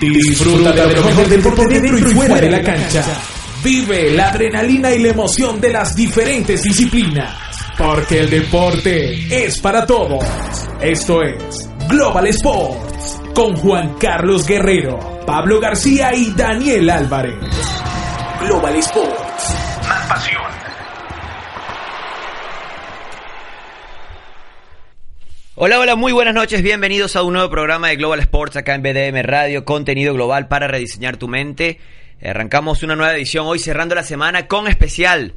Disfruta 0.00 0.72
de 0.72 0.96
lo 0.96 1.04
mejor 1.04 1.28
deporte 1.28 1.80
dentro 1.80 1.98
y 1.98 2.14
fuera 2.14 2.40
de 2.40 2.50
la 2.50 2.62
cancha. 2.62 3.04
Vive 3.62 4.10
la 4.10 4.30
adrenalina 4.30 4.90
y 4.90 4.98
la 4.98 5.10
emoción 5.10 5.60
de 5.60 5.72
las 5.72 5.94
diferentes 5.94 6.62
disciplinas. 6.64 7.32
Porque 7.78 8.20
el 8.20 8.30
deporte 8.30 9.44
es 9.44 9.60
para 9.60 9.86
todos. 9.86 10.24
Esto 10.80 11.22
es 11.22 11.68
Global 11.88 12.26
Sports 12.26 13.20
con 13.34 13.56
Juan 13.56 13.94
Carlos 14.00 14.46
Guerrero, 14.46 14.98
Pablo 15.24 15.60
García 15.60 16.12
y 16.14 16.32
Daniel 16.32 16.90
Álvarez. 16.90 17.36
Global 18.40 18.76
Sports. 18.76 19.54
Más 19.88 20.06
pasión. 20.08 20.41
Hola, 25.64 25.78
hola, 25.78 25.94
muy 25.94 26.10
buenas 26.10 26.34
noches, 26.34 26.60
bienvenidos 26.60 27.14
a 27.14 27.22
un 27.22 27.34
nuevo 27.34 27.48
programa 27.48 27.86
de 27.86 27.94
Global 27.94 28.18
Sports 28.18 28.56
acá 28.56 28.74
en 28.74 28.82
BDM 28.82 29.22
Radio, 29.22 29.64
contenido 29.64 30.12
global 30.12 30.48
para 30.48 30.66
rediseñar 30.66 31.18
tu 31.18 31.28
mente. 31.28 31.78
Arrancamos 32.20 32.82
una 32.82 32.96
nueva 32.96 33.14
edición 33.14 33.46
hoy 33.46 33.60
cerrando 33.60 33.94
la 33.94 34.02
semana 34.02 34.48
con 34.48 34.66
especial 34.66 35.34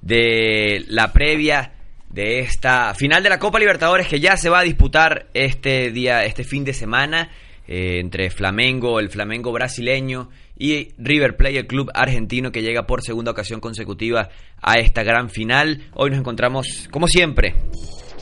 de 0.00 0.82
la 0.88 1.12
previa 1.12 1.72
de 2.08 2.38
esta 2.38 2.94
final 2.94 3.22
de 3.22 3.28
la 3.28 3.38
Copa 3.38 3.58
Libertadores 3.58 4.08
que 4.08 4.18
ya 4.18 4.38
se 4.38 4.48
va 4.48 4.60
a 4.60 4.62
disputar 4.62 5.26
este 5.34 5.90
día, 5.90 6.24
este 6.24 6.42
fin 6.42 6.64
de 6.64 6.72
semana 6.72 7.28
eh, 7.68 7.98
entre 8.00 8.30
Flamengo, 8.30 8.98
el 8.98 9.10
Flamengo 9.10 9.52
brasileño 9.52 10.30
y 10.56 10.88
River 10.96 11.36
Plate, 11.36 11.58
el 11.58 11.66
club 11.66 11.90
argentino 11.92 12.50
que 12.50 12.62
llega 12.62 12.86
por 12.86 13.02
segunda 13.02 13.32
ocasión 13.32 13.60
consecutiva 13.60 14.30
a 14.62 14.78
esta 14.78 15.02
gran 15.02 15.28
final. 15.28 15.82
Hoy 15.92 16.08
nos 16.08 16.20
encontramos, 16.20 16.88
como 16.90 17.06
siempre, 17.08 17.56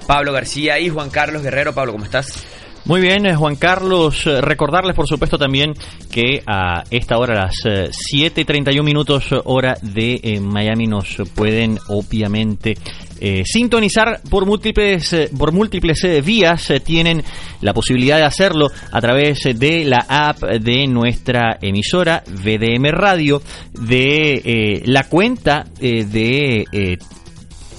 Pablo 0.09 0.33
García 0.33 0.81
y 0.81 0.89
Juan 0.89 1.11
Carlos 1.11 1.43
Guerrero. 1.43 1.75
Pablo, 1.75 1.93
¿cómo 1.93 2.07
estás? 2.07 2.43
Muy 2.87 3.03
bien, 3.03 3.27
eh, 3.27 3.37
Juan 3.37 3.57
Carlos, 3.57 4.27
eh, 4.27 4.41
recordarles 4.41 4.97
por 4.97 5.07
supuesto 5.07 5.37
también 5.37 5.75
que 6.11 6.43
a 6.47 6.83
esta 6.91 7.19
hora, 7.19 7.35
a 7.35 7.45
las 7.45 7.91
7 7.93 8.41
y 8.41 8.45
31 8.47 8.83
minutos 8.83 9.27
hora 9.45 9.77
de 9.83 10.41
Miami, 10.43 10.87
nos 10.87 11.19
pueden 11.35 11.79
obviamente 11.89 12.77
eh, 13.21 13.43
sintonizar 13.45 14.21
por 14.31 14.47
múltiples, 14.47 15.13
eh, 15.13 15.31
por 15.37 15.53
múltiples 15.53 16.05
eh, 16.05 16.21
vías. 16.21 16.73
tienen 16.85 17.25
la 17.61 17.75
posibilidad 17.75 18.17
de 18.17 18.23
hacerlo 18.23 18.69
a 18.93 19.01
través 19.01 19.41
de 19.55 19.85
la 19.85 20.07
app 20.09 20.41
de 20.43 20.87
nuestra 20.87 21.59
emisora 21.61 22.23
VDM 22.27 22.91
Radio, 22.93 23.43
de 23.73 24.83
la 24.87 25.05
cuenta 25.05 25.67
de 25.81 26.99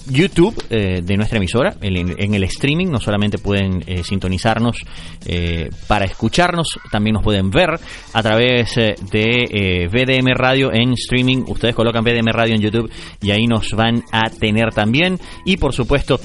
YouTube 0.09 0.55
eh, 0.69 1.01
de 1.03 1.17
nuestra 1.17 1.37
emisora, 1.37 1.75
en, 1.81 2.33
el 2.33 2.43
streaming, 2.43 2.87
no 2.87 2.99
solamente 2.99 3.37
pueden 3.37 3.83
eh, 3.85 4.03
sintonizarnos 4.03 4.77
eh, 5.25 5.69
para 5.87 6.05
escucharnos, 6.05 6.79
también 6.91 7.15
nos 7.15 7.23
pueden 7.23 7.49
ver 7.51 7.79
a 8.13 8.23
través 8.23 8.75
de 8.75 9.87
VDM 9.91 10.33
Radio 10.35 10.71
en 10.73 10.93
streaming. 10.93 11.43
Ustedes 11.47 11.75
colocan 11.75 12.03
VDM 12.03 12.31
Radio 12.31 12.55
en 12.55 12.61
YouTube 12.61 12.91
y 13.21 13.31
ahí 13.31 13.45
nos 13.45 13.71
van 13.71 14.03
a 14.11 14.29
tener 14.29 14.73
también. 14.73 15.19
Y 15.45 15.57
por 15.57 15.73
supuesto, 15.73 16.19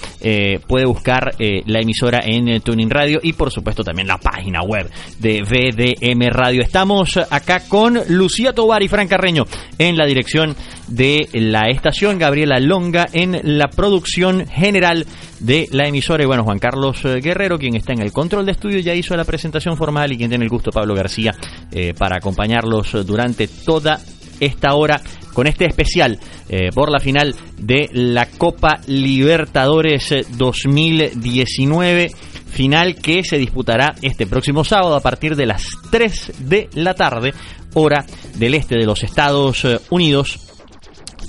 puede 0.67 0.87
buscar 0.87 1.35
la 1.39 1.81
emisora 1.81 2.21
en 2.25 2.61
Tuning 2.61 2.91
Radio 2.91 3.21
y 3.23 3.33
por 3.33 3.51
supuesto 3.51 3.83
también 3.83 4.09
la 4.09 4.19
página 4.19 4.63
web 4.63 4.91
de 5.19 5.43
VDM 5.43 6.29
Radio. 6.31 6.63
Estamos 6.63 7.19
acá 7.31 7.69
con 7.69 7.99
Lucía 8.09 8.53
Tobar 8.53 8.83
y 8.83 8.89
Fran 8.89 9.09
Carreño 9.09 9.45
en 9.79 9.97
la 9.97 10.07
dirección 10.07 10.57
de 10.89 11.29
la 11.33 11.69
estación, 11.69 12.19
Gabriela 12.19 12.59
Longa 12.61 13.07
en 13.13 13.59
la 13.59 13.69
producción 13.75 14.47
general 14.47 15.07
de 15.41 15.69
la 15.71 15.87
emisora. 15.87 16.23
Y 16.23 16.27
bueno, 16.27 16.45
Juan 16.45 16.59
Carlos 16.59 17.05
eh, 17.05 17.21
Guerrero, 17.21 17.59
quien 17.59 17.77
está 17.77 17.93
en 17.93 18.01
el 18.01 18.13
control 18.13 18.47
de 18.47 18.53
estudio, 18.53 18.79
ya 18.81 18.95
hizo 18.95 19.17
la 19.17 19.25
presentación 19.25 19.77
formal 19.77 20.13
y 20.13 20.17
quien 20.17 20.31
tiene 20.31 20.45
el 20.45 20.51
gusto, 20.51 20.71
Pablo 20.71 20.95
García, 20.95 21.35
eh, 21.71 21.93
para 21.95 22.17
acompañarlos 22.17 23.07
durante 23.07 23.49
toda 23.49 24.01
esta 24.41 24.75
hora 24.75 25.01
con 25.33 25.47
este 25.47 25.67
especial 25.67 26.19
eh, 26.49 26.71
por 26.75 26.91
la 26.91 26.99
final 26.99 27.35
de 27.59 27.89
la 27.93 28.27
Copa 28.27 28.81
Libertadores 28.87 30.13
2019 30.37 32.11
final 32.47 32.97
que 32.97 33.25
se 33.25 33.37
disputará 33.37 33.95
este 34.01 34.27
próximo 34.27 34.65
sábado 34.65 34.95
a 34.95 35.01
partir 35.01 35.35
de 35.35 35.47
las 35.47 35.67
3 35.91 36.33
de 36.39 36.69
la 36.75 36.95
tarde, 36.95 37.33
hora 37.75 38.05
del 38.37 38.55
este 38.55 38.77
de 38.77 38.87
los 38.87 39.03
Estados 39.03 39.67
Unidos. 39.91 40.39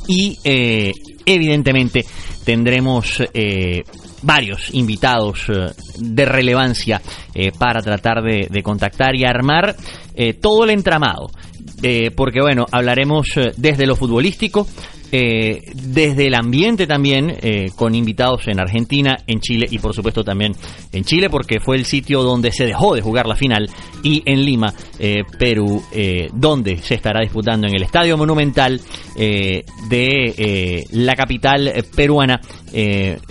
Y 0.07 0.37
evidentemente 1.25 2.05
tendremos 2.45 3.21
eh, 3.33 3.83
varios 4.21 4.73
invitados 4.73 5.49
eh, 5.49 5.71
de 5.97 6.25
relevancia 6.25 7.01
eh, 7.33 7.51
para 7.57 7.81
tratar 7.81 8.21
de, 8.21 8.47
de, 8.49 8.63
contactar 8.63 9.15
y 9.15 9.25
armar 9.25 9.75
todo 10.41 10.63
el 10.63 10.69
entramado. 10.69 11.27
Porque 12.15 12.41
bueno, 12.41 12.65
hablaremos 12.71 13.27
desde 13.57 13.85
lo 13.85 13.95
futbolístico, 13.95 14.67
eh, 15.17 15.61
desde 15.73 16.27
el 16.27 16.35
ambiente 16.35 16.87
también, 16.87 17.37
eh, 17.41 17.67
con 17.75 17.95
invitados 17.95 18.47
en 18.47 18.59
Argentina, 18.59 19.15
en 19.27 19.39
Chile 19.39 19.67
y 19.69 19.79
por 19.79 19.93
supuesto 19.93 20.25
también 20.25 20.53
en 20.91 21.05
Chile, 21.05 21.29
porque 21.29 21.61
fue 21.61 21.77
el 21.77 21.85
sitio 21.85 22.21
donde 22.21 22.51
se 22.51 22.65
dejó 22.65 22.95
de 22.95 23.01
jugar 23.01 23.25
la 23.25 23.35
final, 23.35 23.69
y 24.03 24.23
en 24.25 24.43
Lima, 24.43 24.73
eh, 24.99 25.23
Perú, 25.37 25.81
donde 26.33 26.77
se 26.77 26.95
estará 26.95 27.21
disputando 27.21 27.65
en 27.67 27.75
el 27.75 27.83
Estadio 27.83 28.17
Monumental 28.17 28.81
de 29.15 30.83
la 30.91 31.15
capital 31.15 31.71
peruana, 31.95 32.41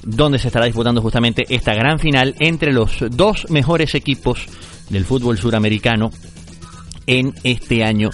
donde 0.03 0.39
se 0.39 0.49
estará 0.49 0.65
disputando 0.67 1.03
justamente 1.03 1.45
esta 1.49 1.75
gran 1.75 1.99
final 1.99 2.35
entre 2.41 2.73
los 2.73 3.05
dos 3.11 3.51
mejores 3.51 3.95
equipos 3.95 4.47
del 4.89 5.05
fútbol 5.05 5.37
suramericano 5.39 6.11
en 7.07 7.35
este 7.43 7.85
año 7.85 8.11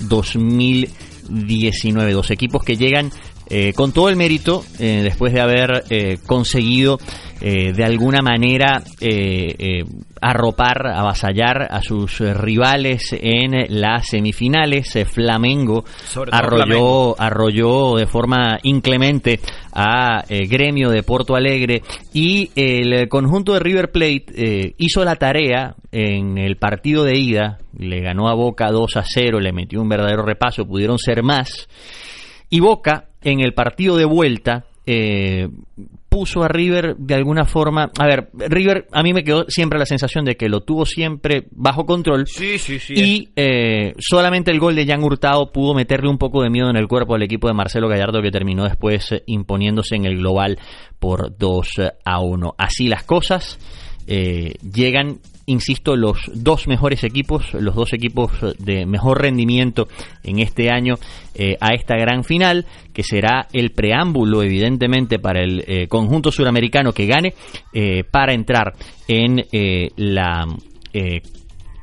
2020 0.00 1.12
19. 1.28 2.12
Dos 2.12 2.30
equipos 2.30 2.62
que 2.62 2.76
llegan 2.76 3.10
eh, 3.54 3.74
con 3.74 3.92
todo 3.92 4.08
el 4.08 4.16
mérito 4.16 4.64
eh, 4.78 5.02
después 5.02 5.34
de 5.34 5.42
haber 5.42 5.84
eh, 5.90 6.16
conseguido 6.26 6.98
de 7.42 7.84
alguna 7.84 8.20
manera 8.22 8.84
arropar, 10.20 10.86
avasallar 10.86 11.66
a 11.72 11.82
sus 11.82 12.20
rivales 12.20 13.12
en 13.20 13.80
las 13.80 14.10
semifinales. 14.10 14.96
Flamengo 15.10 15.82
arrolló, 16.30 17.20
arrolló 17.20 17.96
de 17.96 18.06
forma 18.06 18.60
inclemente 18.62 19.40
a 19.72 20.22
Gremio 20.28 20.90
de 20.90 21.02
Porto 21.02 21.34
Alegre 21.34 21.82
y 22.14 22.52
el 22.54 23.08
conjunto 23.08 23.54
de 23.54 23.58
River 23.58 23.90
Plate 23.90 24.76
hizo 24.78 25.04
la 25.04 25.16
tarea 25.16 25.74
en 25.90 26.38
el 26.38 26.58
partido 26.58 27.02
de 27.02 27.18
ida, 27.18 27.58
le 27.76 28.02
ganó 28.02 28.28
a 28.28 28.34
Boca 28.34 28.70
2 28.70 28.96
a 28.98 29.02
0, 29.04 29.40
le 29.40 29.52
metió 29.52 29.82
un 29.82 29.88
verdadero 29.88 30.22
repaso, 30.22 30.64
pudieron 30.64 30.96
ser 30.96 31.24
más. 31.24 31.68
Y 32.50 32.60
Boca 32.60 33.08
en 33.24 33.40
el 33.40 33.54
partido 33.54 33.96
de 33.96 34.04
vuelta 34.04 34.64
eh, 34.84 35.48
puso 36.08 36.42
a 36.42 36.48
River 36.48 36.96
de 36.96 37.14
alguna 37.14 37.44
forma. 37.44 37.90
A 37.98 38.06
ver, 38.06 38.28
River 38.34 38.86
a 38.92 39.02
mí 39.02 39.14
me 39.14 39.24
quedó 39.24 39.46
siempre 39.48 39.78
la 39.78 39.86
sensación 39.86 40.24
de 40.24 40.36
que 40.36 40.48
lo 40.48 40.60
tuvo 40.60 40.84
siempre 40.84 41.46
bajo 41.52 41.86
control. 41.86 42.26
Sí, 42.26 42.58
sí, 42.58 42.78
sí. 42.78 42.94
Y 42.94 43.28
eh, 43.36 43.94
solamente 43.98 44.50
el 44.50 44.58
gol 44.58 44.74
de 44.74 44.86
Jan 44.86 45.02
Hurtado 45.02 45.52
pudo 45.52 45.72
meterle 45.72 46.10
un 46.10 46.18
poco 46.18 46.42
de 46.42 46.50
miedo 46.50 46.68
en 46.68 46.76
el 46.76 46.88
cuerpo 46.88 47.14
al 47.14 47.22
equipo 47.22 47.48
de 47.48 47.54
Marcelo 47.54 47.88
Gallardo 47.88 48.20
que 48.20 48.30
terminó 48.30 48.64
después 48.64 49.12
eh, 49.12 49.22
imponiéndose 49.26 49.96
en 49.96 50.04
el 50.04 50.18
global 50.18 50.58
por 50.98 51.36
2 51.38 51.68
a 52.04 52.20
1. 52.20 52.54
Así 52.58 52.88
las 52.88 53.04
cosas. 53.04 53.58
llegan 54.06 55.20
insisto, 55.46 55.96
los 55.96 56.18
dos 56.34 56.68
mejores 56.68 57.04
equipos, 57.04 57.52
los 57.54 57.74
dos 57.74 57.92
equipos 57.92 58.30
de 58.58 58.86
mejor 58.86 59.22
rendimiento 59.22 59.88
en 60.22 60.38
este 60.38 60.70
año 60.70 60.94
eh, 61.34 61.56
a 61.60 61.74
esta 61.74 61.96
gran 61.96 62.24
final, 62.24 62.66
que 62.92 63.02
será 63.02 63.48
el 63.52 63.70
preámbulo, 63.70 64.42
evidentemente, 64.42 65.18
para 65.18 65.42
el 65.42 65.64
eh, 65.66 65.88
conjunto 65.88 66.30
suramericano 66.30 66.92
que 66.92 67.06
gane 67.06 67.34
eh, 67.72 68.04
para 68.04 68.32
entrar 68.32 68.74
en 69.08 69.44
la 69.96 70.46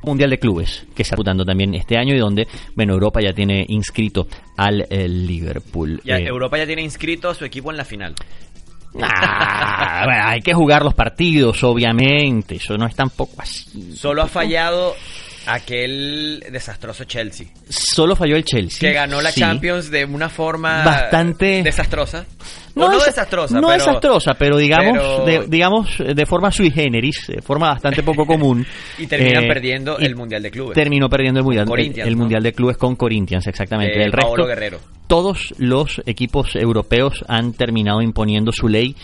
Mundial 0.04 0.30
de 0.30 0.38
Clubes 0.38 0.86
que 0.96 1.02
está 1.02 1.16
disputando 1.16 1.44
también 1.44 1.74
este 1.74 1.98
año 1.98 2.16
y 2.16 2.20
donde, 2.20 2.48
bueno, 2.76 2.94
Europa 2.94 3.20
ya 3.22 3.34
tiene 3.34 3.66
inscrito 3.68 4.28
al 4.56 4.86
Liverpool. 4.90 6.00
Ya, 6.06 6.18
Europa 6.18 6.58
ya 6.58 6.66
tiene 6.66 6.84
inscrito 6.84 7.30
a 7.30 7.34
su 7.34 7.44
equipo 7.44 7.72
en 7.72 7.78
la 7.78 7.86
final. 7.86 8.16
Ah, 9.02 10.02
bueno, 10.06 10.22
hay 10.28 10.42
que 10.42 10.54
jugar 10.54 10.84
los 10.84 10.94
partidos, 10.94 11.64
obviamente. 11.64 12.56
Eso 12.56 12.78
no 12.78 12.88
es 12.88 12.96
tampoco 12.96 13.42
así. 13.42 13.94
Solo 13.96 14.24
ha 14.24 14.28
fallado 14.28 14.96
aquel 15.46 16.44
desastroso 16.52 17.04
Chelsea. 17.06 17.48
Solo 17.70 18.16
falló 18.16 18.36
el 18.36 18.44
Chelsea. 18.44 18.80
Que 18.90 18.94
ganó 18.94 19.22
la 19.22 19.32
sí. 19.32 19.40
Champions 19.42 19.90
de 19.92 20.06
una 20.06 20.30
forma 20.30 20.84
Bastante- 20.84 21.64
desastrosa. 21.64 22.26
No, 22.76 22.86
O 22.86 22.90
no 22.92 22.98
desa- 23.00 23.06
desastrosa, 23.08 23.56
no 23.60 23.68
pero, 23.68 23.74
desastrosa, 23.86 24.32
pero 24.38 24.58
digamos, 24.58 25.00
pero- 25.26 25.42
De, 25.42 25.48
digamos 25.48 25.98
de 25.98 26.26
forma 26.26 26.52
sui 26.52 26.72
generis, 26.72 27.26
de 27.28 27.42
forma 27.42 27.70
bastante 27.70 28.04
poco 28.04 28.26
común. 28.26 28.66
Y 29.00 29.08
terminan 29.08 29.44
Eh, 29.44 29.48
perdiendo 29.48 29.98
y 30.00 30.06
el 30.06 30.16
Mundial 30.16 30.44
de 30.44 30.52
Clubes. 30.52 30.76
Terminó 30.76 31.10
perdiendo 31.10 31.40
el 31.40 31.46
mundial, 31.46 31.68
el, 31.78 32.00
el 32.08 32.12
¿no? 32.12 32.18
mundial 32.20 32.44
de 32.44 32.54
clubes 32.54 32.78
con 32.78 32.96
Corinthians, 32.96 33.48
exactamente. 33.48 34.02
El 34.02 34.12
resto, 34.12 34.46
Guerrero. 34.46 34.80
todos 35.08 35.54
los 35.58 36.02
equipos 36.06 36.56
europeos 36.56 37.26
han 37.28 37.54
terminado 37.54 38.02
imponiendo 38.02 38.52
su 38.52 38.68
ley. 38.68 38.96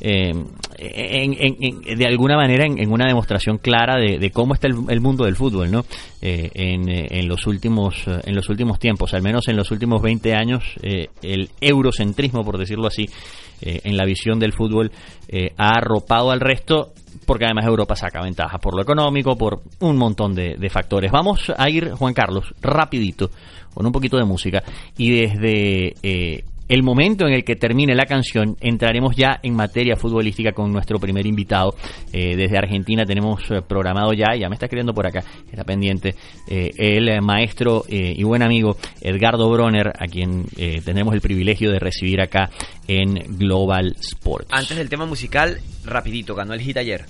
eh, 0.00 0.32
en- 0.76 1.34
en- 1.38 1.56
en- 1.60 1.98
de 1.98 2.04
alguna 2.06 2.36
manera 2.36 2.64
en, 2.66 2.92
una 2.92 3.06
demostración 3.06 3.58
clara 3.58 3.94
de, 3.96 4.18
de 4.18 4.30
cómo 4.30 4.52
está 4.54 4.66
el, 4.66 4.74
el 4.88 5.00
mundo 5.00 5.24
del 5.24 5.36
fútbol 5.36 5.70
no 5.70 5.84
Eh, 6.20 6.50
en, 6.54 6.88
eh, 6.88 7.06
en 7.10 7.28
los 7.28 7.46
últimos 7.46 7.94
eh, 8.08 8.18
en 8.24 8.34
los 8.34 8.48
últimos 8.48 8.78
tiempos 8.78 9.14
al 9.14 9.22
menos 9.22 9.46
en 9.48 9.56
los 9.56 9.70
últimos 9.70 10.00
20 10.02 10.34
años 10.34 10.64
eh, 10.82 11.08
el 11.22 11.48
eurocentrismo 11.60 12.44
por 12.44 12.56
decirlo 12.58 12.86
así 12.88 12.93
eh, 13.02 13.80
en 13.84 13.96
la 13.96 14.04
visión 14.04 14.38
del 14.38 14.52
fútbol 14.52 14.92
eh, 15.28 15.52
ha 15.56 15.76
arropado 15.78 16.30
al 16.30 16.40
resto 16.40 16.92
porque 17.26 17.44
además 17.46 17.66
Europa 17.66 17.96
saca 17.96 18.22
ventaja 18.22 18.58
por 18.58 18.74
lo 18.74 18.82
económico, 18.82 19.36
por 19.36 19.62
un 19.80 19.96
montón 19.96 20.34
de, 20.34 20.56
de 20.56 20.70
factores. 20.70 21.10
Vamos 21.10 21.52
a 21.56 21.70
ir, 21.70 21.92
Juan 21.92 22.12
Carlos, 22.12 22.54
rapidito, 22.60 23.30
con 23.72 23.86
un 23.86 23.92
poquito 23.92 24.16
de 24.16 24.24
música, 24.24 24.62
y 24.96 25.10
desde 25.10 25.94
eh, 26.02 26.44
el 26.68 26.82
momento 26.82 27.26
en 27.26 27.34
el 27.34 27.44
que 27.44 27.56
termine 27.56 27.94
la 27.94 28.06
canción, 28.06 28.56
entraremos 28.60 29.16
ya 29.16 29.38
en 29.42 29.54
materia 29.54 29.96
futbolística 29.96 30.52
con 30.52 30.72
nuestro 30.72 30.98
primer 30.98 31.26
invitado. 31.26 31.74
Eh, 32.12 32.36
desde 32.36 32.56
Argentina 32.56 33.04
tenemos 33.04 33.42
eh, 33.50 33.60
programado 33.66 34.12
ya, 34.12 34.34
ya 34.38 34.48
me 34.48 34.54
está 34.54 34.66
escribiendo 34.66 34.94
por 34.94 35.06
acá, 35.06 35.22
está 35.50 35.64
pendiente, 35.64 36.14
eh, 36.48 36.70
el 36.78 37.20
maestro 37.22 37.84
y 37.88 38.22
buen 38.22 38.42
amigo 38.42 38.76
Edgardo 39.00 39.48
Broner, 39.50 39.88
a 39.88 40.06
quien 40.06 40.44
tendremos 40.84 41.14
el 41.14 41.20
privilegio 41.20 41.70
de 41.70 41.78
recibir 41.78 42.20
acá 42.20 42.50
en 42.88 43.14
Global 43.38 43.94
Sports. 44.00 44.48
Antes 44.50 44.76
del 44.76 44.88
tema 44.88 45.06
musical, 45.06 45.58
rapidito, 45.84 46.34
ganó 46.34 46.54
el 46.54 46.60
hit 46.60 46.76
ayer. 46.76 47.04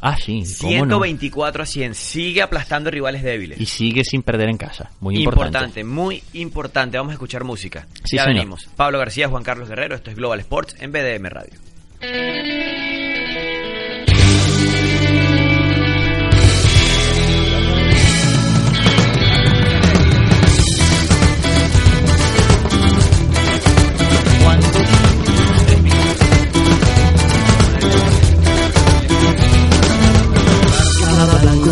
Ah, 0.00 0.16
sí, 0.16 0.42
cómo 0.60 0.86
no. 0.86 0.98
124 0.98 1.62
a 1.62 1.66
100. 1.66 1.94
Sigue 1.94 2.42
aplastando 2.42 2.90
rivales 2.90 3.22
débiles. 3.22 3.60
Y 3.60 3.66
sigue 3.66 4.04
sin 4.04 4.22
perder 4.22 4.48
en 4.48 4.56
casa. 4.56 4.90
Muy 5.00 5.18
importante. 5.18 5.48
importante, 5.48 5.84
muy 5.84 6.22
importante. 6.34 6.96
Vamos 6.98 7.10
a 7.10 7.14
escuchar 7.14 7.44
música. 7.44 7.86
Sí, 8.04 8.16
ya 8.16 8.24
señor. 8.24 8.36
venimos. 8.36 8.68
Pablo 8.76 8.98
García, 8.98 9.28
Juan 9.28 9.42
Carlos 9.42 9.68
Guerrero. 9.68 9.96
Esto 9.96 10.10
es 10.10 10.16
Global 10.16 10.40
Sports 10.40 10.76
en 10.80 10.92
BDM 10.92 11.26
Radio. 11.26 11.58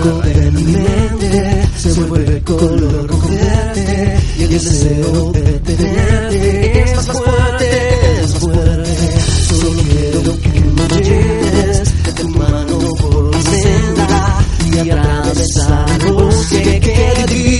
Blanco 0.02 0.20
de 0.20 0.50
mi 0.50 0.62
mente 0.62 1.68
se 1.76 1.92
vuelve 2.04 2.42
color 2.42 3.06
rojo 3.06 3.28
verde 3.28 4.18
y 4.38 4.42
el 4.42 4.50
deseo 4.50 5.32
de 5.32 5.40
tenerte 5.60 6.82
es 6.82 6.96
más 6.96 7.06
fuerte, 7.06 8.20
es 8.22 8.30
más 8.30 8.40
fuerte. 8.40 9.20
Solo 9.48 9.70
quiero 9.88 10.40
que 10.40 10.48
me 10.60 11.02
lleves 11.02 12.02
de 12.04 12.12
tu 12.12 12.28
mano 12.28 12.78
por 12.78 13.34
mi 13.34 13.42
senda 13.42 14.38
y 14.66 14.90
atravesar 14.90 15.86
el 16.52 16.80
que 16.80 17.24
divide 17.28 17.55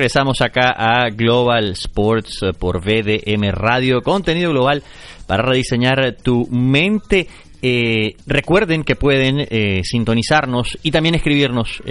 regresamos 0.00 0.40
acá 0.40 0.72
a 0.78 1.10
Global 1.10 1.72
Sports 1.72 2.42
eh, 2.42 2.52
por 2.58 2.82
VDM 2.82 3.50
Radio, 3.52 4.00
contenido 4.00 4.50
global 4.50 4.82
para 5.26 5.42
rediseñar 5.42 6.16
tu 6.22 6.46
mente. 6.50 7.26
Eh, 7.60 8.14
recuerden 8.26 8.82
que 8.82 8.96
pueden 8.96 9.40
eh, 9.40 9.82
sintonizarnos 9.84 10.78
y 10.82 10.90
también 10.90 11.16
escribirnos 11.16 11.82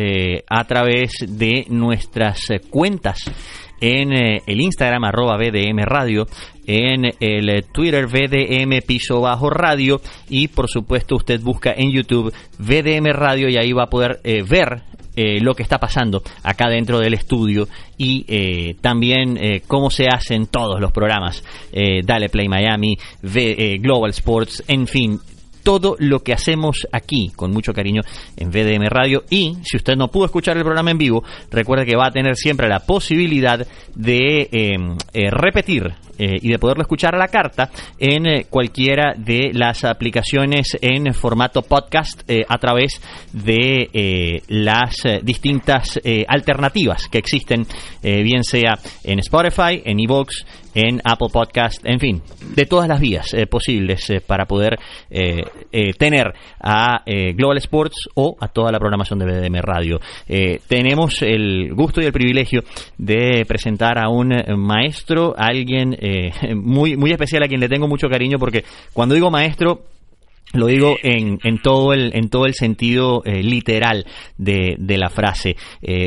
a 0.50 0.64
través 0.64 1.12
de 1.28 1.68
nuestras 1.70 2.48
cuentas 2.72 3.20
en 3.80 4.12
el 4.12 4.60
Instagram 4.60 5.04
arroba 5.04 5.38
BDM 5.38 5.84
Radio, 5.84 6.26
en 6.66 7.12
el 7.20 7.64
Twitter 7.72 8.08
VDM 8.08 8.82
Piso 8.88 9.22
Bajo 9.22 9.52
Radio. 9.52 10.02
Y 10.30 10.48
por 10.48 10.68
supuesto 10.68 11.16
usted 11.16 11.40
busca 11.42 11.76
en 11.78 11.92
YouTube 11.92 12.34
VDM 12.58 13.12
Radio 13.14 13.50
y 13.50 13.58
ahí 13.58 13.72
va 13.72 13.84
a 13.84 13.90
poder 13.92 14.20
ver 14.50 14.82
lo 15.42 15.54
que 15.56 15.64
está 15.64 15.78
pasando 15.78 16.24
acá 16.44 16.70
dentro 16.70 17.00
del 17.00 17.14
estudio 17.14 17.68
y 17.98 18.74
también 18.76 19.62
cómo 19.68 19.90
se 19.90 20.08
hacen 20.08 20.48
todos 20.48 20.80
los 20.80 20.92
programas. 20.92 21.44
Dale 22.04 22.30
Play 22.30 22.48
Miami, 22.48 22.98
Global 23.22 24.12
Sports, 24.12 24.64
en 24.68 24.88
fin, 24.88 25.20
todo 25.64 25.96
lo 26.00 26.20
que 26.20 26.34
hacemos 26.34 26.88
aquí 26.92 27.32
con 27.36 27.52
mucho 27.52 27.74
cariño 27.74 28.02
en 28.38 28.50
VDM 28.50 28.88
Radio. 28.90 29.24
Y 29.30 29.58
si 29.64 29.78
usted 29.78 29.96
no 29.96 30.10
pudo 30.10 30.26
escuchar 30.26 30.58
el 30.58 30.64
programa 30.64 30.92
en 30.92 30.98
vivo, 30.98 31.24
recuerde 31.52 31.86
que 31.86 31.96
va 31.96 32.08
a 32.08 32.12
tener 32.12 32.36
siempre 32.36 32.68
la 32.68 32.80
posibilidad 32.80 33.66
de 33.96 34.50
em, 34.52 34.98
eh, 35.14 35.30
repetir 35.30 35.94
eh, 36.18 36.38
y 36.42 36.50
de 36.50 36.60
poderlo 36.60 36.82
escuchar 36.82 37.16
a 37.16 37.18
la 37.18 37.28
carta 37.28 37.70
en 37.98 38.28
eh, 38.28 38.46
cualquiera 38.50 39.14
de 39.16 39.52
las 39.54 39.84
aplicaciones 39.84 40.78
en 40.82 41.14
formato 41.14 41.62
podcast 41.62 42.30
a 42.48 42.58
través 42.58 43.02
de 43.34 44.42
las 44.48 45.04
distintas 45.24 46.00
alternativas 46.28 47.08
que 47.08 47.18
existen, 47.18 47.66
bien 48.02 48.44
sea 48.44 48.78
en 49.04 49.20
Spotify, 49.20 49.82
en 49.84 50.00
Evox, 50.00 50.46
en 50.74 51.02
Apple 51.04 51.30
Podcast, 51.32 51.86
en 51.86 52.00
fin, 52.00 52.22
de 52.56 52.66
todas 52.66 52.88
las 52.88 53.00
vías 53.00 53.34
eh, 53.34 53.48
posibles 53.48 54.10
eh, 54.10 54.22
para 54.22 54.46
poder 54.46 54.78
eh, 55.10 55.44
tener 55.98 56.34
a 56.62 57.04
Global 57.34 57.58
Sports 57.58 58.10
o 58.16 58.36
a 58.40 58.48
toda 58.48 58.72
la 58.72 58.80
programación 58.80 59.20
de 59.20 59.26
BDM 59.26 59.62
Radio. 59.62 60.00
tenemos 60.68 61.22
el 61.22 61.74
gusto 61.74 62.02
y 62.02 62.06
el 62.06 62.12
privilegio 62.12 62.62
de 62.98 63.46
presentar 63.48 63.98
a 63.98 64.10
un 64.10 64.34
maestro, 64.58 65.34
a 65.38 65.48
alguien 65.48 65.98
muy, 66.56 66.96
muy 66.98 67.12
especial 67.12 67.44
a 67.44 67.48
quien 67.48 67.60
le 67.60 67.70
tengo 67.70 67.88
mucho 67.88 68.08
cariño 68.08 68.38
porque 68.38 68.64
cuando 68.94 69.16
digo 69.16 69.32
maestro 69.32 69.84
lo 70.54 70.66
digo 70.66 70.96
en, 71.04 71.40
en, 71.44 71.60
todo 71.62 71.94
el 71.94 72.12
en 72.16 72.30
todo 72.30 72.46
el 72.46 72.56
sentido 72.56 73.22
literal 73.26 74.06
de, 74.38 74.76
de, 74.80 74.98
la 74.98 75.10
frase. 75.10 75.56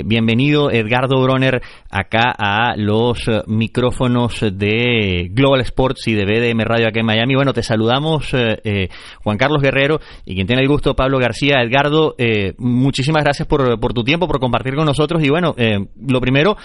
Bienvenido 0.05 0.71
Edgardo 0.71 1.23
Broner 1.23 1.63
acá 1.93 2.35
a 2.37 2.75
los 2.77 3.29
eh, 3.29 3.43
micrófonos 3.47 4.41
de 4.41 5.29
Global 5.31 5.61
Sports 5.61 6.09
y 6.09 6.15
de 6.15 6.25
BDM 6.25 6.63
Radio 6.63 6.89
acá 6.89 7.01
en 7.01 7.07
Miami. 7.07 7.35
Bueno, 7.35 7.53
te 7.53 7.63
saludamos 7.63 8.33
Juan 9.23 9.39
Carlos 9.39 9.63
Guerrero 9.63 10.01
y 10.25 10.35
quien 10.35 10.47
tiene 10.47 10.63
el 10.63 10.69
gusto 10.69 10.97
Pablo 10.97 11.19
García. 11.19 11.61
Edgardo, 11.63 12.17
muchísimas 12.59 13.23
gracias 13.23 13.47
por, 13.47 13.79
por, 13.79 13.93
tu 13.93 14.03
tiempo, 14.03 14.27
por 14.27 14.41
compartir 14.41 14.75
con 14.75 14.87
nosotros 14.87 15.23
y 15.23 15.29
bueno, 15.29 15.55
lo 15.97 16.21
primero, 16.21 16.57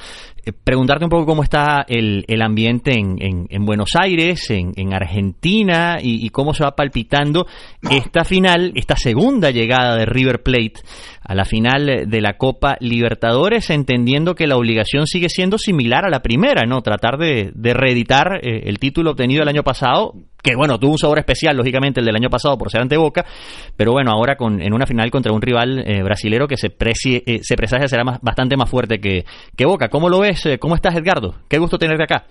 preguntarte 0.64 1.06
un 1.06 1.10
poco 1.10 1.26
cómo 1.26 1.44
está 1.44 1.86
el, 1.88 2.24
el 2.28 2.42
ambiente 2.42 2.92
en, 2.98 3.22
en, 3.22 3.48
en, 3.50 3.66
Buenos 3.66 3.92
Aires, 4.00 4.50
en, 4.50 4.74
en 4.76 4.94
Argentina 4.94 5.98
y, 6.02 6.26
y 6.26 6.30
cómo 6.30 6.54
se 6.54 6.64
va 6.64 6.76
palpitando 6.76 7.48
esta 7.90 8.24
final, 8.24 8.72
esta 8.76 8.96
segunda 8.96 9.52
llegada 9.52 9.96
de 9.96 10.06
River 10.06 10.44
Plate 10.44 10.82
a 11.28 11.36
la 11.36 11.44
final 11.44 12.06
de 12.08 12.22
la 12.22 12.38
Copa 12.38 12.78
Libertadores, 12.80 13.70
entendiendo 13.70 14.34
que 14.34 14.48
la 14.48 14.56
obligación 14.56 15.08
sigue 15.18 15.30
siendo 15.30 15.58
similar 15.58 16.06
a 16.06 16.10
la 16.10 16.22
primera, 16.22 16.68
¿no? 16.68 16.82
Tratar 16.82 17.18
de, 17.18 17.52
reeditar 17.74 18.40
eh, 18.44 18.64
el 18.66 18.78
título 18.78 19.12
obtenido 19.12 19.42
el 19.42 19.50
año 19.50 19.64
pasado, 19.64 20.14
que 20.44 20.56
bueno, 20.56 20.78
tuvo 20.78 20.92
un 20.92 20.98
sabor 21.00 21.18
especial, 21.18 21.58
lógicamente, 21.58 22.02
el 22.02 22.06
del 22.06 22.16
año 22.16 22.30
pasado 22.30 22.56
por 22.56 22.70
ser 22.70 22.82
ante 22.82 22.98
Boca, 22.98 23.26
pero 23.76 23.94
bueno, 23.94 24.12
ahora 24.12 24.36
con, 24.36 24.62
en 24.62 24.74
una 24.74 24.86
final 24.86 25.10
contra 25.10 25.34
un 25.34 25.42
rival 25.42 25.80
eh, 25.80 26.04
brasilero 26.04 26.48
que 26.48 26.56
se, 26.56 26.70
precie, 26.70 27.24
eh, 27.26 27.40
se 27.42 27.56
presagia 27.56 27.88
será 27.88 28.04
más, 28.04 28.20
bastante 28.22 28.56
más 28.56 28.70
fuerte 28.70 29.00
que, 29.00 29.26
que 29.56 29.66
Boca. 29.66 29.90
¿Cómo 29.90 30.08
lo 30.08 30.20
ves? 30.20 30.48
¿Cómo 30.60 30.76
estás, 30.76 30.96
Edgardo? 30.96 31.34
Qué 31.48 31.58
gusto 31.58 31.80
tenerte 31.80 32.04
acá. 32.04 32.26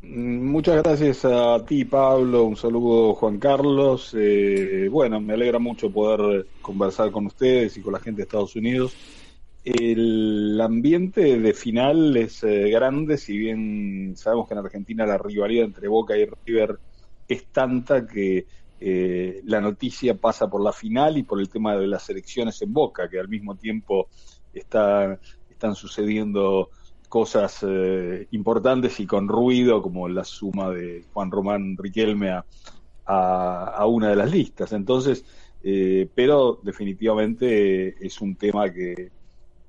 Muchas 0.00 0.82
gracias 0.82 1.24
a 1.26 1.62
ti, 1.66 1.84
Pablo. 1.84 2.44
Un 2.44 2.56
saludo, 2.56 3.14
Juan 3.14 3.38
Carlos. 3.38 4.16
Eh, 4.18 4.88
bueno, 4.90 5.20
me 5.20 5.34
alegra 5.34 5.58
mucho 5.58 5.90
poder 5.90 6.46
conversar 6.62 7.10
con 7.10 7.26
ustedes 7.26 7.76
y 7.76 7.82
con 7.82 7.92
la 7.92 8.00
gente 8.00 8.18
de 8.18 8.22
Estados 8.22 8.56
Unidos. 8.56 8.96
El 9.70 10.58
ambiente 10.62 11.38
de 11.38 11.52
final 11.52 12.16
es 12.16 12.42
eh, 12.42 12.70
grande, 12.70 13.18
si 13.18 13.36
bien 13.36 14.14
sabemos 14.16 14.48
que 14.48 14.54
en 14.54 14.60
Argentina 14.60 15.04
la 15.04 15.18
rivalidad 15.18 15.66
entre 15.66 15.88
Boca 15.88 16.16
y 16.16 16.24
River 16.46 16.78
es 17.28 17.44
tanta 17.48 18.06
que 18.06 18.46
eh, 18.80 19.42
la 19.44 19.60
noticia 19.60 20.14
pasa 20.16 20.48
por 20.48 20.62
la 20.62 20.72
final 20.72 21.18
y 21.18 21.22
por 21.22 21.38
el 21.38 21.50
tema 21.50 21.76
de 21.76 21.86
las 21.86 22.08
elecciones 22.08 22.62
en 22.62 22.72
Boca, 22.72 23.10
que 23.10 23.20
al 23.20 23.28
mismo 23.28 23.56
tiempo 23.56 24.08
está, 24.54 25.20
están 25.50 25.74
sucediendo 25.74 26.70
cosas 27.10 27.62
eh, 27.68 28.26
importantes 28.30 28.98
y 29.00 29.06
con 29.06 29.28
ruido, 29.28 29.82
como 29.82 30.08
la 30.08 30.24
suma 30.24 30.70
de 30.70 31.04
Juan 31.12 31.30
Román 31.30 31.76
Riquelme 31.76 32.30
a, 32.30 32.44
a, 33.04 33.84
una 33.84 34.08
de 34.08 34.16
las 34.16 34.30
listas. 34.30 34.72
Entonces, 34.72 35.26
eh, 35.62 36.08
pero 36.14 36.58
definitivamente 36.62 38.06
es 38.06 38.18
un 38.22 38.34
tema 38.36 38.72
que, 38.72 39.17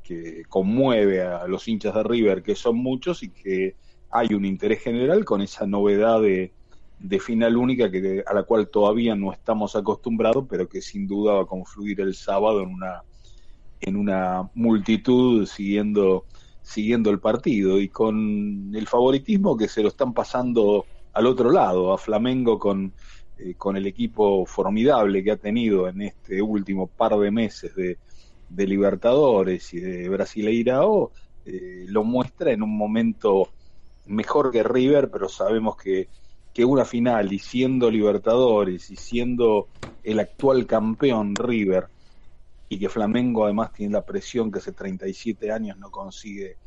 que 0.09 0.43
conmueve 0.49 1.21
a 1.21 1.47
los 1.47 1.67
hinchas 1.67 1.93
de 1.93 2.01
River, 2.01 2.41
que 2.41 2.55
son 2.55 2.77
muchos 2.77 3.21
y 3.21 3.29
que 3.29 3.75
hay 4.09 4.33
un 4.33 4.43
interés 4.43 4.81
general 4.81 5.23
con 5.23 5.39
esa 5.41 5.67
novedad 5.67 6.19
de, 6.19 6.51
de 6.97 7.19
final 7.19 7.55
única 7.55 7.91
que, 7.91 8.23
a 8.25 8.33
la 8.33 8.41
cual 8.41 8.69
todavía 8.69 9.15
no 9.15 9.31
estamos 9.31 9.75
acostumbrados, 9.75 10.45
pero 10.49 10.67
que 10.67 10.81
sin 10.81 11.07
duda 11.07 11.33
va 11.33 11.41
a 11.43 11.45
confluir 11.45 12.01
el 12.01 12.15
sábado 12.15 12.63
en 12.63 12.69
una, 12.69 13.03
en 13.81 13.95
una 13.95 14.49
multitud 14.55 15.45
siguiendo 15.45 16.25
siguiendo 16.63 17.09
el 17.09 17.19
partido 17.19 17.79
y 17.79 17.89
con 17.89 18.71
el 18.75 18.87
favoritismo 18.87 19.57
que 19.57 19.67
se 19.67 19.81
lo 19.81 19.89
están 19.89 20.13
pasando 20.13 20.85
al 21.13 21.25
otro 21.25 21.51
lado, 21.51 21.93
a 21.93 21.97
Flamengo 21.97 22.59
con, 22.59 22.93
eh, 23.39 23.55
con 23.55 23.75
el 23.75 23.87
equipo 23.87 24.45
formidable 24.45 25.23
que 25.23 25.31
ha 25.31 25.37
tenido 25.37 25.87
en 25.87 26.01
este 26.03 26.41
último 26.43 26.85
par 26.85 27.17
de 27.17 27.31
meses 27.31 27.75
de, 27.75 27.97
de 28.49 28.67
Libertadores 28.67 29.73
y 29.73 29.79
de 29.79 30.09
Brasileirao, 30.09 31.11
eh, 31.45 31.85
lo 31.87 32.03
muestra 32.03 32.51
en 32.51 32.63
un 32.63 32.75
momento 32.77 33.49
mejor 34.05 34.51
que 34.51 34.63
River, 34.63 35.09
pero 35.11 35.29
sabemos 35.29 35.77
que, 35.77 36.07
que 36.53 36.65
una 36.65 36.85
final 36.85 37.31
y 37.31 37.39
siendo 37.39 37.89
Libertadores 37.89 38.89
y 38.89 38.95
siendo 38.95 39.67
el 40.03 40.19
actual 40.19 40.65
campeón 40.65 41.35
River, 41.35 41.87
y 42.69 42.77
que 42.77 42.89
Flamengo 42.89 43.45
además 43.45 43.73
tiene 43.73 43.93
la 43.93 44.05
presión 44.05 44.51
que 44.51 44.59
hace 44.59 44.71
37 44.71 45.51
años 45.51 45.77
no 45.77 45.89
consigue 45.89 46.57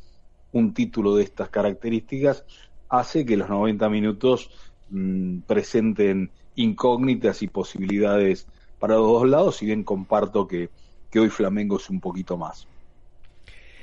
un 0.51 0.73
título 0.73 1.15
de 1.15 1.23
estas 1.23 1.49
características, 1.49 2.45
hace 2.89 3.25
que 3.25 3.37
los 3.37 3.49
90 3.49 3.89
minutos 3.89 4.51
mm, 4.89 5.39
presenten 5.39 6.29
incógnitas 6.55 7.41
y 7.41 7.47
posibilidades 7.47 8.47
para 8.79 8.95
los 8.95 9.07
dos 9.07 9.29
lados, 9.29 9.55
si 9.55 9.65
bien 9.65 9.83
comparto 9.83 10.47
que, 10.47 10.69
que 11.13 11.19
hoy 11.19 11.29
Flamengo 11.29 11.77
es 11.77 11.87
un 11.91 11.99
poquito 11.99 12.35
más. 12.37 12.67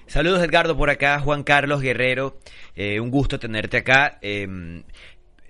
Saludos 0.08 0.42
Edgardo 0.42 0.76
por 0.76 0.90
acá, 0.90 1.20
Juan 1.20 1.44
Carlos 1.44 1.80
Guerrero, 1.80 2.36
eh, 2.74 2.98
un 2.98 3.12
gusto 3.12 3.38
tenerte 3.38 3.76
acá. 3.76 4.18
Eh, 4.20 4.82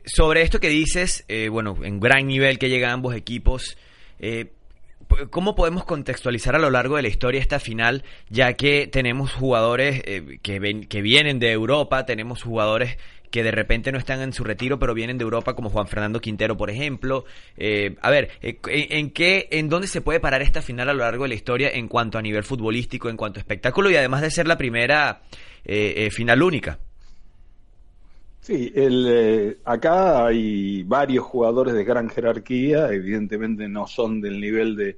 sobre 0.05 0.43
esto 0.43 0.61
que 0.61 0.69
dices, 0.69 1.25
eh, 1.29 1.49
bueno, 1.49 1.79
en 1.83 1.99
gran 1.99 2.27
nivel 2.27 2.59
que 2.59 2.69
llegan 2.69 2.91
ambos 2.91 3.15
equipos, 3.17 3.79
eh, 4.19 4.53
¿Cómo 5.31 5.57
podemos 5.57 5.85
contextualizar 5.85 6.55
a 6.55 6.61
lo 6.61 6.71
largo 6.71 6.95
de 6.95 7.03
la 7.03 7.09
historia 7.09 7.41
esta 7.41 7.59
final, 7.59 8.05
ya 8.29 8.53
que 8.53 8.87
tenemos 8.87 9.33
jugadores 9.33 10.05
que, 10.41 10.61
ven, 10.61 10.85
que 10.85 11.03
vienen 11.03 11.41
de 11.41 11.51
Europa, 11.51 12.07
tenemos 12.07 12.45
jugadores 12.45 12.97
que 13.31 13.43
de 13.43 13.51
repente 13.51 13.93
no 13.93 13.99
están 13.99 14.21
en 14.21 14.33
su 14.33 14.45
retiro, 14.45 14.79
pero 14.79 14.95
vienen 14.95 15.19
de 15.19 15.25
Europa, 15.25 15.55
como 15.55 15.71
Juan 15.71 15.87
Fernando 15.87 16.21
Quintero, 16.21 16.57
por 16.57 16.71
ejemplo. 16.71 17.25
Eh, 17.57 17.97
a 18.01 18.11
ver, 18.11 18.31
eh, 18.43 18.59
¿en, 18.67 19.11
qué, 19.11 19.49
¿en 19.51 19.69
dónde 19.69 19.87
se 19.87 20.01
puede 20.01 20.21
parar 20.21 20.43
esta 20.43 20.63
final 20.63 20.89
a 20.89 20.95
lo 20.95 21.01
largo 21.01 21.25
de 21.25 21.31
la 21.31 21.35
historia 21.35 21.71
en 21.71 21.89
cuanto 21.89 22.19
a 22.19 22.23
nivel 22.23 22.45
futbolístico, 22.45 23.09
en 23.09 23.17
cuanto 23.17 23.39
a 23.39 23.43
espectáculo 23.43 23.91
y 23.91 23.97
además 23.97 24.23
de 24.23 24.31
ser 24.31 24.47
la 24.47 24.59
primera 24.59 25.23
final 26.11 26.43
única? 26.43 26.79
Sí, 28.41 28.73
el, 28.75 29.07
eh, 29.07 29.59
acá 29.65 30.27
hay 30.27 30.83
varios 30.85 31.25
jugadores 31.25 31.75
de 31.75 31.85
gran 31.85 32.09
jerarquía, 32.09 32.91
evidentemente 32.91 33.69
no 33.69 33.87
son 33.87 34.21
del 34.23 34.41
nivel 34.41 34.77
de, 34.77 34.97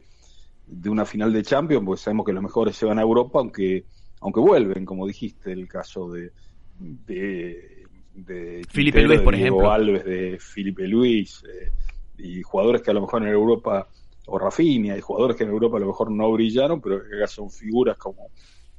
de 0.67 0.89
una 0.89 1.05
final 1.05 1.33
de 1.33 1.43
Champions, 1.43 1.85
porque 1.85 2.01
sabemos 2.01 2.25
que 2.25 2.33
los 2.33 2.43
mejores 2.43 2.77
se 2.77 2.87
van 2.87 3.01
a 3.01 3.03
Europa, 3.03 3.41
aunque, 3.41 3.85
aunque 4.21 4.39
vuelven, 4.39 4.87
como 4.87 5.09
dijiste, 5.09 5.53
el 5.53 5.67
caso 5.67 6.13
de, 6.13 6.31
de, 6.79 7.72
de 8.15 8.63
Felipe 8.69 9.03
Luis, 9.03 9.21
por 9.21 9.35
ejemplo. 9.35 9.71
Alves, 9.71 10.05
de 10.05 10.39
Felipe 10.39 10.87
Luis, 10.87 11.43
eh, 11.45 11.71
y 12.19 12.43
jugadores 12.43 12.83
que 12.83 12.91
a 12.91 12.95
lo 12.95 13.03
mejor 13.03 13.23
en 13.23 13.29
Europa, 13.29 13.89
o 14.27 14.39
Rafinha, 14.39 14.97
y 14.97 15.01
jugadores 15.01 15.37
que 15.37 15.45
en 15.45 15.51
Europa 15.51 15.77
a 15.77 15.81
lo 15.81 15.87
mejor 15.87 16.11
no 16.11 16.31
brillaron, 16.33 16.81
pero 16.81 17.03
que 17.03 17.17
acá 17.17 17.27
son 17.27 17.51
figuras 17.51 17.97
como, 17.97 18.31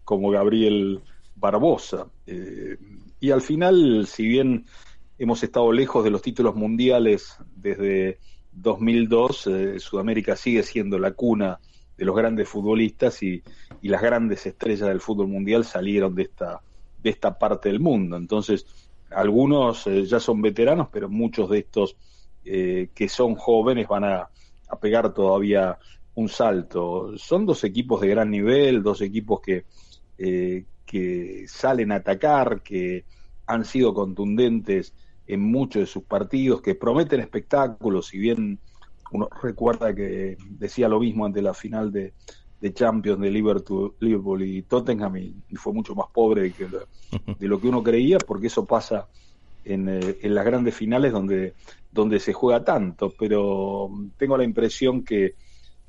como 0.04 0.30
Gabriel 0.30 1.02
Barbosa. 1.36 2.08
Eh, 2.25 2.78
y 3.20 3.32
al 3.32 3.42
final, 3.42 4.08
si 4.08 4.28
bien 4.28 4.66
hemos 5.18 5.44
estado 5.44 5.72
lejos 5.72 6.04
de 6.04 6.10
los 6.10 6.22
títulos 6.22 6.56
mundiales 6.56 7.38
desde, 7.56 8.20
2002 8.56 9.48
eh, 9.48 9.80
Sudamérica 9.80 10.36
sigue 10.36 10.63
siendo 10.63 11.00
la 11.00 11.12
cuna 11.12 11.60
de 11.98 12.06
los 12.06 12.16
grandes 12.16 12.50
futbolistas 12.50 13.22
y, 13.24 13.44
y, 13.82 13.88
las 13.90 14.02
grandes 14.02 14.46
estrellas 14.46 14.88
del 14.88 15.00
fútbol 15.00 15.28
mundial 15.28 15.63
salieron 15.63 16.16
de 16.16 16.24
esta, 16.24 16.62
de 17.02 17.10
esta 17.10 17.38
parte 17.38 17.70
del 17.70 17.80
mundo. 17.80 18.18
Entonces, 18.18 18.66
algunos 19.15 19.88
eh, 19.88 20.05
ya 20.05 20.20
son 20.20 20.41
veteranos, 20.41 20.88
pero 20.91 21.10
muchos 21.10 21.50
de 21.50 21.60
estos 21.60 21.96
eh, 22.46 22.89
que 22.93 23.08
son 23.08 23.36
jóvenes 23.36 23.88
van 23.88 24.03
a, 24.03 24.29
a, 24.67 24.79
pegar 24.79 25.13
todavía 25.13 25.77
un 26.15 26.29
salto. 26.29 27.17
Son 27.17 27.46
dos 27.46 27.63
equipos 27.63 28.01
de 28.01 28.10
gran 28.10 28.29
nivel, 28.29 28.84
dos 28.84 29.01
equipos 29.01 29.39
que, 29.41 29.65
eh, 30.17 30.65
que 30.86 31.46
salen 31.48 31.91
a 31.91 31.96
atacar, 31.96 32.62
que 32.62 33.05
han 33.46 33.65
sido 33.65 33.93
contundentes 33.93 34.93
en 35.27 35.41
muchos 35.41 35.82
de 35.82 35.86
sus 35.86 36.03
partidos, 36.03 36.62
que 36.62 36.75
prometen 36.75 37.22
espectáculos, 37.22 38.08
si 38.08 38.17
bien 38.17 38.60
uno 39.12 39.29
recuerda 39.41 39.93
que 39.93 40.38
decía 40.50 40.89
lo 40.89 41.00
mismo 41.00 41.25
ante 41.25 41.41
la 41.41 41.53
final 41.53 41.91
de, 41.91 42.13
de 42.63 42.74
Champions 42.74 43.20
de 43.20 43.29
Liverpool, 43.29 43.93
Liverpool 44.00 44.41
y 44.41 44.62
Tottenham 44.62 45.17
y, 45.17 45.36
y, 45.50 45.55
fue 45.58 45.74
mucho 45.74 45.93
más 45.96 46.08
pobre 46.13 46.53
que 46.53 46.70
lo, 46.70 46.88
de 47.38 47.48
lo 47.50 47.60
que 47.60 47.67
uno 47.67 47.84
creía, 47.84 48.17
porque 48.20 48.48
eso 48.48 48.65
pasa 48.65 49.10
en, 49.65 49.89
eh, 49.89 50.20
en, 50.22 50.34
las 50.34 50.46
grandes 50.46 50.74
finales 50.74 51.12
donde, 51.12 51.55
donde 51.91 52.22
se 52.22 52.32
juega 52.32 52.63
tanto, 52.63 53.13
pero 53.20 53.89
tengo 54.15 54.38
la 54.38 54.46
impresión 54.46 55.03
que, 55.03 55.36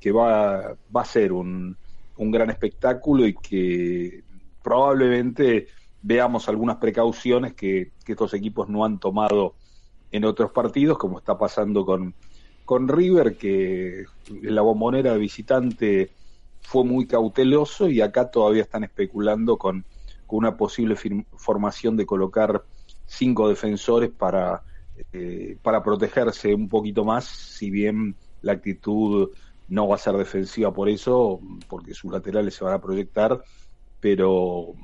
que 0.00 0.10
va, 0.10 0.74
va 0.94 1.02
a 1.02 1.04
ser 1.04 1.32
un, 1.32 1.76
un 2.16 2.30
gran 2.32 2.50
espectáculo 2.50 3.24
y 3.24 3.34
que 3.34 4.24
probablemente 4.60 5.68
veamos 6.02 6.48
algunas 6.48 6.78
precauciones 6.78 7.52
que, 7.52 7.92
que, 8.04 8.12
estos 8.12 8.34
equipos 8.34 8.68
no 8.68 8.84
han 8.84 8.98
tomado 8.98 9.54
en 10.10 10.24
otros 10.24 10.50
partidos, 10.50 10.98
como 10.98 11.18
está 11.18 11.38
pasando 11.38 11.86
con, 11.86 12.16
con 12.64 12.88
River, 12.88 13.36
que 13.36 14.06
en 14.28 14.54
la 14.56 14.62
bombonera 14.62 15.12
de 15.12 15.18
visitante 15.20 16.10
fue 16.64 16.82
muy 16.82 17.06
cauteloso 17.06 17.88
y 17.88 18.00
acá 18.00 18.30
todavía 18.30 18.62
están 18.62 18.84
especulando 18.84 19.56
con, 19.56 19.84
una 20.26 20.56
posible 20.56 20.96
formación 21.36 21.96
de 21.96 22.06
colocar 22.06 22.64
cinco 23.06 23.48
defensores 23.48 24.10
para, 24.10 24.64
eh, 25.12 25.56
para 25.62 25.80
protegerse 25.80 26.52
un 26.52 26.68
poquito 26.68 27.04
más, 27.04 27.24
si 27.24 27.70
bien 27.70 28.16
la 28.42 28.52
actitud 28.52 29.30
no 29.68 29.86
va 29.86 29.94
a 29.94 29.98
ser 29.98 30.16
defensiva 30.16 30.74
por 30.74 30.88
eso, 30.88 31.38
porque 31.68 31.94
sus 31.94 32.10
laterales 32.10 32.54
se 32.54 32.64
van 32.64 32.74
a 32.74 32.80
proyectar, 32.80 33.44
pero 34.00 34.74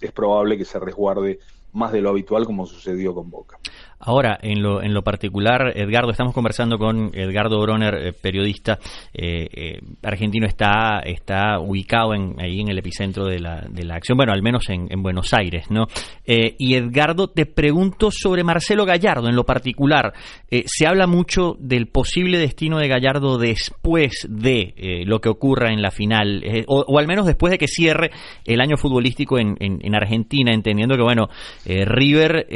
es 0.00 0.10
probable 0.10 0.58
que 0.58 0.64
se 0.64 0.80
resguarde 0.80 1.38
más 1.72 1.92
de 1.92 2.00
lo 2.00 2.10
habitual 2.10 2.44
como 2.44 2.66
sucedió 2.66 3.14
con 3.14 3.30
Boca. 3.30 3.60
Ahora, 4.02 4.38
en 4.40 4.62
lo, 4.62 4.82
en 4.82 4.94
lo 4.94 5.02
particular, 5.02 5.74
Edgardo, 5.76 6.10
estamos 6.10 6.32
conversando 6.32 6.78
con 6.78 7.10
Edgardo 7.12 7.60
Broner, 7.60 7.94
eh, 7.96 8.12
periodista 8.14 8.78
eh, 9.12 9.46
eh, 9.52 9.80
argentino, 10.02 10.46
está, 10.46 11.00
está 11.04 11.60
ubicado 11.60 12.14
en, 12.14 12.34
ahí 12.40 12.60
en 12.60 12.70
el 12.70 12.78
epicentro 12.78 13.26
de 13.26 13.38
la, 13.40 13.60
de 13.68 13.84
la 13.84 13.96
acción, 13.96 14.16
bueno, 14.16 14.32
al 14.32 14.40
menos 14.40 14.70
en, 14.70 14.86
en 14.90 15.02
Buenos 15.02 15.34
Aires, 15.34 15.70
¿no? 15.70 15.86
Y 16.26 16.76
Edgardo, 16.76 17.28
te 17.28 17.44
pregunto 17.44 18.10
sobre 18.10 18.44
Marcelo 18.44 18.86
Gallardo 18.86 19.28
en 19.28 19.34
lo 19.34 19.44
particular. 19.44 20.14
Se 20.48 20.86
habla 20.86 21.06
mucho 21.08 21.56
del 21.58 21.88
posible 21.88 22.38
destino 22.38 22.78
de 22.78 22.86
Gallardo 22.86 23.36
después 23.36 24.26
de 24.30 25.02
lo 25.06 25.20
que 25.20 25.28
ocurra 25.28 25.72
en 25.72 25.82
la 25.82 25.90
final, 25.90 26.42
o, 26.68 26.84
o, 26.86 26.98
al 26.98 27.08
menos 27.08 27.26
después 27.26 27.50
de 27.50 27.58
que 27.58 27.66
cierre 27.66 28.12
el 28.46 28.60
año 28.60 28.76
futbolístico 28.76 29.38
en, 29.38 29.56
en, 29.58 29.80
en 29.82 29.94
Argentina, 29.96 30.52
entendiendo 30.52 30.96
que, 30.96 31.02
bueno, 31.02 31.28
River 31.66 32.46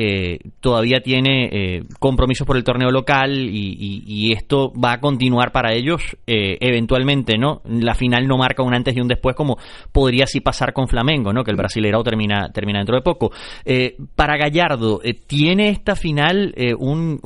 todavía 0.61 1.01
tiene 1.03 1.34
eh, 1.43 1.83
compromisos 1.99 2.47
por 2.47 2.57
el 2.57 2.65
torneo 2.65 2.91
local 2.91 3.33
y, 3.51 4.33
esto 4.33 4.73
va 4.73 4.93
a 4.93 5.01
continuar 5.01 5.53
para 5.53 5.73
ellos 5.75 6.03
eh, 6.27 6.57
eventualmente, 6.61 7.37
¿no? 7.39 7.61
La 7.65 7.95
final 7.95 8.27
no 8.27 8.37
marca 8.37 8.63
un 8.63 8.75
antes 8.75 8.97
y 8.97 9.01
un 9.01 9.09
después 9.09 9.37
como 9.37 9.59
podría 9.93 10.25
así 10.25 10.41
pasar 10.41 10.73
con 10.73 10.89
Flamengo, 10.89 11.33
¿no? 11.33 11.45
Que 11.45 11.51
el 11.51 11.57
Brasileirao 11.57 12.03
termina, 12.03 12.49
termina 12.53 12.79
dentro 12.79 12.97
de 12.97 13.03
poco. 13.03 13.31
Eh, 13.65 13.97
para 14.15 14.37
Gallardo, 14.37 15.01
¿tiene 15.27 15.69
esta 15.69 15.95
final 15.95 16.55
un, 16.79 17.21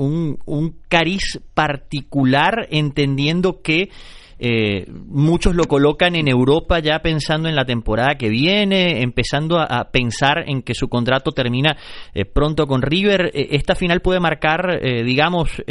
un 0.44 0.76
cariz 0.88 1.40
particular 1.54 2.66
entendiendo 2.70 3.62
que 3.62 3.90
eh, 4.38 4.86
muchos 5.06 5.54
lo 5.54 5.64
colocan 5.64 6.14
en 6.14 6.28
Europa 6.28 6.78
ya 6.78 7.00
pensando 7.00 7.48
en 7.48 7.56
la 7.56 7.64
temporada 7.64 8.16
que 8.16 8.28
viene, 8.28 9.02
empezando 9.02 9.58
a, 9.58 9.90
pensar 9.90 10.44
en 10.46 10.62
que 10.62 10.74
su 10.74 10.88
contrato 10.88 11.32
termina 11.32 11.76
eh, 12.14 12.24
pronto 12.24 12.66
con 12.66 12.82
River. 12.82 13.30
Eh, 13.34 13.48
esta 13.52 13.74
final 13.74 14.00
puede 14.00 14.20
marcar, 14.20 14.80
digamos, 15.04 15.62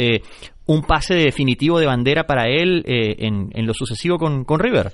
un 0.66 0.82
pase 0.82 1.14
definitivo 1.14 1.78
de 1.78 1.86
bandera 1.86 2.26
para 2.26 2.48
él 2.48 2.82
en, 2.86 3.50
en, 3.52 3.66
lo 3.66 3.74
sucesivo 3.74 4.18
con, 4.18 4.44
con, 4.44 4.60
River. 4.60 4.92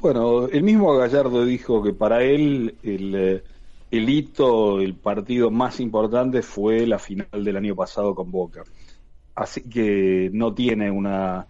Bueno, 0.00 0.48
el 0.48 0.62
mismo 0.62 0.96
Gallardo 0.96 1.44
dijo 1.44 1.82
que 1.82 1.92
para 1.92 2.22
él 2.22 2.76
el, 2.82 3.42
el 3.90 4.08
hito, 4.08 4.80
el 4.80 4.94
partido 4.94 5.50
más 5.50 5.80
importante 5.80 6.42
fue 6.42 6.86
la 6.86 6.98
final 6.98 7.44
del 7.44 7.56
año 7.56 7.74
pasado 7.74 8.14
con 8.14 8.30
Boca. 8.30 8.62
Así 9.34 9.68
que 9.68 10.30
no 10.32 10.54
tiene 10.54 10.90
una 10.90 11.46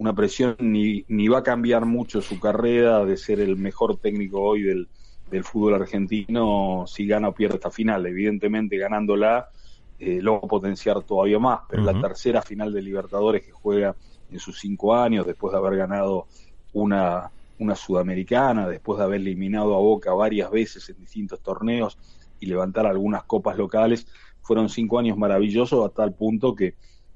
una 0.00 0.14
presión 0.14 0.56
ni, 0.60 1.04
ni 1.08 1.28
va 1.28 1.40
a 1.40 1.42
cambiar 1.42 1.84
mucho 1.84 2.22
su 2.22 2.40
carrera 2.40 3.04
de 3.04 3.18
ser 3.18 3.38
el 3.38 3.58
mejor 3.58 3.98
técnico 3.98 4.40
hoy 4.40 4.62
del, 4.62 4.88
del 5.30 5.44
fútbol 5.44 5.74
argentino 5.74 6.84
si 6.86 7.06
gana 7.06 7.28
o 7.28 7.34
pierde 7.34 7.56
esta 7.56 7.70
final. 7.70 8.06
Evidentemente 8.06 8.78
ganándola 8.78 9.50
eh, 9.98 10.22
lo 10.22 10.32
va 10.32 10.38
a 10.38 10.48
potenciar 10.48 11.02
todavía 11.02 11.38
más, 11.38 11.60
pero 11.68 11.82
uh 11.82 11.86
-huh. 11.86 11.92
la 11.92 12.00
tercera 12.00 12.40
final 12.40 12.72
de 12.72 12.80
Libertadores 12.80 13.44
que 13.44 13.52
juega 13.52 13.94
en 14.32 14.38
sus 14.38 14.58
cinco 14.58 14.94
años, 14.94 15.26
después 15.26 15.52
de 15.52 15.58
haber 15.58 15.76
ganado 15.76 16.26
una, 16.72 17.30
una 17.58 17.74
sudamericana, 17.74 18.66
después 18.66 18.96
de 18.98 19.04
haber 19.04 19.20
eliminado 19.20 19.74
a 19.76 19.80
Boca 19.80 20.14
varias 20.14 20.50
veces 20.50 20.88
en 20.88 20.96
distintos 20.96 21.40
torneos 21.40 21.98
y 22.40 22.46
levantar 22.46 22.86
algunas 22.86 23.24
copas 23.24 23.58
locales, 23.58 24.06
fueron 24.40 24.70
cinco 24.70 24.98
años 24.98 25.18
maravillosos 25.18 25.84
a 25.84 25.92
tal 25.92 26.14
punto 26.14 26.54
que, 26.54 26.72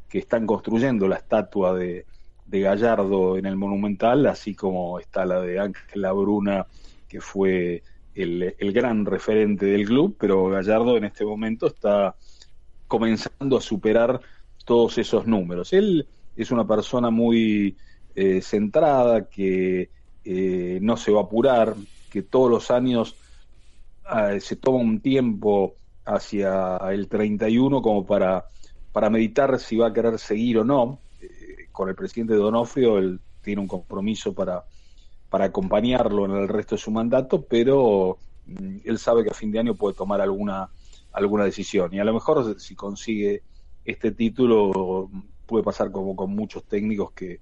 que 0.07 0.19
están 0.19 0.47
construyendo 0.47 1.09
la 1.09 1.17
estatua 1.17 1.73
de, 1.75 2.05
de 2.47 2.61
Gallardo 2.61 3.37
en 3.37 3.47
el 3.47 3.57
Monumental, 3.57 4.27
así 4.27 4.55
como 4.55 4.99
está 4.99 5.25
la 5.25 5.41
de 5.41 5.59
Ángela 5.59 6.13
Bruna, 6.13 6.67
que 7.09 7.21
fue 7.21 7.83
el, 8.15 8.55
el, 8.59 8.73
gran 8.73 9.05
referente 9.07 9.67
del 9.67 9.87
club, 9.87 10.17
pero 10.19 10.49
Gallardo 10.49 10.97
en 10.97 11.05
este 11.05 11.25
momento 11.25 11.67
está 11.67 12.15
comenzando 12.87 13.57
a 13.57 13.61
superar 13.61 14.21
todos 14.65 14.99
esos 14.99 15.27
números. 15.27 15.73
Él 15.73 16.07
es 16.37 16.51
una 16.51 16.67
persona 16.67 17.11
muy 17.11 17.77
eh, 18.15 18.41
centrada, 18.41 19.29
que 19.29 19.91
eh, 20.25 20.79
no 20.81 20.97
se 20.97 21.13
va 21.13 21.21
a 21.21 21.25
apurar, 21.25 21.75
que 22.11 22.23
todos 22.23 22.51
los 22.51 22.71
años 22.71 23.17
eh, 24.17 24.41
se 24.41 24.57
toma 24.57 24.79
un 24.79 25.01
tiempo 25.01 25.75
hacia 26.05 26.77
el 26.93 27.09
31 27.09 27.83
como 27.83 28.07
para, 28.07 28.47
para 28.93 29.11
meditar 29.11 29.59
si 29.59 29.77
va 29.77 29.89
a 29.89 29.93
querer 29.93 30.19
seguir 30.19 30.59
o 30.59 30.65
no 30.65 31.01
con 31.75 31.89
el 31.89 31.97
presidente 31.97 32.35
Donofrio, 32.35 32.99
él 32.99 33.21
tiene 33.43 33.61
un 33.61 33.67
compromiso 33.67 34.33
para, 34.33 34.65
para 35.29 35.47
acompañarlo 35.47 36.25
en 36.25 36.31
el 36.31 36.49
resto 36.49 36.77
de 36.77 36.81
su 36.81 36.93
mandato, 36.93 37.45
pero 37.45 38.17
mm, 38.47 38.77
él 38.85 38.99
sabe 38.99 39.25
que 39.25 39.31
a 39.31 39.35
fin 39.35 39.51
de 39.51 39.59
año 39.59 39.75
puede 39.75 39.97
tomar 39.97 40.21
alguna, 40.21 40.69
alguna 41.13 41.45
decisión. 41.45 41.93
Y 41.93 41.99
a 41.99 42.05
lo 42.05 42.15
mejor 42.15 42.61
si 42.61 42.77
consigue 42.77 43.43
este 43.85 44.13
título 44.13 45.11
puede 45.47 45.65
pasar 45.65 45.91
como 45.91 46.15
con 46.15 46.31
muchos 46.31 46.63
técnicos 46.63 47.11
que, 47.11 47.41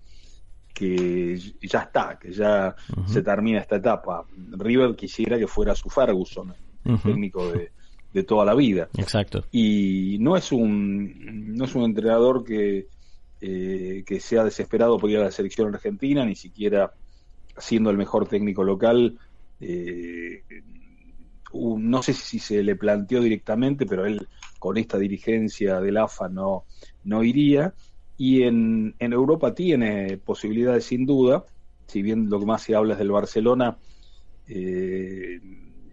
que 0.73 1.39
ya 1.61 1.81
está, 1.81 2.19
que 2.19 2.33
ya 2.33 2.75
uh 2.89 3.01
-huh. 3.03 3.07
se 3.07 3.23
termina 3.23 3.61
esta 3.61 3.77
etapa. 3.77 4.25
River 4.53 4.97
quisiera 4.97 5.39
que 5.39 5.47
fuera 5.47 5.75
su 5.75 5.91
Ferguson, 5.91 6.49
uh 6.51 6.91
-huh. 6.91 7.03
técnico 7.03 7.53
de, 7.53 7.71
de, 8.15 8.23
toda 8.25 8.47
la 8.47 8.55
vida. 8.55 8.89
Exacto. 8.97 9.45
Y 9.53 10.17
no 10.21 10.37
es 10.37 10.51
un, 10.53 11.55
no 11.55 11.67
es 11.67 11.75
un 11.75 11.85
entrenador 11.85 12.43
que, 12.45 12.89
eh, 13.45 14.05
que 14.07 14.21
sea 14.21 14.45
desesperado 14.45 14.99
por 14.99 15.11
ir 15.11 15.19
a 15.19 15.25
la 15.25 15.33
selección 15.33 15.75
argentina, 15.75 16.25
ni 16.25 16.37
siquiera 16.37 16.95
siendo 17.57 17.91
el 17.91 17.97
mejor 17.97 18.29
técnico 18.29 18.63
local. 18.63 19.19
Eh, 19.59 20.45
no 21.53 22.03
sé 22.05 22.13
si 22.15 22.39
se 22.39 22.63
le 22.63 22.77
planteó 22.77 23.21
directamente, 23.21 23.85
pero 23.85 24.07
él 24.07 24.29
con 24.61 24.79
esta 24.79 24.97
dirigencia 24.97 25.81
del 25.81 25.97
AFA 25.97 26.29
no, 26.29 26.67
no 27.03 27.25
iría. 27.25 27.75
Y 28.17 28.45
en, 28.45 28.95
en 29.01 29.13
Europa 29.13 29.53
tiene 29.53 30.19
posibilidades 30.19 30.85
sin 30.85 31.05
duda, 31.05 31.45
si 31.89 32.01
bien 32.01 32.31
lo 32.31 32.39
que 32.39 32.47
más 32.47 32.63
se 32.63 32.77
habla 32.77 32.93
es 32.93 33.01
del 33.01 33.11
Barcelona, 33.11 33.77
eh, 34.47 35.41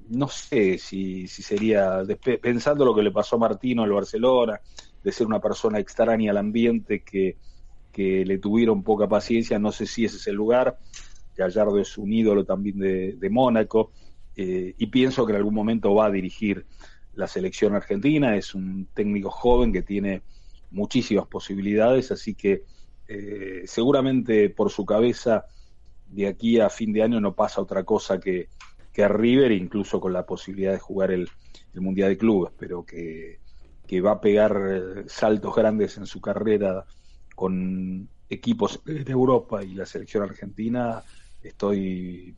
no 0.09 0.27
sé 0.27 0.77
si, 0.77 1.27
si 1.27 1.41
sería, 1.41 2.03
pensando 2.41 2.85
lo 2.85 2.93
que 2.93 3.01
le 3.01 3.11
pasó 3.11 3.37
a 3.37 3.39
Martino 3.39 3.81
al 3.81 3.91
Barcelona, 3.91 4.59
de 5.03 5.11
ser 5.11 5.27
una 5.27 5.39
persona 5.39 5.79
extraña 5.79 6.31
al 6.31 6.37
ambiente 6.37 7.01
que, 7.01 7.37
que 7.91 8.25
le 8.25 8.37
tuvieron 8.37 8.83
poca 8.83 9.07
paciencia, 9.07 9.59
no 9.59 9.71
sé 9.71 9.85
si 9.85 10.05
ese 10.05 10.17
es 10.17 10.27
el 10.27 10.35
lugar. 10.35 10.77
Gallardo 11.35 11.79
es 11.79 11.97
un 11.97 12.11
ídolo 12.11 12.43
también 12.43 12.79
de, 12.79 13.13
de 13.13 13.29
Mónaco 13.29 13.91
eh, 14.35 14.73
y 14.77 14.87
pienso 14.87 15.25
que 15.25 15.31
en 15.31 15.37
algún 15.37 15.53
momento 15.53 15.93
va 15.93 16.07
a 16.07 16.11
dirigir 16.11 16.65
la 17.13 17.27
selección 17.27 17.75
argentina. 17.75 18.35
Es 18.35 18.53
un 18.55 18.87
técnico 18.93 19.29
joven 19.29 19.71
que 19.71 19.81
tiene 19.81 20.21
muchísimas 20.71 21.27
posibilidades, 21.27 22.11
así 22.11 22.35
que 22.35 22.63
eh, 23.07 23.63
seguramente 23.65 24.49
por 24.49 24.69
su 24.69 24.85
cabeza 24.85 25.45
de 26.07 26.27
aquí 26.27 26.59
a 26.59 26.69
fin 26.69 26.91
de 26.91 27.03
año 27.03 27.19
no 27.19 27.33
pasa 27.35 27.61
otra 27.61 27.83
cosa 27.83 28.19
que, 28.19 28.49
que 28.91 29.07
River, 29.07 29.51
incluso 29.51 29.99
con 29.99 30.13
la 30.13 30.25
posibilidad 30.25 30.73
de 30.73 30.79
jugar 30.79 31.11
el, 31.11 31.29
el 31.73 31.81
Mundial 31.81 32.09
de 32.09 32.17
Clubes, 32.17 32.53
pero 32.57 32.85
que, 32.85 33.39
que 33.89 34.01
va 34.01 34.11
a 34.11 34.21
pegar 34.21 34.55
eh, 34.69 35.03
saltos 35.07 35.55
grandes 35.55 35.97
en 35.97 36.05
su 36.05 36.21
carrera 36.21 36.85
con 37.33 38.07
equipos 38.29 38.81
de 38.85 39.11
Europa 39.11 39.63
y 39.63 39.73
la 39.73 39.87
selección 39.87 40.21
argentina, 40.21 41.01
estoy 41.41 42.35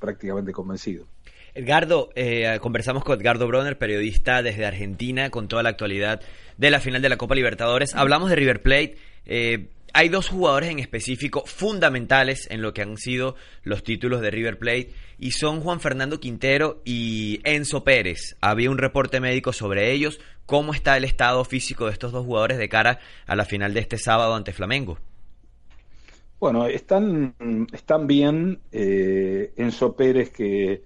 prácticamente 0.00 0.50
convencido. 0.50 1.06
Edgardo, 1.54 2.10
eh, 2.16 2.58
conversamos 2.60 3.04
con 3.04 3.16
Edgardo 3.16 3.46
Bronner, 3.46 3.78
periodista 3.78 4.42
desde 4.42 4.66
Argentina, 4.66 5.30
con 5.30 5.46
toda 5.46 5.62
la 5.62 5.68
actualidad 5.68 6.20
de 6.56 6.70
la 6.72 6.80
final 6.80 7.00
de 7.00 7.10
la 7.10 7.16
Copa 7.16 7.36
Libertadores. 7.36 7.94
Hablamos 7.94 8.28
de 8.28 8.34
River 8.34 8.60
Plate. 8.60 8.96
Eh, 9.24 9.68
hay 9.92 10.08
dos 10.08 10.28
jugadores 10.28 10.70
en 10.70 10.78
específico 10.78 11.44
fundamentales 11.46 12.46
en 12.50 12.62
lo 12.62 12.72
que 12.72 12.82
han 12.82 12.96
sido 12.96 13.36
los 13.62 13.82
títulos 13.82 14.20
de 14.20 14.30
River 14.30 14.58
Plate 14.58 14.92
y 15.18 15.32
son 15.32 15.60
Juan 15.60 15.80
Fernando 15.80 16.20
Quintero 16.20 16.80
y 16.84 17.40
Enzo 17.44 17.84
Pérez. 17.84 18.36
Había 18.40 18.70
un 18.70 18.78
reporte 18.78 19.20
médico 19.20 19.52
sobre 19.52 19.92
ellos. 19.92 20.20
¿Cómo 20.46 20.72
está 20.72 20.96
el 20.96 21.04
estado 21.04 21.44
físico 21.44 21.86
de 21.86 21.92
estos 21.92 22.12
dos 22.12 22.24
jugadores 22.24 22.58
de 22.58 22.68
cara 22.68 23.00
a 23.26 23.36
la 23.36 23.44
final 23.44 23.74
de 23.74 23.80
este 23.80 23.98
sábado 23.98 24.34
ante 24.34 24.52
Flamengo? 24.52 24.98
Bueno, 26.40 26.66
están, 26.66 27.34
están 27.72 28.06
bien. 28.06 28.60
Eh, 28.70 29.52
Enzo 29.56 29.96
Pérez, 29.96 30.30
que, 30.30 30.84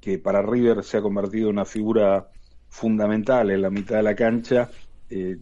que 0.00 0.18
para 0.18 0.40
River 0.40 0.84
se 0.84 0.98
ha 0.98 1.02
convertido 1.02 1.48
en 1.48 1.54
una 1.54 1.64
figura 1.64 2.28
fundamental 2.68 3.50
en 3.50 3.62
la 3.62 3.70
mitad 3.70 3.96
de 3.96 4.02
la 4.02 4.14
cancha, 4.14 4.70
eh, 5.10 5.36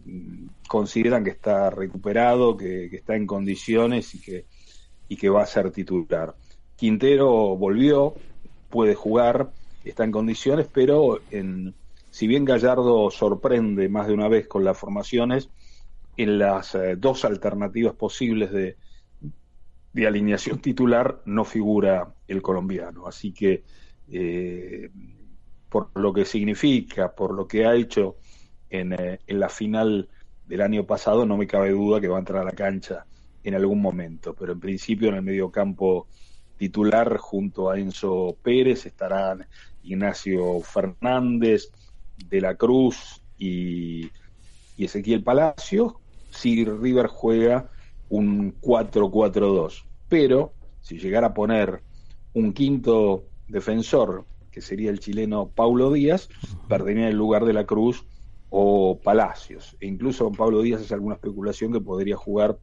consideran 0.67 1.23
que 1.23 1.31
está 1.31 1.69
recuperado, 1.69 2.55
que, 2.57 2.85
está 2.85 3.15
en 3.15 3.27
condiciones 3.27 4.13
y 4.15 4.21
que, 4.21 4.45
y 5.07 5.17
que 5.17 5.29
va 5.29 5.43
a 5.43 5.47
ser 5.47 5.71
titular. 5.71 6.35
Quintero 6.75 7.55
volvió, 7.55 8.15
puede 8.69 8.95
jugar, 8.95 9.49
está 9.83 10.03
en 10.03 10.11
condiciones, 10.11 10.67
pero 10.71 11.19
si 12.09 12.27
bien 12.27 12.45
Gallardo 12.45 13.09
sorprende 13.11 13.89
más 13.89 14.07
de 14.07 14.13
una 14.13 14.27
vez 14.27 14.47
con 14.47 14.63
las 14.63 14.77
formaciones, 14.77 15.49
en 16.17 16.39
las 16.39 16.73
eh, 16.75 16.95
dos 16.97 17.25
alternativas 17.25 17.93
posibles 17.93 18.51
de, 18.51 18.75
de 19.93 20.07
alineación 20.07 20.59
titular 20.59 21.21
no 21.25 21.43
figura 21.43 22.13
el 22.27 22.41
colombiano. 22.41 23.07
Así 23.07 23.31
que 23.31 23.63
eh, 24.11 24.89
por 25.69 25.89
lo 25.95 26.13
que 26.13 26.25
significa, 26.25 27.13
por 27.13 27.33
lo 27.33 27.47
que 27.47 27.65
ha 27.65 27.75
hecho 27.75 28.17
en, 28.69 28.93
eh, 28.93 29.19
en, 29.27 29.39
la 29.39 29.49
final 29.49 30.09
del 30.47 30.61
año 30.61 30.85
pasado, 30.85 31.25
no 31.25 31.37
me 31.37 31.47
cabe 31.47 31.71
duda 31.71 32.01
que 32.01 32.07
va 32.07 32.17
a 32.17 32.19
entrar 32.19 32.41
a 32.41 32.45
la 32.45 32.51
cancha 32.51 33.05
en 33.43 33.55
algún 33.55 33.81
momento. 33.81 34.33
Pero 34.33 34.53
en 34.53 34.59
principio 34.59 35.09
en 35.09 35.15
el 35.15 35.21
mediocampo 35.21 36.07
titular 36.57 37.17
junto 37.17 37.69
a 37.69 37.79
Enzo 37.79 38.35
Pérez 38.41 38.85
estarán 38.85 39.45
Ignacio 39.83 40.59
Fernández, 40.61 41.71
De 42.29 42.41
la 42.41 42.55
Cruz 42.55 43.21
y, 43.37 44.09
y 44.75 44.85
Ezequiel 44.85 45.23
Palacios. 45.23 45.93
Si 46.31 46.65
River 46.65 47.07
juega 47.07 47.69
un 48.09 48.59
4-4-2. 48.61 49.83
Pero 50.09 50.53
si 50.81 50.97
llegara 50.99 51.27
a 51.27 51.33
poner 51.33 51.81
un 52.33 52.53
quinto 52.53 53.25
defensor, 53.47 54.25
que 54.51 54.61
sería 54.61 54.89
el 54.89 54.99
chileno 54.99 55.49
Paulo 55.49 55.91
Díaz, 55.91 56.29
perdería 56.67 57.07
el 57.09 57.15
lugar 57.15 57.45
de 57.45 57.53
la 57.53 57.65
Cruz 57.65 58.05
o 58.49 58.99
Palacios. 58.99 59.75
E 59.79 59.87
incluso 59.87 60.31
Pablo 60.31 60.61
Díaz 60.61 60.81
es 60.81 60.91
alguna 60.91 61.15
especulación 61.15 61.71
que 61.73 61.81
podría 61.81 62.15
jugar, 62.15 62.57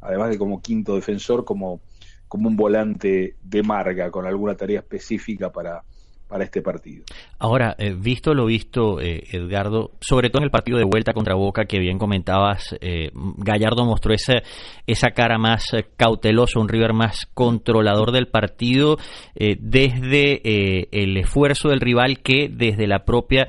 además 0.00 0.30
de 0.30 0.38
como 0.38 0.60
quinto 0.60 0.94
defensor, 0.94 1.44
como, 1.44 1.80
como 2.28 2.48
un 2.48 2.56
volante 2.56 3.36
de 3.42 3.62
marga, 3.62 4.10
con 4.10 4.26
alguna 4.26 4.56
tarea 4.56 4.80
específica 4.80 5.50
para, 5.50 5.84
para 6.30 6.44
este 6.44 6.62
partido. 6.62 7.04
Ahora, 7.40 7.74
eh, 7.76 7.92
visto 7.92 8.32
lo 8.34 8.46
visto, 8.46 9.00
eh, 9.00 9.24
Edgardo, 9.32 9.90
sobre 10.00 10.30
todo 10.30 10.42
en 10.42 10.44
el 10.44 10.50
partido 10.52 10.78
de 10.78 10.84
vuelta 10.84 11.12
contra 11.12 11.34
Boca 11.34 11.64
que 11.64 11.80
bien 11.80 11.98
comentabas, 11.98 12.76
eh, 12.80 13.10
Gallardo 13.14 13.84
mostró 13.84 14.14
esa, 14.14 14.34
esa 14.86 15.10
cara 15.10 15.38
más 15.38 15.74
eh, 15.74 15.86
cautelosa, 15.96 16.60
un 16.60 16.68
River 16.68 16.92
más 16.92 17.26
controlador 17.34 18.12
del 18.12 18.28
partido 18.28 18.96
desde 19.34 20.40
el 20.92 21.16
esfuerzo 21.16 21.70
del 21.70 21.80
rival 21.80 22.20
que 22.20 22.48
desde 22.48 22.86
la 22.86 23.04
propia 23.04 23.48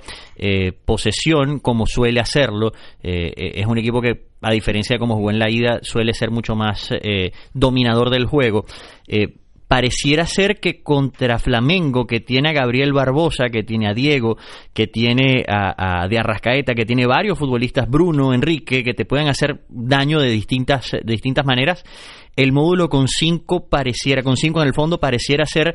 posesión, 0.85 1.59
como 1.59 1.85
suele 1.85 2.19
hacerlo, 2.19 2.71
es 3.01 3.65
un 3.65 3.77
equipo 3.77 4.01
que 4.01 4.27
a 4.41 4.51
diferencia 4.51 4.95
de 4.95 4.99
cómo 4.99 5.15
jugó 5.15 5.29
en 5.29 5.39
la 5.39 5.51
ida, 5.51 5.79
suele 5.83 6.13
ser 6.13 6.31
mucho 6.31 6.55
más 6.55 6.89
dominador 7.53 8.09
del 8.09 8.25
juego 8.25 8.65
pareciera 9.71 10.25
ser 10.25 10.59
que 10.59 10.83
contra 10.83 11.39
Flamengo, 11.39 12.05
que 12.05 12.19
tiene 12.19 12.49
a 12.49 12.51
Gabriel 12.51 12.91
Barbosa, 12.91 13.45
que 13.49 13.63
tiene 13.63 13.87
a 13.87 13.93
Diego, 13.93 14.35
que 14.73 14.87
tiene 14.87 15.45
a, 15.47 16.09
De 16.09 16.19
Arrascaeta, 16.19 16.73
que 16.73 16.83
tiene 16.83 17.05
varios 17.05 17.39
futbolistas, 17.39 17.89
Bruno, 17.89 18.33
Enrique, 18.33 18.83
que 18.83 18.93
te 18.93 19.05
pueden 19.05 19.29
hacer 19.29 19.61
daño 19.69 20.19
de 20.19 20.29
distintas, 20.29 20.91
de 20.91 21.13
distintas 21.13 21.45
maneras, 21.45 21.85
el 22.35 22.51
módulo 22.51 22.89
con 22.89 23.07
cinco 23.07 23.69
pareciera, 23.69 24.23
con 24.23 24.35
cinco 24.35 24.61
en 24.61 24.67
el 24.67 24.73
fondo 24.73 24.99
pareciera 24.99 25.45
ser 25.45 25.73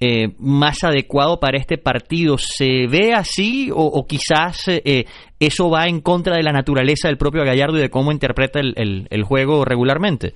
eh, 0.00 0.34
más 0.38 0.84
adecuado 0.84 1.40
para 1.40 1.56
este 1.56 1.78
partido. 1.78 2.36
¿Se 2.36 2.88
ve 2.88 3.14
así 3.14 3.70
o, 3.72 4.06
quizás 4.06 4.68
eh, 4.68 5.06
eso 5.38 5.70
va 5.70 5.86
en 5.86 6.02
contra 6.02 6.36
de 6.36 6.42
la 6.42 6.52
naturaleza 6.52 7.08
del 7.08 7.16
propio 7.16 7.42
Gallardo 7.42 7.78
y 7.78 7.80
de 7.80 7.88
cómo 7.88 8.12
interpreta 8.12 8.60
el 8.60 9.22
juego 9.24 9.64
regularmente? 9.64 10.34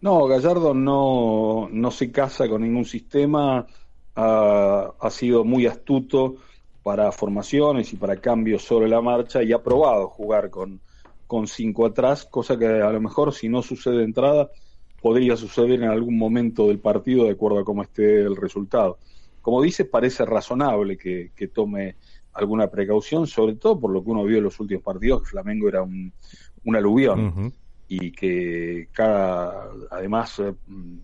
No, 0.00 0.26
Gallardo 0.26 0.72
no, 0.72 1.68
no 1.70 1.90
se 1.90 2.10
casa 2.10 2.48
con 2.48 2.62
ningún 2.62 2.86
sistema, 2.86 3.66
ha, 4.14 5.10
sido 5.10 5.44
muy 5.44 5.66
astuto 5.66 6.36
para 6.82 7.12
formaciones 7.12 7.92
y 7.92 7.96
para 7.96 8.16
cambios 8.16 8.62
sobre 8.62 8.88
la 8.88 9.02
marcha 9.02 9.42
y 9.42 9.52
ha 9.52 9.62
probado 9.62 10.08
jugar 10.08 10.48
con, 10.50 10.80
con 11.26 11.46
cinco 11.46 11.86
atrás, 11.86 12.24
cosa 12.24 12.58
que 12.58 12.66
a 12.66 12.90
lo 12.90 13.00
mejor 13.00 13.34
si 13.34 13.48
no 13.48 13.62
sucede 13.62 13.98
de 13.98 14.04
entrada 14.04 14.50
podría 15.02 15.36
suceder 15.36 15.82
en 15.82 15.90
algún 15.90 16.18
momento 16.18 16.66
del 16.68 16.78
partido 16.78 17.24
de 17.24 17.32
acuerdo 17.32 17.60
a 17.60 17.64
cómo 17.64 17.82
esté 17.82 18.20
el 18.20 18.36
resultado. 18.36 18.98
Como 19.40 19.62
dice, 19.62 19.86
parece 19.86 20.24
razonable 20.26 20.96
que, 20.98 21.32
que 21.34 21.48
tome 21.48 21.96
alguna 22.32 22.68
precaución, 22.68 23.26
sobre 23.26 23.56
todo 23.56 23.80
por 23.80 23.90
lo 23.90 24.04
que 24.04 24.10
uno 24.10 24.24
vio 24.24 24.38
en 24.38 24.44
los 24.44 24.60
últimos 24.60 24.82
partidos, 24.82 25.22
que 25.22 25.30
Flamengo 25.30 25.68
era 25.68 25.82
un, 25.82 26.12
un 26.64 26.76
aluvión 26.76 27.52
y 27.92 28.12
que 28.12 28.88
cada, 28.92 29.68
además 29.90 30.38
eh, 30.38 30.54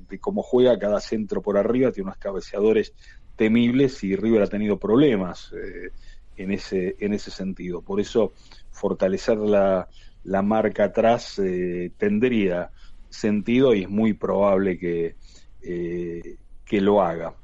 de 0.08 0.20
cómo 0.20 0.40
juega 0.44 0.78
cada 0.78 1.00
centro 1.00 1.42
por 1.42 1.58
arriba, 1.58 1.90
tiene 1.90 2.06
unos 2.06 2.18
cabeceadores 2.18 2.94
temibles 3.34 4.04
y 4.04 4.14
River 4.14 4.42
ha 4.42 4.46
tenido 4.46 4.78
problemas 4.78 5.52
eh, 5.52 5.90
en, 6.36 6.52
ese, 6.52 6.94
en 7.00 7.12
ese 7.12 7.32
sentido. 7.32 7.82
Por 7.82 7.98
eso 7.98 8.34
fortalecer 8.70 9.36
la, 9.36 9.88
la 10.22 10.42
marca 10.42 10.84
atrás 10.84 11.40
eh, 11.40 11.90
tendría 11.98 12.70
sentido 13.08 13.74
y 13.74 13.82
es 13.82 13.90
muy 13.90 14.12
probable 14.12 14.78
que, 14.78 15.16
que 15.60 16.80
lo 16.80 17.02
haga. 17.02 17.34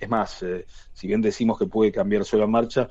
Es 0.00 0.08
más, 0.08 0.42
si 0.94 1.06
bien 1.06 1.20
decimos 1.20 1.58
que 1.58 1.66
puede 1.66 1.92
cambiarse 1.92 2.38
la 2.38 2.46
marcha, 2.46 2.88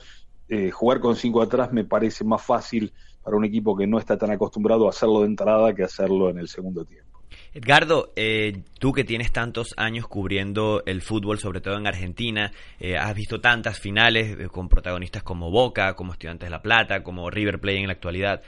jugar 0.73 0.99
con 0.99 1.15
cinco 1.15 1.41
atrás 1.41 1.73
me 1.73 1.85
parece 1.85 2.23
más 2.23 2.43
fácil 2.43 2.93
para 3.25 3.35
un 3.37 3.43
equipo 3.43 3.75
que 3.75 3.87
no 3.87 3.97
está 3.97 4.17
tan 4.17 4.29
acostumbrado 4.29 4.85
a 4.85 4.91
hacerlo 4.91 5.21
de 5.21 5.25
entrada 5.25 5.73
que 5.73 5.83
hacerlo 5.83 6.29
en 6.29 6.37
el 6.37 6.47
segundo 6.47 6.85
tiempo. 6.85 7.21
Edgardo, 7.55 8.13
eh, 8.15 8.59
tú 8.77 8.93
que 8.93 9.03
tienes 9.03 9.31
tantos 9.31 9.73
años 9.77 10.07
cubriendo 10.07 10.83
el 10.85 11.01
fútbol, 11.01 11.39
sobre 11.39 11.59
todo 11.59 11.75
en 11.75 11.87
Argentina, 11.87 12.51
eh, 12.79 12.97
has 12.97 13.15
visto 13.15 13.41
tantas 13.41 13.79
finales 13.79 14.37
eh, 14.39 14.47
con 14.47 14.69
protagonistas 14.69 15.23
como 15.23 15.49
Boca, 15.49 15.95
como 15.95 16.13
Estudiantes 16.13 16.45
de 16.45 16.51
La 16.51 16.61
Plata, 16.61 17.01
como 17.01 17.31
River 17.31 17.59
Plate 17.59 17.79
en 17.79 17.87
la 17.87 17.93
actualidad. 17.93 18.43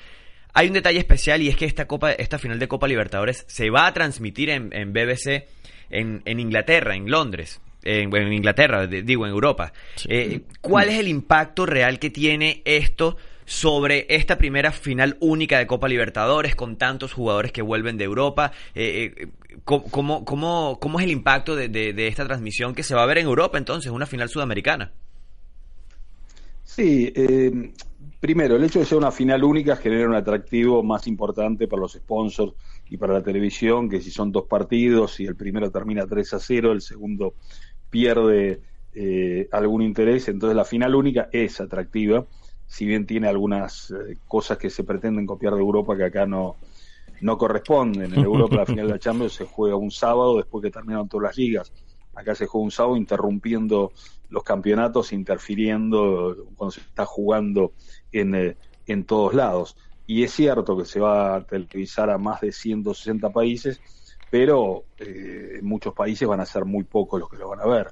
Hay 0.53 0.67
un 0.67 0.73
detalle 0.73 0.99
especial 0.99 1.41
y 1.41 1.47
es 1.47 1.55
que 1.55 1.65
esta 1.65 1.87
copa, 1.87 2.11
esta 2.11 2.37
final 2.37 2.59
de 2.59 2.67
Copa 2.67 2.87
Libertadores 2.87 3.45
se 3.47 3.71
va 3.71 3.87
a 3.87 3.93
transmitir 3.93 4.51
en, 4.51 4.69
BBC 4.93 5.47
en, 5.89 6.21
Inglaterra, 6.39 6.95
en 6.95 7.09
Londres. 7.09 7.61
En, 7.83 8.13
Inglaterra, 8.33 8.85
digo, 8.85 9.25
en 9.25 9.31
Europa. 9.31 9.71
¿Cuál 10.61 10.89
es 10.89 10.99
el 10.99 11.07
impacto 11.07 11.65
real 11.65 11.99
que 11.99 12.09
tiene 12.09 12.61
esto 12.65 13.17
sobre 13.47 14.05
esta 14.10 14.38
primera 14.38 14.73
final 14.73 15.15
única 15.21 15.57
de 15.57 15.67
Copa 15.67 15.88
Libertadores 15.88 16.53
con 16.53 16.75
tantos 16.75 17.13
jugadores 17.13 17.53
que 17.53 17.62
vuelven 17.62 17.97
de 17.97 18.03
Europa. 18.03 18.51
Eh, 18.75 19.13
eh, 19.15 19.27
¿cómo, 19.63 20.25
cómo, 20.25 20.77
cómo, 20.77 20.99
es 20.99 21.05
el 21.05 21.12
impacto 21.12 21.55
de, 21.55 22.07
esta 22.07 22.25
transmisión 22.25 22.75
que 22.75 22.83
se 22.83 22.93
va 22.93 23.03
a 23.03 23.05
ver 23.05 23.19
en 23.19 23.25
Europa 23.25 23.57
entonces, 23.57 23.89
una 23.89 24.05
final 24.05 24.27
sudamericana? 24.27 24.91
Sí, 26.65 27.13
eh, 27.15 27.71
primero, 28.19 28.57
el 28.57 28.65
hecho 28.65 28.79
de 28.79 28.86
ser 28.86 28.97
una 28.97 29.12
final 29.12 29.45
única 29.45 29.77
genera 29.77 30.10
un 30.10 30.15
atractivo 30.15 30.83
más 30.83 31.07
importante 31.07 31.69
para 31.69 31.83
los 31.83 31.93
sponsors 31.93 32.51
y 32.89 32.97
para 32.97 33.13
la 33.13 33.23
televisión, 33.23 33.89
que 33.89 34.01
si 34.01 34.12
son 34.12 34.33
dos 34.33 34.43
partidos 34.43 35.21
y 35.21 35.25
el 35.25 35.38
primero 35.38 35.71
termina 35.71 36.05
3 36.05 36.33
a 36.33 36.39
0, 36.39 36.73
el 36.73 36.81
segundo 36.81 37.33
pierde 37.89 38.60
algún 39.51 39.83
interés, 39.83 40.27
entonces 40.27 40.55
la 40.55 40.65
final 40.65 40.95
única 40.95 41.29
es 41.31 41.62
atractiva 41.62 42.25
si 42.67 42.86
bien 42.86 43.06
tiene 43.06 43.27
algunas 43.27 43.91
eh, 43.91 44.17
cosas 44.27 44.58
que 44.58 44.69
se 44.69 44.84
pretenden 44.84 45.25
copiar 45.25 45.53
de 45.53 45.62
Europa 45.62 45.95
que 45.95 46.03
acá 46.03 46.25
no, 46.25 46.58
no 47.21 47.38
corresponden. 47.38 48.13
En 48.13 48.23
Europa 48.23 48.58
la 48.58 48.65
final 48.65 48.88
de 48.88 48.93
la 48.93 48.99
Champions 48.99 49.34
se 49.34 49.45
juega 49.45 49.75
un 49.75 49.91
sábado 49.91 50.38
después 50.38 50.63
que 50.63 50.71
terminan 50.71 51.08
todas 51.08 51.30
las 51.30 51.38
ligas. 51.38 51.71
Acá 52.13 52.36
se 52.36 52.45
juega 52.45 52.65
un 52.65 52.71
sábado 52.71 52.97
interrumpiendo 52.97 53.91
los 54.30 54.43
campeonatos, 54.43 55.13
interfiriendo 55.13 56.36
cuando 56.56 56.71
se 56.71 56.82
está 56.82 57.06
jugando 57.06 57.71
en, 58.12 58.36
eh, 58.36 58.58
en 58.86 59.06
todos 59.06 59.34
lados. 59.34 59.77
Y 60.06 60.23
es 60.23 60.32
cierto 60.32 60.77
que 60.77 60.86
se 60.86 60.99
va 60.99 61.36
a 61.36 61.43
televisar 61.45 62.10
a 62.10 62.17
más 62.17 62.41
de 62.41 62.51
160 62.51 63.30
países, 63.30 63.82
pero 64.30 64.86
eh, 64.97 65.60
muchos 65.62 65.93
países 65.93 66.27
van 66.27 66.39
a 66.39 66.45
ser 66.45 66.65
muy 66.65 66.84
pocos 66.84 67.19
los 67.19 67.30
que 67.30 67.38
lo 67.38 67.49
van 67.49 67.60
a 67.60 67.65
ver. 67.65 67.88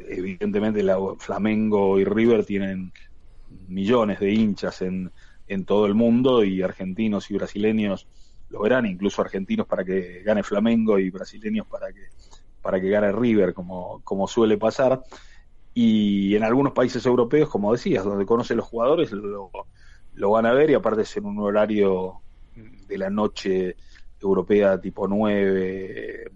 Evidentemente 0.00 0.82
la 0.82 0.98
Flamengo 1.18 2.00
y 2.00 2.04
River 2.04 2.44
tienen 2.44 2.92
millones 3.68 4.20
de 4.20 4.32
hinchas 4.32 4.82
en, 4.82 5.10
en 5.46 5.64
todo 5.64 5.86
el 5.86 5.94
mundo 5.94 6.44
y 6.44 6.62
argentinos 6.62 7.30
y 7.30 7.34
brasileños 7.34 8.06
lo 8.50 8.62
verán, 8.62 8.86
incluso 8.86 9.20
argentinos 9.20 9.66
para 9.66 9.84
que 9.84 10.22
gane 10.22 10.42
Flamengo 10.42 10.98
y 10.98 11.10
brasileños 11.10 11.66
para 11.66 11.92
que 11.92 12.08
para 12.62 12.80
que 12.80 12.88
gane 12.88 13.12
River, 13.12 13.54
como, 13.54 14.02
como 14.02 14.26
suele 14.26 14.58
pasar. 14.58 15.02
Y 15.74 16.34
en 16.34 16.42
algunos 16.42 16.72
países 16.72 17.06
europeos, 17.06 17.48
como 17.48 17.72
decías, 17.72 18.04
donde 18.04 18.26
conocen 18.26 18.56
los 18.56 18.66
jugadores, 18.66 19.12
lo, 19.12 19.50
lo 20.14 20.30
van 20.30 20.46
a 20.46 20.52
ver 20.52 20.70
y 20.70 20.74
aparte 20.74 21.02
es 21.02 21.16
en 21.16 21.24
un 21.24 21.38
horario 21.38 22.20
de 22.86 22.98
la 22.98 23.10
noche 23.10 23.76
europea 24.20 24.80
tipo 24.80 25.06
9 25.06 26.30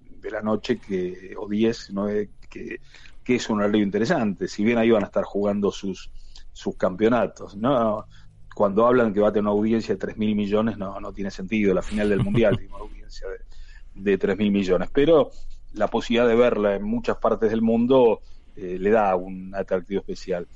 de 0.00 0.30
la 0.30 0.40
noche 0.40 0.78
que 0.78 1.34
o 1.36 1.46
10, 1.46 1.90
9, 1.92 2.30
que, 2.48 2.80
que 3.22 3.34
es 3.34 3.50
un 3.50 3.60
horario 3.60 3.82
interesante. 3.82 4.48
Si 4.48 4.64
bien 4.64 4.78
ahí 4.78 4.90
van 4.90 5.04
a 5.04 5.06
estar 5.06 5.24
jugando 5.24 5.70
sus, 5.70 6.10
sus 6.56 6.74
campeonatos, 6.76 7.54
¿no? 7.54 8.06
Cuando 8.54 8.86
hablan 8.86 9.12
que 9.12 9.20
va 9.20 9.28
a 9.28 9.32
tener 9.32 9.42
una 9.42 9.50
audiencia 9.50 9.94
de 9.94 9.98
3 9.98 10.16
mil 10.16 10.34
millones, 10.34 10.78
no, 10.78 10.98
no 10.98 11.12
tiene 11.12 11.30
sentido. 11.30 11.74
La 11.74 11.82
final 11.82 12.08
del 12.08 12.24
Mundial 12.24 12.56
tiene 12.58 12.72
una 12.72 12.84
audiencia 12.84 13.28
de, 13.28 14.10
de 14.10 14.16
3 14.16 14.38
mil 14.38 14.50
millones. 14.50 14.88
Pero 14.90 15.30
la 15.74 15.88
posibilidad 15.88 16.26
de 16.26 16.34
verla 16.34 16.74
en 16.74 16.82
muchas 16.82 17.18
partes 17.18 17.50
del 17.50 17.60
mundo 17.60 18.22
eh, 18.56 18.78
le 18.80 18.88
da 18.88 19.14
un 19.16 19.54
atractivo 19.54 20.00
especial. 20.00 20.48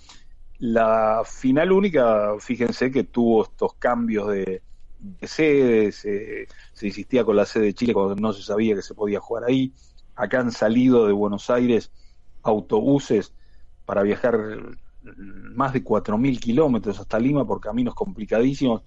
La 0.59 1.23
final 1.27 1.71
única, 1.71 2.33
fíjense 2.41 2.91
que 2.91 3.05
tuvo 3.05 3.45
estos 3.45 3.75
cambios 3.75 4.29
de, 4.29 4.63
de 4.99 5.27
sede, 5.27 5.93
se, 5.93 6.49
se, 6.73 6.87
insistía 6.87 7.25
con 7.25 7.37
la 7.37 7.45
sede 7.45 7.65
de 7.67 7.75
Chile 7.75 7.93
cuando 7.93 8.17
no 8.17 8.33
se 8.33 8.43
sabía 8.43 8.75
que 8.75 8.81
se 8.81 8.95
podía 8.95 9.21
jugar 9.21 9.45
ahí. 9.45 9.75
Acá 10.17 10.41
han 10.41 10.51
salido 10.51 11.07
de 11.07 11.13
Buenos 11.13 11.51
Aires 11.51 11.93
autobuses 12.43 13.35
para 13.85 14.03
viajar 14.03 14.79
más 15.03 15.73
de 15.73 15.83
4.000 15.83 16.39
kilómetros 16.39 17.01
hasta 17.01 17.19
Lima 17.19 17.47
por 17.47 17.61
caminos 17.61 17.95
complicadísimos, 17.95 18.83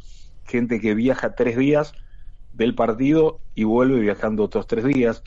gente 0.46 0.80
que 0.80 0.94
viaja 0.94 1.36
tres 1.36 1.58
días, 1.58 1.94
ve 2.54 2.66
el 2.66 2.76
partido 2.76 3.40
y 3.56 3.64
vuelve 3.64 4.00
viajando 4.00 4.44
otros 4.44 4.68
tres 4.68 4.86
días. 4.86 5.24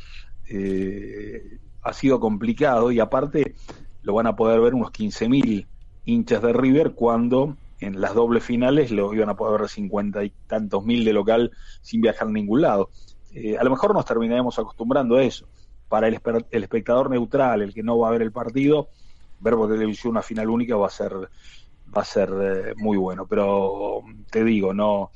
Eh, 0.48 1.58
ha 1.82 1.92
sido 1.92 2.20
complicado 2.20 2.90
y 2.92 3.00
aparte 3.00 3.54
lo 4.02 4.14
van 4.14 4.26
a 4.26 4.36
poder 4.36 4.60
ver 4.60 4.74
unos 4.74 4.92
15.000 4.92 5.66
hinchas 6.04 6.42
de 6.42 6.52
River 6.52 6.94
cuando 6.94 7.56
en 7.80 8.00
las 8.00 8.14
dobles 8.14 8.44
finales 8.44 8.90
lo 8.90 9.12
iban 9.12 9.28
a 9.28 9.36
poder 9.36 9.60
ver 9.60 9.68
cincuenta 9.68 10.24
y 10.24 10.32
tantos 10.46 10.84
mil 10.84 11.04
de 11.04 11.12
local 11.12 11.50
sin 11.82 12.00
viajar 12.00 12.28
a 12.28 12.30
ningún 12.30 12.62
lado. 12.62 12.90
Eh, 13.32 13.58
a 13.58 13.64
lo 13.64 13.70
mejor 13.70 13.92
nos 13.92 14.06
terminaremos 14.06 14.58
acostumbrando 14.58 15.16
a 15.16 15.22
eso. 15.22 15.46
Para 15.88 16.08
el, 16.08 16.18
el, 16.50 16.62
espectador 16.62 17.10
neutral, 17.10 17.62
el 17.62 17.74
que 17.74 17.82
no 17.82 17.98
va 17.98 18.08
a 18.08 18.12
ver 18.12 18.22
el 18.22 18.32
partido, 18.32 18.88
ver 19.40 19.54
por 19.54 19.70
televisión 19.70 20.12
una 20.12 20.22
final 20.22 20.50
única 20.50 20.76
va 20.76 20.86
a 20.86 20.90
ser 20.90 21.12
va 21.96 22.02
a 22.02 22.04
ser 22.04 22.30
eh, 22.40 22.74
muy 22.76 22.96
bueno. 22.96 23.26
Pero 23.26 24.02
te 24.30 24.44
digo, 24.44 24.74
no 24.74 25.10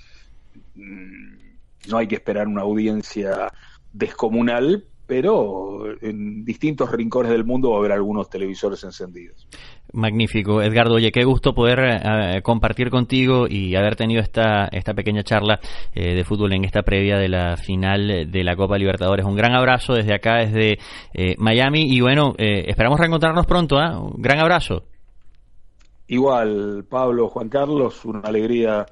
no 1.88 1.98
hay 1.98 2.06
que 2.06 2.16
esperar 2.16 2.46
una 2.46 2.62
audiencia 2.62 3.52
descomunal, 3.92 4.86
pero 5.10 5.86
en 6.00 6.44
distintos 6.44 6.88
rincones 6.92 7.32
del 7.32 7.44
mundo 7.44 7.70
va 7.70 7.78
a 7.78 7.78
haber 7.80 7.90
algunos 7.90 8.30
televisores 8.30 8.84
encendidos. 8.84 9.44
Magnífico, 9.92 10.62
Edgardo. 10.62 10.94
Oye, 10.94 11.10
qué 11.10 11.24
gusto 11.24 11.52
poder 11.52 11.80
eh, 11.80 12.42
compartir 12.42 12.90
contigo 12.90 13.48
y 13.48 13.74
haber 13.74 13.96
tenido 13.96 14.22
esta, 14.22 14.68
esta 14.70 14.94
pequeña 14.94 15.24
charla 15.24 15.58
eh, 15.96 16.14
de 16.14 16.22
fútbol 16.22 16.52
en 16.52 16.64
esta 16.64 16.82
previa 16.82 17.18
de 17.18 17.28
la 17.28 17.56
final 17.56 18.30
de 18.30 18.44
la 18.44 18.54
Copa 18.54 18.78
Libertadores. 18.78 19.26
Un 19.26 19.34
gran 19.34 19.52
abrazo 19.52 19.94
desde 19.94 20.14
acá, 20.14 20.36
desde 20.36 20.78
eh, 21.12 21.34
Miami. 21.38 21.92
Y 21.92 22.00
bueno, 22.00 22.36
esperamos 22.38 23.00
reencontrarnos 23.00 23.46
pronto. 23.46 23.80
¿eh? 23.80 23.90
Un 23.92 24.22
gran 24.22 24.38
abrazo. 24.38 24.84
Igual, 26.06 26.84
Pablo, 26.88 27.26
Juan 27.30 27.48
Carlos, 27.48 28.04
una 28.04 28.20
alegría 28.20 28.86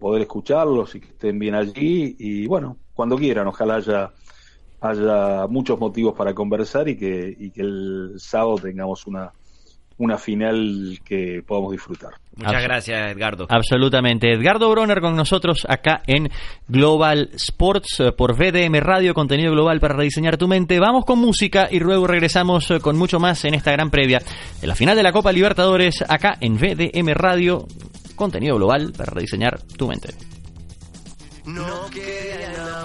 poder 0.00 0.22
escucharlos 0.22 0.96
y 0.96 1.00
que 1.00 1.10
estén 1.10 1.38
bien 1.38 1.54
allí. 1.54 2.16
Y 2.18 2.48
bueno, 2.48 2.78
cuando 2.92 3.16
quieran, 3.16 3.46
ojalá 3.46 3.76
haya 3.76 4.10
haya 4.80 5.46
muchos 5.48 5.78
motivos 5.78 6.14
para 6.16 6.34
conversar 6.34 6.88
y 6.88 6.96
que, 6.96 7.34
y 7.38 7.50
que 7.50 7.62
el 7.62 8.14
sábado 8.18 8.56
tengamos 8.56 9.06
una, 9.06 9.32
una 9.98 10.16
final 10.16 11.00
que 11.04 11.42
podamos 11.46 11.72
disfrutar. 11.72 12.12
Muchas 12.36 12.54
Abs 12.54 12.62
gracias, 12.62 13.12
Edgardo. 13.12 13.46
Absolutamente. 13.48 14.32
Edgardo 14.32 14.70
Broner 14.70 15.00
con 15.00 15.16
nosotros 15.16 15.66
acá 15.68 16.02
en 16.06 16.30
Global 16.68 17.30
Sports 17.34 18.00
eh, 18.00 18.12
por 18.12 18.36
VDM 18.36 18.76
Radio, 18.80 19.12
contenido 19.12 19.52
global 19.52 19.80
para 19.80 19.94
rediseñar 19.94 20.36
tu 20.36 20.46
mente. 20.46 20.78
Vamos 20.78 21.04
con 21.04 21.18
música 21.18 21.68
y 21.70 21.80
luego 21.80 22.06
regresamos 22.06 22.70
eh, 22.70 22.78
con 22.78 22.96
mucho 22.96 23.18
más 23.18 23.44
en 23.44 23.54
esta 23.54 23.72
gran 23.72 23.90
previa 23.90 24.20
de 24.60 24.66
la 24.66 24.76
final 24.76 24.96
de 24.96 25.02
la 25.02 25.12
Copa 25.12 25.32
Libertadores 25.32 26.04
acá 26.08 26.36
en 26.40 26.56
VDM 26.56 27.12
Radio, 27.14 27.66
contenido 28.14 28.54
global 28.54 28.92
para 28.96 29.12
rediseñar 29.12 29.60
tu 29.76 29.88
mente. 29.88 30.14
No 31.44 31.88
quería 31.90 32.84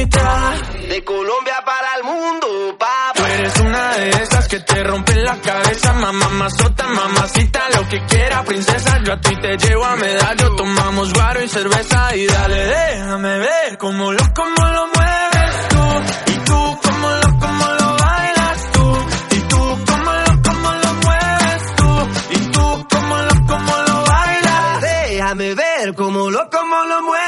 De 0.00 1.04
Colombia 1.04 1.62
para 1.62 1.96
el 1.96 2.04
mundo, 2.04 2.74
papá. 2.78 3.12
Tú 3.14 3.22
eres 3.22 3.54
una 3.60 3.96
de 3.96 4.08
esas 4.08 4.48
que 4.48 4.60
te 4.60 4.82
rompen 4.82 5.22
la 5.24 5.38
cabeza, 5.42 5.92
mamá, 5.92 6.26
mazota, 6.30 6.86
mamacita, 6.88 7.60
lo 7.76 7.86
que 7.86 8.02
quiera, 8.06 8.42
princesa. 8.42 8.98
Yo 9.04 9.12
a 9.12 9.20
ti 9.20 9.36
te 9.42 9.58
llevo 9.58 9.84
a 9.84 9.96
medallo, 9.96 10.56
tomamos 10.56 11.12
guaro 11.12 11.44
y 11.44 11.48
cerveza 11.48 12.16
y 12.16 12.26
dale, 12.26 12.64
déjame 12.64 13.38
ver 13.40 13.76
cómo 13.76 14.10
lo, 14.10 14.24
cómo 14.34 14.68
lo 14.68 14.86
mueves 14.86 15.68
tú. 15.68 16.32
Y 16.32 16.36
tú, 16.46 16.78
cómo 16.82 17.10
lo, 17.10 17.38
cómo 17.38 17.66
lo 17.68 17.96
bailas 17.98 18.72
tú. 18.72 19.06
Y 19.36 19.40
tú, 19.40 19.84
cómo 19.86 20.12
lo, 20.12 20.42
cómo 20.42 20.70
lo 20.82 20.94
mueves 20.94 21.76
tú. 21.76 22.08
Y 22.30 22.38
tú, 22.52 22.86
cómo 22.90 23.16
lo, 23.18 23.46
cómo 23.46 23.76
lo 23.86 24.04
bailas. 24.06 24.80
Déjame 24.80 25.54
ver 25.54 25.94
cómo 25.94 26.30
lo, 26.30 26.48
cómo 26.48 26.84
lo 26.86 27.02
mueves 27.02 27.19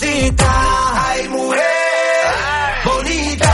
necesita. 0.00 1.10
Ay, 1.10 1.28
mujer, 1.28 1.60
bonita. 2.84 3.49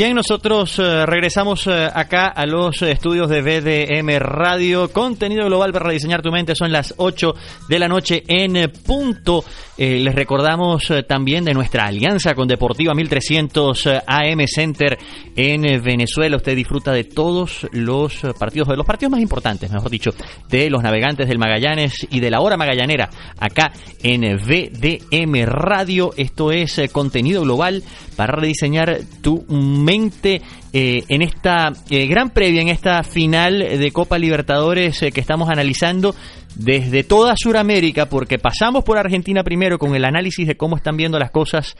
Bien, 0.00 0.14
nosotros 0.14 0.78
eh, 0.78 1.04
regresamos 1.04 1.66
eh, 1.66 1.90
acá 1.92 2.28
a 2.28 2.46
los 2.46 2.80
estudios 2.80 3.28
de 3.28 3.42
BDM 3.42 4.18
Radio. 4.18 4.90
Contenido 4.90 5.44
global 5.44 5.74
para 5.74 5.88
rediseñar 5.88 6.22
tu 6.22 6.30
mente. 6.30 6.54
Son 6.54 6.72
las 6.72 6.94
8 6.96 7.34
de 7.68 7.78
la 7.78 7.86
noche 7.86 8.22
en 8.26 8.72
punto. 8.86 9.44
Eh, 9.76 10.00
les 10.00 10.14
recordamos 10.14 10.90
también 11.06 11.44
de 11.44 11.52
nuestra 11.52 11.84
alianza 11.84 12.34
con 12.34 12.48
Deportiva 12.48 12.94
1300 12.94 13.86
eh, 13.86 14.00
AM 14.06 14.46
Center 14.46 14.96
en 15.36 15.82
Venezuela. 15.82 16.38
Usted 16.38 16.56
disfruta 16.56 16.92
de 16.92 17.04
todos 17.04 17.66
los 17.72 18.22
partidos, 18.38 18.68
de 18.68 18.76
los 18.76 18.86
partidos 18.86 19.10
más 19.10 19.20
importantes, 19.20 19.70
mejor 19.70 19.90
dicho, 19.90 20.12
de 20.48 20.70
los 20.70 20.82
navegantes 20.82 21.28
del 21.28 21.38
Magallanes 21.38 22.06
y 22.10 22.20
de 22.20 22.30
la 22.30 22.40
hora 22.40 22.56
magallanera 22.56 23.10
acá 23.38 23.70
en 24.02 24.22
VDM 24.38 25.44
Radio. 25.44 26.12
Esto 26.16 26.52
es 26.52 26.80
contenido 26.90 27.42
global 27.42 27.82
para 28.16 28.34
rediseñar 28.34 29.00
tu 29.22 29.44
mente 29.48 29.89
eh, 30.72 31.02
en 31.08 31.22
esta 31.22 31.72
eh, 31.90 32.06
gran 32.06 32.30
previa, 32.30 32.62
en 32.62 32.68
esta 32.68 33.02
final 33.02 33.58
de 33.58 33.90
Copa 33.90 34.18
Libertadores 34.18 35.02
eh, 35.02 35.10
que 35.10 35.20
estamos 35.20 35.48
analizando 35.50 36.14
desde 36.60 37.04
toda 37.04 37.34
Sudamérica, 37.36 38.06
porque 38.06 38.38
pasamos 38.38 38.84
por 38.84 38.98
Argentina 38.98 39.42
primero 39.42 39.78
con 39.78 39.94
el 39.94 40.04
análisis 40.04 40.46
de 40.46 40.56
cómo 40.56 40.76
están 40.76 40.96
viendo 40.96 41.18
las 41.18 41.30
cosas 41.30 41.74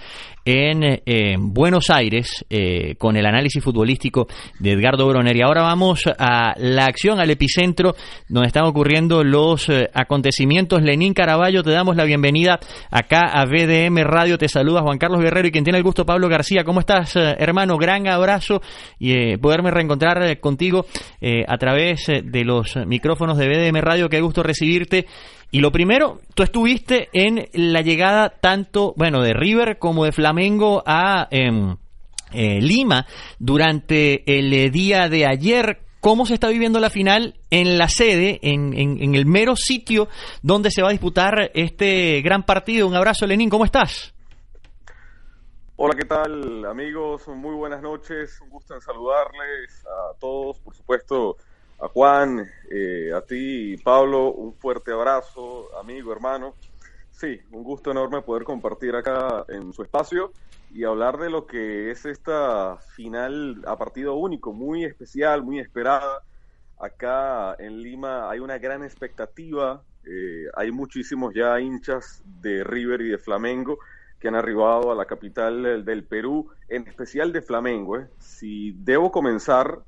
en 0.45 1.03
eh, 1.05 1.37
Buenos 1.39 1.91
Aires, 1.91 2.47
eh, 2.49 2.95
con 2.97 3.17
el 3.17 3.27
análisis 3.27 3.63
futbolístico 3.63 4.27
de 4.59 4.73
Edgardo 4.73 5.07
Broner. 5.07 5.37
Y 5.37 5.43
ahora 5.43 5.63
vamos 5.63 6.05
a 6.19 6.55
la 6.57 6.87
acción, 6.87 7.21
al 7.21 7.31
epicentro, 7.31 7.95
donde 8.29 8.47
están 8.47 8.65
ocurriendo 8.65 9.23
los 9.23 9.69
eh, 9.69 9.91
acontecimientos. 9.93 10.83
Lenín 10.83 11.13
Caraballo, 11.13 11.63
te 11.63 11.71
damos 11.71 11.95
la 11.95 12.05
bienvenida 12.05 12.59
acá 12.91 13.27
a 13.35 13.45
VDM 13.45 13.99
Radio. 14.05 14.39
Te 14.39 14.49
saluda 14.49 14.81
Juan 14.81 14.97
Carlos 14.97 15.21
Guerrero 15.21 15.49
y 15.49 15.53
quien 15.53 15.65
tiene 15.65 15.79
el 15.79 15.85
gusto, 15.85 16.07
Pablo 16.07 16.29
García. 16.29 16.65
¿Cómo 16.65 16.81
estás, 16.81 17.17
eh, 17.17 17.37
hermano? 17.39 17.77
Gran 17.77 18.09
abrazo 18.09 18.63
y 18.99 19.37
poderme 19.37 19.71
reencontrar 19.71 20.41
contigo 20.41 20.87
a 21.47 21.59
través 21.59 22.07
de 22.07 22.45
los 22.45 22.77
micrófonos 22.87 23.37
de 23.37 23.49
BDM 23.49 23.81
Radio. 23.81 24.09
Qué 24.09 24.21
gusto 24.21 24.43
Y 25.53 25.61
lo 25.61 25.73
primero, 25.73 26.21
tú 26.35 26.43
estuviste 26.45 27.09
en 27.13 27.49
la 27.53 27.81
llegada 27.81 28.29
tanto, 28.31 28.95
bueno, 28.97 29.21
de 29.23 29.33
River 29.33 29.79
como 29.79 30.05
de 30.05 30.13
Flamengo 30.13 30.83
a 30.87 31.27
em, 31.31 31.77
eh, 32.33 32.61
Lima 32.61 33.07
durante 33.41 34.23
el 34.39 34.53
eh, 34.53 34.71
día 34.71 35.09
de 35.09 35.27
ayer. 35.27 35.81
¿Cómo 36.01 36.25
se 36.25 36.35
está 36.35 36.49
viviendo 36.49 36.81
la 36.81 36.89
final 36.89 37.35
en 37.51 37.77
la 37.77 37.89
sede, 37.89 38.39
en, 38.43 38.73
en- 38.79 39.03
en 39.03 39.15
el 39.15 39.27
mero 39.27 39.55
sitio 39.57 40.09
donde 40.41 40.71
se 40.71 40.81
va 40.83 40.89
a 40.89 40.93
disputar 40.93 41.51
este 41.53 42.23
gran 42.23 42.45
partido? 42.45 42.87
Un 42.87 42.95
abrazo, 42.95 43.27
Lenín, 43.27 43.51
¿cómo 43.51 43.65
estás? 43.67 44.15
Hola, 45.77 45.95
¿qué 45.99 46.05
tal 46.07 46.65
amigos? 46.67 47.27
Muy 47.29 47.55
buenas 47.55 47.83
noches, 47.83 48.39
un 48.43 48.51
gusto 48.51 48.75
en 48.75 48.81
saludarles 48.83 49.85
a 49.87 50.19
todos, 50.19 50.59
por 50.61 50.75
supuesto 50.75 51.37
a 51.81 51.89
Juan, 51.89 52.47
eh, 52.71 53.11
a 53.15 53.23
ti 53.23 53.77
Pablo, 53.79 54.33
un 54.33 54.55
fuerte 54.55 54.93
abrazo, 54.93 55.77
amigo, 55.79 56.13
hermano. 56.13 56.55
Sí, 57.11 57.41
un 57.51 57.63
gusto 57.63 57.91
enorme 57.91 58.23
poder 58.23 58.45
compartir 58.45 58.95
acá 58.95 59.45
en 59.49 59.73
su 59.73 59.83
espacio 59.83 60.33
y 60.73 60.85
hablar 60.85 61.19
de 61.19 61.31
lo 61.31 61.47
que 61.47 61.91
es 61.91 62.05
esta 62.05 62.77
final 62.95 63.63
a 63.67 63.77
partido 63.77 64.15
único, 64.15 64.53
muy 64.53 64.85
especial, 64.85 65.43
muy 65.43 65.59
esperada. 65.59 66.23
Acá 66.79 67.57
en 67.59 67.83
Lima 67.83 68.31
hay 68.31 68.41
una 68.41 68.59
gran 68.59 68.83
expectativa, 68.85 69.83
eh, 70.05 70.47
hay 70.55 70.71
muchísimos 70.71 71.35
ya 71.35 71.61
hinchas 71.61 72.23
de 72.25 72.63
River 72.65 73.01
y 73.03 73.09
de 73.09 73.19
Flamengo 73.19 73.79
que 74.19 74.29
han 74.29 74.35
arribado 74.35 74.93
a 74.93 74.95
la 74.95 75.07
capital 75.07 75.85
del, 75.85 76.05
Perú, 76.05 76.51
en 76.69 76.87
especial 76.87 77.33
de 77.33 77.41
Flamengo. 77.41 77.99
¿eh? 77.99 78.07
Si 78.19 78.73
debo 78.73 79.11
comenzar 79.11 79.81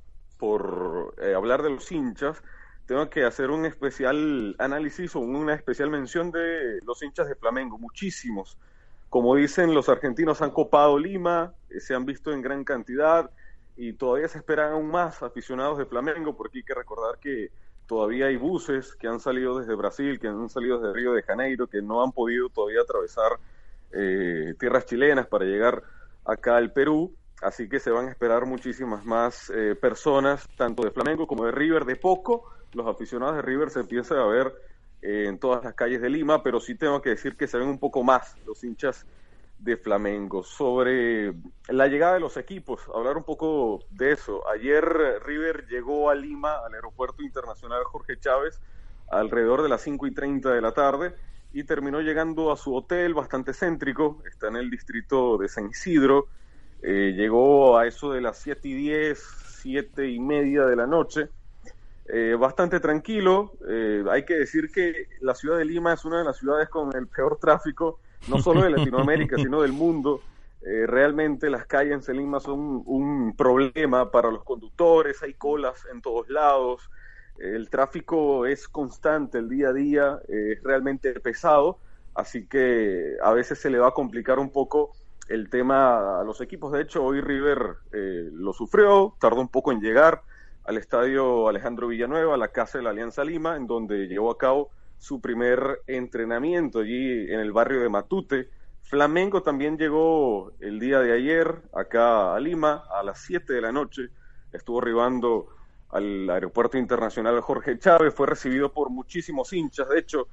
por 0.42 1.14
eh, 1.22 1.35
hablar 1.35 1.62
de 1.62 1.70
los 1.70 1.92
hinchas, 1.92 2.42
tengo 2.87 3.09
que 3.09 3.22
hacer 3.22 3.50
un 3.50 3.64
especial 3.64 4.57
análisis 4.59 5.14
o 5.14 5.20
una 5.20 5.55
especial 5.55 5.88
mención 5.88 6.33
de 6.33 6.81
los 6.85 7.00
hinchas 7.00 7.28
de 7.28 7.37
Flamengo, 7.37 7.78
muchísimos. 7.78 8.59
Como 9.09 9.37
dicen 9.37 9.72
los 9.72 9.88
argentinos, 9.88 10.42
han 10.42 10.50
copado 10.50 10.98
Lima, 10.98 11.55
eh, 11.70 11.78
se 11.78 11.94
han 11.94 12.05
visto 12.05 12.33
en 12.33 12.42
gran 12.42 12.64
cantidad 12.64 13.31
y 13.76 13.92
todavía 13.92 14.26
se 14.26 14.38
esperan 14.38 14.72
aún 14.72 14.90
más 14.90 15.22
aficionados 15.22 15.78
de 15.78 15.87
Flamengo, 15.87 16.37
porque 16.37 16.59
hay 16.59 16.64
que 16.64 16.74
recordar 16.74 17.20
que 17.20 17.52
todavía 17.87 18.26
hay 18.26 18.37
buses 18.37 18.96
que 18.96 19.07
han 19.07 19.20
salido 19.20 19.61
desde 19.61 19.76
Brasil, 19.76 20.18
que 20.18 20.26
han 20.26 20.48
salido 20.48 20.81
desde 20.81 20.92
Río 20.92 21.12
de 21.12 21.22
Janeiro, 21.22 21.68
que 21.68 21.83
no 21.83 22.02
han 22.02 22.11
podido 22.11 22.48
todavía 22.48 22.81
atravesar 22.81 23.38
eh, 23.92 24.55
tierras 24.59 24.87
chilenas 24.87 25.28
para 25.28 25.44
llegar 25.44 25.85
acá 26.24 26.57
al 26.57 26.72
Perú. 26.72 27.14
Así 27.42 27.68
que 27.68 27.81
se 27.81 27.90
van 27.90 28.07
a 28.07 28.11
esperar 28.11 28.46
muchísimas 28.46 29.05
más 29.05 29.50
eh, 29.50 29.74
personas, 29.74 30.48
tanto 30.57 30.85
de 30.85 30.90
Flamengo 30.90 31.26
como 31.26 31.44
de 31.44 31.52
River. 31.52 31.85
De 31.85 31.96
poco, 31.96 32.44
los 32.72 32.87
aficionados 32.87 33.37
de 33.37 33.42
River 33.42 33.70
se 33.70 33.81
empiezan 33.81 34.18
a 34.18 34.26
ver 34.26 34.55
eh, 35.02 35.26
en 35.28 35.38
todas 35.38 35.64
las 35.64 35.74
calles 35.74 36.00
de 36.00 36.09
Lima, 36.09 36.42
pero 36.42 36.61
sí 36.61 36.76
tengo 36.76 37.02
que 37.02 37.11
decir 37.11 37.37
que 37.37 37.48
se 37.48 37.59
ven 37.59 37.68
un 37.68 37.78
poco 37.78 38.05
más 38.05 38.37
los 38.46 38.62
hinchas 38.62 39.05
de 39.59 39.76
Flamengo. 39.76 40.42
Sobre 40.44 41.35
la 41.68 41.88
llegada 41.88 42.14
de 42.14 42.20
los 42.20 42.37
equipos, 42.37 42.83
hablar 42.94 43.16
un 43.16 43.24
poco 43.24 43.81
de 43.90 44.12
eso. 44.12 44.48
Ayer 44.48 44.85
River 45.24 45.66
llegó 45.66 46.11
a 46.11 46.14
Lima, 46.14 46.64
al 46.64 46.74
aeropuerto 46.74 47.22
internacional 47.22 47.83
Jorge 47.85 48.18
Chávez, 48.18 48.61
alrededor 49.11 49.62
de 49.62 49.68
las 49.68 49.83
5 49.83 50.07
y 50.07 50.14
30 50.14 50.50
de 50.50 50.61
la 50.61 50.72
tarde 50.72 51.14
y 51.52 51.64
terminó 51.64 52.00
llegando 52.00 52.50
a 52.50 52.57
su 52.57 52.74
hotel 52.74 53.14
bastante 53.14 53.52
céntrico, 53.52 54.22
está 54.26 54.48
en 54.48 54.57
el 54.57 54.70
distrito 54.70 55.37
de 55.37 55.48
San 55.48 55.68
Isidro, 55.68 56.28
eh, 56.82 57.14
llegó 57.16 57.78
a 57.78 57.86
eso 57.86 58.12
de 58.12 58.20
las 58.20 58.38
7 58.38 58.68
y 58.68 58.74
10, 58.74 59.18
7 59.62 60.08
y 60.08 60.18
media 60.18 60.66
de 60.66 60.76
la 60.76 60.86
noche, 60.86 61.28
eh, 62.06 62.36
bastante 62.38 62.80
tranquilo, 62.80 63.52
eh, 63.68 64.04
hay 64.10 64.24
que 64.24 64.34
decir 64.34 64.70
que 64.70 65.08
la 65.20 65.34
ciudad 65.34 65.58
de 65.58 65.64
Lima 65.64 65.92
es 65.92 66.04
una 66.04 66.18
de 66.18 66.24
las 66.24 66.36
ciudades 66.36 66.68
con 66.68 66.94
el 66.96 67.06
peor 67.06 67.38
tráfico, 67.38 68.00
no 68.28 68.38
solo 68.38 68.62
de 68.62 68.70
Latinoamérica, 68.70 69.36
sino 69.38 69.62
del 69.62 69.72
mundo. 69.72 70.20
Eh, 70.64 70.86
realmente 70.86 71.50
las 71.50 71.66
calles 71.66 72.08
en 72.08 72.16
Lima 72.18 72.38
son 72.38 72.82
un 72.86 73.34
problema 73.36 74.10
para 74.10 74.30
los 74.30 74.44
conductores, 74.44 75.22
hay 75.22 75.34
colas 75.34 75.86
en 75.90 76.00
todos 76.00 76.28
lados, 76.28 76.88
el 77.38 77.68
tráfico 77.68 78.46
es 78.46 78.68
constante 78.68 79.38
el 79.38 79.48
día 79.48 79.70
a 79.70 79.72
día, 79.72 80.18
eh, 80.28 80.54
es 80.56 80.62
realmente 80.62 81.18
pesado, 81.18 81.78
así 82.14 82.46
que 82.46 83.16
a 83.22 83.32
veces 83.32 83.58
se 83.58 83.70
le 83.70 83.78
va 83.78 83.88
a 83.88 83.92
complicar 83.92 84.38
un 84.38 84.50
poco 84.50 84.92
el 85.28 85.48
tema 85.50 86.20
a 86.20 86.24
los 86.24 86.40
equipos. 86.40 86.72
De 86.72 86.82
hecho, 86.82 87.04
hoy 87.04 87.20
River 87.20 87.76
eh, 87.92 88.28
lo 88.32 88.52
sufrió, 88.52 89.14
tardó 89.20 89.40
un 89.40 89.48
poco 89.48 89.72
en 89.72 89.80
llegar 89.80 90.22
al 90.64 90.78
estadio 90.78 91.48
Alejandro 91.48 91.88
Villanueva, 91.88 92.35
a 92.35 92.38
la 92.38 92.48
casa 92.48 92.78
de 92.78 92.85
la 92.85 92.90
Alianza 92.90 93.24
Lima, 93.24 93.56
en 93.56 93.66
donde 93.66 94.06
llevó 94.06 94.30
a 94.30 94.38
cabo 94.38 94.70
su 94.98 95.20
primer 95.20 95.80
entrenamiento 95.87 96.80
allí 96.80 97.32
en 97.32 97.40
el 97.40 97.52
barrio 97.52 97.80
de 97.80 97.88
Matute. 97.88 98.48
Flamengo 98.82 99.42
también 99.42 99.76
llegó 99.76 100.52
el 100.61 100.78
día 100.78 101.00
de 101.00 101.12
ayer 101.12 101.62
acá 101.74 102.35
a 102.35 102.40
Lima 102.40 102.85
a 102.90 103.02
las 103.02 103.20
7 103.20 103.52
de 103.52 103.61
la 103.61 103.72
noche, 103.72 104.11
estuvo 104.52 104.80
arribando 104.80 105.48
al 105.90 106.28
aeropuerto 106.30 106.78
internacional 106.78 107.40
Jorge 107.40 107.78
Chávez, 107.78 108.14
fue 108.14 108.26
recibido 108.26 108.72
por 108.72 108.90
muchísimos 108.90 109.52
hinchas, 109.52 109.88
de 109.88 109.98
hecho, 109.98 110.29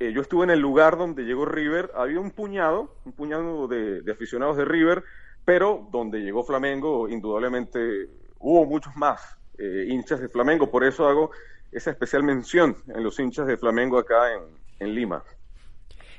eh, 0.00 0.12
yo 0.14 0.22
estuve 0.22 0.44
en 0.44 0.50
el 0.50 0.60
lugar 0.60 0.96
donde 0.96 1.24
llegó 1.24 1.44
River, 1.44 1.90
había 1.94 2.18
un 2.20 2.30
puñado, 2.30 2.96
un 3.04 3.12
puñado 3.12 3.68
de, 3.68 4.02
aficionados 4.10 4.56
de 4.56 4.64
River, 4.64 5.04
pero 5.44 5.86
donde 5.92 6.20
llegó 6.20 6.42
Flamengo, 6.42 7.06
indudablemente 7.06 8.08
hubo 8.38 8.64
muchos 8.64 8.96
más 8.96 9.36
eh, 9.58 9.84
hinchas 9.88 10.22
de 10.22 10.30
Flamengo, 10.30 10.70
por 10.70 10.84
eso 10.84 11.06
hago 11.06 11.32
esa 11.70 11.90
especial 11.90 12.22
mención 12.22 12.78
en 12.88 13.04
los 13.04 13.20
hinchas 13.20 13.46
de 13.46 13.58
Flamengo 13.58 13.98
acá 13.98 14.32
en, 14.32 14.40
en 14.78 14.94
Lima. 14.94 15.22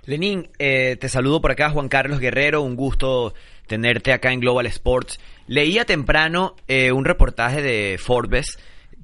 Lenín, 0.05 0.51
eh, 0.59 0.95
te 0.97 1.09
saludo 1.09 1.41
por 1.41 1.49
acá, 1.49 1.71
Juan 1.71 1.89
Carlos 1.89 2.19
Guerrero, 2.19 2.61
un 2.61 2.75
gusto 2.75 3.34
tenerte 3.65 4.13
acá 4.13 4.32
en 4.32 4.41
Global 4.41 4.67
Sports. 4.67 5.19
Leía 5.47 5.86
temprano 5.86 6.55
eh, 6.67 6.91
un 6.91 7.03
reportaje 7.03 7.63
de 7.63 7.97
Forbes 7.97 8.59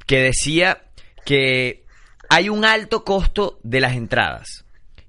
que 0.06 0.22
decía 0.22 0.84
que 1.26 1.84
hay 2.30 2.50
un 2.50 2.64
alto 2.64 3.04
costo 3.04 3.60
de 3.64 3.82
las 3.82 3.96
entradas 3.96 4.67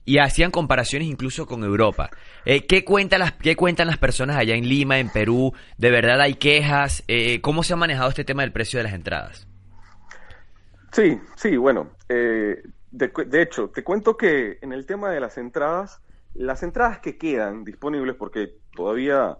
y 0.09 0.21
hacían 0.21 0.51
comparaciones 0.51 1.07
incluso 1.07 1.47
con 1.47 1.63
Europa. 1.63 2.09
Eh, 2.47 2.65
¿qué, 2.67 2.83
cuentan 2.83 3.19
las, 3.21 3.33
¿Qué 3.33 3.57
cuentan 3.57 3.89
las 3.89 3.99
personas 3.99 4.39
allá 4.39 4.55
en 4.55 4.67
Lima, 4.67 4.99
en 4.99 5.11
Perú? 5.11 5.53
¿De 5.77 5.91
verdad 5.91 6.19
hay 6.23 6.37
quejas? 6.37 7.05
Eh, 7.09 7.43
¿Cómo 7.43 7.63
se 7.63 7.75
ha 7.75 7.77
manejado 7.77 8.09
este 8.09 8.25
tema 8.25 8.41
del 8.41 8.51
precio 8.51 8.79
de 8.79 8.85
las 8.85 8.95
entradas? 8.95 9.47
Sí, 10.93 11.21
sí, 11.37 11.59
bueno, 11.59 11.91
eh, 12.09 12.63
de, 12.91 13.13
de, 13.27 13.43
hecho, 13.43 13.69
te 13.69 13.85
cuento 13.85 14.17
que 14.17 14.57
en 14.63 14.73
el 14.73 14.87
tema 14.87 15.11
de 15.11 15.21
las 15.21 15.37
entradas, 15.37 16.01
las 16.33 16.63
entradas 16.63 17.01
que 17.01 17.19
quedan 17.19 17.63
disponibles, 17.65 18.17
porque 18.17 18.55
todavía 18.75 19.37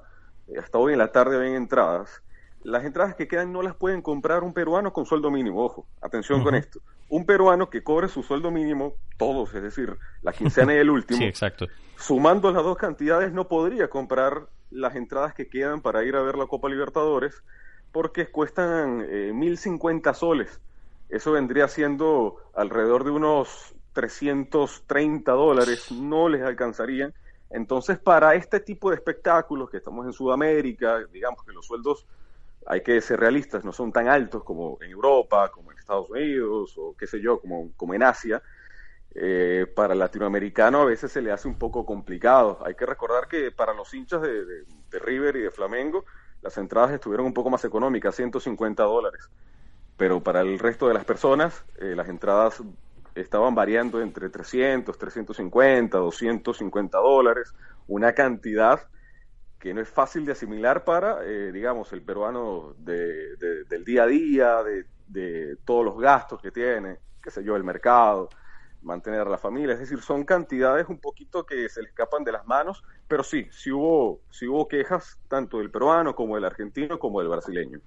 eh, 0.49 0.59
hasta 0.59 0.77
hoy 0.77 0.93
en 0.93 0.99
la 0.99 1.13
tarde 1.13 1.39
ven 1.39 1.55
entradas, 1.55 2.23
las 2.63 2.85
entradas 2.85 3.15
que 3.15 3.27
quedan 3.27 3.53
no 3.55 3.63
las 3.63 3.75
pueden 3.75 4.03
comprar 4.03 4.43
un 4.43 4.53
peruano 4.53 4.93
con 4.93 5.07
sueldo 5.07 5.31
mínimo, 5.31 5.65
ojo, 5.65 5.87
atención 6.03 6.41
uh 6.41 6.43
-huh. 6.43 6.45
con 6.45 6.55
esto. 6.57 6.81
Un 7.09 7.25
peruano 7.25 7.71
que 7.71 7.83
cobre 7.83 8.09
su 8.09 8.23
sueldo 8.23 8.51
mínimo, 8.51 8.95
todos, 9.17 9.55
es 9.55 9.63
decir, 9.63 9.97
la 10.23 10.33
quincena 10.33 10.75
y 10.75 10.79
el 10.79 10.91
último, 10.99 11.19
sí, 11.19 11.25
exacto. 11.25 11.67
sumando 11.97 12.53
las 12.53 12.63
dos 12.63 12.77
cantidades, 12.77 13.33
no 13.33 13.49
podría 13.49 13.89
comprar 13.89 14.49
las 14.71 14.95
entradas 14.95 15.35
que 15.35 15.49
quedan 15.49 15.81
para 15.81 16.05
ir 16.05 16.17
a 16.17 16.23
ver 16.23 16.37
la 16.37 16.47
Copa 16.47 16.69
Libertadores, 16.69 17.43
porque 17.93 18.27
cuestan 18.27 19.01
eh, 19.09 19.33
1.050 19.33 20.15
soles. 20.15 20.61
Eso 21.09 21.33
vendría 21.33 21.69
siendo 21.69 22.37
alrededor 22.55 23.05
de 23.05 23.11
unos 23.11 23.75
330 23.95 25.33
dólares, 25.33 25.91
no 25.91 26.29
les 26.29 26.43
alcanzarían. 26.43 27.15
Entonces, 27.51 27.99
para 27.99 28.35
este 28.35 28.61
tipo 28.61 28.91
de 28.91 28.97
espectáculos 28.97 29.71
que 29.71 29.79
estamos 29.79 30.05
en 30.07 30.13
Sudamérica, 30.13 30.99
digamos 31.11 31.45
que 31.45 31.53
los 31.53 31.67
sueldos, 31.67 32.07
hay 32.67 32.83
que 32.83 33.01
ser 33.01 33.19
realistas, 33.19 33.65
no 33.65 33.73
son 33.73 33.91
tan 33.91 34.09
altos 34.09 34.45
como 34.45 34.79
en 34.83 34.91
Europa, 34.91 35.51
como 35.51 35.68
Estados 35.89 36.11
Unidos, 36.11 36.75
o 36.77 36.95
qué 36.97 37.07
sé 37.07 37.21
yo, 37.21 37.41
como, 37.41 37.73
como 37.77 37.95
en 37.95 38.03
Asia. 38.03 38.43
Eh, 39.15 39.67
para 39.75 39.95
el 39.95 39.99
latinoamericano 39.99 40.83
a 40.83 40.85
veces 40.85 41.11
se 41.11 41.23
le 41.23 41.33
hace 41.33 41.49
un 41.49 41.59
poco 41.59 41.85
complicado. 41.87 42.59
Hay 42.65 42.75
que 42.75 42.87
recordar 42.87 43.27
que 43.27 43.51
para 43.51 43.73
los 43.73 43.93
hinchas 43.95 44.23
de, 44.23 44.45
de, 44.45 44.65
de 44.91 44.99
River 44.99 45.37
y 45.37 45.41
de 45.41 45.51
Flamengo, 45.51 46.05
las 46.43 46.57
entradas 46.59 46.93
estuvieron 46.93 47.27
un 47.27 47.35
poco 47.35 47.51
más 47.51 47.65
económicas, 47.65 48.15
150 48.15 48.83
dólares 48.83 49.29
pero 49.99 50.23
para 50.23 50.41
el 50.41 50.59
resto 50.59 50.89
de 50.89 50.95
las 50.95 51.05
personas 51.05 51.65
eh, 51.81 51.95
las 51.95 52.09
entradas 52.09 52.63
estaban 53.15 53.55
variando 53.55 54.01
entre 54.01 54.31
300, 54.31 54.97
350, 54.97 55.99
250 55.99 56.99
dólares, 56.99 57.53
una 57.89 58.13
cantidad 58.13 58.81
que 59.59 59.75
no 59.75 59.81
es 59.81 59.89
fácil 59.89 60.25
de 60.25 60.33
asimilar 60.33 60.85
para, 60.85 61.25
eh, 61.25 61.51
digamos, 61.51 61.93
el 61.93 62.03
peruano 62.03 62.77
de, 62.79 63.37
de, 63.39 63.65
del 63.65 63.85
día 63.85 64.05
a 64.05 64.07
día, 64.07 64.63
de, 64.63 64.87
de, 65.09 65.57
todos 65.65 65.85
los 65.85 65.99
gastos 65.99 66.41
que 66.41 66.51
tiene, 66.51 66.99
qué 67.23 67.31
sé 67.31 67.43
yo, 67.43 67.57
el 67.57 67.65
mercado, 67.65 68.29
mantener 68.83 69.21
a 69.21 69.31
la 69.31 69.39
familia, 69.39 69.75
es 69.75 69.81
decir, 69.81 70.01
son 70.01 70.25
cantidades 70.25 70.89
un 70.89 71.01
poquito 71.01 71.45
que 71.45 71.69
se 71.69 71.83
le 71.83 71.89
escapan 71.89 72.23
de 72.25 72.33
las 72.33 72.47
manos, 72.47 72.85
pero 73.09 73.23
sí, 73.23 73.49
sí 73.51 73.73
hubo, 73.73 74.21
sí 74.31 74.47
hubo 74.47 74.69
quejas 74.69 75.19
tanto 75.29 75.59
del 75.59 75.71
peruano 75.71 76.15
como 76.15 76.37
del 76.37 76.45
argentino 76.45 76.99
como 76.99 77.21
del 77.21 77.29
brasileño. 77.29 77.81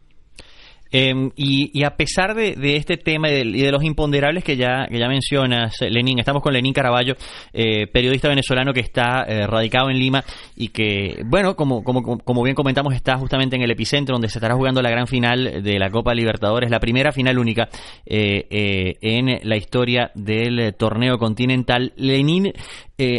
Eh, 0.91 1.13
y, 1.35 1.79
y, 1.79 1.83
a 1.83 1.95
pesar 1.95 2.35
de, 2.35 2.55
de 2.55 2.75
este 2.75 2.97
tema 2.97 3.29
y 3.29 3.61
de, 3.61 3.71
los 3.71 3.83
imponderables 3.83 4.43
que 4.43 4.57
ya, 4.57 4.87
que 4.89 4.99
ya 4.99 5.07
mencionas, 5.07 5.75
Lenín, 5.81 6.19
estamos 6.19 6.43
con 6.43 6.53
Lenín 6.53 6.73
Caraballo, 6.73 7.15
eh, 7.53 7.87
periodista 7.87 8.27
venezolano 8.27 8.73
que 8.73 8.81
está 8.81 9.23
eh, 9.23 9.47
radicado 9.47 9.89
en 9.89 9.97
Lima 9.97 10.23
y 10.55 10.69
que, 10.69 11.21
bueno, 11.25 11.55
como, 11.55 11.83
como, 11.83 12.01
como 12.19 12.43
bien 12.43 12.55
comentamos, 12.55 12.93
está 12.93 13.17
justamente 13.17 13.55
en 13.55 13.61
el 13.61 13.71
epicentro 13.71 14.15
donde 14.15 14.27
se 14.27 14.37
estará 14.37 14.55
jugando 14.55 14.81
la 14.81 14.89
gran 14.89 15.07
final 15.07 15.63
de 15.63 15.79
la 15.79 15.89
Copa 15.89 16.13
Libertadores, 16.13 16.69
la 16.69 16.79
primera 16.79 17.11
final 17.11 17.39
única 17.39 17.69
eh, 18.05 18.97
en 19.01 19.39
la 19.43 19.55
historia 19.55 20.11
del 20.13 20.73
torneo 20.75 21.17
continental. 21.17 21.93
Lenín, 21.95 22.51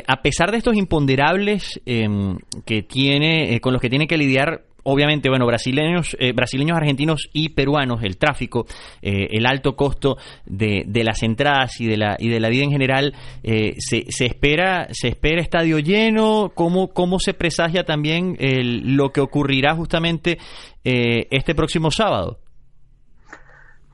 a 0.07 0.23
pesar 0.23 0.51
de 0.51 0.59
estos 0.59 0.77
imponderables 0.77 1.81
em, 1.87 2.39
que 2.65 2.83
tiene, 2.83 3.59
con 3.61 3.73
los 3.73 3.83
que 3.83 3.91
tiene 3.91 4.07
que 4.07 4.17
lidiar, 4.17 4.63
obviamente, 4.85 5.29
bueno, 5.29 5.47
brasileños, 5.47 6.17
eh, 6.19 6.33
brasileños, 6.33 6.77
argentinos 6.77 7.29
y 7.33 7.51
peruanos, 7.51 8.03
el 8.03 8.17
tráfico, 8.17 8.67
eh, 9.01 9.29
el 9.31 9.47
alto 9.47 9.77
costo 9.77 10.17
de, 10.45 10.85
de, 10.87 11.05
las 11.05 11.23
entradas 11.23 11.81
y 11.81 11.87
de 11.87 11.97
la 11.97 12.17
y 12.19 12.29
de 12.29 12.41
la 12.41 12.49
vida 12.49 12.65
en 12.65 12.71
general, 12.71 13.15
eh, 13.43 13.75
se, 13.79 14.05
se, 14.09 14.27
espera 14.27 14.89
se 14.91 15.09
espera 15.09 15.41
estadio 15.41 15.79
lleno. 15.79 16.53
¿Cómo 16.55 16.93
cómo 16.93 17.19
se 17.19 17.35
presagia 17.35 17.85
también 17.85 18.37
el, 18.39 18.97
lo 18.97 19.11
que 19.11 19.21
ocurrirá 19.21 19.75
justamente 19.75 20.39
este 20.85 21.55
próximo 21.55 21.91
sábado? 21.93 22.39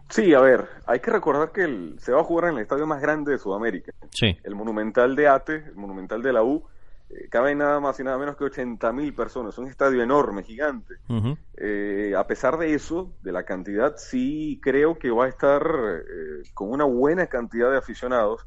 Sí, 0.09 0.33
a 0.33 0.41
ver, 0.41 0.67
hay 0.87 1.01
que 1.01 1.11
recordar 1.11 1.53
que 1.53 1.65
el, 1.65 1.97
se 1.99 2.13
va 2.13 2.21
a 2.21 2.25
jugar 2.25 2.51
en 2.51 2.57
el 2.57 2.63
estadio 2.63 2.87
más 2.87 3.03
grande 3.03 3.33
de 3.33 3.39
Sudamérica, 3.39 3.93
sí. 4.11 4.39
el 4.43 4.55
Monumental 4.55 5.15
de 5.15 5.29
Ate, 5.29 5.65
el 5.67 5.75
Monumental 5.75 6.23
de 6.23 6.33
la 6.33 6.43
U 6.43 6.65
eh, 7.11 7.29
caben 7.31 7.59
nada 7.59 7.81
más 7.81 7.99
y 7.99 8.05
nada 8.05 8.19
menos 8.19 8.37
que 8.37 8.45
80 8.45 8.93
mil 8.93 9.15
personas, 9.15 9.57
un 9.57 9.67
estadio 9.69 10.03
enorme, 10.03 10.43
gigante. 10.43 10.97
Uh 11.09 11.15
-huh. 11.15 11.39
eh, 11.57 12.13
a 12.17 12.27
pesar 12.27 12.59
de 12.59 12.75
eso, 12.75 13.15
de 13.23 13.33
la 13.33 13.45
cantidad, 13.45 13.97
sí 13.97 14.61
creo 14.63 14.99
que 14.99 15.11
va 15.11 15.25
a 15.25 15.29
estar 15.29 15.63
eh, 15.63 16.43
con 16.53 16.71
una 16.71 16.85
buena 16.85 17.27
cantidad 17.27 17.71
de 17.71 17.79
aficionados. 17.79 18.45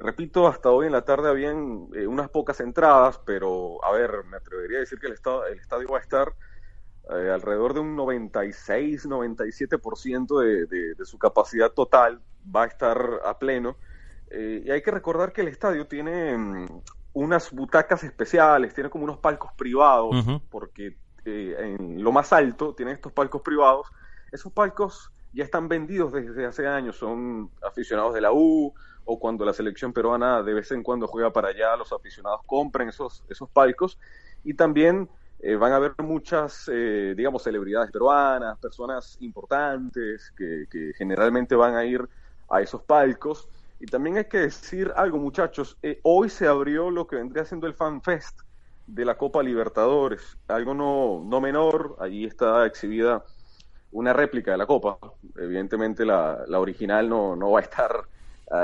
Repito, 0.00 0.48
hasta 0.48 0.68
hoy 0.70 0.86
en 0.86 0.92
la 0.92 1.02
tarde 1.02 1.28
habían 1.28 1.86
unas 2.08 2.28
pocas 2.28 2.58
entradas, 2.58 3.20
pero 3.24 3.78
a 3.84 3.92
ver, 3.92 4.24
me 4.24 4.38
atrevería 4.38 4.78
a 4.78 4.80
decir 4.80 4.98
que 4.98 5.06
el, 5.06 5.12
estado, 5.12 5.46
el 5.46 5.60
estadio 5.60 5.86
va 5.86 5.98
a 5.98 6.00
estar 6.00 6.34
alrededor 7.08 7.74
de 7.74 7.78
un 7.78 7.96
96-97% 7.96 10.40
de, 10.40 10.66
de, 10.66 10.96
de 10.96 11.04
su 11.04 11.20
capacidad 11.20 11.70
total, 11.70 12.20
va 12.52 12.64
a 12.64 12.66
estar 12.66 13.20
a 13.24 13.38
pleno. 13.38 13.76
y 14.32 14.68
hay 14.68 14.82
que 14.82 14.90
recordar 14.90 15.32
que 15.32 15.42
el 15.42 15.48
estadio 15.48 15.86
tiene 15.86 16.36
mm, 16.36 16.66
unas 17.12 17.50
butacas 17.50 18.04
especiales, 18.04 18.74
tiene 18.74 18.90
como 18.90 19.04
unos 19.04 19.18
palcos 19.18 19.52
privados, 19.54 20.26
uh 20.26 20.30
-huh. 20.30 20.42
porque 20.50 20.96
eh, 21.24 21.76
en 21.78 22.02
lo 22.02 22.12
más 22.12 22.32
alto 22.32 22.74
tiene 22.74 22.92
estos 22.92 23.12
palcos 23.12 23.42
privados. 23.42 23.88
Esos 24.32 24.52
palcos 24.52 25.10
ya 25.32 25.44
están 25.44 25.68
vendidos 25.68 26.12
desde 26.12 26.46
hace 26.46 26.66
años, 26.66 26.96
son 26.96 27.50
aficionados 27.62 28.14
de 28.14 28.20
la 28.20 28.32
U 28.32 28.72
o 29.04 29.18
cuando 29.18 29.44
la 29.44 29.52
selección 29.52 29.92
peruana 29.92 30.42
de 30.42 30.54
vez 30.54 30.70
en 30.72 30.82
cuando 30.82 31.06
juega 31.06 31.32
para 31.32 31.48
allá, 31.48 31.76
los 31.76 31.92
aficionados 31.92 32.40
compran 32.46 32.88
esos, 32.88 33.24
esos 33.28 33.48
palcos 33.50 33.98
y 34.44 34.54
también 34.54 35.08
eh, 35.40 35.56
van 35.56 35.72
a 35.72 35.76
haber 35.76 35.94
muchas, 35.98 36.70
eh, 36.72 37.14
digamos, 37.16 37.42
celebridades 37.42 37.90
peruanas, 37.90 38.58
personas 38.58 39.16
importantes 39.20 40.32
que, 40.36 40.66
que 40.70 40.92
generalmente 40.96 41.56
van 41.56 41.74
a 41.74 41.84
ir 41.84 42.06
a 42.50 42.60
esos 42.60 42.82
palcos. 42.82 43.48
Y 43.80 43.86
también 43.86 44.18
hay 44.18 44.26
que 44.26 44.38
decir 44.38 44.92
algo, 44.94 45.18
muchachos. 45.18 45.78
Eh, 45.82 46.00
hoy 46.02 46.28
se 46.28 46.46
abrió 46.46 46.90
lo 46.90 47.06
que 47.06 47.16
vendría 47.16 47.46
siendo 47.46 47.66
el 47.66 47.72
Fan 47.72 48.02
Fest 48.02 48.40
de 48.86 49.06
la 49.06 49.16
Copa 49.16 49.42
Libertadores. 49.42 50.36
Algo 50.48 50.74
no, 50.74 51.22
no 51.24 51.40
menor. 51.40 51.96
Allí 51.98 52.26
está 52.26 52.66
exhibida 52.66 53.24
una 53.92 54.12
réplica 54.12 54.50
de 54.50 54.58
la 54.58 54.66
Copa. 54.66 54.98
Evidentemente 55.34 56.04
la, 56.04 56.44
la 56.46 56.60
original 56.60 57.08
no, 57.08 57.34
no, 57.34 57.52
va 57.52 57.60
a 57.60 57.62
estar, 57.62 58.02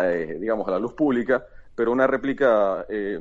eh, 0.02 0.36
digamos, 0.38 0.68
a 0.68 0.72
la 0.72 0.78
luz 0.78 0.92
pública, 0.92 1.46
pero 1.74 1.92
una 1.92 2.06
réplica 2.06 2.84
eh, 2.90 3.18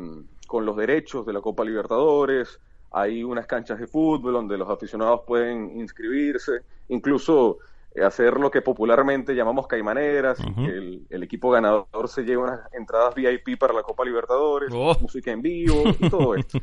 con 0.48 0.66
los 0.66 0.76
derechos 0.76 1.26
de 1.26 1.32
la 1.32 1.40
Copa 1.40 1.64
Libertadores. 1.64 2.60
Hay 2.92 3.24
unas 3.24 3.46
canchas 3.46 3.80
de 3.80 3.88
fútbol 3.88 4.34
donde 4.34 4.58
los 4.58 4.70
aficionados 4.70 5.22
pueden 5.26 5.80
inscribirse. 5.80 6.60
Incluso 6.90 7.60
hacer 8.04 8.40
lo 8.40 8.52
que 8.52 8.62
popularmente 8.62 9.34
llamamos 9.34 9.68
caimaneras, 9.68 10.40
uh 10.40 10.44
-huh. 10.44 10.70
el, 10.70 11.08
el, 11.10 11.24
equipo 11.24 11.52
ganador 11.52 12.08
se 12.08 12.24
lleva 12.24 12.44
unas 12.44 12.74
entradas 12.74 13.16
VIP 13.16 13.58
para 13.58 13.74
la 13.74 13.84
Copa 13.84 14.04
Libertadores, 14.04 14.70
oh. 14.74 14.98
música 15.00 15.32
en 15.32 15.42
vivo 15.42 15.84
y 16.00 16.10
todo 16.10 16.36
esto. 16.36 16.60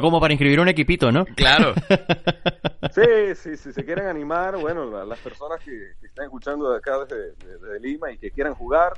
Como 0.00 0.20
para 0.20 0.32
inscribir 0.32 0.60
un 0.60 0.68
equipito, 0.68 1.12
¿no? 1.12 1.24
Claro. 1.24 1.74
sí, 2.92 3.34
sí, 3.36 3.56
si 3.56 3.72
se 3.72 3.84
quieren 3.84 4.08
animar, 4.08 4.56
bueno, 4.56 4.84
la, 4.84 5.04
las 5.04 5.18
personas 5.20 5.60
que, 5.62 5.92
que, 6.00 6.06
están 6.06 6.24
escuchando 6.24 6.70
de 6.70 6.78
acá 6.78 6.98
desde, 7.04 7.34
desde, 7.36 7.80
Lima 7.80 8.10
y 8.10 8.18
que 8.18 8.30
quieran 8.30 8.54
jugar, 8.54 8.94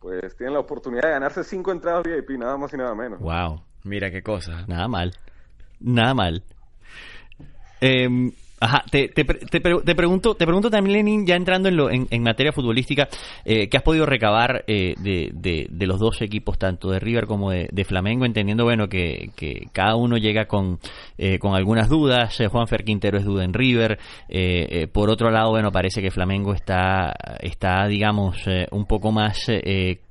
pues 0.00 0.36
tienen 0.36 0.54
la 0.54 0.60
oportunidad 0.60 1.02
de 1.02 1.10
ganarse 1.10 1.42
cinco 1.42 1.72
entradas 1.72 2.04
VIP, 2.04 2.38
nada 2.38 2.56
más 2.56 2.72
y 2.72 2.76
nada 2.76 2.94
menos. 2.94 3.18
Wow. 3.20 3.62
Mira 3.84 4.10
qué 4.10 4.22
cosa. 4.22 4.64
Nada 4.66 4.88
mal. 4.88 5.12
Nada 5.80 6.14
mal. 6.14 6.42
Eh, 7.80 8.08
Ajá, 8.58 8.82
te, 8.90 9.08
te, 9.08 9.24
te, 9.24 9.60
te, 9.60 9.94
pregunto, 9.94 10.34
te 10.34 10.46
pregunto 10.46 10.70
también, 10.70 10.94
Lenin, 10.94 11.26
ya 11.26 11.36
entrando 11.36 11.68
en, 11.68 11.76
lo, 11.76 11.90
en, 11.90 12.22
materia 12.22 12.52
futbolística, 12.52 13.06
eh, 13.44 13.68
¿qué 13.68 13.76
has 13.76 13.82
podido 13.82 14.06
recabar 14.06 14.64
eh, 14.66 14.94
de, 14.98 15.30
de, 15.34 15.66
de, 15.70 15.86
los 15.86 16.00
dos 16.00 16.22
equipos, 16.22 16.58
tanto 16.58 16.88
de 16.88 16.98
River 16.98 17.26
como 17.26 17.50
de, 17.50 17.84
Flamengo, 17.84 18.24
entendiendo, 18.24 18.64
bueno, 18.64 18.88
que, 18.88 19.30
que, 19.36 19.68
cada 19.72 19.96
uno 19.96 20.16
llega 20.16 20.46
con, 20.46 20.78
eh, 21.18 21.38
con 21.38 21.54
algunas 21.54 21.90
dudas, 21.90 22.40
eh, 22.40 22.48
Juan 22.48 22.66
Fer 22.66 22.82
Quintero 22.82 23.18
es 23.18 23.26
duda 23.26 23.44
en 23.44 23.52
River, 23.52 23.98
eh, 24.30 24.88
por 24.90 25.10
otro 25.10 25.30
lado, 25.30 25.50
bueno, 25.50 25.70
parece 25.70 26.00
que 26.00 26.10
Flamengo 26.10 26.54
está, 26.54 27.14
está 27.40 27.86
digamos, 27.86 28.38
un 28.70 28.86
poco 28.86 29.12
más 29.12 29.50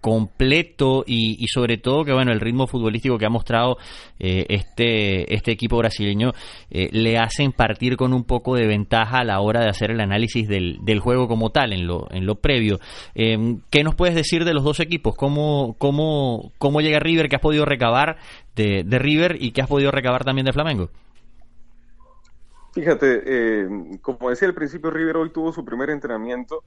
completo 0.02 1.04
y, 1.08 1.44
y, 1.44 1.48
sobre 1.48 1.78
todo 1.78 2.06
que, 2.06 2.14
bueno, 2.14 2.32
el 2.32 2.40
ritmo 2.40 2.68
futbolístico 2.68 3.18
que 3.18 3.26
ha 3.26 3.30
mostrado 3.30 3.78
este, 4.20 5.34
este 5.34 5.52
equipo 5.52 5.78
brasileño 5.78 6.32
le 6.70 7.18
hacen 7.18 7.52
partir 7.52 7.98
con 7.98 8.14
un 8.14 8.24
poco 8.24 8.35
poco 8.36 8.56
de 8.56 8.68
ventaja 8.68 9.20
a 9.20 9.24
la 9.24 9.40
hora 9.40 9.62
de 9.62 9.70
hacer 9.70 9.92
el 9.92 10.02
análisis 10.02 10.48
del, 10.48 10.80
del 10.82 11.00
juego 11.00 11.28
como 11.28 11.52
tal, 11.52 11.74
en 11.74 11.88
lo, 11.88 12.08
en 12.12 12.26
lo 12.26 12.36
previo. 12.36 12.80
Eh, 13.14 13.58
¿Qué 13.70 13.84
nos 13.84 13.96
puedes 13.96 14.16
decir 14.16 14.46
de 14.46 14.54
los 14.54 14.64
dos 14.64 14.80
equipos? 14.80 15.16
¿Cómo, 15.16 15.76
cómo, 15.78 16.52
¿Cómo 16.58 16.82
llega 16.82 17.00
River 17.00 17.30
que 17.30 17.36
has 17.38 17.42
podido 17.42 17.66
recabar? 17.66 18.18
de, 18.56 18.84
de 18.86 19.00
River 19.00 19.38
y 19.40 19.52
qué 19.52 19.62
has 19.62 19.68
podido 19.68 19.92
recabar 19.92 20.24
también 20.24 20.46
de 20.46 20.54
Flamengo. 20.54 20.90
Fíjate, 22.74 23.24
eh, 23.26 23.70
como 24.02 24.30
decía 24.30 24.48
al 24.48 24.54
principio, 24.54 24.92
River 24.92 25.18
hoy 25.18 25.30
tuvo 25.30 25.54
su 25.54 25.64
primer 25.64 25.90
entrenamiento 25.90 26.64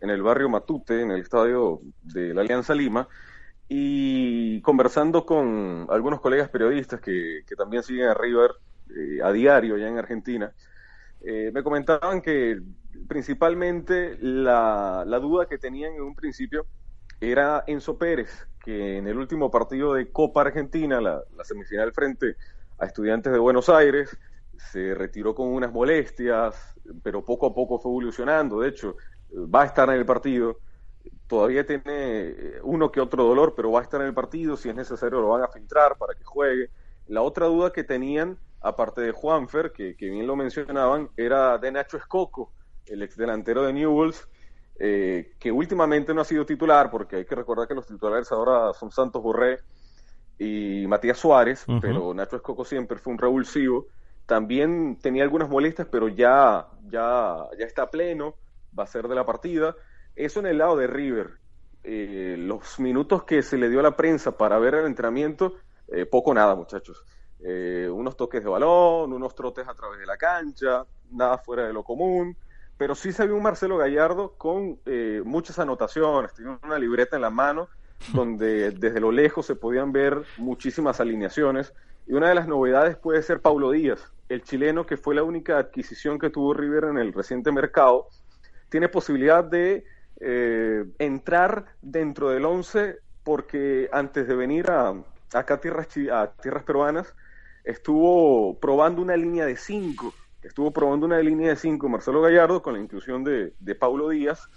en 0.00 0.10
el 0.10 0.22
barrio 0.22 0.48
Matute, 0.48 1.02
en 1.02 1.12
el 1.12 1.20
estadio 1.20 1.80
de 2.02 2.34
la 2.34 2.40
Alianza 2.40 2.74
Lima, 2.74 3.06
y 3.68 4.60
conversando 4.62 5.24
con 5.24 5.86
algunos 5.88 6.20
colegas 6.20 6.48
periodistas 6.48 7.00
que, 7.00 7.42
que 7.46 7.54
también 7.54 7.84
siguen 7.84 8.08
a 8.08 8.14
River 8.14 8.50
eh, 8.90 9.22
a 9.22 9.30
diario 9.30 9.78
ya 9.78 9.86
en 9.86 9.98
Argentina, 9.98 10.52
eh, 11.24 11.50
me 11.52 11.62
comentaban 11.62 12.20
que 12.20 12.60
principalmente 13.08 14.16
la, 14.20 15.04
duda 15.20 15.46
que 15.46 15.58
tenían 15.58 15.94
en 15.94 16.02
un 16.02 16.14
principio 16.14 16.66
era 17.20 17.64
Enzo 17.66 17.98
Pérez, 17.98 18.46
que 18.64 18.98
en 18.98 19.06
el 19.06 19.16
último 19.16 19.50
partido 19.50 19.94
de 19.94 20.10
Copa 20.10 20.42
Argentina, 20.42 21.00
la, 21.00 21.22
la 21.36 21.44
semifinal 21.44 21.92
frente 21.92 22.36
a 22.78 22.86
Estudiantes 22.86 23.32
de 23.32 23.38
Buenos 23.38 23.68
Aires, 23.68 24.16
se 24.70 24.94
retiró 24.94 25.34
con 25.34 25.48
unas 25.48 25.72
molestias, 25.72 26.74
pero 27.02 27.24
poco 27.24 27.46
a 27.46 27.54
poco 27.54 27.78
fue 27.78 27.90
evolucionando. 27.90 28.60
De 28.60 28.68
hecho, 28.68 28.96
va 29.32 29.62
a 29.62 29.66
estar 29.66 29.88
en 29.90 29.96
el 29.96 30.06
partido. 30.06 30.58
Todavía 31.26 31.66
tiene 31.66 31.82
eh, 31.86 32.60
uno 32.62 32.90
que 32.92 33.00
otro 33.00 33.24
dolor, 33.24 33.54
pero 33.56 33.72
va 33.72 33.80
a 33.80 33.82
estar 33.82 34.00
en 34.00 34.08
el 34.08 34.14
partido. 34.14 34.56
Si 34.56 34.68
es 34.68 34.74
necesario, 34.74 35.20
lo 35.20 35.28
van 35.28 35.42
a 35.42 35.48
filtrar 35.48 35.96
para 35.96 36.14
que 36.14 36.24
juegue. 36.24 36.70
La 37.06 37.22
otra 37.22 37.46
duda 37.46 37.72
que 37.72 37.84
tenían, 37.84 38.38
aparte 38.62 39.00
de 39.00 39.12
Juanfer, 39.12 39.72
que, 39.72 39.96
que 39.96 40.08
bien 40.08 40.26
lo 40.26 40.36
mencionaban, 40.36 41.10
era 41.16 41.58
de 41.58 41.72
Nacho 41.72 41.96
Escoco, 41.96 42.52
el 42.86 43.02
ex 43.02 43.16
delantero 43.16 43.64
de 43.64 43.72
Newells, 43.72 44.28
eh, 44.78 45.32
que 45.38 45.52
últimamente 45.52 46.14
no 46.14 46.20
ha 46.20 46.24
sido 46.24 46.46
titular, 46.46 46.90
porque 46.90 47.16
hay 47.16 47.24
que 47.24 47.34
recordar 47.34 47.68
que 47.68 47.74
los 47.74 47.86
titulares 47.86 48.30
ahora 48.32 48.72
son 48.74 48.90
Santos 48.90 49.22
Borré 49.22 49.60
y 50.38 50.86
Matías 50.86 51.18
Suárez, 51.18 51.64
pero 51.80 52.12
Nacho 52.14 52.36
Escoco 52.36 52.64
siempre 52.64 52.98
fue 52.98 53.12
un 53.12 53.18
revulsivo 53.18 53.86
también 54.26 54.98
tenía 55.00 55.24
algunas 55.24 55.48
molestias, 55.48 55.88
pero 55.90 56.08
ya, 56.08 56.66
ya, 56.88 57.36
ya 57.58 57.66
está 57.66 57.90
pleno, 57.90 58.36
va 58.78 58.84
a 58.84 58.86
ser 58.86 59.08
de 59.08 59.14
la 59.14 59.26
partida. 59.26 59.74
Eso 60.14 60.40
en 60.40 60.46
el 60.46 60.58
lado 60.58 60.76
de 60.76 60.86
River. 60.86 61.38
Eh, 61.84 62.36
los 62.38 62.78
minutos 62.78 63.24
que 63.24 63.42
se 63.42 63.58
le 63.58 63.68
dio 63.68 63.80
a 63.80 63.82
la 63.82 63.96
prensa 63.96 64.36
para 64.36 64.58
ver 64.58 64.74
el 64.74 64.86
entrenamiento, 64.86 65.54
eh, 65.88 66.06
poco 66.06 66.32
nada, 66.32 66.54
muchachos. 66.54 67.04
Eh, 67.44 67.88
unos 67.92 68.16
toques 68.16 68.42
de 68.42 68.48
balón, 68.48 69.12
unos 69.12 69.34
trotes 69.34 69.66
a 69.66 69.74
través 69.74 69.98
de 69.98 70.06
la 70.06 70.16
cancha, 70.16 70.84
nada 71.10 71.38
fuera 71.38 71.66
de 71.66 71.72
lo 71.72 71.82
común. 71.82 72.36
Pero 72.78 72.94
sí 72.94 73.12
se 73.12 73.26
vio 73.26 73.36
un 73.36 73.42
Marcelo 73.42 73.76
Gallardo 73.76 74.34
con 74.36 74.78
eh, 74.86 75.22
muchas 75.24 75.58
anotaciones, 75.58 76.34
tenía 76.34 76.58
una 76.62 76.78
libreta 76.78 77.16
en 77.16 77.22
la 77.22 77.30
mano 77.30 77.68
donde 78.12 78.70
desde 78.70 79.00
lo 79.00 79.12
lejos 79.12 79.46
se 79.46 79.56
podían 79.56 79.92
ver 79.92 80.22
muchísimas 80.36 81.00
alineaciones. 81.00 81.72
Y 82.06 82.14
una 82.14 82.28
de 82.28 82.34
las 82.34 82.48
novedades 82.48 82.96
puede 82.96 83.22
ser 83.22 83.40
Paulo 83.40 83.70
Díaz, 83.70 84.12
el 84.28 84.42
chileno 84.42 84.86
que 84.86 84.96
fue 84.96 85.14
la 85.14 85.22
única 85.22 85.58
adquisición 85.58 86.18
que 86.18 86.30
tuvo 86.30 86.54
River 86.54 86.84
en 86.84 86.98
el 86.98 87.12
reciente 87.12 87.52
mercado. 87.52 88.08
Tiene 88.68 88.88
posibilidad 88.88 89.44
de 89.44 89.84
eh, 90.20 90.84
entrar 90.98 91.66
dentro 91.80 92.30
del 92.30 92.44
11 92.44 92.98
porque 93.22 93.88
antes 93.92 94.26
de 94.26 94.34
venir 94.34 94.70
a, 94.70 94.94
acá 95.32 95.54
a 95.54 95.60
tierras, 95.60 95.88
a 96.12 96.32
tierras 96.40 96.64
peruanas 96.64 97.14
estuvo 97.64 98.58
probando 98.58 99.02
una 99.02 99.16
línea 99.16 99.46
de 99.46 99.56
5. 99.56 100.12
Estuvo 100.42 100.72
probando 100.72 101.06
una 101.06 101.18
línea 101.20 101.50
de 101.50 101.56
5 101.56 101.88
Marcelo 101.88 102.20
Gallardo 102.20 102.62
con 102.62 102.74
la 102.74 102.80
inclusión 102.80 103.22
de, 103.24 103.54
de 103.60 103.74
Paulo 103.74 104.08
Díaz 104.08 104.48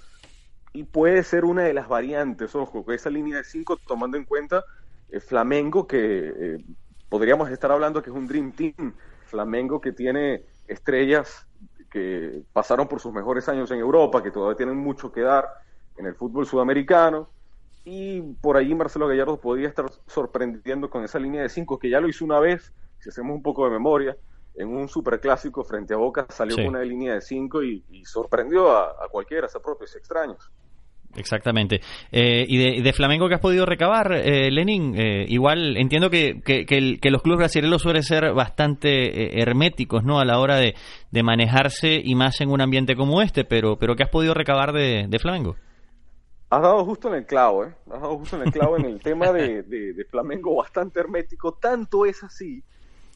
y 0.73 0.83
puede 0.83 1.23
ser 1.23 1.45
una 1.45 1.63
de 1.63 1.73
las 1.73 1.87
variantes, 1.87 2.53
ojo, 2.55 2.85
que 2.85 2.95
esa 2.95 3.09
línea 3.09 3.37
de 3.37 3.43
5 3.43 3.77
tomando 3.87 4.17
en 4.17 4.25
cuenta 4.25 4.65
eh, 5.09 5.19
Flamengo 5.19 5.87
que 5.87 6.33
eh, 6.37 6.65
podríamos 7.07 7.49
estar 7.49 7.71
hablando 7.71 8.01
que 8.01 8.09
es 8.09 8.15
un 8.15 8.27
Dream 8.27 8.51
Team, 8.51 8.93
Flamengo 9.25 9.79
que 9.79 9.91
tiene 9.91 10.43
estrellas 10.67 11.47
que 11.89 12.43
pasaron 12.51 12.89
por 12.89 12.99
sus 12.99 13.13
mejores 13.13 13.47
años 13.47 13.71
en 13.71 13.79
Europa, 13.79 14.21
que 14.21 14.31
todavía 14.31 14.57
tienen 14.57 14.75
mucho 14.75 15.13
que 15.13 15.21
dar 15.21 15.47
en 15.97 16.05
el 16.07 16.15
fútbol 16.15 16.45
sudamericano, 16.45 17.29
y 17.85 18.21
por 18.41 18.57
ahí 18.57 18.75
Marcelo 18.75 19.07
Gallardo 19.07 19.39
podría 19.39 19.69
estar 19.69 19.85
sorprendiendo 20.07 20.89
con 20.89 21.05
esa 21.05 21.19
línea 21.19 21.43
de 21.43 21.49
5, 21.49 21.79
que 21.79 21.89
ya 21.89 22.01
lo 22.01 22.09
hizo 22.09 22.25
una 22.25 22.39
vez, 22.41 22.73
si 23.05 23.09
hacemos 23.09 23.35
un 23.35 23.43
poco 23.43 23.65
de 23.65 23.71
memoria, 23.71 24.17
en 24.55 24.69
un 24.69 24.87
superclásico 24.89 25.63
frente 25.63 25.93
a 25.93 25.97
Boca 25.97 26.25
salió 26.29 26.55
Sí. 26.55 26.63
con 26.63 26.75
una 26.75 26.83
línea 26.83 27.13
de 27.13 27.21
5 27.21 27.61
y, 27.63 27.83
y 27.91 28.03
sorprendió 28.05 28.71
a, 28.71 28.83
a 29.03 29.07
cualquiera, 29.11 29.47
a 29.53 29.59
propios 29.59 29.95
extraños. 29.95 30.49
Exactamente. 31.15 31.79
Eh, 32.11 32.45
y 32.47 32.57
de, 32.57 32.81
de 32.81 32.93
Flamengo 32.93 33.29
que 33.29 33.35
has 33.35 33.41
podido 33.41 33.65
recabar, 33.65 34.11
eh, 34.11 34.49
Lenin, 34.51 34.95
eh, 34.97 35.25
igual 35.29 35.77
entiendo 35.77 36.09
que, 36.09 36.41
que, 36.43 36.65
que 36.65 36.77
el- 36.77 36.99
que 36.99 37.09
los 37.11 37.21
clubes 37.21 37.37
brasileños 37.39 37.81
suelen 37.81 38.03
ser 38.03 38.33
bastante 38.33 38.89
eh, 39.37 39.41
herméticos 39.41 40.03
¿no? 40.03 40.19
a 40.19 40.25
la 40.25 40.39
hora 40.39 40.55
de, 40.57 40.73
de 41.11 41.23
manejarse 41.23 42.01
y 42.03 42.15
más 42.15 42.41
en 42.41 42.49
un 42.49 42.59
ambiente 42.59 42.95
como 42.97 43.21
este, 43.21 43.45
pero, 43.45 43.77
pero 43.77 43.95
¿qué 43.95 44.03
has 44.03 44.09
podido 44.09 44.33
recabar 44.33 44.73
de, 44.73 45.05
de 45.07 45.19
Flamengo? 45.19 45.55
Has 46.49 46.61
dado 46.61 46.83
justo 46.85 47.07
en 47.09 47.15
el 47.15 47.25
clavo, 47.25 47.65
¿eh? 47.65 47.73
Has 47.91 48.01
dado 48.01 48.17
justo 48.17 48.35
en 48.35 48.43
el 48.43 48.51
clavo 48.51 48.77
en 48.77 48.85
el 48.85 48.99
tema 49.01 49.31
de- 49.31 49.63
de 49.63 50.05
Flamengo 50.05 50.55
bastante 50.55 50.99
hermético. 50.99 51.53
Tanto 51.53 52.05
es 52.05 52.23
así 52.23 52.61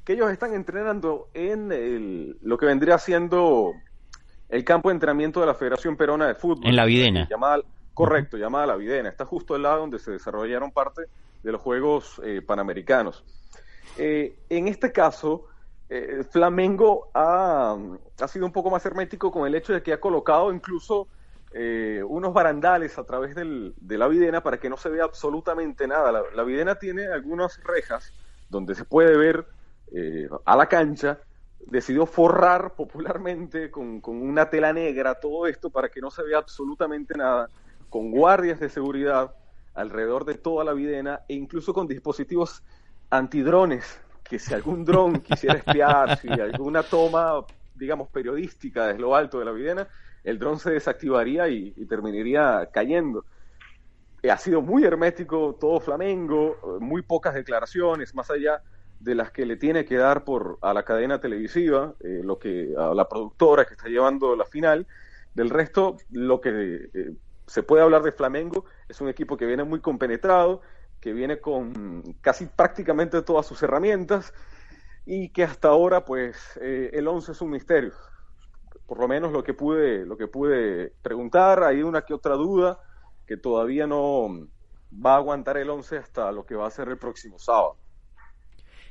que 0.10 0.14
ellos 0.14 0.32
están 0.32 0.56
entrenando 0.56 1.30
en 1.36 1.72
el- 1.72 2.40
lo 2.42 2.58
que 2.58 2.66
vendría 2.66 2.98
siendo 2.98 3.74
el 4.50 4.64
campo 4.64 4.90
de 4.90 4.94
entrenamiento 4.94 5.40
de 5.40 5.46
la 5.46 5.54
Federación 5.54 5.96
Perona 5.96 6.28
de 6.28 6.34
Fútbol. 6.34 6.66
En 6.68 6.76
La 6.76 6.86
Videna. 6.86 7.28
Llamada, 7.30 7.62
correcto, 7.94 8.36
llamada 8.36 8.66
La 8.66 8.76
Videna. 8.76 9.08
Está 9.10 9.24
justo 9.26 9.54
al 9.54 9.62
lado 9.62 9.82
donde 9.82 10.00
se 10.00 10.10
desarrollaron 10.10 10.72
parte 10.72 11.04
de 11.44 11.52
los 11.52 11.62
Juegos 11.62 12.20
eh, 12.24 12.42
Panamericanos. 12.42 13.24
Eh, 14.00 14.40
en 14.50 14.68
este 14.68 14.92
caso, 14.92 15.46
eh, 15.88 16.24
Flamengo 16.32 17.12
ha, 17.14 17.78
ha 18.20 18.28
sido 18.28 18.48
un 18.48 18.52
poco 18.52 18.72
más 18.72 18.84
hermético 18.88 19.32
con 19.32 19.46
el 19.46 19.54
hecho 19.54 19.74
de 19.74 19.84
que 19.84 19.94
ha 19.94 20.00
colocado 20.00 20.52
incluso 20.52 21.08
eh, 21.54 22.02
unos 22.08 22.34
barandales 22.34 22.98
a 22.98 23.04
través 23.04 23.36
del- 23.36 23.76
de 23.78 23.98
la 24.00 24.08
videna 24.08 24.42
para 24.42 24.60
que 24.60 24.72
no 24.72 24.78
se 24.78 24.90
vea 24.90 25.04
absolutamente 25.04 25.88
nada. 25.88 26.12
La, 26.12 26.24
la 26.34 26.44
videna 26.44 26.74
tiene 26.74 27.06
algunas 27.06 27.64
rejas 27.64 28.12
donde 28.50 28.74
se 28.74 28.86
puede 28.86 29.16
ver 29.16 29.46
eh, 29.92 30.30
a 30.46 30.56
la 30.56 30.68
cancha. 30.68 31.20
Decidió 31.60 32.06
forrar 32.06 32.74
popularmente 32.78 33.70
con, 33.70 34.02
con 34.02 34.22
una 34.22 34.50
tela 34.50 34.74
negra 34.74 35.16
todo 35.16 35.48
esto 35.48 35.70
para 35.70 35.90
que 35.90 36.02
no 36.02 36.12
se 36.12 36.24
vea 36.24 36.38
absolutamente 36.38 37.16
nada, 37.16 37.50
con 37.90 38.12
guardias 38.12 38.60
de 38.60 38.70
seguridad 38.70 39.34
alrededor 39.74 40.26
de 40.26 40.36
toda 40.36 40.64
la 40.64 40.74
videna 40.74 41.22
e 41.28 41.36
incluso 41.36 41.74
con 41.74 41.88
dispositivos 41.88 42.64
antidrones, 43.10 44.00
que 44.24 44.40
si 44.40 44.54
algún 44.54 44.84
dron 44.86 45.20
quisiera 45.22 45.58
espiar, 45.58 46.18
si 46.20 46.30
alguna 46.30 46.84
toma, 46.84 47.46
digamos, 47.76 48.10
periodística 48.10 48.88
desde 48.88 49.00
lo 49.00 49.16
alto 49.16 49.40
de 49.40 49.46
la 49.46 49.52
videna, 49.52 49.88
el 50.24 50.38
dron 50.38 50.60
se 50.60 50.72
desactivaría 50.72 51.48
y, 51.48 51.74
y 51.76 51.86
terminaría 51.86 52.70
cayendo. 52.72 53.26
Eh, 54.22 54.30
ha 54.30 54.38
sido 54.38 54.62
muy 54.62 54.84
hermético 54.84 55.56
todo 55.60 55.80
Flamengo, 55.80 56.58
eh, 56.62 56.84
muy 56.84 57.02
pocas 57.02 57.34
declaraciones, 57.34 58.14
más 58.14 58.30
allá 58.30 58.62
de 59.00 59.16
las 59.16 59.32
que 59.32 59.46
le 59.46 59.56
tiene 59.56 59.86
que 59.86 59.96
dar 59.96 60.24
por 60.24 60.58
a 60.62 60.74
la 60.74 60.84
cadena 60.84 61.20
televisiva, 61.20 61.94
eh, 62.02 62.22
lo 62.24 62.38
que 62.38 62.74
a 62.78 62.94
la 62.94 63.08
productora 63.08 63.66
que 63.66 63.74
está 63.74 63.88
llevando 63.88 64.36
la 64.36 64.46
final. 64.46 64.88
Del 65.34 65.50
resto, 65.50 65.98
lo 66.12 66.42
que 66.42 66.90
eh, 66.94 67.14
se 67.46 67.64
puede 67.64 67.84
hablar 67.84 68.04
de 68.04 68.12
Flamengo 68.12 68.66
es 68.88 69.00
un 69.02 69.10
equipo 69.10 69.38
que 69.38 69.46
viene 69.46 69.64
muy 69.64 69.80
compenetrado, 69.80 70.62
que 71.00 71.14
viene 71.14 71.40
con 71.40 72.16
casi 72.22 72.46
prácticamente 72.46 73.22
todas 73.22 73.46
sus 73.46 73.64
herramientas 73.64 74.34
y 75.06 75.30
que 75.30 75.44
hasta 75.44 75.70
ahora, 75.70 76.06
pues, 76.06 76.38
eh, 76.62 76.92
el 76.94 77.08
11 77.08 77.32
es 77.32 77.42
un 77.42 77.52
misterio. 77.52 77.94
Por 78.86 79.00
lo 79.00 79.08
menos 79.08 79.32
lo 79.32 79.44
que 79.44 79.54
pude, 79.54 80.06
lo 80.06 80.18
que 80.18 80.28
pude 80.28 80.94
preguntar, 81.02 81.64
hay 81.64 81.82
una 81.84 82.04
que 82.04 82.14
otra 82.14 82.36
duda 82.36 82.80
que 83.26 83.38
todavía 83.38 83.88
no 83.88 84.48
va 84.94 85.14
a 85.14 85.18
aguantar 85.18 85.58
el 85.58 85.70
11 85.70 85.98
hasta 85.98 86.32
lo 86.32 86.46
que 86.46 86.56
va 86.56 86.68
a 86.68 86.72
ser 86.72 86.90
el 86.90 86.98
próximo 86.98 87.40
sábado. 87.40 87.79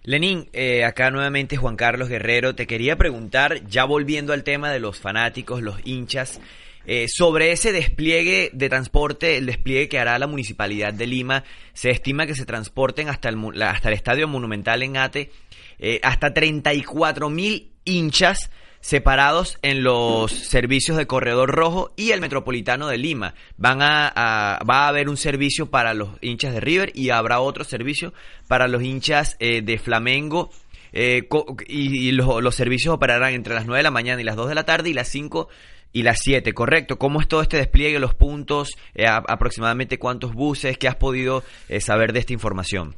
Lenín, 0.04 0.48
eh, 0.52 0.84
acá 0.84 1.10
nuevamente 1.10 1.56
Juan 1.56 1.76
Carlos 1.76 2.08
Guerrero, 2.08 2.54
te 2.54 2.66
quería 2.66 2.96
preguntar, 2.96 3.66
ya 3.66 3.84
volviendo 3.84 4.32
al 4.32 4.44
tema 4.44 4.70
de 4.70 4.80
los 4.80 4.98
fanáticos, 4.98 5.62
los 5.62 5.78
hinchas, 5.84 6.40
eh, 6.86 7.06
sobre 7.08 7.52
ese 7.52 7.72
despliegue 7.72 8.50
de 8.54 8.68
transporte, 8.70 9.36
el 9.36 9.44
despliegue 9.44 9.88
que 9.88 9.98
hará 9.98 10.18
la 10.18 10.26
Municipalidad 10.26 10.94
de 10.94 11.06
Lima, 11.06 11.44
se 11.74 11.90
estima 11.90 12.26
que 12.26 12.34
se 12.34 12.46
transporten 12.46 13.10
hasta 13.10 13.28
el, 13.28 13.62
hasta 13.62 13.88
el 13.88 13.94
Estadio 13.94 14.26
Monumental 14.26 14.82
en 14.82 14.96
Ate, 14.96 15.30
eh, 15.78 16.00
hasta 16.02 16.32
34 16.32 17.28
mil 17.28 17.72
hinchas 17.84 18.50
separados 18.88 19.58
en 19.60 19.82
los 19.82 20.32
servicios 20.32 20.96
de 20.96 21.06
Corredor 21.06 21.50
Rojo 21.50 21.92
y 21.94 22.12
el 22.12 22.22
Metropolitano 22.22 22.88
de 22.88 22.96
Lima. 22.96 23.34
Van 23.58 23.82
a, 23.82 24.08
a- 24.08 24.64
va 24.64 24.86
a 24.86 24.88
haber 24.88 25.10
un 25.10 25.18
servicio 25.18 25.66
para 25.70 25.92
los 25.92 26.08
hinchas 26.22 26.54
de 26.54 26.60
River 26.60 26.92
y 26.94 27.10
habrá 27.10 27.40
otro 27.40 27.64
servicio 27.64 28.14
para 28.48 28.66
los 28.66 28.82
hinchas 28.82 29.36
eh, 29.40 29.60
de 29.60 29.76
Flamengo. 29.78 30.48
eh, 30.94 31.28
y 31.66 32.08
y 32.08 32.12
los, 32.12 32.42
los 32.42 32.54
servicios 32.54 32.94
operarán 32.94 33.34
entre 33.34 33.52
las 33.54 33.66
9 33.66 33.80
de 33.80 33.82
la 33.82 33.90
mañana 33.90 34.22
y 34.22 34.24
las 34.24 34.36
2 34.36 34.48
de 34.48 34.54
la 34.54 34.64
tarde 34.64 34.88
y 34.88 34.94
las 34.94 35.08
5 35.08 35.50
y 35.92 36.02
las 36.02 36.20
7, 36.22 36.54
correcto. 36.54 36.98
¿Cómo 36.98 37.20
es 37.20 37.28
todo 37.28 37.42
este 37.42 37.58
despliegue, 37.58 37.98
los 37.98 38.14
puntos, 38.14 38.70
eh, 38.94 39.06
a- 39.06 39.16
aproximadamente 39.28 39.98
cuántos 39.98 40.32
buses, 40.32 40.78
qué 40.78 40.88
has 40.88 40.96
podido 40.96 41.42
eh, 41.68 41.82
saber 41.82 42.14
de 42.14 42.20
esta 42.20 42.32
información? 42.32 42.94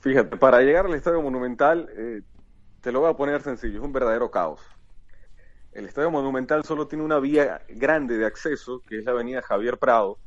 Fíjate, 0.00 0.36
para 0.36 0.60
llegar 0.60 0.86
al 0.86 0.94
Estadio 0.94 1.22
Monumental, 1.22 1.88
eh, 1.98 2.20
te 2.84 2.92
lo 2.92 3.00
voy 3.00 3.10
a 3.10 3.14
poner 3.14 3.40
sencillo, 3.40 3.78
es 3.78 3.84
un 3.84 3.94
verdadero 3.94 4.30
caos. 4.30 4.60
El 5.72 5.86
Estadio 5.86 6.10
Monumental 6.10 6.64
solo 6.64 6.86
tiene 6.86 7.02
una 7.02 7.18
vía 7.18 7.62
grande 7.66 8.18
de 8.18 8.26
acceso, 8.26 8.82
que 8.86 8.98
es 8.98 9.04
la 9.06 9.12
avenida 9.12 9.40
Javier 9.40 9.78
Prado. 9.78 10.18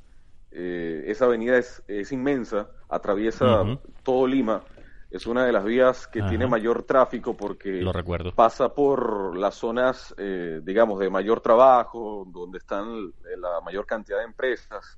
Eh, 0.51 1.03
esa 1.05 1.25
avenida 1.25 1.55
es, 1.57 1.83
es 1.87 2.11
inmensa, 2.11 2.67
atraviesa 2.89 3.63
todo 4.01 4.25
Lima. 4.25 4.63
Es 5.11 5.27
una 5.27 5.45
de 5.45 5.51
las 5.51 5.63
vías 5.63 6.07
que 6.07 6.23
tiene 6.23 6.47
mayor 6.47 6.81
tráfico 6.81 7.37
porque 7.37 7.79
Lo 7.79 7.93
recuerdo. 7.93 8.33
pasa 8.33 8.73
por 8.73 9.37
las 9.37 9.53
zonas, 9.53 10.15
eh, 10.17 10.59
digamos, 10.63 10.99
de 10.99 11.11
mayor 11.11 11.41
trabajo, 11.41 12.25
donde 12.27 12.57
están 12.57 13.13
eh, 13.23 13.37
la 13.37 13.61
mayor 13.63 13.85
cantidad 13.85 14.17
de 14.17 14.25
empresas. 14.25 14.97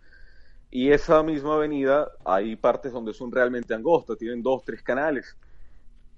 Y 0.71 0.91
esa 0.91 1.21
misma 1.23 1.55
avenida, 1.55 2.09
hay 2.23 2.55
partes 2.55 2.93
donde 2.93 3.13
son 3.13 3.31
realmente 3.33 3.73
angostas, 3.73 4.17
tienen 4.17 4.41
dos, 4.41 4.63
tres 4.63 4.81
canales. 4.81 5.37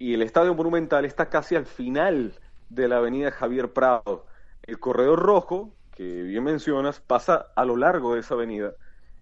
Y 0.02 0.16
el 0.16 0.24
Estadio 0.24 0.56
Monumental 0.56 1.06
está 1.06 1.30
casi 1.30 1.56
al 1.56 1.68
final 1.68 2.34
de 2.70 2.88
la 2.88 2.98
avenida 2.98 3.30
Javier 3.30 3.72
Prado. 3.72 4.26
El 4.64 4.80
corredor 4.80 5.20
rojo, 5.20 5.76
que 5.96 6.24
bien 6.24 6.44
mencionas, 6.44 7.00
pasa 7.00 7.52
a 7.56 7.64
lo 7.66 7.78
largo 7.78 8.16
de 8.16 8.22
esa 8.22 8.34
avenida. 8.34 8.74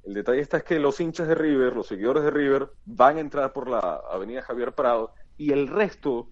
El 0.05 0.13
detalle 0.13 0.39
está 0.39 0.55
es 0.55 0.63
que 0.63 0.79
los 0.79 1.01
hinchas 1.01 1.27
de 1.27 1.35
River, 1.35 1.75
los 1.75 1.87
seguidores 1.87 2.23
de 2.23 2.31
River, 2.31 2.69
van 2.85 3.17
a 3.17 3.19
entrar 3.19 3.51
por 3.51 3.69
la 3.69 3.79
avenida 4.09 4.41
Javier 4.41 4.71
Prado 4.71 5.11
y 5.35 5.51
el 5.51 5.67
resto 5.67 6.29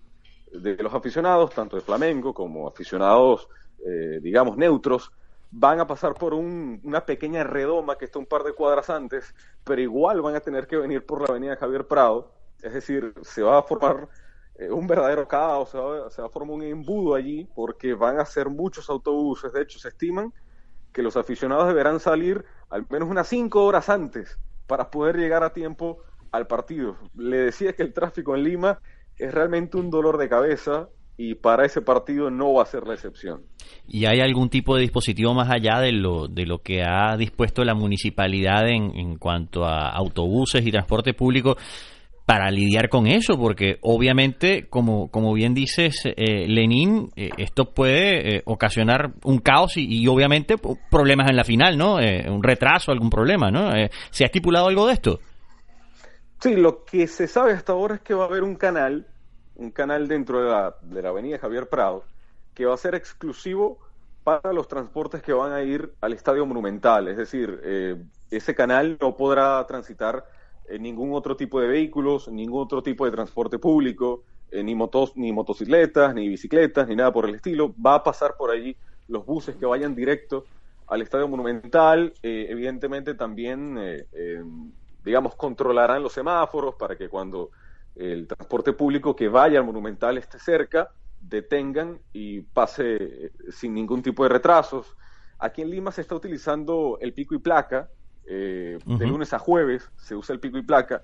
de 0.53 0.77
los 0.77 0.93
aficionados, 0.93 1.53
tanto 1.53 1.75
de 1.75 1.81
Flamengo 1.81 2.33
como 2.33 2.69
aficionados, 2.69 3.49
eh, 3.85 4.21
digamos, 4.21 4.55
neutros, 4.55 5.11
van 5.51 5.81
a 5.81 5.87
pasar 5.87 6.13
por 6.13 6.33
un- 6.33 6.79
una 6.85 7.05
pequeña 7.05 7.43
redoma 7.43 7.97
que 7.97 8.05
está 8.05 8.17
un 8.17 8.25
par 8.25 8.43
de 8.43 8.53
cuadras 8.53 8.89
antes, 8.89 9.35
pero 9.65 9.81
igual 9.81 10.21
van 10.21 10.35
a 10.37 10.39
tener 10.39 10.67
que 10.67 10.77
venir 10.77 11.05
por 11.05 11.19
la 11.19 11.27
avenida 11.31 11.57
Javier 11.57 11.85
Prado. 11.85 12.31
Es 12.61 12.73
decir, 12.73 13.13
se 13.23 13.43
va 13.43 13.57
a 13.59 13.63
formar 13.63 14.07
eh, 14.57 14.71
un 14.71 14.87
verdadero 14.87 15.27
caos, 15.27 15.69
se 15.69 15.77
va, 15.77 16.09
se 16.09 16.21
va 16.21 16.27
a 16.27 16.31
formar 16.31 16.55
un 16.55 16.63
embudo 16.63 17.15
allí 17.15 17.47
porque 17.55 17.93
van 17.93 18.19
a 18.19 18.25
ser 18.25 18.49
muchos 18.49 18.89
autobuses. 18.89 19.53
De 19.53 19.61
hecho, 19.61 19.77
se 19.79 19.89
estiman 19.89 20.33
que 20.91 21.03
los 21.03 21.15
aficionados 21.15 21.67
deberán 21.67 21.99
salir 21.99 22.43
al 22.69 22.85
menos 22.89 23.09
unas 23.09 23.27
cinco 23.27 23.63
horas 23.63 23.87
antes 23.89 24.39
para 24.65 24.89
poder 24.89 25.17
llegar 25.17 25.43
a 25.43 25.53
tiempo 25.53 25.99
al 26.31 26.47
partido. 26.47 26.97
Le 27.15 27.37
decía 27.37 27.73
que 27.73 27.83
el 27.83 27.93
tráfico 27.93 28.35
en 28.35 28.43
Lima 28.43 28.79
es 29.17 29.33
realmente 29.33 29.77
un 29.77 29.89
dolor 29.89 30.17
de 30.17 30.27
cabeza 30.27 30.89
y 31.17 31.35
para 31.35 31.65
ese 31.65 31.81
partido 31.81 32.29
no 32.29 32.53
va 32.53 32.63
a 32.63 32.65
ser 32.65 32.85
la 32.85 32.93
excepción. 32.93 33.43
¿Y 33.87 34.05
hay 34.05 34.21
algún 34.21 34.49
tipo 34.49 34.75
de 34.75 34.81
dispositivo 34.81 35.33
más 35.33 35.49
allá 35.49 35.79
de 35.79 35.91
lo, 35.91 36.27
de 36.27 36.45
lo 36.45 36.59
que 36.59 36.83
ha 36.83 37.15
dispuesto 37.17 37.63
la 37.63 37.73
municipalidad 37.73 38.67
en, 38.67 38.95
en 38.95 39.17
cuanto 39.17 39.65
a 39.65 39.89
autobuses 39.89 40.65
y 40.65 40.71
transporte 40.71 41.13
público 41.13 41.57
para 42.27 42.51
lidiar 42.51 42.89
con 42.89 43.07
eso? 43.07 43.39
Porque 43.39 43.77
obviamente, 43.81 44.67
como, 44.69 45.09
como 45.09 45.33
bien 45.33 45.53
dices, 45.53 46.01
eh, 46.03 46.45
Lenín, 46.45 47.09
eh, 47.15 47.29
esto 47.37 47.73
puede 47.73 48.35
eh, 48.35 48.41
ocasionar 48.43 49.13
un 49.23 49.39
caos 49.39 49.77
y, 49.77 49.85
y 49.87 50.05
obviamente 50.09 50.55
problemas 50.91 51.29
en 51.29 51.37
la 51.37 51.45
final, 51.45 51.77
¿no? 51.77 52.01
Eh, 52.01 52.29
un 52.29 52.43
retraso, 52.43 52.91
algún 52.91 53.09
problema, 53.09 53.49
¿no? 53.49 53.71
¿Se 54.09 54.25
ha 54.25 54.27
estipulado 54.27 54.67
algo 54.67 54.87
de 54.87 54.93
esto? 54.93 55.19
Sí, 56.41 56.57
lo 56.57 56.83
que 56.83 57.07
se 57.07 57.29
sabe 57.29 57.53
hasta 57.53 57.71
ahora 57.71 57.95
es 57.95 58.01
que 58.01 58.13
va 58.13 58.25
a 58.25 58.27
haber 58.27 58.43
un 58.43 58.55
canal, 58.55 59.07
un 59.55 59.71
canal 59.71 60.09
dentro 60.09 60.41
de 60.41 60.49
la, 60.49 60.75
de 60.81 61.01
la 61.01 61.09
avenida 61.09 61.39
Javier 61.39 61.69
Prado, 61.69 62.03
que 62.53 62.65
va 62.65 62.73
a 62.73 62.77
ser 62.77 62.93
exclusivo 62.93 63.79
para 64.25 64.51
los 64.51 64.67
transportes 64.67 65.23
que 65.23 65.31
van 65.31 65.53
a 65.53 65.63
ir 65.63 65.93
al 66.01 66.11
Estadio 66.11 66.45
Monumental. 66.45 67.07
Es 67.07 67.15
decir, 67.15 67.61
ese 68.29 68.53
canal 68.53 68.97
no 68.99 69.15
podrá 69.15 69.65
transitar 69.65 70.25
ningún 70.79 71.13
otro 71.13 71.35
tipo 71.35 71.59
de 71.61 71.67
vehículos, 71.67 72.27
ningún 72.29 72.61
otro 72.61 72.83
tipo 72.83 73.05
de 73.05 73.11
transporte 73.11 73.59
público, 73.59 74.23
eh, 74.49 74.63
ni, 74.63 74.75
motos, 74.75 75.15
ni 75.17 75.33
motocicletas, 75.33 76.15
ni 76.15 76.29
bicicletas, 76.29 76.87
ni 76.87 76.95
nada 76.95 77.11
por 77.11 77.27
el 77.27 77.35
estilo. 77.35 77.73
Va 77.83 77.95
a 77.95 78.03
pasar 78.03 78.35
por 78.37 78.49
allí 78.49 78.77
los 79.07 79.25
buses 79.25 79.55
que 79.57 79.65
vayan 79.65 79.93
directo 79.93 80.45
al 80.87 81.01
Estadio 81.01 81.27
Monumental. 81.27 82.13
Eh, 82.23 82.47
evidentemente 82.49 83.13
también, 83.13 83.77
eh, 83.77 84.43
digamos, 85.03 85.35
controlarán 85.35 86.01
los 86.01 86.13
semáforos 86.13 86.75
para 86.75 86.95
que 86.95 87.09
cuando 87.09 87.51
el 87.95 88.27
transporte 88.27 88.73
público 88.73 89.15
que 89.15 89.27
vaya 89.27 89.59
al 89.59 89.65
Monumental 89.65 90.17
esté 90.17 90.39
cerca, 90.39 90.91
detengan 91.19 91.99
y 92.13 92.41
pase 92.41 93.31
sin 93.49 93.73
ningún 93.73 94.01
tipo 94.01 94.23
de 94.23 94.29
retrasos. 94.29 94.95
Aquí 95.39 95.61
en 95.61 95.71
Lima 95.71 95.91
se 95.91 96.01
está 96.01 96.15
utilizando 96.15 96.97
el 97.01 97.13
pico 97.13 97.35
y 97.35 97.39
placa, 97.39 97.89
eh, 98.27 98.79
de 98.85 99.07
lunes 99.07 99.33
a 99.33 99.39
jueves 99.39 99.91
se 99.97 100.15
usa 100.15 100.33
el 100.33 100.39
pico 100.39 100.57
y 100.57 100.63
placa. 100.63 101.01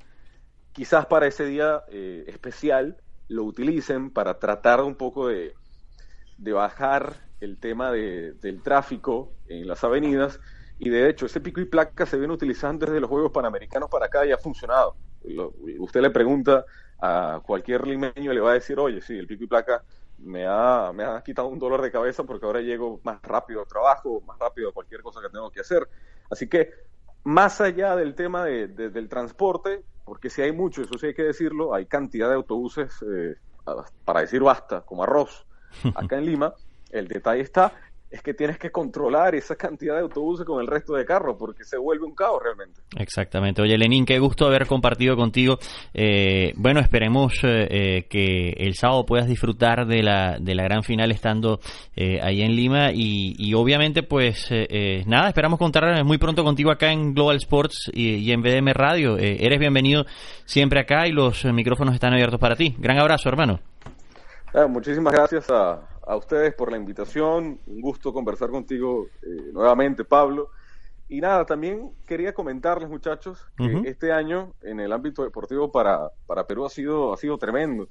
Quizás 0.74 1.05
para 1.07 1.28
ese 1.28 1.45
día 1.45 1.84
eh, 1.89 2.26
especial 2.28 2.97
lo 3.30 3.43
utilicen 3.45 4.11
para 4.11 4.39
tratar 4.39 4.82
un 4.82 4.95
poco 4.95 5.28
de, 5.28 5.55
de 6.38 6.53
bajar 6.53 7.15
el 7.39 7.59
tema 7.59 7.91
de- 7.91 8.34
del 8.34 8.61
tráfico 8.61 9.36
en 9.45 9.67
las 9.67 9.84
avenidas. 9.84 10.39
Y 10.78 10.89
de 10.89 11.09
hecho, 11.09 11.26
ese 11.26 11.41
pico 11.41 11.61
y 11.61 11.65
placa 11.65 12.05
se 12.05 12.17
viene 12.17 12.34
utilizando 12.34 12.86
desde 12.86 12.99
los 12.99 13.09
Juegos 13.09 13.32
Panamericanos 13.32 13.89
para 13.89 14.07
acá 14.07 14.26
y 14.26 14.32
ha 14.32 14.38
funcionado. 14.38 14.97
Lo- 15.24 15.53
usted 15.80 16.01
le 16.01 16.09
pregunta 16.09 16.65
a 16.99 17.41
cualquier 17.45 17.86
limeño 17.88 18.32
y 18.32 18.36
le 18.36 18.39
va 18.41 18.51
a 18.51 18.53
decir, 18.55 18.80
oye, 18.80 19.01
sí, 19.01 19.17
el 19.17 19.28
pico 19.28 19.43
y 19.43 19.47
placa 19.47 19.84
me 20.17 20.45
ha, 20.47 20.91
me 20.93 21.03
ha 21.03 21.21
quitado 21.21 21.47
un 21.47 21.59
dolor 21.59 21.82
de 21.82 21.91
cabeza 21.91 22.24
porque 22.24 22.45
ahora 22.45 22.61
llego 22.61 22.99
más 23.03 23.21
rápido 23.24 23.61
al 23.61 23.67
trabajo, 23.67 24.21
más 24.21 24.38
rápido 24.39 24.69
a 24.69 24.74
cualquier 24.74 25.01
cosa 25.01 25.21
que 25.21 25.30
tengo 25.30 25.51
que 25.51 25.61
hacer. 25.61 25.88
Así 26.30 26.47
que, 26.47 26.71
más 27.24 27.61
allá 27.61 27.95
del 27.95 28.15
tema 28.15 28.43
de- 28.45 28.67
de- 28.67 28.89
del 28.89 29.07
transporte, 29.09 29.84
porque 30.03 30.30
si 30.30 30.41
hay 30.41 30.51
mucho, 30.51 30.82
eso 30.82 30.97
sí 30.97 31.07
hay 31.07 31.13
que 31.13 31.24
decirlo, 31.24 31.74
hay 31.74 31.86
cantidad 31.86 32.28
de 32.30 32.36
autobuses, 32.36 32.93
eh, 33.09 33.36
para 34.03 34.21
decir 34.21 34.41
basta, 34.41 34.82
como 34.82 35.03
arroz, 35.03 35.45
acá 35.95 36.17
en 36.17 36.26
Lima, 36.26 36.53
el 36.89 37.07
detalle 37.07 37.41
está 37.41 37.74
es 38.14 38.22
que 38.22 38.36
tienes 38.36 38.59
que 38.59 38.70
controlar 38.70 39.34
esa 39.34 39.55
cantidad 39.55 39.95
de 39.95 40.01
autobuses 40.01 40.45
con 40.45 40.61
el 40.61 40.68
resto 40.68 40.93
de 40.93 41.03
carros 41.03 41.36
porque 41.38 41.64
se 41.64 41.78
vuelve 41.80 42.05
un 42.05 42.14
caos 42.14 42.43
realmente. 42.43 42.80
Exactamente. 42.95 43.64
Oye, 43.64 43.76
Lenín, 43.76 44.05
qué 44.05 44.20
gusto 44.20 44.45
haber 44.45 44.68
compartido 44.68 45.16
contigo. 45.16 45.57
Eh, 45.95 46.53
bueno, 46.55 46.80
esperemos 46.80 47.34
eh, 47.43 47.68
eh, 47.72 48.05
que 48.07 48.51
el 48.51 48.76
sábado 48.76 49.03
puedas 49.07 49.28
disfrutar 49.28 49.88
de 49.88 50.03
la, 50.03 50.38
de 50.39 50.53
la 50.53 50.64
gran 50.64 50.84
final 50.84 51.11
estando 51.11 51.59
eh, 51.95 52.20
ahí 52.22 52.43
en 52.43 52.55
Lima 52.55 52.91
y, 52.93 53.34
y 53.36 53.55
obviamente, 53.55 54.03
pues 54.03 54.45
eh, 54.51 55.03
nada, 55.07 55.30
esperamos 55.30 55.57
contar 55.57 56.03
muy 56.05 56.20
pronto 56.20 56.43
contigo 56.43 56.70
acá 56.70 56.91
en 56.91 57.16
Global 57.16 57.38
Sports 57.38 57.89
y, 57.91 58.18
y 58.18 58.32
en 58.32 58.43
BDM 58.43 58.74
Radio. 58.74 59.18
Eres 59.18 59.57
bienvenido 59.57 60.05
siempre 60.45 60.80
acá 60.80 61.07
y 61.07 61.14
los 61.14 61.45
micrófonos 61.45 61.95
están 61.95 62.14
abiertos 62.14 62.39
para 62.39 62.55
ti. 62.55 62.76
Gran 62.78 62.99
abrazo, 62.99 63.28
hermano. 63.28 63.59
Ah, 64.53 64.68
muchísimas 64.68 65.11
gracias 65.11 65.49
a, 65.49 65.82
a 66.06 66.16
ustedes 66.16 66.54
por 66.54 66.72
la 66.72 66.78
invitación. 66.78 67.60
Un 67.68 67.82
gusto 67.82 68.14
conversar 68.14 68.49
contigo 68.49 69.08
eh, 69.22 69.51
nuevamente, 69.54 70.04
Pablo. 70.06 70.49
Y 71.10 71.22
nada, 71.22 71.45
también 71.45 71.91
quería 72.08 72.34
comentarles, 72.34 72.89
muchachos, 72.89 73.45
que 73.84 73.89
este 73.89 74.12
año 74.12 74.54
en 74.62 74.80
el 74.80 74.91
ámbito 74.91 75.24
deportivo 75.24 75.72
para, 75.72 76.10
para 76.26 76.47
Perú 76.47 76.66
ha 76.66 76.70
sido, 76.70 77.14
ha 77.14 77.18
sido 77.18 77.38
tremendo. 77.38 77.88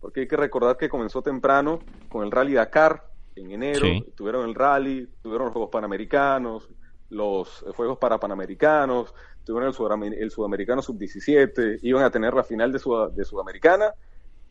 Porque 0.00 0.20
hay 0.20 0.26
que 0.28 0.36
recordar 0.36 0.76
que 0.76 0.88
comenzó 0.88 1.22
temprano 1.22 1.78
con 2.08 2.24
el 2.24 2.30
Rally 2.30 2.54
Dakar 2.54 3.04
en 3.36 3.50
enero. 3.52 3.80
Sí. 3.86 4.04
Tuvieron 4.16 4.48
el 4.48 4.54
Rally, 4.54 5.08
tuvieron 5.22 5.46
los 5.46 5.52
Juegos 5.52 5.70
Panamericanos, 5.70 6.68
los 7.10 7.64
Juegos 7.76 7.98
para 7.98 8.18
Panamericanos, 8.18 9.14
tuvieron 9.44 9.68
el, 9.68 9.74
Sudamer- 9.74 10.16
el 10.18 10.30
Sudamericano 10.30 10.82
Sub-17, 10.82 11.78
iban 11.82 12.02
a 12.02 12.10
tener 12.10 12.34
la 12.34 12.42
final 12.42 12.72
de, 12.72 12.78
Sud- 12.78 13.10
de 13.12 13.24
Sudamericana 13.24 13.94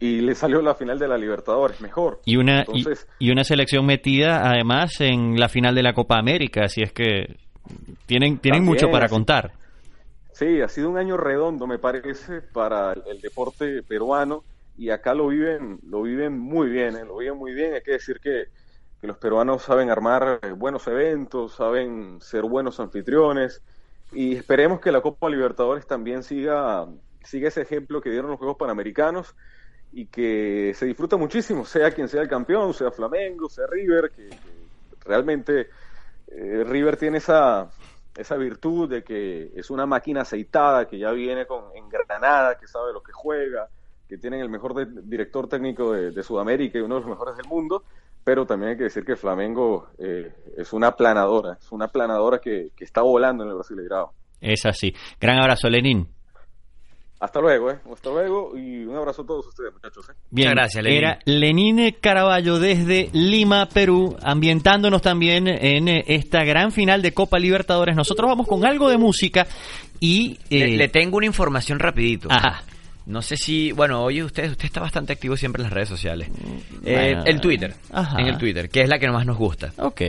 y 0.04 0.20
le 0.20 0.36
salió 0.36 0.62
la 0.62 0.76
final 0.76 1.00
de 1.00 1.08
la 1.08 1.18
Libertadores 1.18 1.80
mejor. 1.80 2.20
Y 2.26 2.36
una, 2.36 2.60
Entonces, 2.60 3.08
y, 3.20 3.32
una 3.32 3.46
selección 3.46 3.86
metida 3.86 4.42
además 4.50 5.00
en 5.00 5.40
la 5.40 5.48
final 5.48 5.74
de 5.76 5.82
la 5.82 5.94
Copa 5.94 6.18
América, 6.18 6.66
así 6.66 6.82
es 6.82 6.92
que 6.92 7.38
tienen, 8.06 8.38
tienen 8.40 8.66
mucho 8.66 8.92
para 8.92 9.08
contar. 9.08 9.54
Sí, 10.34 10.60
ha 10.60 10.68
sido 10.68 10.90
un 10.90 10.98
año 10.98 11.16
redondo, 11.16 11.68
me 11.68 11.80
parece, 11.80 12.42
para 12.42 12.92
el, 12.92 13.04
el 13.12 13.22
deporte 13.22 13.82
peruano 13.82 14.44
y 14.78 14.90
acá 14.90 15.14
lo 15.14 15.30
viven, 15.30 15.80
lo 15.88 16.02
viven 16.02 16.38
muy 16.38 16.68
bien, 16.68 16.98
¿eh? 16.98 17.06
lo 17.06 17.20
viven 17.20 17.38
muy 17.38 17.54
bien. 17.54 17.74
Hay 17.74 17.82
que 17.82 17.92
decir 17.92 18.20
que, 18.20 18.48
que 19.00 19.08
los 19.08 19.18
peruanos 19.18 19.62
saben 19.62 19.90
armar 19.90 20.42
eh, 20.42 20.52
buenos 20.52 20.86
eventos, 20.88 21.56
saben 21.56 22.20
ser 22.20 22.42
buenos 22.44 22.82
anfitriones 22.82 23.62
y 24.12 24.36
esperemos 24.36 24.82
que 24.82 24.92
la 24.92 25.00
Copa 25.00 25.30
Libertadores 25.30 25.88
también 25.88 26.24
siga, 26.24 26.88
siga 27.24 27.48
ese 27.48 27.62
ejemplo 27.62 28.02
que 28.02 28.10
dieron 28.10 28.32
los 28.32 28.40
Juegos 28.40 28.58
Panamericanos 28.58 29.34
y 29.94 30.08
que 30.08 30.74
se 30.76 30.86
disfruta 30.86 31.18
muchísimo, 31.18 31.66
sea 31.66 31.92
quien 31.92 32.08
sea 32.08 32.22
el 32.22 32.28
campeón, 32.28 32.74
sea 32.74 32.92
Flamengo, 32.92 33.48
sea 33.48 33.66
River, 33.70 34.12
que, 34.12 34.30
realmente 35.06 35.70
eh, 36.28 36.64
River 36.66 36.98
tiene 36.98 37.18
esa, 37.18 37.70
esa 38.16 38.36
virtud 38.38 38.90
de 38.90 39.04
que 39.04 39.52
es 39.56 39.70
una 39.70 39.86
máquina 39.86 40.22
aceitada, 40.22 40.88
que 40.88 40.98
ya 40.98 41.12
viene 41.12 41.46
con 41.46 41.66
engranada, 41.76 42.58
que 42.58 42.68
sabe 42.68 42.94
lo 42.94 43.04
que 43.04 43.12
juega, 43.12 43.68
que 44.08 44.18
tienen 44.18 44.40
el 44.40 44.50
mejor 44.50 44.74
de- 44.74 45.02
director 45.04 45.48
técnico 45.48 45.92
de, 45.94 46.12
de 46.12 46.24
Sudamérica 46.24 46.78
y 46.78 46.82
uno 46.82 46.96
de 46.96 47.02
los 47.02 47.10
mejores 47.10 47.38
del 47.38 47.48
mundo, 47.48 47.84
pero 48.24 48.46
también 48.46 48.72
hay 48.72 48.78
que 48.78 48.86
decir 48.86 49.04
que 49.06 49.16
Flamengo 49.16 49.90
eh, 49.98 50.34
es 50.58 50.74
una 50.74 50.96
planadora, 50.96 51.58
es 51.62 51.72
una 51.72 51.88
planadora 51.90 52.40
que, 52.40 52.72
que 52.76 52.86
está 52.86 53.02
volando 53.02 53.44
en 53.44 53.50
el 53.50 53.56
Brasileirao. 53.56 54.14
Es 54.40 54.66
así. 54.66 54.94
Gran 55.20 55.40
abrazo, 55.40 55.70
Lenín. 55.70 56.13
Hasta 57.24 57.40
luego, 57.40 57.72
¿eh? 57.72 57.80
Hasta 57.90 58.10
luego 58.10 58.52
y 58.58 58.84
un 58.84 58.98
abrazo 58.98 59.22
a 59.22 59.26
todos 59.26 59.48
ustedes, 59.48 59.72
muchachos. 59.72 60.10
¿eh? 60.10 60.14
Bien, 60.30 60.50
Muchas 60.50 60.56
gracias, 60.56 60.84
Lenín. 60.84 60.98
Era 60.98 61.20
Lenín 61.24 61.96
Caraballo 62.02 62.60
desde 62.60 63.10
Lima, 63.14 63.70
Perú, 63.70 64.18
ambientándonos 64.22 65.02
también 65.02 65.48
en 65.48 65.88
eh, 65.88 66.04
esta 66.08 66.44
gran 66.44 66.74
final 66.74 67.02
de 67.02 67.14
Copa 67.14 67.40
Libertadores. 67.40 67.96
Nosotros 67.96 68.28
vamos 68.28 68.46
con 68.46 68.66
algo 68.66 68.90
de 68.90 68.98
música 68.98 69.48
y... 70.02 70.38
Le, 70.50 70.74
eh, 70.74 70.78
le 70.78 70.90
tengo 70.90 71.16
una 71.16 71.26
información 71.26 71.80
rapidito. 71.80 72.28
Ajá. 72.30 72.64
No 73.06 73.22
sé 73.22 73.38
si, 73.38 73.72
bueno, 73.72 74.04
oye 74.04 74.22
usted, 74.22 74.52
usted 74.52 74.66
está 74.66 74.82
bastante 74.82 75.14
activo 75.14 75.38
siempre 75.38 75.62
en 75.62 75.64
las 75.64 75.74
redes 75.74 75.90
sociales. 75.90 76.30
Eh, 76.84 77.14
bueno, 77.14 77.24
en 77.26 77.40
Twitter, 77.40 77.74
ajá. 77.92 78.20
en 78.20 78.28
el 78.28 78.38
Twitter, 78.38 78.70
que 78.70 78.82
es 78.82 78.90
la 78.90 79.00
que 79.00 79.10
más 79.10 79.26
nos 79.26 79.38
gusta. 79.38 79.72
Ok. 79.78 80.02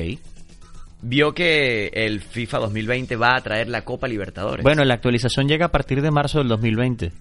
Vio 1.06 1.34
que 1.34 1.88
el 1.92 2.22
FIFA 2.22 2.60
2020 2.60 3.16
va 3.16 3.36
a 3.36 3.40
traer 3.42 3.68
la 3.68 3.82
Copa 3.82 4.08
Libertadores. 4.08 4.62
Bueno, 4.62 4.86
la 4.86 4.94
actualización 4.94 5.46
llega 5.46 5.66
a 5.66 5.70
partir 5.70 6.00
de 6.00 6.10
marzo 6.10 6.38
del 6.38 6.48
2020. 6.48 7.12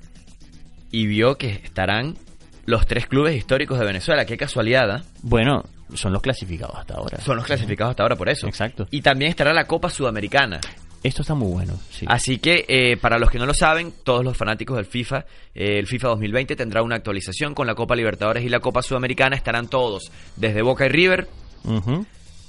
Y 0.92 1.06
vio 1.06 1.38
que 1.38 1.50
estarán 1.50 2.16
los 2.66 2.88
tres 2.88 3.08
clubes 3.08 3.36
históricos 3.36 3.78
de 3.78 3.86
Venezuela. 3.86 4.26
Qué 4.26 4.38
casualidad, 4.38 4.90
¿ah? 4.90 5.04
Bueno, 5.22 5.66
son 5.96 6.14
los 6.14 6.22
clasificados 6.22 6.78
hasta 6.78 6.94
ahora. 6.94 7.20
Son 7.20 7.36
los 7.36 7.46
clasificados 7.46 7.92
hasta 7.92 8.04
ahora 8.04 8.16
por 8.16 8.30
eso. 8.30 8.48
Exacto. 8.48 8.88
Y 8.90 9.02
también 9.02 9.30
estará 9.30 9.52
la 9.54 9.66
Copa 9.66 9.90
Sudamericana. 9.90 10.62
Esto 11.04 11.22
está 11.22 11.36
muy 11.36 11.52
bueno, 11.52 11.78
sí. 11.92 12.06
Así 12.08 12.38
que, 12.38 12.64
eh, 12.70 12.96
para 12.96 13.20
los 13.20 13.30
que 13.30 13.38
no 13.38 13.46
lo 13.46 13.54
saben, 13.54 13.94
todos 14.06 14.24
los 14.24 14.38
fanáticos 14.38 14.78
del 14.78 14.86
FIFA, 14.86 15.26
eh, 15.54 15.78
el 15.78 15.88
FIFA 15.88 16.08
2020 16.08 16.56
tendrá 16.56 16.82
una 16.84 16.96
actualización 16.96 17.54
con 17.54 17.68
la 17.68 17.76
Copa 17.76 17.98
Libertadores 17.98 18.46
y 18.46 18.50
la 18.50 18.62
Copa 18.62 18.82
Sudamericana. 18.82 19.36
Estarán 19.36 19.68
todos, 19.68 20.10
desde 20.38 20.62
Boca 20.62 20.86
y 20.86 20.90
River. 20.90 21.28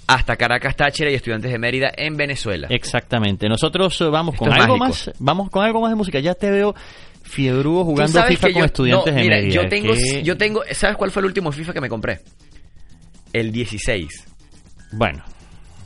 Hasta 0.06 0.36
Caracas, 0.36 0.76
Táchira 0.76 1.10
y 1.10 1.14
Estudiantes 1.14 1.50
de 1.50 1.58
Mérida 1.58 1.90
en 1.96 2.16
Venezuela. 2.16 2.66
Exactamente. 2.70 3.48
Nosotros 3.48 4.00
eh, 4.00 4.04
vamos 4.04 4.34
Esto 4.34 4.44
con 4.46 4.52
algo 4.54 4.76
mágico. 4.76 5.10
más, 5.10 5.10
vamos 5.18 5.50
con 5.50 5.64
algo 5.64 5.80
más 5.80 5.90
de 5.90 5.96
música. 5.96 6.20
Ya 6.20 6.34
te 6.34 6.50
veo 6.50 6.74
fiebrudo 7.22 7.84
jugando 7.84 8.22
FIFA 8.22 8.48
con 8.52 8.60
yo- 8.60 8.64
estudiantes 8.66 9.12
no, 9.12 9.16
de 9.18 9.22
mira, 9.22 9.36
Mérida. 9.36 9.54
Yo 9.62 9.68
tengo, 9.68 9.92
que- 9.94 10.22
yo 10.22 10.36
tengo, 10.36 10.62
¿sabes 10.72 10.96
cuál 10.96 11.10
fue 11.10 11.20
el 11.20 11.26
último 11.26 11.50
FIFA 11.52 11.72
que 11.72 11.80
me 11.80 11.88
compré? 11.88 12.20
El 13.32 13.50
16. 13.50 14.08
Bueno, 14.92 15.24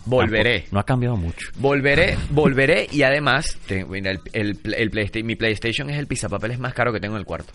Volveré. 0.05 0.67
no 0.71 0.81
ha 0.81 0.85
cambiado 0.85 1.17
mucho. 1.17 1.49
Volveré, 1.57 2.19
volveré 2.31 2.89
y 2.91 3.03
además, 3.03 3.57
mira, 3.89 4.11
el, 4.11 4.21
el, 4.33 4.59
el 4.75 4.91
Playsta- 4.91 5.23
mi 5.23 5.37
PlayStation 5.37 5.89
es 5.91 5.99
el 5.99 6.07
pizapapeles 6.07 6.59
más 6.59 6.75
caro 6.75 6.93
que 6.93 7.01
tengo 7.01 7.15
en 7.15 7.21
el 7.21 7.27
cuarto. 7.27 7.53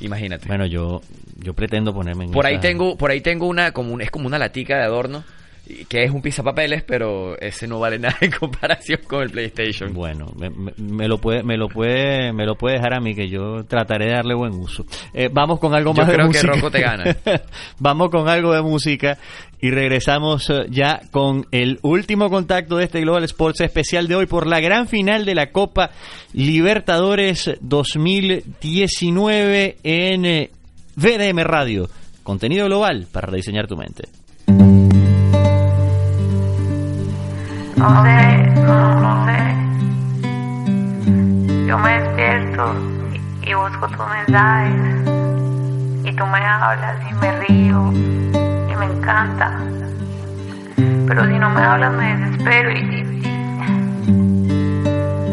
Imagínate. 0.00 0.48
Bueno, 0.48 0.66
yo 0.66 1.00
yo 1.38 1.54
pretendo 1.54 1.92
ponerme 1.94 2.24
en 2.24 2.32
por 2.32 2.46
ahí 2.46 2.58
tengo, 2.58 2.96
por 2.96 3.10
ahí 3.12 3.20
tengo 3.20 3.46
una, 3.46 3.72
como 3.72 3.92
un- 3.94 4.00
es 4.00 4.10
como 4.10 4.26
una 4.26 4.38
latica 4.38 4.76
de 4.78 4.82
adorno 4.84 5.22
que 5.88 6.04
es 6.04 6.10
un 6.10 6.20
pizapapeles, 6.20 6.82
pero 6.82 7.38
ese 7.38 7.66
no 7.66 7.78
vale 7.78 7.98
nada 7.98 8.16
en 8.20 8.30
comparación 8.32 9.00
con 9.06 9.22
el 9.22 9.30
PlayStation. 9.30 9.94
Bueno, 9.94 10.26
me, 10.36 10.50
me- 10.50 10.72
me 10.76 11.08
lo 11.08 11.18
puede 11.18 11.42
me 11.42 11.56
lo 11.56 11.68
puede 11.68 12.32
me 12.32 12.44
lo 12.44 12.56
puede 12.56 12.76
dejar 12.76 12.94
a 12.94 13.00
mí 13.00 13.14
que 13.14 13.28
yo 13.28 13.64
trataré 13.64 14.06
de 14.06 14.12
darle 14.12 14.34
buen 14.34 14.52
uso. 14.52 14.84
Eh, 15.14 15.28
vamos 15.32 15.58
con 15.60 15.74
algo 15.74 15.94
Yo 15.94 16.02
más 16.02 16.12
creo 16.12 16.26
de 16.26 16.32
que 16.32 16.38
música. 16.38 16.52
Rocco 16.54 16.70
te 16.70 16.80
gana. 16.80 17.16
vamos 17.78 18.10
con 18.10 18.28
algo 18.28 18.52
de 18.52 18.62
música 18.62 19.16
y 19.60 19.70
regresamos 19.70 20.50
eh, 20.50 20.66
ya 20.68 21.00
con 21.10 21.46
el 21.52 21.78
último 21.82 22.28
contacto 22.28 22.76
de 22.76 22.84
este 22.84 23.00
Global 23.00 23.22
Sports 23.24 23.60
especial 23.60 24.08
de 24.08 24.16
hoy 24.16 24.26
por 24.26 24.46
la 24.48 24.60
gran 24.60 24.88
final 24.88 25.24
de 25.24 25.34
la 25.36 25.50
Copa 25.52 25.90
Libertadores 26.32 27.50
2019 27.60 29.76
en 29.82 30.24
eh, 30.24 30.50
VDM 30.96 31.40
Radio. 31.44 31.88
Contenido 32.22 32.66
global 32.66 33.06
para 33.10 33.26
rediseñar 33.28 33.66
tu 33.66 33.76
mente. 33.76 34.04
No 37.82 38.04
sé, 38.04 38.46
no, 38.62 39.26
sé. 39.26 39.38
Yo 41.66 41.76
me 41.78 42.00
despierto 42.00 42.74
y, 43.12 43.50
y 43.50 43.54
busco 43.54 43.88
tus 43.88 44.06
mensajes. 44.06 44.72
Y 46.04 46.12
tú 46.12 46.24
me 46.26 46.38
hablas 46.38 46.96
y 47.10 47.14
me 47.14 47.40
río 47.40 47.92
y 47.92 48.76
me 48.76 48.84
encanta. 48.86 49.58
Pero 51.08 51.26
si 51.26 51.36
no 51.40 51.50
me 51.50 51.60
hablas 51.60 51.92
me 51.94 52.16
desespero 52.16 52.70
y, 52.70 52.78
y, 52.78 52.82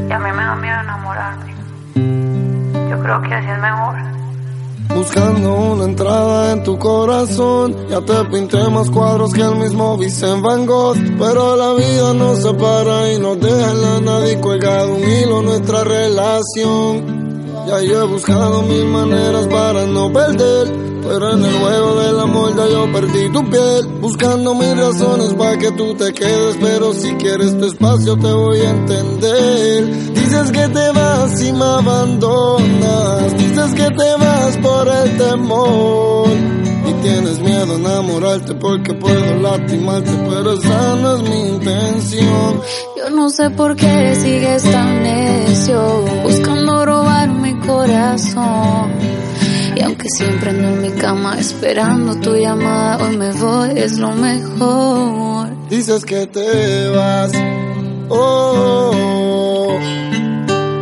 y 0.10 0.12
a 0.12 0.18
mí 0.18 0.32
me 0.32 0.43
da 0.43 0.56
miedo 0.56 0.80
enamorarme. 0.82 1.54
Yo 2.89 3.00
creo 3.04 3.22
que 3.22 3.36
así 3.36 3.47
es 3.47 3.60
mejor. 3.60 3.95
Buscando 4.94 5.54
una 5.54 5.86
entrada 5.86 6.52
en 6.52 6.64
tu 6.64 6.78
corazón. 6.78 7.76
Ya 7.90 8.02
te 8.02 8.26
pinté 8.26 8.58
más 8.70 8.90
cuadros 8.90 9.32
que 9.32 9.42
el 9.42 9.56
mismo 9.56 9.98
Vincent 9.98 10.42
Van 10.42 10.66
Gogh. 10.66 10.98
Pero 11.18 11.56
la 11.56 11.74
vida 11.74 12.14
nos 12.14 12.42
separa 12.42 13.14
y 13.14 13.20
nos 13.20 13.40
deja 13.40 13.72
en 13.72 13.82
la 13.82 14.02
nada 14.02 14.32
y 14.32 14.36
colgado 14.42 14.96
un 14.96 15.04
hilo 15.04 15.42
nuestra 15.42 15.84
relación. 15.84 17.20
Ya 17.68 17.82
yo 17.82 18.04
he 18.04 18.08
buscado 18.08 18.64
mil 18.64 18.86
maneras 18.86 19.48
para 19.48 19.86
no 19.86 20.12
perder 20.12 20.68
Pero 21.10 21.34
en 21.34 21.43
el 21.43 21.53
juego 21.55 21.99
del 22.01 22.20
amor 22.20 22.55
ya 22.55 22.68
yo 22.68 22.91
perdí 22.93 23.32
tu 23.32 23.49
piel 23.49 23.88
Buscando 23.99 24.53
mil 24.53 24.78
razones 24.78 25.34
para 25.34 25.57
que 25.57 25.72
tú 25.72 25.95
te 25.95 26.14
quedes 26.14 26.57
Pero 26.62 26.93
si 26.93 27.12
quieres 27.16 27.57
tu 27.57 27.66
espacio 27.66 28.16
te 28.16 28.32
voy 28.32 28.60
a 28.60 28.70
entender 28.70 30.14
Dices 30.14 30.51
que 30.51 30.68
te 30.68 30.91
vas 30.91 31.41
y 31.41 31.51
me 31.51 31.66
abandonas 31.66 33.38
Dices 33.39 33.74
que 33.74 33.89
te 33.89 34.16
vas 34.20 34.57
por 34.57 34.88
el 34.88 35.18
temor 35.18 36.28
Y 36.88 36.93
tienes 37.01 37.39
miedo 37.39 37.74
a 37.74 37.78
enamorarte 37.78 38.53
porque 38.53 38.93
puedo 38.93 39.36
lastimarte 39.41 40.12
Pero 40.30 40.53
esa 40.53 40.95
no 40.95 41.16
es 41.16 41.22
mi 41.24 41.39
intención 41.55 42.62
Yo 42.95 43.10
no 43.10 43.32
sé 43.32 43.49
por 43.49 43.76
qué 43.76 44.14
sigues 44.14 44.62
tan 44.62 45.01
necio, 45.01 46.05
buscando 46.24 46.86
robar 46.86 47.30
mi 47.30 47.57
corazón. 47.62 49.09
Y 49.80 49.82
aunque 49.82 50.10
siempre 50.10 50.50
ando 50.50 50.68
en 50.68 50.82
mi 50.82 50.92
cama 50.92 51.40
esperando 51.40 52.14
tu 52.20 52.36
llamada, 52.36 52.98
hoy 52.98 53.16
me 53.16 53.32
voy, 53.32 53.70
es 53.78 53.98
lo 53.98 54.12
mejor. 54.12 55.48
Dices 55.70 56.04
que 56.04 56.28
te 56.28 56.90
vas 56.90 57.32
Oh, 58.10 59.78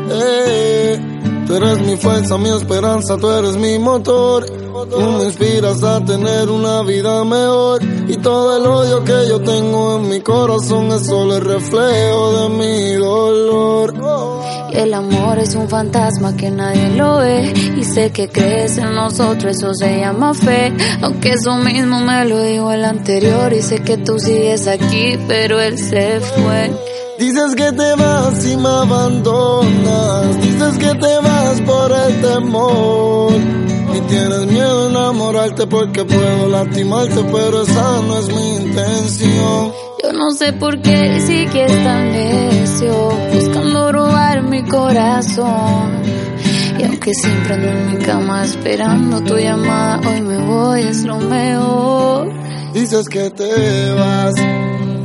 eh, 0.10 1.00
tú 1.46 1.56
eres 1.58 1.80
mi 1.82 1.96
fuerza, 1.98 2.40
mi 2.40 2.50
esperanza, 2.50 3.18
tú 3.18 3.30
eres 3.30 3.56
mi 3.56 3.78
motor. 3.78 4.48
Tú 4.86 5.00
me 5.00 5.26
inspiras 5.26 5.82
a 5.84 6.04
tener 6.06 6.50
una 6.50 6.84
vida 6.84 7.24
mejor. 7.24 7.82
Y 8.08 8.18
todo 8.18 8.58
el 8.58 8.66
odio 8.66 9.04
que 9.04 9.28
yo 9.28 9.40
tengo 9.42 9.98
en 9.98 10.10
mi 10.10 10.22
corazón 10.22 10.92
es 10.92 11.08
solo 11.08 11.38
el 11.38 11.44
reflejo 11.44 12.32
de 12.40 12.50
mi 12.50 12.94
dolor. 12.94 13.94
Y 14.72 14.78
el 14.78 14.94
amor 14.94 15.40
es 15.40 15.56
un 15.56 15.68
fantasma 15.68 16.36
que 16.38 16.52
nadie 16.52 16.90
lo 16.90 17.18
ve. 17.18 17.54
Y 17.78 17.84
sé 17.84 18.12
que 18.12 18.30
crees 18.30 18.78
en 18.78 18.94
nosotros, 18.94 19.58
eso 19.58 19.74
se 19.74 20.00
llama 20.00 20.34
fe. 20.34 20.72
Aunque 21.02 21.30
eso 21.34 21.56
mismo 21.56 22.00
me 22.02 22.26
lo 22.26 22.42
dijo 22.44 22.72
el 22.72 22.86
anterior. 22.86 23.52
Y 23.54 23.62
sé 23.62 23.80
que 23.80 23.98
tú 23.98 24.20
sigues 24.20 24.68
aquí, 24.68 25.18
pero 25.28 25.60
él 25.60 25.78
se 25.80 26.20
fue. 26.20 26.72
Dices 27.18 27.56
que 27.56 27.72
te 27.72 27.96
vas 27.96 28.46
y 28.46 28.58
me 28.58 28.70
abandonas. 28.70 30.40
Dices 30.40 30.78
que 30.78 30.94
te 30.94 31.20
vas 31.20 31.62
por 31.62 31.92
el 31.92 32.22
temor. 32.22 33.77
Y 33.98 34.02
tienes 34.02 34.46
miedo 34.46 34.86
a 34.86 34.90
enamorarte 34.90 35.66
porque 35.66 36.06
puedo 36.06 36.50
lastimarte, 36.50 37.24
pero 37.32 37.64
esa 37.64 38.02
no 38.02 38.20
es 38.20 38.28
mi 38.28 38.56
intención. 38.58 39.72
Yo 40.04 40.14
no 40.14 40.30
sé 40.32 40.54
por 40.54 40.80
qué 40.82 41.20
sigues 41.20 41.72
tan 41.84 42.12
necio, 42.12 43.10
buscando 43.34 43.92
robar 43.92 44.44
mi 44.44 44.62
corazón. 44.64 46.04
Y 46.78 46.84
aunque 46.84 47.12
siempre 47.16 47.56
ando 47.56 47.68
en 47.70 47.98
mi 47.98 48.04
cama 48.04 48.46
esperando 48.46 49.20
tu 49.24 49.36
llamada, 49.36 50.00
hoy 50.08 50.22
me 50.22 50.38
voy, 50.38 50.82
es 50.82 51.04
lo 51.04 51.18
mejor. 51.18 52.32
Dices 52.74 53.10
que 53.10 53.32
te 53.32 53.94
vas. 53.94 54.36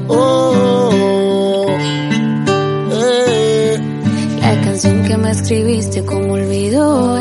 Oh, 0.09 0.91
eh. 0.93 1.32
Canción 4.73 5.05
que 5.05 5.19
me 5.19 5.31
escribiste 5.31 6.03
como 6.03 6.33
olvidó 6.33 7.21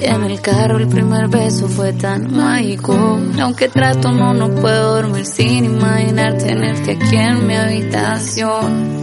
Y 0.00 0.04
en 0.04 0.22
el 0.22 0.40
carro 0.40 0.78
el 0.78 0.86
primer 0.86 1.26
beso 1.26 1.66
fue 1.66 1.92
tan 1.94 2.32
mágico 2.32 2.94
Aunque 3.40 3.68
trato 3.68 4.12
no, 4.12 4.32
no 4.32 4.48
puedo 4.54 4.94
dormir 4.94 5.26
sin 5.26 5.64
imaginar 5.64 6.38
tenerte 6.38 6.92
aquí 6.92 7.16
en 7.16 7.46
mi 7.46 7.54
habitación 7.54 9.02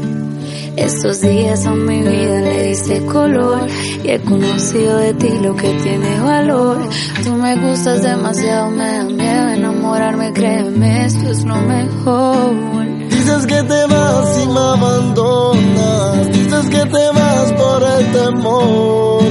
estos 0.77 1.19
días 1.19 1.65
a 1.65 1.71
mi 1.71 2.01
vida 2.03 2.39
le 2.39 2.69
diste 2.69 3.05
color 3.05 3.67
y 4.01 4.11
he 4.11 4.19
conocido 4.21 4.97
de 4.99 5.13
ti 5.13 5.27
lo 5.41 5.53
que 5.53 5.73
tiene 5.73 6.21
valor. 6.21 6.77
Tú 7.21 7.33
me 7.33 7.53
gustas 7.57 8.01
demasiado, 8.01 8.69
me 8.71 8.87
da 8.87 9.03
miedo 9.03 9.49
enamorarme, 9.49 10.31
créeme, 10.31 11.05
esto 11.05 11.31
es 11.31 11.43
lo 11.43 11.55
mejor. 11.57 12.88
Dices 13.29 13.45
que 13.45 13.61
te 13.61 13.85
vas 13.85 14.43
y 14.43 14.47
me 14.47 14.59
abandonas. 14.59 16.31
Dices 16.31 16.65
que 16.69 16.83
te 16.83 17.09
vas 17.11 17.53
por 17.53 17.83
el 17.83 18.11
temor. 18.11 19.23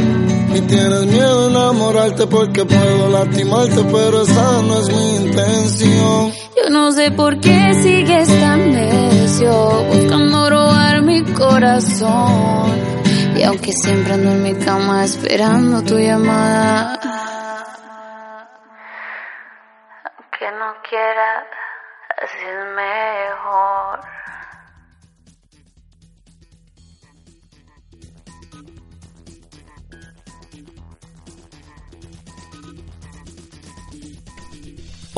Y 0.55 0.61
tienes 0.61 1.07
miedo 1.07 1.47
a 1.47 1.51
enamorarte 1.51 2.29
porque 2.29 2.65
puedo 2.65 3.09
lastimarte, 3.09 3.83
pero 3.91 4.23
esa 4.23 4.63
no 4.63 4.79
es 4.79 4.89
mi 4.89 5.17
intención. 5.17 6.33
Yo 6.57 6.71
no 6.71 6.93
sé 6.93 7.11
por 7.11 7.41
qué 7.41 7.75
sigues 7.75 8.29
tan 8.41 8.71
necio, 8.71 9.85
buscando 9.93 10.49
robar 10.49 11.03
mi 11.03 11.25
corazón. 11.33 12.71
Y 13.37 13.43
aunque 13.43 13.73
siempre 13.73 14.15
ando 14.15 14.31
en 14.31 14.43
mi 14.45 14.55
cama 14.55 15.05
esperando 15.05 15.83
tu 15.83 15.99
llamada. 15.99 17.01
Aunque 20.05 20.57
no 20.57 20.73
quiera, 20.89 21.58
así 22.23 22.37
es 22.37 22.75
mejor. 22.75 24.01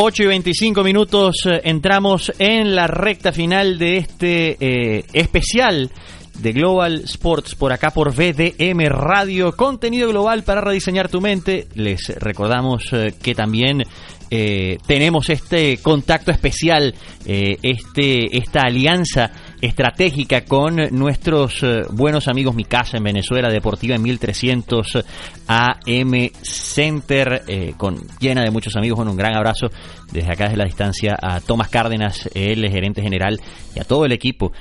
Ocho 0.02 0.22
y 0.22 0.26
25 0.28 0.82
minutos, 0.82 1.44
eh, 1.44 1.60
entramos 1.64 2.32
en 2.38 2.74
la 2.74 2.86
recta 2.86 3.32
final 3.32 3.78
de 3.78 3.98
este 3.98 4.56
eh, 4.58 5.04
especial 5.12 5.90
de 6.38 6.52
Global 6.52 7.02
Sports 7.04 7.54
por 7.54 7.70
acá 7.72 7.90
por 7.90 8.14
VDM 8.14 8.86
Radio, 8.88 9.54
contenido 9.54 10.08
global 10.08 10.42
para 10.42 10.62
rediseñar 10.62 11.10
tu 11.10 11.20
mente. 11.20 11.68
Les 11.74 12.08
recordamos 12.18 12.84
eh, 12.92 13.12
que 13.22 13.34
también 13.34 13.84
eh, 14.32 14.78
tenemos 14.86 15.28
este 15.28 15.78
contacto 15.78 16.30
especial, 16.30 16.94
eh, 17.26 17.56
este, 17.62 18.38
esta 18.38 18.60
alianza 18.60 19.32
estratégica 19.60 20.44
con 20.44 20.76
nuestros 20.92 21.62
eh, 21.64 21.82
buenos 21.90 22.28
amigos 22.28 22.54
Mi 22.54 22.64
Casa 22.64 22.96
en 22.96 23.02
Venezuela, 23.02 23.48
Deportiva 23.50 23.96
en 23.96 24.02
1300 24.02 25.04
AM 25.48 26.30
Center, 26.42 27.42
con, 27.76 27.98
llena 28.20 28.42
de 28.42 28.52
muchos 28.52 28.76
amigos. 28.76 28.98
Bueno, 28.98 29.10
un 29.10 29.16
gran 29.16 29.34
abrazo 29.34 29.68
desde 30.12 30.32
acá, 30.32 30.44
desde 30.44 30.58
la 30.58 30.64
distancia, 30.64 31.18
a 31.20 31.40
Tomás 31.40 31.68
Cárdenas, 31.68 32.30
el 32.32 32.68
gerente 32.70 33.02
general, 33.02 33.40
y 33.74 33.80
a 33.80 33.84
todo 33.84 34.04
el 34.04 34.12
equipo, 34.12 34.52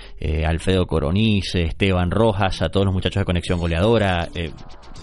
Alfredo 0.46 0.88
Coroniz, 0.88 1.54
Esteban 1.54 2.10
Rojas, 2.10 2.64
a 2.64 2.70
todos 2.70 2.88
los 2.88 2.94
muchachos 2.94 3.22
de 3.22 3.26
Conexión 3.26 3.60
Goleadora, 3.60 4.30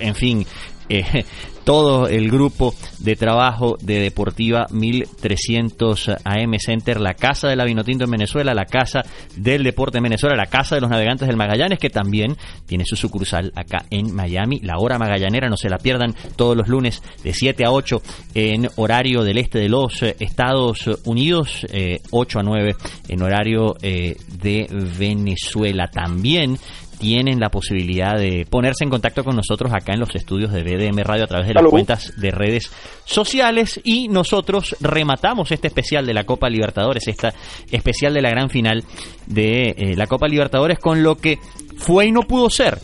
en 0.01 0.14
fin, 0.14 0.45
eh, 0.89 1.24
todo 1.66 2.07
el 2.07 2.30
grupo 2.30 2.74
de 3.01 3.16
trabajo 3.16 3.76
de 3.80 3.99
Deportiva 3.99 4.68
1300 4.70 6.11
AM 6.22 6.55
Center, 6.61 7.01
la 7.01 7.14
casa 7.14 7.49
de 7.49 7.57
la 7.57 7.64
Vinotinto 7.64 8.05
en 8.05 8.11
Venezuela, 8.12 8.55
la 8.55 8.66
casa 8.66 9.03
del 9.34 9.64
deporte 9.64 9.99
en 9.99 10.05
Venezuela, 10.05 10.37
la 10.37 10.47
casa 10.47 10.76
de 10.76 10.80
los 10.80 10.91
navegantes 10.91 11.26
del 11.26 11.37
Magallanes, 11.37 11.80
que 11.80 11.91
también 11.91 12.37
tiene 12.66 12.84
su 12.84 12.95
sucursal 12.95 13.53
acá 13.57 13.84
en 13.91 14.14
Miami. 14.14 14.61
La 14.61 14.78
hora 14.78 14.97
magallanera, 14.97 15.49
no 15.49 15.57
se 15.57 15.68
la 15.68 15.78
pierdan 15.78 16.14
todos 16.37 16.57
los 16.57 16.68
lunes 16.68 17.03
de 17.24 17.34
7 17.34 17.64
a 17.64 17.72
8 17.72 18.01
en 18.34 18.68
horario 18.76 19.24
del 19.24 19.39
este 19.39 19.59
de 19.59 19.68
los 19.68 20.05
Estados 20.05 20.89
Unidos, 21.05 21.66
eh, 21.72 22.01
8 22.12 22.39
a 22.39 22.43
9 22.45 22.76
en 23.09 23.22
horario 23.22 23.74
eh, 23.82 24.16
de 24.41 24.68
Venezuela. 24.97 25.89
También 25.89 26.59
tienen 26.99 27.40
la 27.40 27.51
posibilidad 27.51 28.16
de 28.16 28.47
ponerse 28.49 28.84
en 28.84 28.90
contacto 28.90 29.24
con 29.24 29.36
nosotros 29.36 29.72
acá 29.72 29.92
en 29.92 30.01
los 30.01 30.14
estudios 30.14 30.53
de 30.53 30.62
BDM 30.62 30.99
Radio 31.03 31.24
a 31.24 31.26
través 31.26 31.49
de 31.49 31.55
las 31.55 31.64
cuentas 31.64 32.12
de 32.16 32.30
redes 32.30 32.70
sociales. 33.05 33.80
Y 33.84 34.09
nosotros 34.09 34.76
rematamos 34.80 35.51
este 35.53 35.68
especial 35.68 36.07
de 36.07 36.14
la 36.14 36.24
Copa 36.24 36.49
Libertadores, 36.49 37.07
esta 37.09 37.34
especial 37.70 38.14
de 38.14 38.22
la 38.22 38.30
gran 38.30 38.51
final 38.51 38.84
de 39.26 39.70
eh, 39.70 39.97
la 39.97 40.07
Copa 40.07 40.28
Libertadores 40.28 40.78
con 40.78 41.03
lo 41.03 41.16
que 41.16 41.38
fue 41.76 42.07
y 42.07 42.12
no 42.12 42.22
pudo 42.22 42.51
ser, 42.51 42.78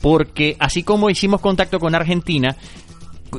porque 0.00 0.56
así 0.58 0.82
como 0.82 1.10
hicimos 1.10 1.40
contacto 1.40 1.78
con 1.78 1.94
Argentina, 1.94 2.56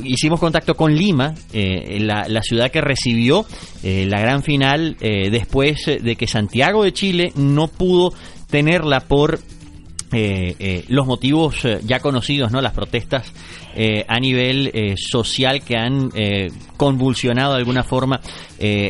hicimos 0.04 0.40
contacto 0.40 0.76
con 0.76 0.96
Lima, 0.96 1.34
eh, 1.54 1.98
la, 2.00 2.28
la 2.28 2.42
ciudad 2.42 2.72
que 2.72 2.82
recibió 2.82 3.46
eh, 3.84 4.06
la 4.08 4.20
gran 4.20 4.44
final 4.44 4.98
eh, 5.00 5.30
después 5.30 5.86
de 5.86 6.16
que 6.16 6.28
Santiago 6.28 6.84
de 6.84 6.94
Chile 6.94 7.32
no 7.36 7.68
pudo 7.68 8.14
tenerla 8.50 9.02
por 9.02 9.40
eh, 10.12 10.56
eh, 10.60 10.86
los 10.88 11.06
motivos 11.06 11.66
eh, 11.66 11.80
ya 11.84 12.00
conocidos, 12.00 12.52
¿no? 12.52 12.62
Las 12.62 12.74
protestas 12.74 13.34
eh, 13.80 14.04
a 14.08 14.20
nivel 14.20 14.72
eh, 14.74 14.96
social 14.98 15.62
que 15.62 15.78
han 15.78 16.10
eh, 16.16 16.48
convulsionado 16.78 17.54
de 17.54 17.60
alguna 17.60 17.84
forma 17.84 18.20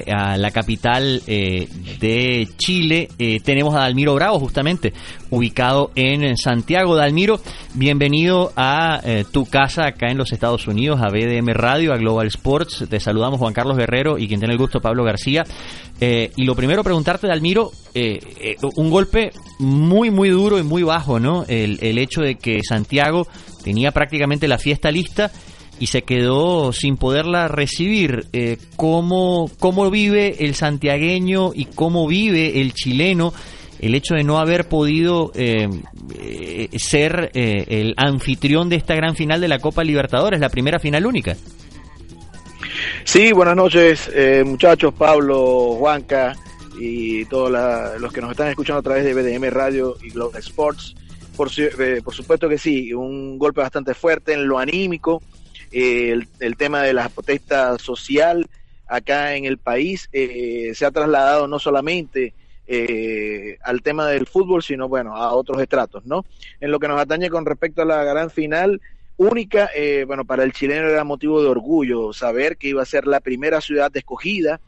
a 0.10 0.38
la 0.38 0.52
capital 0.52 1.22
de 1.26 2.48
Chile. 2.58 3.10
Tenemos 3.44 3.76
a 3.76 3.80
Dalmiro 3.80 4.16
Bravo, 4.16 4.40
justamente, 4.40 4.94
ubicado 5.30 5.92
en 5.96 6.38
Santiago. 6.38 6.96
Dalmiro, 6.96 7.42
bienvenido 7.74 8.54
a 8.56 9.02
tu 9.34 9.46
casa 9.46 9.88
acá 9.88 10.08
en 10.10 10.18
los 10.18 10.32
Estados 10.32 10.68
Unidos, 10.68 11.02
a 11.02 11.10
BDM 11.10 11.50
Radio, 11.50 11.92
a 11.92 11.98
Global 11.98 12.28
Sports. 12.28 12.86
Te 12.90 13.02
saludamos 13.02 13.40
Juan 13.40 13.54
Carlos 13.54 13.76
Guerrero 13.76 14.18
y 14.18 14.30
quien 14.30 14.40
tiene 14.40 14.54
el 14.54 14.60
gusto 14.60 14.80
Pablo 14.80 15.04
García. 15.04 15.44
Y 16.00 16.46
lo 16.46 16.56
primero 16.56 16.82
preguntarte, 16.82 17.28
Dalmiro, 17.28 17.72
un 18.78 18.90
golpe 18.90 19.32
muy, 19.60 20.12
muy 20.12 20.30
duro 20.30 20.60
y 20.60 20.64
muy 20.64 20.84
bajo, 20.84 21.20
¿no? 21.20 21.44
El 21.50 21.98
hecho 21.98 22.22
de 22.22 22.36
que 22.36 22.62
Santiago 22.64 23.28
tenía 23.68 23.92
prácticamente 23.92 24.48
la 24.48 24.58
fiesta 24.58 24.90
lista 24.92 25.30
y 25.78 25.88
se 25.88 26.04
quedó 26.04 26.72
sin 26.72 26.96
poderla 26.96 27.50
recibir. 27.50 28.28
Eh, 28.32 28.58
¿cómo, 28.78 29.52
¿Cómo 29.60 29.92
vive 29.92 30.46
el 30.46 30.56
santiagueño 30.56 31.52
y 31.54 31.66
cómo 31.66 32.08
vive 32.08 32.62
el 32.62 32.74
chileno 32.74 33.34
el 33.82 33.94
hecho 33.94 34.16
de 34.16 34.24
no 34.24 34.40
haber 34.40 34.70
podido 34.70 35.34
eh, 35.36 35.68
eh, 36.18 36.70
ser 36.80 37.30
el 37.34 37.94
anfitrión 37.98 38.70
de 38.70 38.78
esta 38.78 38.96
gran 38.96 39.18
final 39.18 39.42
de 39.42 39.50
la 39.50 39.60
Copa 39.60 39.84
Libertadores, 39.84 40.40
la 40.40 40.50
primera 40.50 40.80
final 40.80 41.06
única? 41.06 41.36
Sí, 43.04 43.34
buenas 43.34 43.58
noches, 43.58 44.10
muchachos, 44.46 44.94
Pablo, 44.98 45.76
Juanca 45.78 46.38
y 46.80 47.26
todos 47.26 47.52
los 48.00 48.14
que 48.14 48.22
nos 48.22 48.32
están 48.32 48.48
escuchando 48.48 48.80
a 48.80 48.84
través 48.84 49.04
de 49.04 49.14
BDM 49.14 49.52
Radio 49.52 49.98
y 50.02 50.10
Global 50.12 50.40
Sports. 50.40 50.96
Por, 51.38 51.52
su- 51.52 51.62
eh, 51.62 52.02
por 52.04 52.16
supuesto 52.16 52.50
que 52.50 52.58
sí, 52.58 52.92
un 52.94 53.38
golpe 53.38 53.62
bastante 53.62 53.94
fuerte 53.94 54.34
en 54.34 54.48
lo 54.48 54.58
anímico, 54.58 55.22
eh, 55.72 56.20
el, 56.40 56.58
tema 56.58 56.82
de 56.82 56.94
la 56.94 57.10
protesta 57.10 57.78
social 57.78 58.48
acá 58.88 59.36
en 59.36 59.46
el 59.46 59.58
país 59.60 60.10
eh, 60.12 60.72
se 60.74 60.86
ha 60.86 60.92
trasladado 60.92 61.48
no 61.48 61.60
solamente 61.60 62.34
eh, 62.66 63.58
al 63.64 63.82
tema 63.84 64.08
del 64.08 64.26
fútbol, 64.26 64.64
sino 64.64 64.90
bueno, 64.90 65.16
a 65.16 65.34
otros 65.34 65.62
estratos, 65.62 66.06
¿no? 66.06 66.26
En 66.60 66.72
lo 66.72 66.80
que 66.80 66.88
nos 66.88 67.00
atañe 67.00 67.30
con 67.30 67.46
respecto 67.46 67.84
a 67.84 67.86
la 67.86 68.04
gran 68.04 68.32
final, 68.32 68.82
única, 69.18 69.70
eh, 69.76 70.06
bueno, 70.08 70.26
para 70.26 70.44
el 70.44 70.54
chileno 70.54 70.88
era 70.88 71.04
motivo 71.04 71.42
de 71.42 71.50
orgullo 71.50 72.14
saber 72.14 72.58
que 72.58 72.70
iba 72.70 72.82
a 72.82 72.86
ser 72.86 73.06
la 73.08 73.20
primera 73.20 73.62
ciudad 73.62 73.96
escogida 73.96 74.60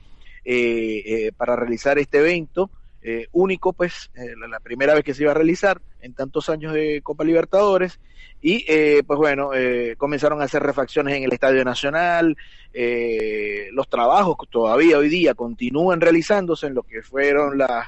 eh, 0.45 1.31
para 1.35 1.55
realizar 1.55 1.97
este 1.97 2.19
evento, 2.19 2.69
eh, 3.09 3.27
único, 3.31 3.73
pues, 3.73 4.11
eh, 4.13 4.35
la, 4.47 4.59
primera 4.59 4.93
vez 4.93 5.03
que 5.03 5.15
se 5.15 5.23
iba 5.23 5.31
a 5.31 5.33
realizar 5.35 5.81
en 5.99 6.13
tantos 6.13 6.47
años 6.47 6.73
de 6.73 7.01
Copa 7.01 7.23
Libertadores, 7.23 7.99
y 8.39 8.63
eh, 8.67 9.01
pues 9.05 9.17
bueno, 9.17 9.51
eh, 9.55 9.95
comenzaron 9.97 10.41
a 10.41 10.45
hacer 10.45 10.61
refacciones 10.61 11.17
en 11.17 11.23
el 11.23 11.33
Estadio 11.33 11.65
Nacional, 11.65 12.37
los 13.71 13.89
trabajos 13.89 14.37
todavía 14.51 14.99
hoy 14.99 15.09
día 15.09 15.33
continúan 15.33 15.99
realizándose 15.99 16.67
en 16.67 16.75
lo 16.75 16.83
que 16.83 17.01
fueron 17.01 17.57
las 17.57 17.87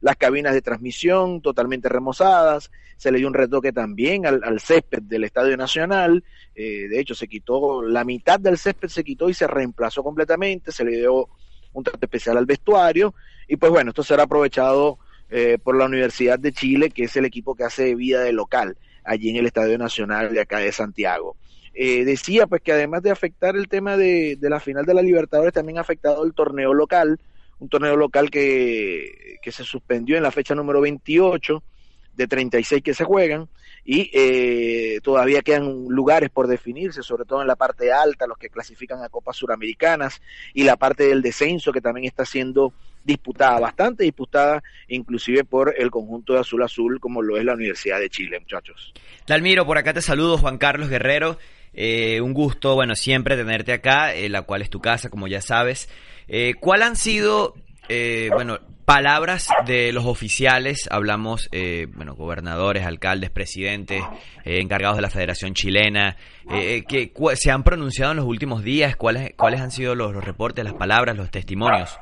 las 0.00 0.16
cabinas 0.16 0.54
de 0.54 0.62
transmisión 0.62 1.40
totalmente 1.40 1.88
remozadas, 1.88 2.70
se 2.96 3.10
le 3.10 3.18
dio 3.18 3.26
un 3.26 3.34
retoque 3.34 3.72
también 3.72 4.26
al, 4.26 4.60
césped 4.60 5.02
del 5.02 5.24
Estadio 5.24 5.56
Nacional, 5.56 6.22
de 6.54 7.00
hecho 7.00 7.16
se 7.16 7.26
quitó, 7.26 7.82
la 7.82 8.04
mitad 8.04 8.38
del 8.38 8.58
césped 8.58 8.88
se 8.88 9.02
quitó 9.02 9.28
y 9.28 9.34
se 9.34 9.48
reemplazó 9.48 10.04
completamente, 10.04 10.70
se 10.70 10.84
le 10.84 10.98
dio 10.98 11.28
un 11.72 11.82
trato 11.82 12.04
especial 12.04 12.36
al 12.36 12.46
vestuario, 12.46 13.14
y 13.48 13.56
pues 13.56 13.72
bueno, 13.72 13.90
esto 13.90 14.02
será 14.02 14.24
aprovechado 14.24 14.98
eh, 15.30 15.58
por 15.62 15.76
la 15.76 15.86
Universidad 15.86 16.38
de 16.38 16.52
Chile, 16.52 16.90
que 16.90 17.04
es 17.04 17.16
el 17.16 17.24
equipo 17.24 17.54
que 17.54 17.64
hace 17.64 17.94
vida 17.94 18.20
de 18.20 18.32
local 18.32 18.76
allí 19.04 19.30
en 19.30 19.36
el 19.36 19.46
Estadio 19.46 19.78
Nacional 19.78 20.32
de 20.32 20.40
acá 20.40 20.58
de 20.58 20.70
Santiago. 20.70 21.36
Eh, 21.74 22.04
decía 22.04 22.46
pues 22.46 22.60
que 22.60 22.72
además 22.72 23.02
de 23.02 23.10
afectar 23.10 23.56
el 23.56 23.68
tema 23.68 23.96
de, 23.96 24.36
de 24.36 24.50
la 24.50 24.60
final 24.60 24.84
de 24.84 24.94
la 24.94 25.02
Libertadores, 25.02 25.52
también 25.52 25.78
ha 25.78 25.82
afectado 25.82 26.24
el 26.24 26.34
torneo 26.34 26.74
local, 26.74 27.18
un 27.58 27.68
torneo 27.68 27.96
local 27.96 28.30
que, 28.30 29.38
que 29.40 29.52
se 29.52 29.64
suspendió 29.64 30.16
en 30.16 30.22
la 30.22 30.30
fecha 30.30 30.54
número 30.54 30.80
28 30.80 31.62
de 32.14 32.26
36 32.26 32.82
que 32.82 32.94
se 32.94 33.04
juegan 33.04 33.48
y 33.84 34.10
eh, 34.12 35.00
todavía 35.02 35.40
quedan 35.40 35.86
lugares 35.88 36.30
por 36.30 36.46
definirse, 36.46 37.02
sobre 37.02 37.24
todo 37.24 37.40
en 37.40 37.46
la 37.46 37.56
parte 37.56 37.92
alta, 37.92 38.26
los 38.26 38.36
que 38.36 38.50
clasifican 38.50 39.02
a 39.02 39.08
Copas 39.08 39.36
Suramericanas 39.36 40.20
y 40.52 40.64
la 40.64 40.76
parte 40.76 41.04
del 41.04 41.22
descenso 41.22 41.72
que 41.72 41.80
también 41.80 42.06
está 42.06 42.26
siendo 42.26 42.74
disputada, 43.04 43.58
bastante 43.60 44.04
disputada, 44.04 44.62
inclusive 44.88 45.44
por 45.44 45.74
el 45.78 45.90
conjunto 45.90 46.34
de 46.34 46.40
Azul 46.40 46.62
Azul, 46.62 47.00
como 47.00 47.22
lo 47.22 47.36
es 47.36 47.44
la 47.44 47.54
Universidad 47.54 47.98
de 47.98 48.10
Chile, 48.10 48.38
muchachos. 48.40 48.92
Dalmiro, 49.26 49.66
por 49.66 49.78
acá 49.78 49.92
te 49.92 50.02
saludo, 50.02 50.38
Juan 50.38 50.58
Carlos 50.58 50.88
Guerrero. 50.88 51.38
Eh, 51.74 52.20
un 52.20 52.32
gusto, 52.32 52.74
bueno, 52.74 52.96
siempre 52.96 53.36
tenerte 53.36 53.72
acá, 53.72 54.14
eh, 54.14 54.28
la 54.28 54.42
cual 54.42 54.62
es 54.62 54.70
tu 54.70 54.80
casa, 54.80 55.10
como 55.10 55.28
ya 55.28 55.40
sabes. 55.40 55.88
Eh, 56.26 56.54
¿Cuál 56.58 56.82
han 56.82 56.96
sido, 56.96 57.54
eh, 57.88 58.30
bueno, 58.32 58.58
palabras 58.84 59.48
de 59.66 59.92
los 59.92 60.04
oficiales? 60.04 60.88
Hablamos, 60.90 61.48
eh, 61.52 61.86
bueno, 61.94 62.14
gobernadores, 62.14 62.84
alcaldes, 62.84 63.30
presidentes, 63.30 64.02
encargados 64.44 64.96
de 64.96 65.02
la 65.02 65.10
Federación 65.10 65.54
Chilena, 65.54 66.16
que 66.48 67.12
se 67.34 67.50
han 67.50 67.62
pronunciado 67.62 68.12
en 68.12 68.16
los 68.16 68.26
últimos 68.26 68.64
días. 68.64 68.96
¿Cuáles, 68.96 69.34
cuáles 69.36 69.60
han 69.60 69.70
sido 69.70 69.94
los 69.94 70.24
reportes, 70.24 70.64
las 70.64 70.74
palabras, 70.74 71.16
los 71.16 71.30
testimonios? 71.30 71.98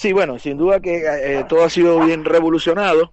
Sí, 0.00 0.14
bueno, 0.14 0.38
sin 0.38 0.56
duda 0.56 0.80
que 0.80 1.02
eh, 1.04 1.44
todo 1.46 1.62
ha 1.62 1.68
sido 1.68 2.00
bien 2.00 2.24
revolucionado 2.24 3.12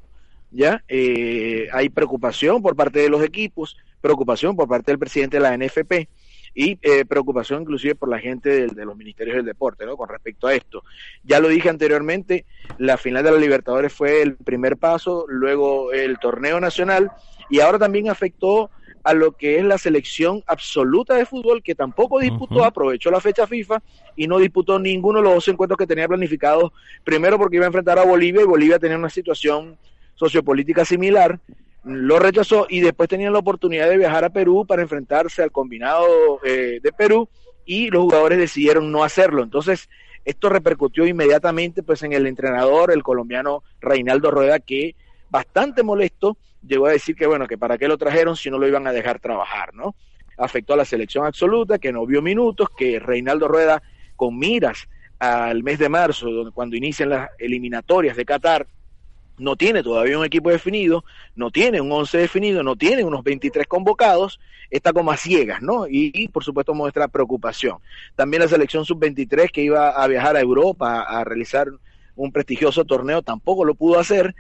¿ya? 0.52 0.86
Eh, 0.88 1.68
hay 1.74 1.90
preocupación 1.90 2.62
por 2.62 2.78
parte 2.78 3.00
de 3.00 3.10
los 3.10 3.22
equipos, 3.26 3.76
preocupación 4.00 4.56
por 4.56 4.70
parte 4.70 4.94
del 4.94 4.98
presidente 4.98 5.36
de 5.36 5.42
la 5.42 5.58
NFP 5.58 6.08
y 6.56 6.80
eh, 6.82 7.04
preocupación 7.04 7.64
inclusive 7.64 7.96
por 7.96 8.08
la 8.08 8.20
gente 8.20 8.50
de, 8.50 8.68
de, 8.68 8.86
los 8.86 8.96
ministerios 8.96 9.36
del 9.36 9.46
deporte, 9.46 9.86
¿no? 9.86 9.98
Con 9.98 10.08
respecto 10.08 10.48
a 10.48 10.54
esto. 10.54 10.82
Ya 11.26 11.42
lo 11.42 11.50
dije 11.50 11.68
anteriormente, 11.68 12.46
la 12.78 12.96
final 12.96 13.22
de 13.22 13.32
la 13.32 13.38
Libertadores 13.38 13.92
fue 13.92 14.22
el 14.22 14.38
primer 14.38 14.78
paso, 14.78 15.26
luego 15.28 15.92
el 15.92 16.18
torneo 16.20 16.62
nacional 16.62 17.12
y 17.50 17.60
ahora 17.60 17.80
también 17.80 18.10
afectó 18.10 18.70
a 19.08 19.14
lo 19.14 19.32
que 19.32 19.58
es 19.58 19.64
la 19.64 19.78
selección 19.78 20.44
absoluta 20.48 21.16
de 21.16 21.26
fútbol 21.26 21.64
que 21.64 21.76
tampoco 21.76 22.20
disputó, 22.20 22.56
uh 22.56 22.60
-huh. 22.64 22.66
aprovechó 22.66 23.10
la 23.10 23.22
fecha 23.22 23.48
FIFA 23.48 23.82
y 24.18 24.28
no 24.28 24.38
disputó 24.38 24.80
ninguno 24.80 25.20
de 25.20 25.24
los 25.24 25.36
dos 25.36 25.48
encuentros 25.48 25.78
que 25.78 25.88
tenía 25.88 26.10
planificados, 26.10 26.74
primero 27.06 27.38
porque 27.38 27.56
iba 27.56 27.64
a 27.64 27.68
enfrentar 27.68 27.98
a 27.98 28.04
Bolivia 28.04 28.42
y 28.42 28.46
Bolivia 28.46 28.80
tenía 28.80 28.98
una 28.98 29.10
situación 29.10 29.78
sociopolítica 30.16 30.84
similar, 30.84 31.40
lo 31.86 32.20
rechazó 32.20 32.68
y 32.70 32.82
después 32.82 33.08
tenían 33.08 33.32
la 33.32 33.40
oportunidad 33.40 33.88
de 33.88 33.98
viajar 33.98 34.26
a 34.26 34.30
Perú 34.30 34.66
para 34.68 34.82
enfrentarse 34.82 35.42
al 35.42 35.54
combinado 35.54 36.42
eh, 36.44 36.82
de 36.84 36.92
Perú 36.92 37.30
y 37.66 37.90
los 37.90 38.02
jugadores 38.02 38.40
decidieron 38.40 38.92
no 38.92 39.06
hacerlo. 39.06 39.42
Entonces, 39.42 39.88
esto 40.26 40.50
repercutió 40.50 41.08
inmediatamente 41.08 41.82
pues 41.82 42.04
en 42.04 42.12
el 42.12 42.28
entrenador, 42.28 42.92
el 42.92 43.04
colombiano 43.04 43.64
Reinaldo 43.80 44.32
Rueda, 44.32 44.60
que 44.60 44.96
bastante 45.30 45.82
molesto 45.82 46.36
llegó 46.66 46.88
a 46.88 46.92
decir 46.92 47.16
que 47.16 47.28
bueno, 47.28 47.48
que 47.48 47.58
para 47.58 47.78
qué 47.78 47.88
lo 47.88 47.98
trajeron 47.98 48.36
si 48.36 48.50
no 48.50 48.58
lo 48.58 48.68
iban 48.68 48.88
a 48.88 48.92
dejar 48.92 49.20
trabajar, 49.20 49.74
¿no? 49.74 49.96
Afectó 50.38 50.74
a 50.74 50.78
la 50.78 50.86
selección 50.86 51.26
absoluta, 51.26 51.80
que 51.80 51.92
no 51.92 52.06
vio 52.06 52.22
minutos, 52.22 52.70
que 52.78 53.00
Reinaldo 53.00 53.48
Rueda 53.48 53.82
con 54.16 54.38
miras 54.38 54.88
al 55.20 55.64
mes 55.64 55.80
de 55.80 55.90
marzo, 55.90 56.52
cuando 56.54 56.76
inician 56.76 57.10
las 57.10 57.30
eliminatorias 57.40 58.16
de 58.16 58.26
Qatar, 58.26 58.68
no 59.38 59.56
tiene 59.56 59.84
todavía 59.84 60.18
un 60.18 60.26
equipo 60.26 60.50
definido, 60.50 61.04
no 61.36 61.52
tiene 61.52 61.80
un 61.80 61.92
11 61.92 62.18
definido, 62.18 62.64
no 62.64 62.76
tiene 62.76 63.04
unos 63.04 63.24
23 63.24 63.68
convocados, 63.68 64.40
está 64.70 64.94
como 64.94 65.12
a 65.12 65.18
ciegas, 65.18 65.62
¿no? 65.62 65.86
Y, 65.88 66.28
por 66.30 66.44
supuesto 66.44 66.74
muestra 66.74 67.08
preocupación. 67.08 67.78
También 68.16 68.42
la 68.42 68.50
selección 68.50 68.84
sub-23 68.86 69.52
que 69.52 69.62
iba 69.62 69.90
a 69.90 70.08
viajar 70.08 70.36
a 70.36 70.42
Europa 70.42 71.02
a, 71.02 71.24
realizar 71.24 71.68
un 72.16 72.32
prestigioso 72.32 72.84
torneo 72.84 73.22
tampoco 73.22 73.64
lo 73.64 73.76
pudo 73.76 74.00
hacer. 74.00 74.36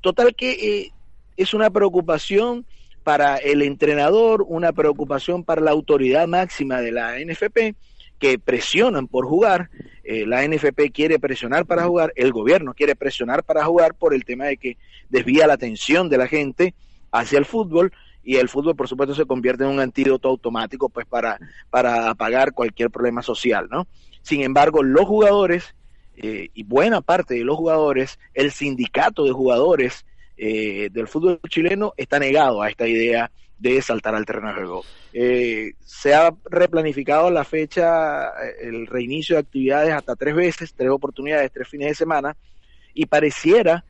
Total 0.00 0.34
que 0.34 0.50
eh, 0.52 0.92
es 1.36 1.54
una 1.54 1.70
preocupación 1.70 2.66
para 3.02 3.36
el 3.36 3.62
entrenador, 3.62 4.44
una 4.48 4.72
preocupación 4.72 5.44
para 5.44 5.60
la 5.60 5.70
autoridad 5.70 6.26
máxima 6.26 6.80
de 6.80 6.92
la 6.92 7.14
NFP, 7.18 7.76
que 8.18 8.38
presionan 8.38 9.06
por 9.06 9.26
jugar, 9.26 9.70
eh, 10.04 10.24
la 10.26 10.46
NFP 10.46 10.90
quiere 10.92 11.18
presionar 11.18 11.66
para 11.66 11.84
jugar, 11.84 12.12
el 12.16 12.32
gobierno 12.32 12.74
quiere 12.74 12.96
presionar 12.96 13.44
para 13.44 13.64
jugar 13.64 13.94
por 13.94 14.14
el 14.14 14.24
tema 14.24 14.46
de 14.46 14.56
que 14.56 14.76
desvía 15.08 15.46
la 15.46 15.54
atención 15.54 16.08
de 16.08 16.18
la 16.18 16.26
gente 16.26 16.74
hacia 17.12 17.38
el 17.38 17.44
fútbol 17.44 17.92
y 18.24 18.36
el 18.36 18.48
fútbol 18.48 18.74
por 18.74 18.88
supuesto 18.88 19.14
se 19.14 19.26
convierte 19.26 19.64
en 19.64 19.70
un 19.70 19.80
antídoto 19.80 20.28
automático 20.28 20.88
pues 20.88 21.06
para, 21.06 21.38
para 21.70 22.10
apagar 22.10 22.52
cualquier 22.52 22.90
problema 22.90 23.22
social, 23.22 23.68
¿no? 23.70 23.86
Sin 24.22 24.42
embargo, 24.42 24.82
los 24.82 25.04
jugadores 25.04 25.76
eh, 26.16 26.48
y 26.54 26.64
buena 26.64 27.02
parte 27.02 27.34
de 27.34 27.44
los 27.44 27.56
jugadores, 27.56 28.18
el 28.34 28.50
sindicato 28.50 29.24
de 29.24 29.32
jugadores 29.32 30.06
eh, 30.36 30.88
del 30.92 31.08
fútbol 31.08 31.40
chileno 31.48 31.92
está 31.96 32.18
negado 32.18 32.62
a 32.62 32.68
esta 32.68 32.86
idea 32.86 33.30
de 33.58 33.80
saltar 33.80 34.14
al 34.14 34.26
terreno 34.26 34.48
de 34.48 34.54
juego. 34.54 34.84
Eh, 35.12 35.72
se 35.84 36.14
ha 36.14 36.34
replanificado 36.50 37.30
la 37.30 37.44
fecha, 37.44 38.30
el 38.60 38.86
reinicio 38.86 39.36
de 39.36 39.40
actividades 39.40 39.92
hasta 39.92 40.14
tres 40.14 40.34
veces, 40.34 40.74
tres 40.74 40.90
oportunidades, 40.90 41.52
tres 41.52 41.68
fines 41.68 41.88
de 41.88 41.94
semana, 41.94 42.36
y 42.92 43.06
pareciera 43.06 43.84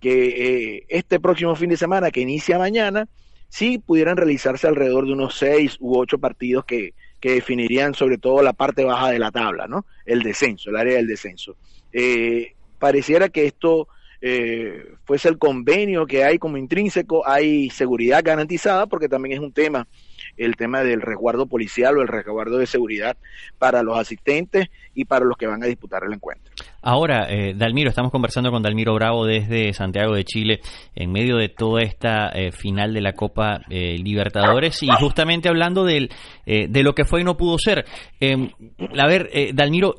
que 0.00 0.76
eh, 0.76 0.86
este 0.88 1.20
próximo 1.20 1.54
fin 1.54 1.70
de 1.70 1.76
semana, 1.76 2.10
que 2.10 2.20
inicia 2.20 2.58
mañana, 2.58 3.08
sí 3.48 3.78
pudieran 3.78 4.16
realizarse 4.16 4.66
alrededor 4.66 5.06
de 5.06 5.12
unos 5.12 5.38
seis 5.38 5.76
u 5.78 5.96
ocho 5.96 6.18
partidos 6.18 6.64
que, 6.64 6.94
definirían 7.20 7.94
sobre 7.94 8.18
todo 8.18 8.42
la 8.42 8.52
parte 8.52 8.82
baja 8.82 9.10
de 9.10 9.20
la 9.20 9.30
tabla, 9.30 9.68
¿no? 9.68 9.86
El 10.04 10.24
descenso, 10.24 10.70
el 10.70 10.76
área 10.76 10.96
del 10.96 11.06
descenso. 11.06 11.54
Eh, 11.92 12.54
pareciera 12.80 13.28
que 13.28 13.46
esto 13.46 13.86
eh, 14.22 14.94
fuese 15.04 15.28
el 15.28 15.36
convenio 15.36 16.06
que 16.06 16.24
hay 16.24 16.38
como 16.38 16.56
intrínseco, 16.56 17.26
hay 17.26 17.68
seguridad 17.70 18.22
garantizada, 18.24 18.86
porque 18.86 19.08
también 19.08 19.34
es 19.34 19.40
un 19.40 19.52
tema, 19.52 19.88
el 20.36 20.54
tema 20.54 20.84
del 20.84 21.00
resguardo 21.00 21.46
policial 21.46 21.98
o 21.98 22.02
el 22.02 22.08
resguardo 22.08 22.58
de 22.58 22.66
seguridad 22.66 23.16
para 23.58 23.82
los 23.82 23.98
asistentes 23.98 24.68
y 24.94 25.04
para 25.06 25.24
los 25.24 25.36
que 25.36 25.48
van 25.48 25.62
a 25.62 25.66
disputar 25.66 26.04
el 26.04 26.12
encuentro. 26.12 26.52
Ahora, 26.82 27.26
eh, 27.30 27.54
Dalmiro, 27.56 27.90
estamos 27.90 28.12
conversando 28.12 28.50
con 28.50 28.62
Dalmiro 28.62 28.94
Bravo 28.94 29.26
desde 29.26 29.72
Santiago 29.72 30.14
de 30.14 30.24
Chile 30.24 30.60
en 30.94 31.10
medio 31.10 31.36
de 31.36 31.48
toda 31.48 31.82
esta 31.82 32.28
eh, 32.28 32.52
final 32.52 32.94
de 32.94 33.00
la 33.00 33.14
Copa 33.14 33.62
eh, 33.70 33.96
Libertadores 33.98 34.82
y 34.82 34.88
justamente 35.00 35.48
hablando 35.48 35.84
del, 35.84 36.10
eh, 36.46 36.68
de 36.68 36.82
lo 36.84 36.94
que 36.94 37.04
fue 37.04 37.22
y 37.22 37.24
no 37.24 37.36
pudo 37.36 37.58
ser. 37.58 37.84
a 38.20 39.06
ver, 39.06 39.30
Dalmiro, 39.54 39.96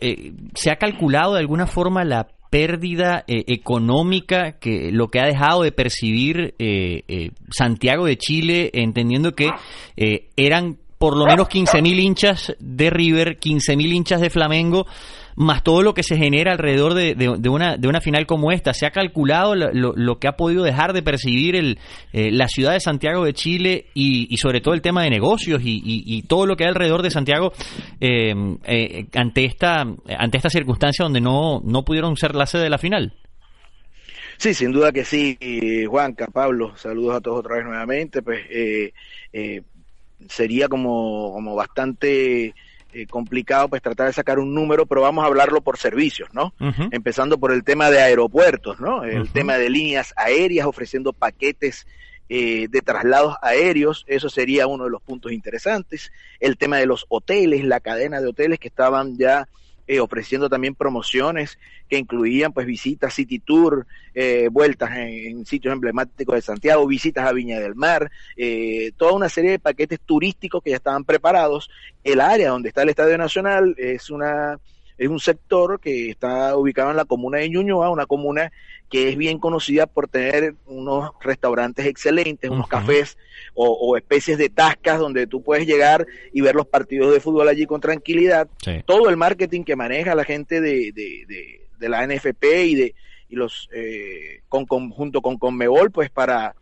¿se 0.56 0.72
ha 0.72 0.78
calculado 0.78 1.34
de 1.34 1.40
alguna 1.40 1.68
forma 1.68 2.06
la 2.06 2.28
pérdida 2.54 3.24
eh, 3.26 3.46
económica 3.48 4.60
que 4.60 4.92
lo 4.92 5.08
que 5.08 5.20
ha 5.20 5.26
dejado 5.26 5.64
de 5.64 5.72
percibir 5.72 6.54
eh, 6.60 7.02
eh, 7.08 7.32
Santiago 7.50 8.06
de 8.06 8.16
Chile, 8.16 8.70
entendiendo 8.76 9.32
que 9.32 9.50
eran 10.38 10.78
por 11.00 11.18
lo 11.18 11.26
menos 11.26 11.48
15.000 11.48 12.00
hinchas 12.00 12.56
de 12.60 12.92
River, 12.92 13.40
15.000 13.40 13.96
hinchas 13.96 14.22
de 14.22 14.30
Flamengo, 14.30 14.86
más 15.36 15.64
todo 15.64 15.82
lo 15.82 15.94
que 15.94 16.04
se 16.04 16.18
genera 16.18 16.52
alrededor 16.52 16.94
de, 16.94 17.16
de, 17.16 17.50
una, 17.50 17.78
de 17.78 17.88
una 17.88 18.02
final 18.02 18.26
como 18.26 18.52
esta. 18.52 18.74
¿Se 18.74 18.86
ha 18.86 18.92
calculado 18.92 19.56
lo, 19.56 19.94
lo, 19.96 20.20
que 20.20 20.28
ha 20.28 20.34
podido 20.34 20.64
dejar 20.64 20.94
de 20.94 21.02
percibir 21.02 21.56
el, 21.56 21.80
eh, 22.12 22.32
la 22.32 22.48
ciudad 22.48 22.74
de 22.74 22.80
Santiago 22.80 23.26
de 23.26 23.34
Chile 23.34 23.86
y, 23.94 24.36
sobre 24.38 24.62
todo 24.62 24.74
el 24.74 24.82
tema 24.82 25.04
de 25.04 25.10
negocios 25.10 25.62
y, 25.64 25.82
y, 25.84 26.22
todo 26.24 26.46
lo 26.46 26.56
que 26.56 26.64
hay 26.64 26.70
alrededor 26.70 27.02
de 27.02 27.12
Santiago 27.12 27.52
eh, 28.00 28.34
eh, 28.66 29.06
ante, 29.14 29.46
esta, 29.46 29.82
ante 29.82 30.38
esta 30.38 30.50
circunstancia 30.50 31.04
donde 31.04 31.22
no, 31.22 31.62
no 31.64 31.84
pudieron 31.84 32.16
ser 32.18 32.36
la 32.36 32.46
sede 32.46 32.64
de 32.64 32.70
la 32.70 32.78
final? 32.78 33.14
Sí, 34.38 34.54
sin 34.54 34.72
duda 34.72 34.92
que 34.92 35.06
sí, 35.06 35.38
Juanca, 35.88 36.28
Pablo, 36.28 36.76
saludos 36.76 37.16
a 37.16 37.22
todos 37.22 37.40
otra 37.40 37.58
vez 37.58 37.66
nuevamente, 37.66 38.22
pues 38.22 38.42
eh, 38.50 38.94
eh, 39.32 39.62
sería 40.28 40.68
como, 40.68 41.32
como 41.34 41.56
bastante 41.56 42.54
eh, 42.94 43.08
complicado 43.08 43.70
pues 43.70 43.82
tratar 43.82 44.08
de 44.08 44.14
sacar 44.14 44.40
un 44.40 44.54
número, 44.54 44.86
pero 44.86 45.02
vamos 45.02 45.24
a 45.24 45.28
hablarlo 45.28 45.62
por 45.62 45.78
servicios, 45.78 46.30
¿no? 46.34 46.54
Uh 46.60 46.66
-huh. 46.68 46.90
Empezando 46.92 47.38
por 47.38 47.52
el 47.52 47.64
tema 47.64 47.90
de 47.90 48.02
aeropuertos, 48.02 48.80
¿no? 48.80 49.04
El 49.04 49.22
uh 49.22 49.26
-huh. 49.26 49.32
tema 49.32 49.58
de 49.58 49.70
líneas 49.70 50.14
aéreas 50.16 50.68
ofreciendo 50.68 51.14
paquetes 51.14 51.88
eh, 52.30 52.68
de 52.70 52.82
traslados 52.82 53.36
aéreos, 53.42 54.06
eso 54.08 54.30
sería 54.30 54.68
uno 54.68 54.86
de 54.86 54.90
los 54.90 55.02
puntos 55.02 55.32
interesantes. 55.32 56.12
El 56.40 56.58
tema 56.58 56.78
de 56.78 56.86
los 56.86 57.06
hoteles, 57.10 57.64
la 57.64 57.80
cadena 57.80 58.22
de 58.22 58.28
hoteles 58.28 58.60
que 58.60 58.70
estaban 58.70 59.18
ya 59.18 59.48
eh, 59.86 60.00
ofreciendo 60.00 60.50
también 60.50 60.76
promociones 60.76 61.60
que 61.90 61.98
incluían 61.98 62.54
pues 62.54 62.66
visitas 62.66 63.14
City 63.14 63.40
Tour, 63.40 63.86
eh, 64.14 64.48
vueltas 64.52 64.92
en, 64.96 65.46
sitios 65.46 65.74
emblemáticos 65.74 66.36
de 66.36 66.42
Santiago, 66.42 66.88
visitas 66.88 67.28
a 67.28 67.34
Viña 67.34 67.60
del 67.60 67.76
Mar, 67.76 68.10
eh, 68.38 68.92
toda 68.96 69.12
una 69.12 69.30
serie 69.30 69.52
de 69.52 69.60
paquetes 69.60 70.00
turísticos 70.00 70.64
que 70.64 70.70
ya 70.70 70.78
estaban 70.78 71.04
preparados. 71.04 71.70
El 72.04 72.22
área 72.22 72.50
donde 72.50 72.70
está 72.70 72.84
el 72.84 72.90
Estadio 72.90 73.18
Nacional 73.18 73.76
es 73.78 74.10
una 74.10 74.58
es 75.04 75.10
un 75.10 75.20
sector 75.20 75.80
que 75.82 76.10
está 76.10 76.56
ubicado 76.56 76.92
en 76.92 76.98
la 76.98 77.04
comuna 77.04 77.40
de 77.40 77.50
Ñuñoa, 77.50 77.90
una 77.90 78.06
comuna 78.06 78.54
que 78.90 79.10
es 79.10 79.18
bien 79.18 79.38
conocida 79.38 79.86
por 79.86 80.08
tener 80.08 80.56
unos 80.66 81.12
restaurantes 81.20 81.86
excelentes, 81.86 82.50
unos 82.50 82.66
uh 82.66 82.70
-huh. 82.70 82.72
cafés 82.72 83.18
o, 83.54 83.68
o, 83.68 83.98
especies 83.98 84.38
de 84.38 84.50
tascas 84.50 85.00
donde 85.00 85.28
tú 85.28 85.44
puedes 85.44 85.68
llegar 85.68 86.08
y 86.32 86.40
ver 86.40 86.56
los 86.56 86.68
partidos 86.68 87.14
de 87.14 87.20
fútbol 87.20 87.50
allí 87.50 87.66
con 87.66 87.82
tranquilidad. 87.82 88.48
Sí. 88.64 88.82
Todo 88.86 89.10
el 89.10 89.18
marketing 89.18 89.64
que 89.64 89.76
maneja 89.76 90.16
la 90.16 90.24
gente 90.24 90.62
de, 90.62 90.92
de, 90.94 91.26
de, 91.28 91.62
de 91.78 91.90
la 91.90 92.08
NFP 92.08 92.44
y 92.66 92.76
de 92.76 92.96
y 93.28 93.36
los 93.36 93.68
eh, 93.74 94.42
con, 94.48 94.66
con, 94.66 94.90
junto 94.90 95.22
con 95.22 95.38
Conmebol, 95.38 95.92
pues 95.92 96.10
para 96.10 96.56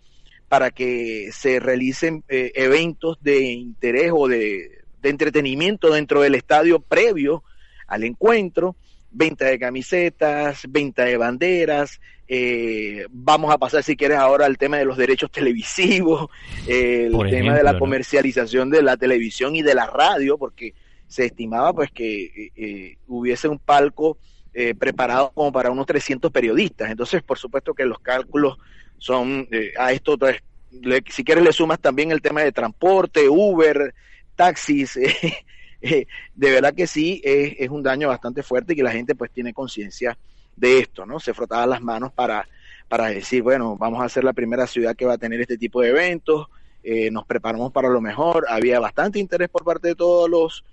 para 0.48 0.72
que 0.72 1.30
se 1.32 1.60
realicen 1.60 2.24
eh, 2.28 2.52
eventos 2.56 3.22
de 3.22 3.42
interés 3.44 4.12
o 4.14 4.28
de, 4.28 4.82
de 5.02 5.10
entretenimiento 5.10 5.92
dentro 5.92 6.22
del 6.22 6.36
estadio 6.36 6.80
previo 6.80 7.44
al 7.92 8.04
encuentro, 8.04 8.76
venta 9.12 9.46
de 9.46 9.60
camisetas, 9.60 10.64
venta 10.70 11.04
de 11.04 11.18
banderas, 11.18 12.00
eh, 12.28 13.06
vamos 13.10 13.54
a 13.54 13.58
pasar 13.58 13.84
si 13.84 13.98
quieres 13.98 14.18
ahora 14.18 14.46
al 14.46 14.58
tema 14.58 14.78
de 14.78 14.86
los 14.86 14.98
derechos 14.98 15.30
televisivos, 15.32 16.30
eh, 16.68 17.04
el 17.08 17.12
Por 17.12 17.28
tema 17.28 17.52
ejemplo, 17.52 17.58
de 17.58 17.64
la 17.64 17.78
comercialización 17.78 18.70
¿no? 18.70 18.78
de 18.78 18.84
la 18.84 18.96
televisión 18.96 19.56
y 19.56 19.62
de 19.62 19.76
la 19.76 19.88
radio, 19.88 20.38
porque 20.38 20.74
se 21.08 21.26
estimaba 21.26 21.74
pues 21.74 21.92
que 21.92 22.24
eh, 22.24 22.52
eh 22.56 22.98
hubiese 23.08 23.50
un 23.50 23.60
palco 23.60 24.18
eh, 24.54 24.74
preparado 24.76 25.32
como 25.34 25.52
para 25.52 25.72
unos 25.72 25.86
300 25.86 26.32
periodistas, 26.32 26.90
entonces 26.90 27.22
por 27.22 27.38
supuesto 27.38 27.74
que 27.74 27.86
los 27.86 28.00
cálculos 28.00 28.58
son 28.98 29.48
eh, 29.52 29.74
a 29.78 29.92
esto, 29.92 30.18
pues, 30.18 30.38
le, 30.72 31.04
si 31.10 31.24
quieres 31.24 31.44
le 31.44 31.52
sumas 31.52 31.80
también 31.80 32.12
el 32.12 32.22
tema 32.22 32.42
de 32.42 32.52
transporte, 32.52 33.28
Uber, 33.28 33.94
taxis, 34.36 34.96
eh, 34.98 35.46
de 35.82 36.52
verdad 36.52 36.74
que 36.74 36.88
sí 36.88 37.22
es, 37.24 37.56
es, 37.60 37.70
un 37.70 37.84
daño 37.84 38.08
bastante 38.08 38.44
fuerte 38.44 38.74
y 38.74 38.76
que 38.76 38.84
la 38.84 38.92
gente 38.92 39.16
pues 39.16 39.32
tiene 39.32 39.54
conciencia 39.54 40.18
de 40.56 40.80
esto, 40.80 41.06
¿no? 41.06 41.20
Se 41.20 41.34
frotaba 41.34 41.66
las 41.66 41.82
manos 41.82 42.12
para, 42.14 42.48
para 42.88 43.08
decir, 43.08 43.42
bueno, 43.42 43.78
vamos 43.78 44.04
a 44.04 44.10
ser 44.10 44.24
la 44.24 44.34
primera 44.34 44.68
ciudad 44.68 44.96
que 44.96 45.06
va 45.06 45.14
a 45.14 45.18
tener 45.18 45.42
este 45.42 45.58
tipo 45.58 45.82
de 45.82 45.90
eventos, 45.90 46.48
eh, 46.84 47.10
nos 47.12 47.26
preparamos 47.26 47.72
para 47.72 47.90
lo 47.90 48.02
mejor, 48.02 48.46
había 48.50 48.80
bastante 48.80 49.20
interés 49.20 49.50
por 49.50 49.64
parte 49.64 49.90
de 49.90 49.96
todos 49.96 50.30
los, 50.30 50.64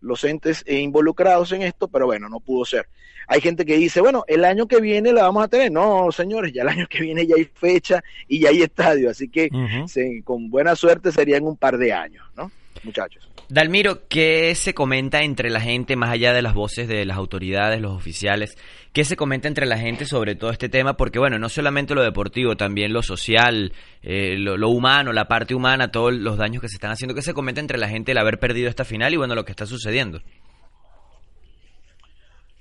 los 0.00 0.22
entes 0.24 0.64
involucrados 0.68 1.52
en 1.52 1.62
esto, 1.62 1.88
pero 1.88 2.06
bueno, 2.06 2.28
no 2.28 2.40
pudo 2.40 2.64
ser. 2.64 2.86
Hay 3.28 3.40
gente 3.40 3.64
que 3.64 3.76
dice, 3.76 4.00
bueno, 4.00 4.24
el 4.26 4.44
año 4.44 4.66
que 4.66 4.80
viene 4.80 5.12
la 5.12 5.22
vamos 5.22 5.44
a 5.44 5.48
tener. 5.48 5.70
No, 5.70 6.10
señores, 6.10 6.52
ya 6.52 6.62
el 6.62 6.68
año 6.68 6.86
que 6.88 7.00
viene 7.00 7.26
ya 7.26 7.36
hay 7.36 7.44
fecha 7.44 8.02
y 8.26 8.40
ya 8.40 8.50
hay 8.50 8.62
estadio, 8.62 9.10
así 9.10 9.28
que 9.28 9.48
se, 9.86 10.22
con 10.24 10.50
buena 10.50 10.74
suerte 10.74 11.12
serían 11.12 11.44
un 11.44 11.56
par 11.56 11.78
de 11.78 11.92
años, 11.92 12.26
¿no? 12.36 12.50
Muchachos. 12.84 13.28
Dalmiro, 13.48 14.08
¿qué 14.08 14.54
se 14.54 14.72
comenta 14.74 15.22
entre 15.22 15.50
la 15.50 15.60
gente, 15.60 15.94
más 15.94 16.10
allá 16.10 16.32
de 16.32 16.42
las 16.42 16.54
voces 16.54 16.88
de 16.88 17.04
las 17.04 17.16
autoridades, 17.16 17.80
los 17.80 17.92
oficiales? 17.92 18.56
¿Qué 18.92 19.04
se 19.04 19.16
comenta 19.16 19.46
entre 19.46 19.66
la 19.66 19.78
gente 19.78 20.04
sobre 20.04 20.34
todo 20.34 20.50
este 20.50 20.68
tema? 20.68 20.96
Porque, 20.96 21.18
bueno, 21.18 21.38
no 21.38 21.48
solamente 21.48 21.94
lo 21.94 22.02
deportivo, 22.02 22.56
también 22.56 22.92
lo 22.92 23.02
social, 23.02 23.72
eh, 24.02 24.36
lo, 24.38 24.56
lo, 24.56 24.70
humano, 24.70 25.12
la 25.12 25.28
parte 25.28 25.54
humana, 25.54 25.90
todos 25.90 26.12
los 26.14 26.38
daños 26.38 26.62
que 26.62 26.68
se 26.68 26.76
están 26.76 26.90
haciendo. 26.90 27.14
¿Qué 27.14 27.22
se 27.22 27.34
comenta 27.34 27.60
entre 27.60 27.78
la 27.78 27.88
gente 27.88 28.12
el 28.12 28.18
haber 28.18 28.38
perdido 28.38 28.68
esta 28.68 28.84
final 28.84 29.12
y, 29.12 29.16
bueno, 29.16 29.34
lo 29.34 29.44
que 29.44 29.52
está 29.52 29.66
sucediendo? 29.66 30.20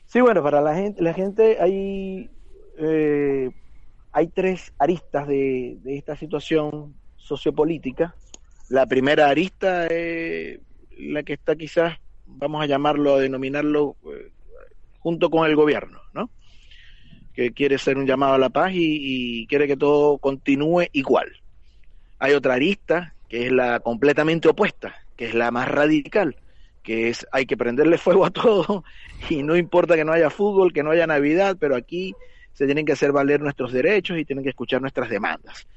Sí, 0.05 0.19
bueno, 0.19 0.43
para 0.43 0.61
la 0.61 0.75
gente, 0.75 1.01
la 1.01 1.13
gente 1.13 1.57
hay, 1.61 2.29
eh, 2.77 3.49
hay 4.11 4.27
tres 4.27 4.73
aristas 4.77 5.25
de, 5.25 5.77
de 5.83 5.97
esta 5.97 6.17
situación 6.17 6.95
sociopolítica. 7.15 8.13
La 8.71 8.85
primera 8.85 9.27
arista 9.27 9.85
es 9.87 10.57
la 10.97 11.23
que 11.23 11.33
está 11.33 11.57
quizás, 11.57 11.99
vamos 12.25 12.63
a 12.63 12.67
llamarlo, 12.67 13.15
a 13.15 13.19
denominarlo, 13.19 13.97
eh, 14.05 14.31
junto 14.99 15.29
con 15.29 15.45
el 15.45 15.57
gobierno, 15.57 15.99
¿no? 16.13 16.29
Que 17.33 17.51
quiere 17.51 17.77
ser 17.77 17.97
un 17.97 18.07
llamado 18.07 18.35
a 18.35 18.37
la 18.37 18.49
paz 18.49 18.71
y, 18.71 19.41
y, 19.41 19.47
quiere 19.47 19.67
que 19.67 19.75
todo 19.75 20.19
continúe 20.19 20.85
igual. 20.93 21.33
Hay 22.17 22.31
otra 22.31 22.53
arista, 22.53 23.13
que 23.27 23.47
es 23.47 23.51
la 23.51 23.81
completamente 23.81 24.47
opuesta, 24.47 24.95
que 25.17 25.25
es 25.25 25.33
la 25.33 25.51
más 25.51 25.67
radical, 25.67 26.37
que 26.81 27.09
es 27.09 27.27
hay 27.33 27.45
que 27.45 27.57
prenderle 27.57 27.97
fuego 27.97 28.23
a 28.23 28.31
todo 28.31 28.85
y 29.29 29.43
no 29.43 29.57
importa 29.57 29.97
que 29.97 30.05
no 30.05 30.13
haya 30.13 30.29
fútbol, 30.29 30.71
que 30.71 30.81
no 30.81 30.91
haya 30.91 31.05
Navidad, 31.07 31.57
pero 31.59 31.75
aquí 31.75 32.15
se 32.53 32.63
tienen 32.67 32.85
que 32.85 32.93
hacer 32.93 33.11
valer 33.11 33.41
nuestros 33.41 33.73
derechos 33.73 34.17
y 34.17 34.23
tienen 34.23 34.45
que 34.45 34.51
escuchar 34.51 34.79
nuestras 34.79 35.09
demandas. 35.09 35.67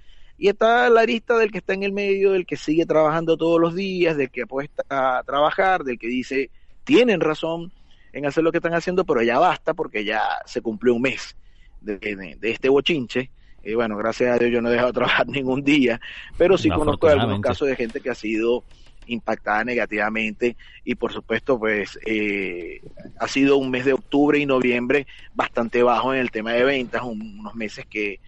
Y 0.45 0.49
está 0.49 0.91
la 0.91 1.01
arista 1.01 1.39
del 1.39 1.51
que 1.51 1.57
está 1.57 1.73
en 1.73 1.85
el 1.85 1.93
medio, 1.93 2.33
del 2.33 2.45
que 2.45 2.59
sigue 2.59 2.85
trabajando 2.85 3.39
todos 3.39 3.59
los 3.59 3.75
días, 3.75 4.15
del 4.15 4.29
que 4.29 4.43
apuesta 4.43 4.85
a 4.91 5.23
trabajar, 5.25 5.85
del 5.85 5.99
que 5.99 6.07
dice, 6.07 6.51
tienen 6.85 7.21
razón 7.21 7.73
en 8.13 8.27
hacer 8.27 8.45
lo 8.45 8.53
que 8.53 8.59
están 8.59 8.75
haciendo, 8.75 9.07
pero 9.07 9.23
ya 9.23 9.39
basta 9.39 9.73
porque 9.73 10.05
ya 10.05 10.21
se 10.45 10.61
cumplió 10.61 10.97
un 10.97 11.01
mes 11.01 11.35
de, 11.81 11.97
de, 11.97 12.37
de 12.39 12.51
este 12.51 12.69
bochinche. 12.69 13.31
Y 13.65 13.73
bueno, 13.73 13.97
gracias 13.97 14.33
a 14.33 14.39
Dios 14.39 14.53
yo 14.53 14.61
no 14.61 14.69
he 14.69 14.73
dejado 14.73 14.89
de 14.89 14.97
trabajar 14.97 15.27
ningún 15.29 15.65
día, 15.65 15.99
pero 16.37 16.59
sí 16.59 16.69
conozco 16.69 17.09
algunos 17.09 17.41
casos 17.41 17.67
de 17.67 17.77
gente 17.77 18.03
que 18.03 18.11
ha 18.11 18.15
sido 18.15 18.65
impactada 19.07 19.65
negativamente 19.65 20.59
y 20.85 20.95
por 20.95 21.11
supuesto 21.11 21.59
pues 21.59 21.99
eh, 22.05 22.83
ha 23.19 23.29
sido 23.29 23.57
un 23.57 23.71
mes 23.71 23.87
de 23.87 23.95
octubre 23.95 24.39
y 24.39 24.45
noviembre 24.45 25.07
bastante 25.35 25.83
bajo 25.83 26.13
en 26.13 26.21
el 26.21 26.31
tema 26.31 26.53
de 26.53 26.65
ventas, 26.65 27.03
un, 27.03 27.39
unos 27.39 27.55
meses 27.55 27.87
que, 27.87 28.21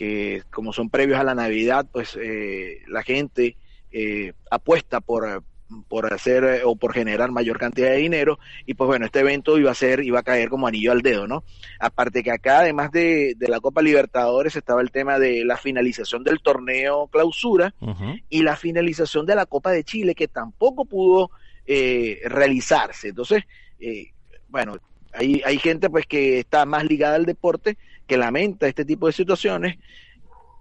que 0.00 0.44
como 0.50 0.72
son 0.72 0.88
previos 0.88 1.20
a 1.20 1.24
la 1.24 1.34
Navidad 1.34 1.86
pues 1.92 2.16
eh, 2.18 2.78
la 2.88 3.02
gente 3.02 3.58
eh, 3.92 4.32
apuesta 4.50 5.02
por, 5.02 5.44
por 5.88 6.10
hacer 6.14 6.62
o 6.64 6.74
por 6.74 6.94
generar 6.94 7.30
mayor 7.30 7.58
cantidad 7.58 7.90
de 7.90 7.98
dinero. 7.98 8.38
Y 8.64 8.72
pues 8.72 8.88
bueno 8.88 9.04
este 9.04 9.20
evento 9.20 9.58
iba 9.58 9.70
a 9.70 9.74
ser 9.74 10.02
iba 10.02 10.20
a 10.20 10.22
caer 10.22 10.48
como 10.48 10.66
anillo 10.66 10.92
al 10.92 11.02
dedo 11.02 11.26
no 11.26 11.44
aparte 11.78 12.22
que 12.22 12.30
acá 12.30 12.60
además 12.60 12.90
de, 12.92 13.34
de 13.36 13.48
la 13.48 13.60
Copa 13.60 13.82
Libertadores 13.82 14.56
estaba 14.56 14.80
el 14.80 14.90
tema 14.90 15.18
de 15.18 15.44
la 15.44 15.58
finalización 15.58 16.24
del 16.24 16.40
torneo 16.40 17.08
clausura 17.08 17.74
uh 17.80 17.88
-huh. 17.88 18.22
y 18.30 18.40
la 18.40 18.56
finalización 18.56 19.26
de 19.26 19.34
la 19.34 19.44
Copa 19.44 19.70
de 19.70 19.84
Chile 19.84 20.14
que 20.14 20.28
tampoco 20.28 20.86
pudo 20.86 21.30
eh, 21.66 22.20
realizarse. 22.24 23.08
Entonces 23.08 23.42
eh, 23.80 24.12
bueno 24.48 24.78
hay, 25.12 25.42
hay 25.44 25.58
gente 25.58 25.90
pues 25.90 26.06
que 26.06 26.38
está 26.38 26.64
más 26.64 26.84
ligada 26.84 27.16
al 27.16 27.26
deporte 27.26 27.76
que 28.10 28.16
lamenta 28.16 28.66
este 28.66 28.84
tipo 28.84 29.06
de 29.06 29.12
situaciones 29.12 29.78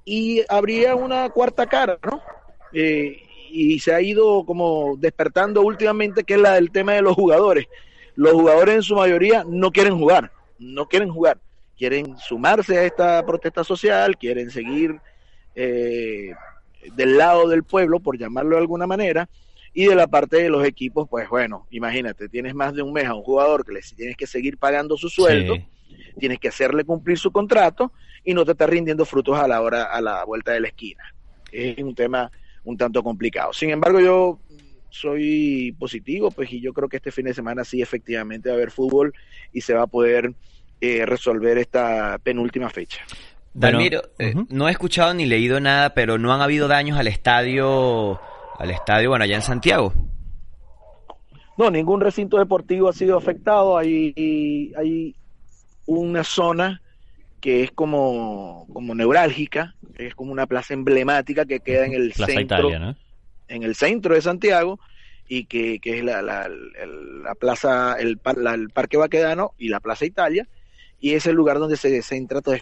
y 0.05 0.43
habría 0.47 0.93
una 0.93 1.29
cuarta 1.29 1.65
cara 1.65 1.97
no 2.03 2.21
eh, 2.71 3.23
y 3.49 3.79
se 3.79 3.91
ha 3.91 3.99
ido 4.01 4.45
como 4.45 4.95
despertando 4.97 5.63
últimamente, 5.63 6.23
que 6.23 6.35
es 6.35 6.39
la 6.39 6.53
del 6.53 6.69
tema 6.69 6.93
de 6.93 7.01
los 7.01 7.15
jugadores. 7.15 7.65
Los 8.13 8.33
jugadores 8.33 8.75
en 8.75 8.83
su 8.83 8.95
mayoría 8.95 9.43
no 9.47 9.71
quieren 9.71 9.97
jugar, 9.97 10.31
no 10.59 10.87
quieren 10.87 11.09
jugar, 11.09 11.39
quieren 11.75 12.15
sumarse 12.19 12.77
a 12.77 12.83
esta 12.83 13.25
protesta 13.25 13.63
social, 13.63 14.15
quieren 14.15 14.51
seguir 14.51 14.99
eh, 15.55 16.33
del 16.93 17.17
lado 17.17 17.47
del 17.47 17.63
pueblo, 17.63 17.99
por 17.99 18.15
llamarlo 18.15 18.51
de 18.57 18.61
alguna 18.61 18.85
manera, 18.85 19.27
y 19.73 19.87
de 19.87 19.95
la 19.95 20.05
parte 20.05 20.37
de 20.37 20.49
los 20.49 20.63
equipos, 20.63 21.09
pues 21.09 21.27
bueno, 21.27 21.65
imagínate, 21.71 22.29
tienes 22.29 22.53
más 22.53 22.75
de 22.75 22.83
un 22.83 22.93
mes 22.93 23.05
a 23.05 23.15
un 23.15 23.23
jugador 23.23 23.65
que 23.65 23.71
le 23.71 23.81
tienes 23.95 24.15
que 24.15 24.27
seguir 24.27 24.59
pagando 24.59 24.95
su 24.95 25.09
sueldo. 25.09 25.55
Tienes 26.19 26.39
que 26.39 26.49
hacerle 26.49 26.83
cumplir 26.83 27.17
su 27.17 27.31
contrato 27.31 27.91
y 28.23 28.33
no 28.33 28.45
te 28.45 28.51
está 28.51 28.67
rindiendo 28.67 29.05
frutos 29.05 29.37
a 29.37 29.47
la 29.47 29.61
hora, 29.61 29.85
a 29.85 30.01
la 30.01 30.23
vuelta 30.25 30.51
de 30.51 30.59
la 30.59 30.67
esquina. 30.67 31.03
Es 31.51 31.77
un 31.79 31.95
tema 31.95 32.31
un 32.63 32.77
tanto 32.77 33.01
complicado. 33.01 33.53
Sin 33.53 33.69
embargo, 33.69 33.99
yo 33.99 34.39
soy 34.89 35.75
positivo, 35.79 36.31
pues, 36.31 36.51
y 36.51 36.61
yo 36.61 36.73
creo 36.73 36.89
que 36.89 36.97
este 36.97 37.11
fin 37.11 37.25
de 37.25 37.33
semana 37.33 37.63
sí 37.63 37.81
efectivamente 37.81 38.49
va 38.49 38.55
a 38.55 38.57
haber 38.57 38.71
fútbol 38.71 39.13
y 39.53 39.61
se 39.61 39.73
va 39.73 39.83
a 39.83 39.87
poder 39.87 40.33
eh, 40.81 41.05
resolver 41.05 41.57
esta 41.57 42.17
penúltima 42.23 42.69
fecha. 42.69 43.01
Dalmiro, 43.53 44.01
bueno, 44.17 44.31
uh 44.31 44.41
-huh. 44.41 44.43
eh, 44.43 44.47
no 44.49 44.67
he 44.67 44.71
escuchado 44.71 45.13
ni 45.13 45.25
leído 45.25 45.59
nada, 45.59 45.93
pero 45.93 46.17
no 46.17 46.33
han 46.33 46.41
habido 46.41 46.67
daños 46.67 46.97
al 46.97 47.07
estadio, 47.07 48.19
al 48.57 48.71
estadio, 48.71 49.09
bueno, 49.09 49.25
allá 49.25 49.35
en 49.35 49.41
Santiago. 49.41 49.93
No, 51.57 51.69
ningún 51.69 51.99
recinto 51.99 52.37
deportivo 52.37 52.87
ha 52.87 52.93
sido 52.93 53.17
afectado. 53.17 53.77
Hay, 53.77 54.13
hay 54.77 55.13
una 55.89 56.23
zona 56.23 56.81
que 57.41 57.63
es 57.63 57.71
como, 57.71 58.67
como 58.71 58.93
neurálgica, 58.93 59.75
es 59.97 60.13
como 60.13 60.31
una 60.31 60.45
plaza 60.45 60.73
emblemática 60.73 61.45
que 61.45 61.61
queda 61.61 61.85
en 61.85 61.93
el 61.93 62.11
plaza 62.11 62.33
centro, 62.33 62.69
Italia, 62.69 62.79
¿no? 62.79 62.95
en 63.47 63.63
el 63.63 63.75
centro 63.75 64.13
de 64.13 64.21
Santiago 64.21 64.79
y 65.27 65.45
que, 65.45 65.79
que 65.79 65.97
es 65.97 66.03
la, 66.03 66.21
la, 66.21 66.47
la, 66.47 67.35
plaza, 67.35 67.95
el, 67.99 68.19
la, 68.37 68.53
el 68.53 68.69
Parque 68.69 68.97
Baquedano 68.97 69.53
y 69.57 69.69
la 69.69 69.79
Plaza 69.79 70.05
Italia 70.05 70.47
y 70.99 71.13
es 71.13 71.25
el 71.25 71.35
lugar 71.35 71.59
donde 71.59 71.77
se 71.77 72.01
centra 72.01 72.41
toda 72.41 72.59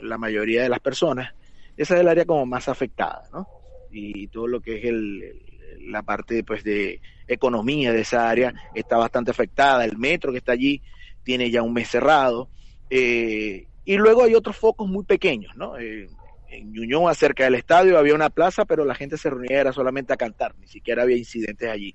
la 0.00 0.16
mayoría 0.16 0.62
de 0.62 0.68
las 0.68 0.80
personas. 0.80 1.34
Esa 1.76 1.94
es 1.94 2.00
el 2.00 2.08
área 2.08 2.24
como 2.24 2.46
más 2.46 2.68
afectada, 2.68 3.28
¿no? 3.32 3.46
Y 3.90 4.28
todo 4.28 4.46
lo 4.46 4.60
que 4.60 4.78
es 4.78 4.84
el, 4.84 5.42
la 5.90 6.02
parte 6.02 6.44
pues 6.44 6.62
de 6.62 7.00
economía 7.26 7.92
de 7.92 8.02
esa 8.02 8.28
área 8.28 8.54
está 8.74 8.96
bastante 8.96 9.32
afectada. 9.32 9.84
El 9.84 9.98
metro 9.98 10.32
que 10.32 10.38
está 10.38 10.52
allí 10.52 10.80
tiene 11.22 11.50
ya 11.50 11.62
un 11.62 11.72
mes 11.72 11.88
cerrado. 11.88 12.48
Eh, 12.90 13.66
y 13.84 13.96
luego 13.96 14.24
hay 14.24 14.34
otros 14.34 14.56
focos 14.56 14.88
muy 14.88 15.04
pequeños, 15.04 15.56
¿no? 15.56 15.78
Eh, 15.78 16.08
en 16.50 16.72
Ñuñoa, 16.72 17.12
acerca 17.12 17.44
del 17.44 17.54
estadio, 17.54 17.98
había 17.98 18.14
una 18.14 18.30
plaza, 18.30 18.64
pero 18.64 18.84
la 18.84 18.94
gente 18.94 19.16
se 19.16 19.30
reunía 19.30 19.60
era 19.60 19.72
solamente 19.72 20.12
a 20.12 20.16
cantar, 20.16 20.54
ni 20.58 20.66
siquiera 20.66 21.02
había 21.02 21.16
incidentes 21.16 21.68
allí, 21.68 21.94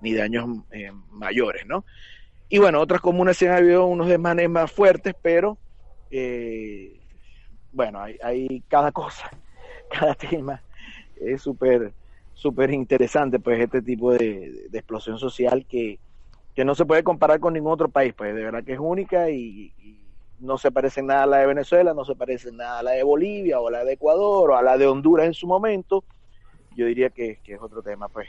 ni 0.00 0.14
daños 0.14 0.46
eh, 0.72 0.90
mayores, 1.10 1.66
¿no? 1.66 1.84
Y 2.48 2.58
bueno, 2.58 2.80
otras 2.80 3.00
comunas 3.00 3.36
sí 3.36 3.46
han 3.46 3.56
habido 3.56 3.86
unos 3.86 4.08
desmanes 4.08 4.48
más 4.48 4.72
fuertes, 4.72 5.14
pero 5.22 5.58
eh, 6.10 7.00
bueno, 7.70 8.00
hay, 8.00 8.18
hay, 8.22 8.62
cada 8.68 8.92
cosa, 8.92 9.30
cada 9.90 10.14
tema 10.14 10.62
es 11.16 11.42
súper 11.42 11.94
súper 12.34 12.72
interesante, 12.72 13.38
pues 13.38 13.60
este 13.60 13.82
tipo 13.82 14.12
de, 14.12 14.66
de 14.68 14.78
explosión 14.78 15.18
social 15.18 15.64
que, 15.66 16.00
que, 16.54 16.64
no 16.64 16.74
se 16.74 16.84
puede 16.84 17.04
comparar 17.04 17.38
con 17.38 17.54
ningún 17.54 17.72
otro 17.72 17.88
país, 17.88 18.14
pues 18.14 18.34
de 18.34 18.42
verdad 18.42 18.64
que 18.64 18.72
es 18.72 18.80
única 18.80 19.30
y, 19.30 19.72
y 19.78 20.01
no 20.42 20.58
se 20.58 20.72
parece 20.72 21.02
nada 21.02 21.22
a 21.22 21.26
la 21.26 21.36
de 21.38 21.46
Venezuela, 21.46 21.94
no 21.94 22.04
se 22.04 22.16
parece 22.16 22.50
nada 22.50 22.80
a 22.80 22.82
la 22.82 22.90
de 22.92 23.02
Bolivia 23.04 23.60
o 23.60 23.68
a 23.68 23.70
la 23.70 23.84
de 23.84 23.92
Ecuador 23.92 24.50
o 24.50 24.56
a 24.56 24.62
la 24.62 24.76
de 24.76 24.86
Honduras 24.86 25.26
en 25.26 25.34
su 25.34 25.46
momento. 25.46 26.04
Yo 26.74 26.86
diría 26.86 27.10
que, 27.10 27.40
que 27.44 27.54
es 27.54 27.60
otro 27.60 27.82
tema, 27.82 28.08
pues, 28.08 28.28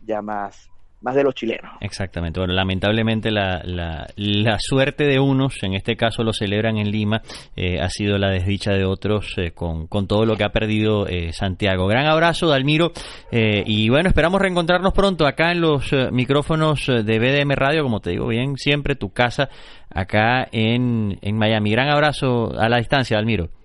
ya 0.00 0.20
más, 0.22 0.71
más 1.02 1.14
de 1.14 1.24
los 1.24 1.34
chilenos. 1.34 1.72
Exactamente. 1.80 2.40
Bueno, 2.40 2.54
lamentablemente 2.54 3.30
la, 3.30 3.60
la, 3.64 4.06
la, 4.16 4.56
suerte 4.58 5.04
de 5.04 5.18
unos, 5.18 5.62
en 5.62 5.74
este 5.74 5.96
caso 5.96 6.22
lo 6.22 6.32
celebran 6.32 6.78
en 6.78 6.90
Lima, 6.90 7.22
eh, 7.56 7.80
ha 7.80 7.88
sido 7.88 8.18
la 8.18 8.30
desdicha 8.30 8.72
de 8.72 8.84
otros 8.84 9.34
eh, 9.36 9.52
con, 9.52 9.86
con, 9.86 10.06
todo 10.06 10.24
lo 10.24 10.36
que 10.36 10.44
ha 10.44 10.50
perdido 10.50 11.06
eh, 11.06 11.32
Santiago. 11.32 11.86
Gran 11.86 12.06
abrazo, 12.06 12.48
Dalmiro. 12.48 12.92
eh, 13.30 13.62
y 13.66 13.88
bueno, 13.88 14.08
esperamos 14.08 14.40
reencontrarnos 14.40 14.92
pronto 14.92 15.26
acá 15.26 15.52
en 15.52 15.60
los 15.60 15.92
eh, 15.92 16.08
micrófonos 16.12 16.86
de 16.86 17.18
BDM 17.18 17.52
Radio, 17.52 17.82
como 17.82 18.00
te 18.00 18.10
digo 18.10 18.28
bien, 18.28 18.56
siempre 18.56 18.94
tu 18.94 19.10
casa 19.10 19.48
acá 19.90 20.48
en, 20.52 21.18
en 21.22 21.36
Miami. 21.36 21.70
Gran 21.70 21.88
abrazo 21.90 22.52
a 22.58 22.68
la 22.68 22.78
distancia, 22.78 23.16
Dalmiro. 23.16 23.61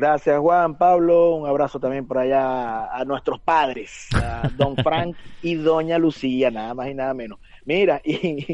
Gracias 0.00 0.38
Juan, 0.38 0.76
Pablo, 0.78 1.34
un 1.34 1.46
abrazo 1.46 1.78
también 1.78 2.06
por 2.06 2.16
allá 2.16 2.86
a 2.86 3.04
nuestros 3.04 3.38
padres, 3.40 4.08
a 4.14 4.48
don 4.56 4.74
Frank 4.82 5.14
y 5.42 5.56
doña 5.56 5.98
Lucía, 5.98 6.50
nada 6.50 6.72
más 6.72 6.88
y 6.88 6.94
nada 6.94 7.12
menos. 7.12 7.38
Mira, 7.66 8.00
y, 8.02 8.46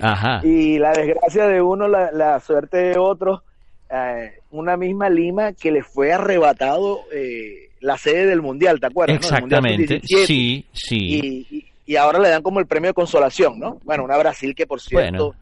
y 0.43 0.79
la 0.81 0.93
desgracia 0.93 1.47
de 1.47 1.63
uno, 1.63 1.87
la, 1.87 2.11
la, 2.11 2.41
suerte 2.41 2.79
de 2.79 2.99
otros, 2.99 3.43
eh, 3.89 4.41
una 4.51 4.77
misma 4.77 5.09
Lima 5.09 5.53
que 5.53 5.71
le 5.71 5.85
fue 5.85 6.13
arrebatado 6.13 7.03
eh, 7.13 7.71
la 7.81 7.97
sede 7.97 8.27
del 8.27 8.43
Mundial, 8.43 8.81
¿te 8.81 8.87
acuerdas? 8.87 9.21
no? 9.21 9.29
Exactamente, 9.29 10.01
Sub-17. 10.01 10.27
sí, 10.27 10.67
sí. 10.73 10.97
Y, 10.99 11.47
y- 11.57 11.67
y 11.89 11.95
ahora 11.95 12.19
le 12.19 12.29
dan 12.31 12.43
como 12.43 12.59
el 12.59 12.67
premio 12.67 12.91
de 12.91 12.95
consolación, 12.95 13.61
¿no? 13.61 13.79
Bueno, 13.85 14.03
una 14.03 14.17
Brasil 14.19 14.57
que 14.57 14.67
por 14.67 14.81
cierto 14.81 15.27
Bueno. 15.27 15.35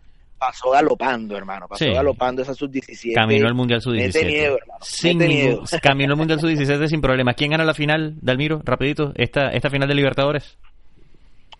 Pasó 0.46 0.70
galopando, 0.70 1.36
hermano, 1.36 1.66
pasó 1.68 1.84
Sí. 1.84 1.90
galopando 1.92 2.42
esa 2.42 2.54
sub-17. 2.54 3.14
Caminó 3.14 3.46
al 3.48 3.54
Mundial 3.54 3.80
Mete 3.86 4.12
Sub-17. 4.12 4.26
miedo, 4.26 4.58
hermano. 4.58 4.80
Sin 4.82 5.18
miedo. 5.18 5.62
caminó 5.82 6.12
al 6.12 6.18
Mundial 6.18 6.40
Sub-17 6.40 6.88
sin 6.88 7.00
problemas. 7.00 7.34
¿Quién 7.36 7.50
gana 7.52 7.64
la 7.64 7.74
final, 7.74 8.14
Dalmiro? 8.20 8.60
Rapidito, 8.64 9.12
esta, 9.16 9.48
esta 9.48 9.70
final 9.70 9.88
de 9.88 9.94
Libertadores. 9.94 10.58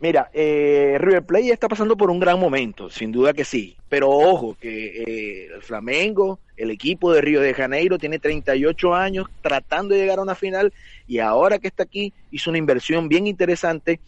Mira, 0.01 0.29
eh, 0.35 0.97
River 1.01 1.23
Plate 1.23 1.51
está 1.53 1.69
pasando 1.69 1.97
por 1.97 2.11
un 2.11 2.21
gran 2.21 2.39
momento, 2.39 2.91
sin 2.91 3.11
duda 3.11 3.33
que 3.33 3.45
sí. 3.45 3.77
Pero 3.89 4.11
ojo, 4.11 4.57
que 4.61 4.87
eh, 5.03 5.49
el 5.55 5.63
Flamengo, 5.63 6.41
el 6.57 6.71
equipo 6.71 7.13
de 7.13 7.21
Río 7.23 7.41
de 7.41 7.55
Janeiro, 7.55 7.97
tiene 7.97 8.19
38 8.19 8.95
años 8.95 9.27
tratando 9.41 9.95
de 9.95 10.01
llegar 10.03 10.19
a 10.19 10.23
una 10.23 10.35
final 10.35 10.73
y 11.07 11.21
ahora 11.21 11.59
que 11.59 11.69
está 11.69 11.85
aquí 11.85 12.13
hizo 12.31 12.51
una 12.51 12.59
inversión 12.59 13.09
bien 13.09 13.27
interesante. 13.27 14.01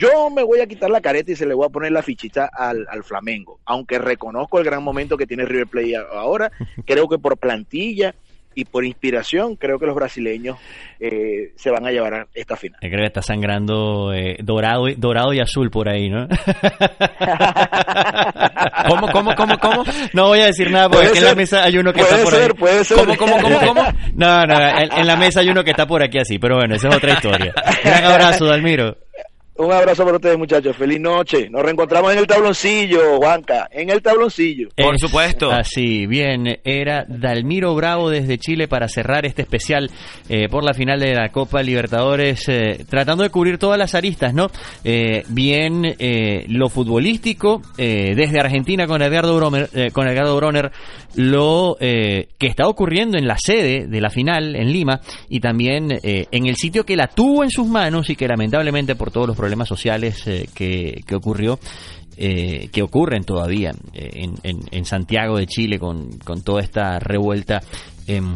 Yo 0.00 0.30
me 0.30 0.42
voy 0.42 0.60
a 0.60 0.66
quitar 0.66 0.88
la 0.88 1.02
careta 1.02 1.32
y 1.32 1.36
se 1.36 1.44
le 1.44 1.52
voy 1.52 1.66
a 1.66 1.68
poner 1.68 1.92
la 1.92 2.02
fichita 2.02 2.48
al, 2.52 2.86
al 2.90 3.04
Flamengo, 3.04 3.60
aunque 3.66 3.98
reconozco 3.98 4.58
el 4.58 4.64
gran 4.64 4.82
momento 4.82 5.18
que 5.18 5.26
tiene 5.26 5.44
River 5.44 5.66
Plate 5.66 5.96
ahora. 5.96 6.50
Creo 6.86 7.06
que 7.06 7.18
por 7.18 7.36
plantilla 7.36 8.14
y 8.52 8.64
por 8.64 8.84
inspiración, 8.84 9.54
creo 9.54 9.78
que 9.78 9.86
los 9.86 9.94
brasileños 9.94 10.58
eh, 10.98 11.52
se 11.54 11.70
van 11.70 11.86
a 11.86 11.92
llevar 11.92 12.14
a 12.14 12.26
esta 12.34 12.56
final. 12.56 12.80
Creo 12.80 12.98
que 12.98 13.06
está 13.06 13.22
sangrando 13.22 14.12
eh, 14.12 14.38
dorado, 14.42 14.88
y- 14.88 14.96
dorado 14.96 15.32
y 15.32 15.38
azul 15.38 15.70
por 15.70 15.88
ahí, 15.88 16.10
¿no? 16.10 16.26
¿Cómo, 18.88 19.08
cómo, 19.12 19.34
cómo, 19.36 19.56
cómo? 19.58 19.84
No 20.12 20.26
voy 20.28 20.40
a 20.40 20.46
decir 20.46 20.68
nada 20.70 20.88
porque 20.88 21.06
aquí 21.08 21.18
en 21.18 21.24
la 21.24 21.34
mesa 21.36 21.62
hay 21.62 21.78
uno 21.78 21.92
que 21.92 22.00
está 22.00 22.16
por 22.22 22.32
ser, 22.32 22.50
ahí. 22.50 22.58
puede 22.58 22.84
ser. 22.84 22.98
¿Cómo, 22.98 23.16
cómo, 23.16 23.38
cómo, 23.40 23.58
cómo? 23.60 23.82
No, 24.14 24.44
no, 24.44 24.60
en, 24.60 24.92
en 24.98 25.06
la 25.06 25.16
mesa 25.16 25.40
hay 25.40 25.48
uno 25.50 25.62
que 25.62 25.70
está 25.70 25.86
por 25.86 26.02
aquí 26.02 26.18
así, 26.18 26.38
pero 26.40 26.56
bueno, 26.56 26.74
esa 26.74 26.88
es 26.88 26.96
otra 26.96 27.12
historia. 27.12 27.54
Gran 27.84 28.04
abrazo, 28.04 28.46
Dalmiro. 28.46 28.96
Un 29.62 29.70
abrazo 29.72 30.04
para 30.04 30.16
ustedes, 30.16 30.38
muchachos. 30.38 30.74
Feliz 30.74 30.98
noche. 30.98 31.50
Nos 31.50 31.60
reencontramos 31.60 32.10
en 32.14 32.18
el 32.20 32.26
tabloncillo, 32.26 33.18
Juanca. 33.18 33.68
En 33.70 33.90
el 33.90 34.00
tabloncillo. 34.00 34.70
Por 34.74 34.94
Es 34.94 35.00
supuesto. 35.02 35.50
Así, 35.50 36.06
bien, 36.06 36.60
era 36.64 37.04
Dalmiro 37.06 37.74
Bravo 37.74 38.08
desde 38.08 38.38
Chile 38.38 38.68
para 38.68 38.88
cerrar 38.88 39.26
este 39.26 39.42
especial 39.42 39.90
eh, 40.30 40.48
por 40.48 40.64
la 40.64 40.72
final 40.72 40.98
de 41.00 41.14
la 41.14 41.28
Copa 41.28 41.62
Libertadores, 41.62 42.48
eh, 42.48 42.86
tratando 42.88 43.22
de 43.22 43.28
cubrir 43.28 43.58
todas 43.58 43.78
las 43.78 43.94
aristas, 43.94 44.32
¿no? 44.32 44.46
Eh, 44.82 45.24
bien, 45.28 45.94
eh, 45.98 46.46
lo 46.48 46.70
futbolístico, 46.70 47.60
eh, 47.76 48.14
desde 48.16 48.40
Argentina 48.40 48.86
con 48.86 49.02
Edgardo 49.02 49.36
Broner, 49.36 49.68
eh, 49.74 49.90
con 49.92 50.08
Edgardo 50.08 50.36
Broner, 50.36 50.72
lo 51.16 51.76
eh, 51.80 52.28
que 52.38 52.46
está 52.46 52.66
ocurriendo 52.66 53.18
en 53.18 53.26
la 53.26 53.36
sede 53.36 53.86
de 53.88 54.00
la 54.00 54.08
final 54.08 54.56
en 54.56 54.72
Lima 54.72 55.00
y 55.28 55.40
también 55.40 55.90
eh, 56.02 56.26
en 56.30 56.46
el 56.46 56.56
sitio 56.56 56.86
que 56.86 56.96
la 56.96 57.08
tuvo 57.08 57.44
en 57.44 57.50
sus 57.50 57.66
manos 57.66 58.08
y 58.08 58.16
que 58.16 58.26
lamentablemente 58.26 58.94
por 58.94 59.10
todos 59.10 59.26
los 59.26 59.36
problemas 59.36 59.49
sociales 59.68 60.26
eh, 60.26 60.48
que, 60.54 61.02
que 61.06 61.14
ocurrió, 61.14 61.58
eh, 62.16 62.68
que 62.72 62.82
ocurren 62.82 63.24
todavía 63.24 63.70
eh, 63.92 64.10
en, 64.14 64.34
en- 64.42 64.60
en 64.70 64.84
Santiago 64.84 65.38
de 65.38 65.46
Chile 65.46 65.78
con, 65.78 66.18
con 66.18 66.42
toda 66.42 66.60
esta 66.62 66.98
revuelta 66.98 67.62
em, 68.06 68.34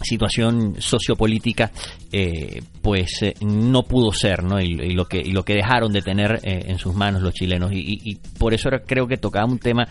situación 0.00 0.76
sociopolítica 0.78 1.72
eh, 2.12 2.60
pues 2.82 3.20
no 3.40 3.82
pudo 3.82 4.12
ser 4.12 4.44
no 4.44 4.60
y, 4.60 4.74
lo 4.94 5.06
que 5.06 5.18
y 5.18 5.32
lo 5.32 5.42
que 5.44 5.54
dejaron 5.54 5.92
de 5.92 6.02
tener 6.02 6.38
en 6.44 6.78
sus 6.78 6.94
manos 6.94 7.20
los 7.22 7.34
chilenos. 7.34 7.72
Y, 7.72 7.98
y- 8.04 8.14
por 8.38 8.54
eso 8.54 8.70
creo 8.86 9.06
que 9.08 9.16
tocaba 9.16 9.46
un 9.50 9.58
tema 9.58 9.88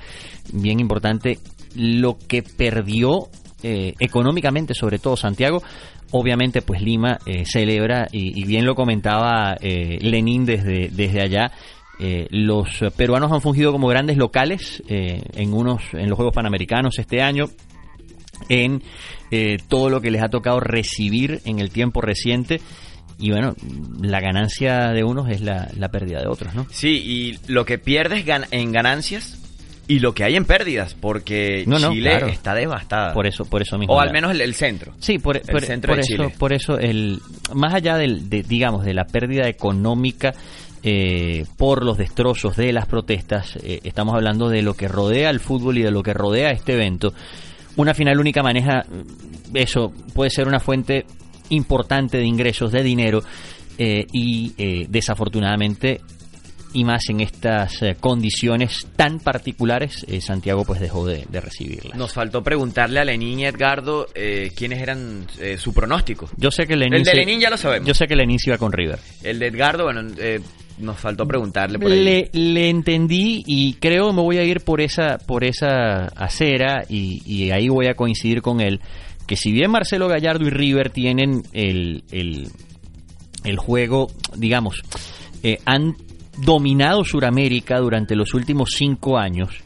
bien 0.53 0.79
importante 0.79 1.39
lo 1.75 2.17
que 2.17 2.41
perdió 2.43 3.27
económicamente 3.63 4.73
sobre 4.75 4.99
todo 4.99 5.17
Santiago 5.17 5.61
obviamente 6.11 6.61
pues 6.61 6.81
Lima 6.81 7.17
eh, 7.25 7.45
celebra 7.45 8.07
y, 8.11 8.43
bien 8.45 8.65
lo 8.65 8.75
comentaba 8.75 9.57
eh, 9.59 9.97
Lenín 10.01 10.45
desde 10.45 10.89
desde 10.89 11.21
allá 11.21 11.51
eh, 11.99 12.27
los 12.29 12.83
peruanos 12.95 13.31
han 13.31 13.41
fungido 13.41 13.71
como 13.71 13.87
grandes 13.87 14.17
locales 14.17 14.83
eh, 14.87 15.23
en 15.33 15.53
unos 15.53 15.81
en 15.93 16.09
los 16.09 16.15
Juegos 16.15 16.35
Panamericanos 16.35 16.99
este 16.99 17.23
año 17.23 17.45
en 18.49 18.83
eh, 19.31 19.57
todo 19.67 19.89
lo 19.89 19.99
que 19.99 20.11
les 20.11 20.21
ha 20.21 20.29
tocado 20.29 20.59
recibir 20.59 21.41
en 21.45 21.57
el 21.57 21.71
tiempo 21.71 22.01
reciente 22.01 22.61
y 23.17 23.31
bueno 23.31 23.55
la 23.99 24.21
ganancia 24.21 24.89
de 24.89 25.03
unos 25.03 25.27
es 25.31 25.41
la, 25.41 25.69
la 25.75 25.89
pérdida 25.89 26.19
de 26.19 26.27
otros 26.27 26.53
no 26.53 26.67
Sí, 26.69 27.01
y 27.03 27.51
lo 27.51 27.65
que 27.65 27.79
pierdes 27.79 28.25
en 28.51 28.71
ganancias 28.71 29.46
y 29.87 29.99
lo 29.99 30.13
que 30.13 30.23
hay 30.25 30.35
en 30.35 30.43
pérdidas, 30.45 30.93
porque 30.95 31.63
No, 31.65 31.79
no, 31.79 31.91
Chile 31.91 32.09
claro. 32.09 32.27
está 32.27 32.53
devastada. 32.53 33.13
por 33.13 33.25
eso 33.25 33.45
por 33.45 33.61
eso 33.61 33.77
mismo 33.77 33.93
o 33.95 33.99
al 33.99 34.11
menos 34.11 34.31
el, 34.31 34.41
el 34.41 34.53
centro. 34.53 34.93
Sí, 34.99 35.17
por, 35.19 35.41
por- 35.41 35.63
centro 35.63 35.89
por 35.91 35.97
de 35.97 36.01
eso, 36.01 36.23
Chile. 36.23 36.35
por 36.37 36.53
eso 36.53 36.77
el 36.77 37.19
más 37.53 37.73
allá 37.73 37.95
del, 37.97 38.29
de, 38.29 38.43
digamos 38.43 38.83
de 38.85 38.93
la 38.93 39.05
pérdida 39.05 39.47
económica 39.47 40.33
eh, 40.83 41.45
por 41.57 41.83
los 41.85 41.97
destrozos 41.97 42.55
de 42.55 42.71
las 42.73 42.85
protestas, 42.85 43.57
eh, 43.63 43.79
estamos 43.83 44.13
hablando 44.15 44.47
de 44.49 44.61
lo 44.61 44.73
que 44.75 44.87
rodea 44.87 45.29
al 45.29 45.39
fútbol 45.39 45.77
y 45.77 45.81
de 45.83 45.91
lo 45.91 46.03
que 46.03 46.13
rodea 46.13 46.51
este 46.51 46.73
evento. 46.73 47.13
Una 47.77 47.93
final 47.93 48.19
única 48.19 48.43
maneja 48.43 48.83
mm, 48.89 49.55
eso 49.57 49.91
puede 50.13 50.29
ser 50.31 50.47
una 50.47 50.59
fuente 50.59 51.05
importante 51.49 52.17
de 52.17 52.25
ingresos 52.25 52.71
de 52.73 52.83
dinero 52.83 53.21
eh, 53.77 54.05
y 54.11 54.53
eh, 54.57 54.85
desafortunadamente 54.89 56.01
y 56.73 56.83
más 56.83 57.01
en 57.09 57.21
estas 57.21 57.81
eh, 57.81 57.95
condiciones 57.99 58.87
tan 58.95 59.19
particulares 59.19 60.05
eh, 60.07 60.21
Santiago 60.21 60.63
pues 60.65 60.79
dejó 60.79 61.05
de, 61.05 61.25
de 61.29 61.41
recibirlas. 61.41 61.97
Nos 61.97 62.13
faltó 62.13 62.43
preguntarle 62.43 62.99
a 62.99 63.05
Lenín 63.05 63.39
y 63.39 63.45
Edgardo 63.45 64.07
eh, 64.13 64.51
quiénes 64.55 64.81
eran 64.81 65.25
eh, 65.39 65.57
su 65.57 65.73
pronóstico. 65.73 66.29
Yo 66.37 66.51
sé 66.51 66.67
que 66.67 66.75
Lenin 66.75 66.95
El 66.95 67.03
de 67.03 67.11
se- 67.11 67.17
Lenin 67.17 67.39
ya 67.39 67.49
lo 67.49 67.57
sabemos. 67.57 67.87
Yo 67.87 67.93
sé 67.93 68.05
que 68.07 68.15
Lenin 68.15 68.37
se 68.39 68.49
iba 68.49 68.57
con 68.57 68.71
River. 68.71 68.99
El 69.23 69.39
de 69.39 69.47
Edgardo, 69.47 69.85
bueno, 69.85 70.01
eh, 70.19 70.39
nos 70.79 70.99
faltó 70.99 71.25
preguntarle 71.25 71.79
por 71.79 71.91
ahí. 71.91 72.03
Le, 72.03 72.29
le 72.33 72.69
entendí 72.69 73.43
y 73.47 73.73
creo 73.75 74.13
me 74.13 74.21
voy 74.21 74.37
a 74.37 74.43
ir 74.43 74.61
por 74.61 74.79
esa 74.81 75.17
por 75.17 75.43
esa 75.43 76.05
acera 76.15 76.83
y, 76.87 77.21
y 77.25 77.49
ahí 77.51 77.69
voy 77.69 77.87
a 77.87 77.95
coincidir 77.95 78.41
con 78.41 78.61
él 78.61 78.79
que 79.25 79.35
si 79.35 79.51
bien 79.51 79.71
Marcelo 79.71 80.07
Gallardo 80.07 80.45
y 80.45 80.49
River 80.51 80.89
tienen 80.91 81.43
el, 81.51 82.03
el, 82.11 82.47
el 83.43 83.57
juego, 83.57 84.07
digamos, 84.37 84.81
eh, 85.43 85.59
han 85.65 85.95
dominado 86.37 87.03
Suramérica 87.03 87.79
durante 87.79 88.15
los 88.15 88.33
últimos 88.33 88.71
cinco 88.75 89.17
años, 89.17 89.63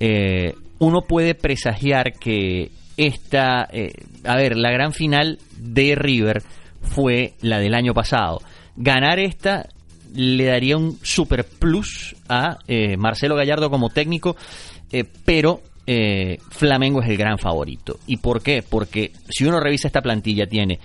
eh, 0.00 0.54
uno 0.78 1.02
puede 1.02 1.34
presagiar 1.34 2.12
que 2.12 2.70
esta, 2.96 3.68
eh, 3.72 3.92
a 4.24 4.36
ver, 4.36 4.56
la 4.56 4.70
gran 4.70 4.92
final 4.92 5.38
de 5.56 5.94
River 5.94 6.42
fue 6.82 7.34
la 7.40 7.58
del 7.58 7.74
año 7.74 7.94
pasado. 7.94 8.40
Ganar 8.76 9.18
esta 9.18 9.68
le 10.14 10.44
daría 10.44 10.76
un 10.76 10.98
super 11.02 11.44
plus 11.44 12.16
a 12.28 12.58
eh, 12.66 12.96
Marcelo 12.96 13.36
Gallardo 13.36 13.70
como 13.70 13.90
técnico, 13.90 14.36
pero 15.24 15.62
Flamengo 16.50 17.00
es 17.02 17.08
el 17.08 17.16
gran 17.16 17.38
favorito. 17.38 17.98
¿Y 18.06 18.18
por 18.18 18.42
qué? 18.42 18.62
Porque 18.62 19.12
si 19.30 19.44
uno 19.44 19.58
revisa 19.58 19.88
esta 19.88 20.02
plantilla 20.02 20.46
tiene 20.46 20.78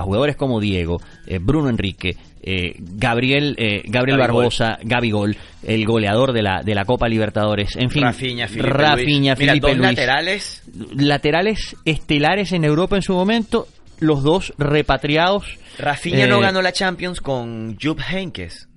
a 0.00 0.04
jugadores 0.04 0.36
como 0.36 0.60
Diego, 0.60 1.00
eh, 1.26 1.38
Bruno 1.40 1.68
Enrique, 1.68 2.16
eh, 2.42 2.74
Gabriel 2.78 3.54
eh, 3.58 3.82
Gabriel 3.84 4.18
Gabi 4.18 4.32
Barbosa, 4.32 4.78
Gabigol, 4.82 5.36
el 5.62 5.84
goleador 5.84 6.32
de 6.32 6.42
la 6.42 6.62
de 6.62 6.74
la 6.74 6.84
Copa 6.84 7.08
Libertadores, 7.08 7.76
en 7.76 7.90
fin, 7.90 8.02
Rafinha, 8.02 8.48
Felipe 8.48 8.68
Rafinha, 8.68 9.34
Luis. 9.34 9.40
Mira, 9.40 9.52
Felipe 9.52 9.68
dos 9.68 9.76
Luis. 9.76 9.88
laterales. 9.90 10.62
laterales 10.96 11.76
estelares 11.84 12.52
en 12.52 12.64
Europa 12.64 12.96
en 12.96 13.02
su 13.02 13.12
momento, 13.12 13.68
los 13.98 14.22
dos 14.22 14.54
repatriados 14.56 15.58
Rafinha 15.78 16.24
Eh, 16.24 16.28
no 16.28 16.40
ganó 16.40 16.62
la 16.62 16.72
Champions 16.72 17.20
con 17.20 17.76
Jupp 17.80 18.00
Heynckes. 18.10 18.68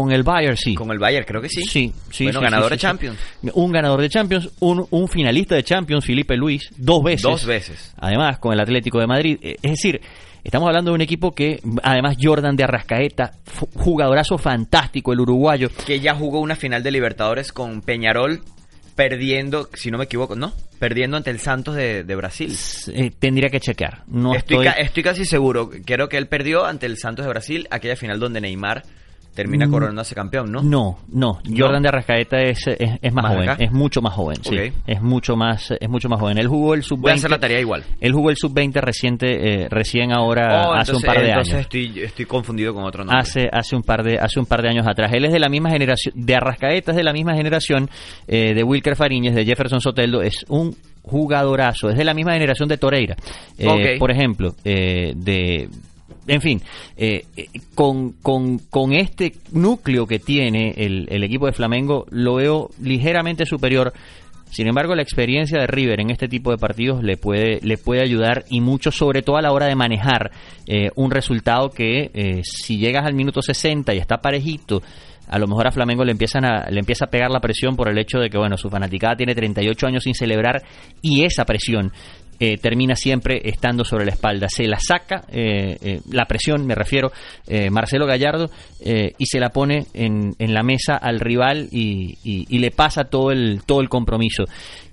Con 0.00 0.10
el 0.10 0.22
Bayern, 0.22 0.56
sí. 0.56 0.74
Con 0.74 0.90
el 0.90 0.98
Bayern, 0.98 1.26
creo 1.26 1.42
que 1.42 1.50
sí. 1.50 1.60
Sí, 1.62 1.92
sí. 2.10 2.24
Bueno, 2.24 2.38
sí, 2.38 2.44
ganador 2.44 2.68
sí, 2.68 2.74
de 2.74 2.78
Champions. 2.78 3.18
Un 3.52 3.72
ganador 3.72 4.00
de 4.00 4.08
Champions, 4.08 4.48
un, 4.60 4.86
un 4.88 5.06
finalista 5.06 5.54
de 5.54 5.62
Champions, 5.64 6.04
Felipe 6.06 6.34
Luis, 6.34 6.70
dos 6.78 7.02
veces. 7.02 7.22
Dos 7.22 7.44
veces. 7.44 7.92
Además, 7.98 8.38
con 8.38 8.54
el 8.54 8.60
Atlético 8.60 8.98
de 9.00 9.06
Madrid. 9.06 9.38
Eh, 9.42 9.56
Es 9.62 9.72
decir, 9.72 10.00
estamos 10.42 10.66
hablando 10.66 10.92
de 10.92 10.94
un 10.94 11.00
equipo 11.02 11.32
que, 11.32 11.60
además, 11.82 12.16
Jordan 12.18 12.56
de 12.56 12.64
Arrascaeta, 12.64 13.32
jugadorazo 13.74 14.38
fantástico, 14.38 15.12
el 15.12 15.20
uruguayo. 15.20 15.68
Que 15.86 16.00
ya 16.00 16.14
jugó 16.14 16.40
una 16.40 16.56
final 16.56 16.82
de 16.82 16.90
Libertadores 16.90 17.52
con 17.52 17.82
Peñarol 17.82 18.40
perdiendo, 18.94 19.68
si 19.74 19.90
no 19.90 19.98
me 19.98 20.04
equivoco, 20.04 20.36
¿no? 20.36 20.52
Perdiendo 20.78 21.16
ante 21.16 21.30
el 21.30 21.38
Santos 21.38 21.74
de, 21.76 22.04
de 22.04 22.14
Brasil. 22.14 22.54
Eh, 22.94 23.10
tendría 23.18 23.48
que 23.50 23.60
checar. 23.60 24.04
No 24.06 24.34
estoy, 24.34 24.56
estoy, 24.58 24.66
ca- 24.66 24.80
estoy 24.80 25.02
casi 25.02 25.24
seguro. 25.24 25.70
Creo 25.84 26.08
que 26.08 26.16
él 26.18 26.28
perdió 26.28 26.64
ante 26.66 26.86
el 26.86 26.98
Santos 26.98 27.24
de 27.24 27.28
Brasil 27.30 27.66
aquella 27.70 27.96
final 27.96 28.18
donde 28.20 28.40
Neymar 28.40 28.82
termina 29.34 29.66
Mm, 29.66 29.70
coronándose 29.70 30.14
campeón, 30.14 30.52
¿no? 30.52 30.62
No, 30.62 30.98
no. 31.08 31.40
Jordan 31.56 31.82
de 31.82 31.88
Arrascaeta 31.88 32.40
es, 32.42 32.66
es, 32.66 32.98
es 33.00 33.12
más, 33.12 33.24
¿Más 33.24 33.32
joven, 33.34 33.48
acá? 33.48 33.64
es 33.64 33.72
mucho 33.72 34.02
más 34.02 34.12
joven, 34.14 34.36
sí. 34.42 34.56
Es 34.86 35.00
mucho 35.00 35.36
más, 35.36 35.72
es 35.78 35.88
mucho 35.88 36.08
más 36.08 36.20
joven. 36.20 36.38
Él 36.38 36.48
jugó 36.48 36.74
el 36.74 36.82
sub-20. 36.82 37.00
Voy 37.02 37.10
a 37.10 37.14
hacer 37.14 37.30
la 37.30 37.38
tarea 37.38 37.60
igual. 37.60 37.84
Él 38.00 38.12
jugó 38.12 38.30
el 38.30 38.36
sub-20 38.36 38.80
reciente, 38.80 39.64
eh, 39.64 39.68
recién 39.68 40.12
ahora, 40.12 40.68
Oh, 40.68 40.72
hace 40.74 40.94
un 40.94 41.02
par 41.02 41.18
de 41.20 41.28
entonces 41.28 41.54
años. 41.54 41.62
Estoy, 41.66 42.00
estoy 42.02 42.24
confundido 42.26 42.74
con 42.74 42.84
otro 42.84 43.04
nombre. 43.04 43.18
Hace, 43.18 43.48
hace 43.52 43.74
un 43.76 43.82
par 43.82 44.02
de 44.02 44.18
hace 44.18 44.38
un 44.38 44.46
par 44.46 44.62
de 44.62 44.68
años 44.68 44.86
atrás. 44.86 45.10
Él 45.12 45.24
es 45.24 45.32
de 45.32 45.38
la 45.40 45.48
misma 45.48 45.70
generación, 45.70 46.14
de 46.16 46.34
Arrascaeta 46.36 46.90
es 46.92 46.96
de 46.96 47.02
la 47.02 47.12
misma 47.12 47.34
generación 47.34 47.88
eh, 48.26 48.54
de 48.54 48.62
Wilker 48.62 48.96
Fariñez, 48.96 49.34
de 49.34 49.44
Jefferson 49.44 49.80
Soteldo. 49.80 50.22
Es 50.22 50.44
un 50.48 50.76
jugadorazo, 51.02 51.90
es 51.90 51.96
de 51.96 52.04
la 52.04 52.14
misma 52.14 52.32
generación 52.34 52.68
de 52.68 52.76
Toreira, 52.78 53.16
eh, 53.58 53.96
por 53.98 54.10
ejemplo, 54.10 54.54
eh, 54.64 55.12
de... 55.16 55.68
En 56.26 56.40
fin, 56.40 56.62
eh, 56.96 57.24
eh, 57.36 57.48
con, 57.74 58.12
con, 58.12 58.58
con 58.58 58.92
este 58.92 59.32
núcleo 59.52 60.06
que 60.06 60.20
tiene 60.20 60.72
el, 60.76 61.08
el 61.10 61.24
equipo 61.24 61.46
de 61.46 61.52
Flamengo, 61.52 62.06
lo 62.10 62.36
veo 62.36 62.70
ligeramente 62.80 63.44
superior. 63.44 63.92
Sin 64.52 64.68
embargo, 64.68 64.94
la 64.94 65.00
experiencia 65.00 65.60
de 65.60 65.66
River 65.66 66.00
en 66.00 66.10
este 66.10 66.28
tipo 66.28 66.50
de 66.50 66.58
partidos 66.58 67.02
le 67.02 67.16
puede, 67.16 67.58
le 67.62 67.78
puede 67.78 68.02
ayudar 68.02 68.44
y 68.50 68.60
mucho, 68.60 68.90
sobre 68.90 69.22
todo 69.22 69.38
a 69.38 69.42
la 69.42 69.50
hora 69.50 69.66
de 69.66 69.74
manejar 69.74 70.30
eh, 70.66 70.90
un 70.94 71.10
resultado 71.10 71.70
que 71.70 72.10
eh, 72.12 72.42
si 72.44 72.76
llegas 72.76 73.06
al 73.06 73.14
minuto 73.14 73.40
60 73.40 73.94
y 73.94 73.98
está 73.98 74.18
parejito, 74.18 74.82
a 75.26 75.38
lo 75.38 75.46
mejor 75.46 75.68
a 75.68 75.72
Flamengo 75.72 76.04
le 76.04 76.12
empiezan 76.12 76.44
a, 76.44 76.68
le 76.68 76.80
empieza 76.80 77.06
a 77.06 77.10
pegar 77.10 77.30
la 77.30 77.40
presión 77.40 77.76
por 77.76 77.88
el 77.88 77.96
hecho 77.96 78.18
de 78.18 78.28
que 78.28 78.36
bueno 78.36 78.58
su 78.58 78.68
fanaticada 78.68 79.16
tiene 79.16 79.34
38 79.34 79.86
años 79.86 80.02
sin 80.02 80.14
celebrar 80.14 80.62
y 81.00 81.24
esa 81.24 81.46
presión 81.46 81.90
eh, 82.44 82.58
termina 82.58 82.96
siempre 82.96 83.40
estando 83.44 83.84
sobre 83.84 84.04
la 84.04 84.10
espalda. 84.10 84.48
Se 84.48 84.64
la 84.66 84.80
saca, 84.80 85.22
eh, 85.28 85.76
eh, 85.80 86.00
la 86.10 86.24
presión 86.24 86.66
me 86.66 86.74
refiero, 86.74 87.12
eh, 87.46 87.70
Marcelo 87.70 88.04
Gallardo, 88.04 88.50
y 88.84 89.26
se 89.26 89.38
la 89.38 89.50
pone 89.50 89.86
en, 89.94 90.34
en 90.40 90.52
la 90.54 90.64
mesa 90.64 90.96
al 90.96 91.20
rival 91.20 91.68
y, 91.70 92.18
y- 92.24 92.46
y 92.48 92.58
le 92.58 92.72
pasa 92.72 93.04
todo 93.04 93.30
el, 93.30 93.62
todo 93.64 93.80
el 93.80 93.88
compromiso. 93.88 94.42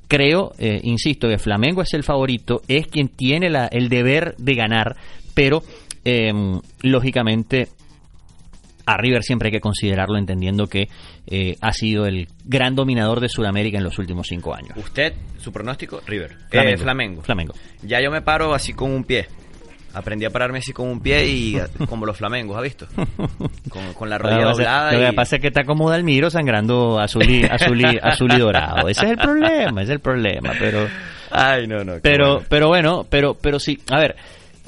Creo, 0.07 0.51
insisto, 0.83 1.27
que 1.27 1.39
Flamengo 1.39 1.81
es 1.81 1.93
el 1.95 2.03
favorito, 2.03 2.61
es 2.67 2.85
quien 2.85 3.07
tiene 3.09 3.49
la- 3.49 3.65
el 3.65 3.89
deber 3.89 4.35
de 4.37 4.53
ganar, 4.53 4.95
pero 5.33 5.63
lógicamente 6.83 7.67
a 8.85 8.97
River 8.97 9.21
siempre 9.23 9.47
hay 9.49 9.53
que 9.53 9.59
considerarlo 9.59 10.17
entendiendo 10.17 10.67
que 10.67 10.87
eh, 11.31 11.55
ha 11.61 11.71
sido 11.73 12.05
el 12.07 12.27
gran 12.43 12.75
dominador 12.75 13.19
de 13.19 13.29
Sudamérica 13.29 13.77
en 13.77 13.83
los 13.83 13.97
últimos 13.99 14.27
cinco 14.27 14.53
años. 14.55 14.71
Usted, 14.75 15.13
su 15.37 15.51
pronóstico, 15.51 16.01
River. 16.07 16.35
Flamengo. 16.49 16.73
Eh, 16.73 16.77
Flamengo. 16.83 17.21
Flamengo. 17.21 17.53
Ya 17.83 18.01
yo 18.01 18.09
me 18.11 18.21
paro 18.21 18.53
así 18.53 18.73
con 18.73 18.91
un 18.91 19.03
pie. 19.03 19.27
Aprendí 19.91 20.23
a 20.25 20.29
pararme 20.29 20.59
así 20.59 20.71
con 20.71 20.87
un 20.87 20.99
pie 21.01 21.25
y 21.27 21.57
eh, 21.57 21.63
como 21.89 22.05
los 22.05 22.15
flamengos, 22.17 22.55
¿ha 22.57 22.61
visto? 22.61 22.87
Con, 23.69 23.93
con 23.93 24.09
la 24.09 24.17
rodilla 24.19 24.45
doblada. 24.51 24.91
Lo 24.93 24.99
que 24.99 25.09
y- 25.09 25.15
pasa 25.15 25.35
es 25.37 25.41
que 25.41 25.47
está 25.47 25.63
como 25.63 25.89
Dalmiro 25.89 26.29
sangrando 26.29 26.99
azul 26.99 27.27
y, 27.29 27.43
azul 27.43 27.79
y, 27.81 27.97
azul 28.01 28.31
y 28.31 28.37
dorado. 28.39 28.87
Ese 28.87 29.05
es 29.05 29.11
el 29.11 29.17
problema, 29.17 29.81
ese 29.81 29.91
es 29.91 29.95
el 29.95 29.99
problema. 29.99 30.53
Pero, 30.59 30.87
Ay, 31.31 31.65
no, 31.67 31.83
no. 31.83 31.93
pero, 32.01 32.33
bueno. 32.35 32.45
pero 32.49 32.67
bueno, 32.67 33.07
pero, 33.09 33.33
pero 33.35 33.59
sí. 33.59 33.79
A 33.91 33.99
ver, 33.99 34.15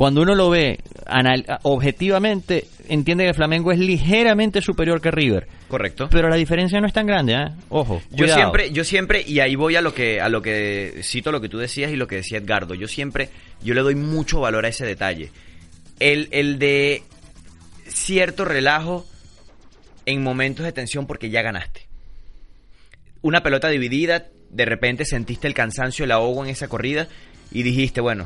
cuando 0.01 0.23
uno 0.23 0.33
lo 0.33 0.49
ve 0.49 0.79
anal- 1.05 1.45
objetivamente, 1.61 2.65
entiende 2.89 3.23
que 3.23 3.35
Flamengo 3.35 3.71
es 3.71 3.77
ligeramente 3.77 4.59
superior 4.59 4.99
que 4.99 5.11
River. 5.11 5.47
Correcto. 5.67 6.09
Pero 6.09 6.27
la 6.27 6.37
diferencia 6.37 6.81
no 6.81 6.87
es 6.87 6.93
tan 6.93 7.05
grande, 7.05 7.33
¿eh? 7.33 7.45
Ojo. 7.69 8.01
Yo 8.09 8.27
siempre, 8.27 8.71
yo 8.71 8.83
siempre, 8.83 9.21
y 9.21 9.41
ahí 9.41 9.55
voy 9.55 9.75
a 9.75 9.81
lo 9.81 9.93
que, 9.93 10.19
a 10.19 10.27
lo 10.27 10.41
que 10.41 11.01
cito 11.03 11.31
lo 11.31 11.39
que 11.39 11.49
tú 11.49 11.59
decías 11.59 11.91
y 11.91 11.97
lo 11.97 12.07
que 12.07 12.15
decía 12.15 12.39
Edgardo. 12.39 12.73
Yo 12.73 12.87
siempre, 12.87 13.29
yo 13.61 13.75
le 13.75 13.81
doy 13.81 13.93
mucho 13.93 14.39
valor 14.39 14.65
a 14.65 14.69
ese 14.69 14.87
detalle. 14.87 15.29
El, 15.99 16.29
el 16.31 16.57
de 16.57 17.03
cierto 17.87 18.43
relajo 18.43 19.05
en 20.07 20.23
momentos 20.23 20.65
de 20.65 20.71
tensión 20.71 21.05
porque 21.05 21.29
ya 21.29 21.43
ganaste. 21.43 21.85
Una 23.21 23.43
pelota 23.43 23.69
dividida, 23.69 24.25
de 24.49 24.65
repente 24.65 25.05
sentiste 25.05 25.45
el 25.45 25.53
cansancio, 25.53 26.05
el 26.05 26.11
ahogo 26.11 26.43
en 26.43 26.49
esa 26.49 26.67
corrida 26.67 27.07
y 27.51 27.61
dijiste, 27.61 28.01
bueno, 28.01 28.25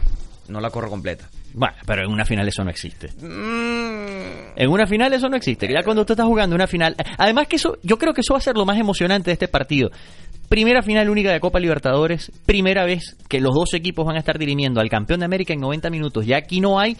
no 0.50 0.60
la 0.60 0.70
corro 0.70 0.90
completa. 0.90 1.28
Bueno, 1.54 1.76
pero 1.86 2.04
en 2.04 2.12
una 2.12 2.26
final 2.26 2.48
eso 2.48 2.64
no 2.64 2.70
existe. 2.70 3.08
Mm, 3.22 4.58
En 4.58 4.70
una 4.70 4.88
final 4.88 5.14
eso 5.14 5.30
no 5.30 5.38
existe. 5.38 5.68
Ya 5.72 5.84
cuando 5.84 6.02
usted 6.02 6.14
está 6.14 6.26
jugando 6.26 6.56
una 6.56 6.68
final. 6.68 6.96
Además 7.18 7.48
que 7.48 7.56
eso, 7.58 7.78
yo 7.84 7.98
creo 7.98 8.14
que 8.14 8.22
eso 8.22 8.34
va 8.34 8.40
a 8.40 8.42
ser 8.42 8.56
lo 8.58 8.66
más 8.66 8.78
emocionante 8.78 9.30
de 9.30 9.34
este 9.34 9.48
partido. 9.48 9.90
Primera 10.50 10.82
final 10.84 11.10
única 11.10 11.32
de 11.32 11.40
Copa 11.40 11.60
Libertadores. 11.60 12.32
Primera 12.46 12.86
vez 12.86 13.16
que 13.30 13.40
los 13.42 13.54
dos 13.54 13.74
equipos 13.74 14.06
van 14.06 14.16
a 14.16 14.20
estar 14.20 14.38
dirimiendo 14.38 14.80
al 14.82 14.90
campeón 14.90 15.20
de 15.20 15.26
América 15.26 15.54
en 15.54 15.60
90 15.62 15.90
minutos. 15.90 16.26
Ya 16.26 16.38
aquí 16.38 16.62
no 16.62 16.80
hay 16.80 16.98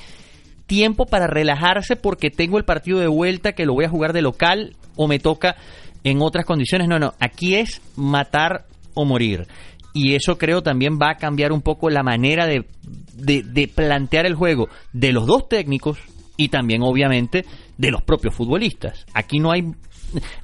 tiempo 0.66 1.06
para 1.06 1.28
relajarse 1.28 1.96
porque 1.96 2.32
tengo 2.32 2.58
el 2.58 2.66
partido 2.66 3.00
de 3.00 3.08
vuelta 3.08 3.54
que 3.54 3.66
lo 3.66 3.74
voy 3.74 3.86
a 3.86 3.90
jugar 3.90 4.14
de 4.14 4.22
local 4.22 4.76
o 4.96 5.08
me 5.08 5.20
toca 5.20 5.56
en 6.04 6.22
otras 6.22 6.46
condiciones. 6.46 6.88
No, 6.88 6.98
no. 6.98 7.14
Aquí 7.20 7.56
es 7.56 7.82
matar 7.96 8.66
o 8.94 9.06
morir. 9.06 9.48
Y 9.96 10.14
eso 10.14 10.38
creo 10.38 10.62
también 10.62 11.00
va 11.02 11.12
a 11.12 11.16
cambiar 11.16 11.52
un 11.52 11.62
poco 11.62 11.90
la 11.90 12.04
manera 12.04 12.46
de, 12.46 12.66
de, 13.14 13.42
de 13.42 13.68
plantear 13.68 14.28
el 14.28 14.36
juego 14.36 14.68
de 14.94 15.12
los 15.12 15.26
dos 15.26 15.50
técnicos 15.50 15.98
y 16.38 16.50
también 16.50 16.82
obviamente 16.84 17.46
de 17.78 17.92
los 17.92 18.04
propios 18.04 18.36
futbolistas. 18.36 19.06
Aquí 19.14 19.40
no 19.40 19.52
hay 19.52 19.64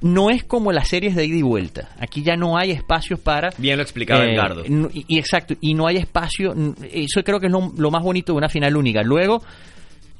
no 0.00 0.30
es 0.30 0.42
como 0.44 0.72
las 0.72 0.88
series 0.88 1.14
de 1.14 1.24
ida 1.26 1.36
y 1.36 1.42
vuelta. 1.42 1.90
Aquí 1.98 2.22
ya 2.22 2.34
no 2.34 2.58
hay 2.58 2.72
espacios 2.72 3.20
para 3.20 3.50
Bien 3.58 3.76
lo 3.76 3.82
explicaba 3.82 4.24
eh, 4.24 4.34
Edgardo. 4.34 4.64
y, 4.66 5.04
y 5.06 5.18
exacto, 5.18 5.54
y 5.60 5.74
no 5.74 5.86
hay 5.86 5.98
espacio, 5.98 6.52
eso 6.90 7.22
creo 7.22 7.38
que 7.38 7.46
es 7.46 7.52
lo, 7.52 7.72
lo 7.76 7.90
más 7.90 8.02
bonito 8.02 8.32
de 8.32 8.38
una 8.38 8.48
final 8.48 8.76
única. 8.76 9.02
Luego 9.02 9.42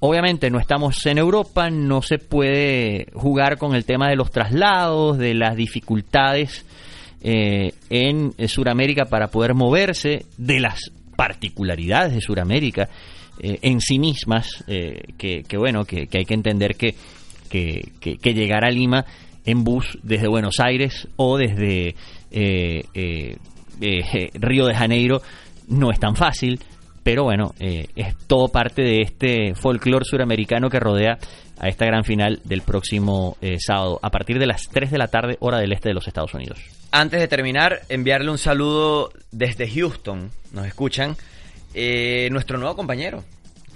Obviamente 0.04 0.50
no 0.50 0.59
estamos 0.59 1.06
en 1.06 1.18
Europa, 1.18 1.70
no 1.70 2.02
se 2.02 2.18
puede 2.18 3.06
jugar 3.14 3.56
con 3.56 3.76
el 3.76 3.84
tema 3.84 4.09
de 4.09 4.16
los 4.16 4.32
traslados, 4.32 5.16
de 5.16 5.32
las 5.32 5.54
dificultades 5.54 6.66
eh, 7.23 7.73
en 7.90 8.32
Sudamérica 8.49 9.05
para 9.07 9.28
poder 9.28 9.55
moverse, 9.55 10.27
de 10.36 10.61
las 10.61 10.93
particularidades 11.16 12.15
de 12.15 12.20
Sudamérica 12.20 12.89
eh, 13.40 13.59
en 13.62 13.81
sí 13.81 13.99
mismas, 13.99 14.65
eh, 14.66 15.03
que, 15.16 15.57
bueno, 15.57 15.85
que, 15.85 16.09
hay 16.12 16.24
que 16.24 16.35
entender 16.35 16.77
que, 16.77 16.94
que, 17.51 18.35
llegar 18.35 18.65
a 18.65 18.70
Lima 18.70 19.05
en 19.44 19.65
bus 19.65 19.99
desde 20.03 20.28
Buenos 20.28 20.61
Aires 20.61 21.09
o 21.16 21.39
desde 21.39 21.94
eh, 22.31 22.85
eh, 22.94 24.31
Río 24.35 24.66
de 24.66 24.74
Janeiro 24.74 25.23
no 25.69 25.90
es 25.90 25.99
tan 25.99 26.15
fácil, 26.15 26.61
pero 27.03 27.24
bueno, 27.24 27.53
es 27.59 28.16
todo 28.27 28.49
parte 28.49 28.82
de 28.82 29.01
este 29.01 29.55
folclore 29.55 30.05
suramericano 30.05 30.69
que 30.69 30.78
rodea 30.78 31.19
a 31.59 31.69
esta 31.69 31.86
gran 31.86 32.05
final 32.05 32.40
del 32.44 32.62
próximo 32.62 33.36
sábado, 33.59 33.99
a 34.03 34.11
partir 34.11 34.39
de 34.39 34.47
las 34.47 34.69
3 34.69 34.90
de 34.90 34.99
la 34.99 35.09
tarde, 35.09 35.36
hora 35.40 35.59
del 35.59 35.73
este 35.73 35.89
de 35.89 35.94
los 35.94 36.07
Estados 36.07 36.35
Unidos. 36.35 36.81
Antes 36.93 37.20
de 37.20 37.28
terminar, 37.28 37.81
enviarle 37.89 38.31
un 38.31 38.39
saludo 38.39 39.10
desde 39.31 39.69
Houston. 39.69 40.31
Nos 40.52 40.66
escuchan. 40.66 41.16
eh, 41.74 42.28
nuestro 42.31 42.59
nuevo 42.59 42.77
compañero. 42.77 43.24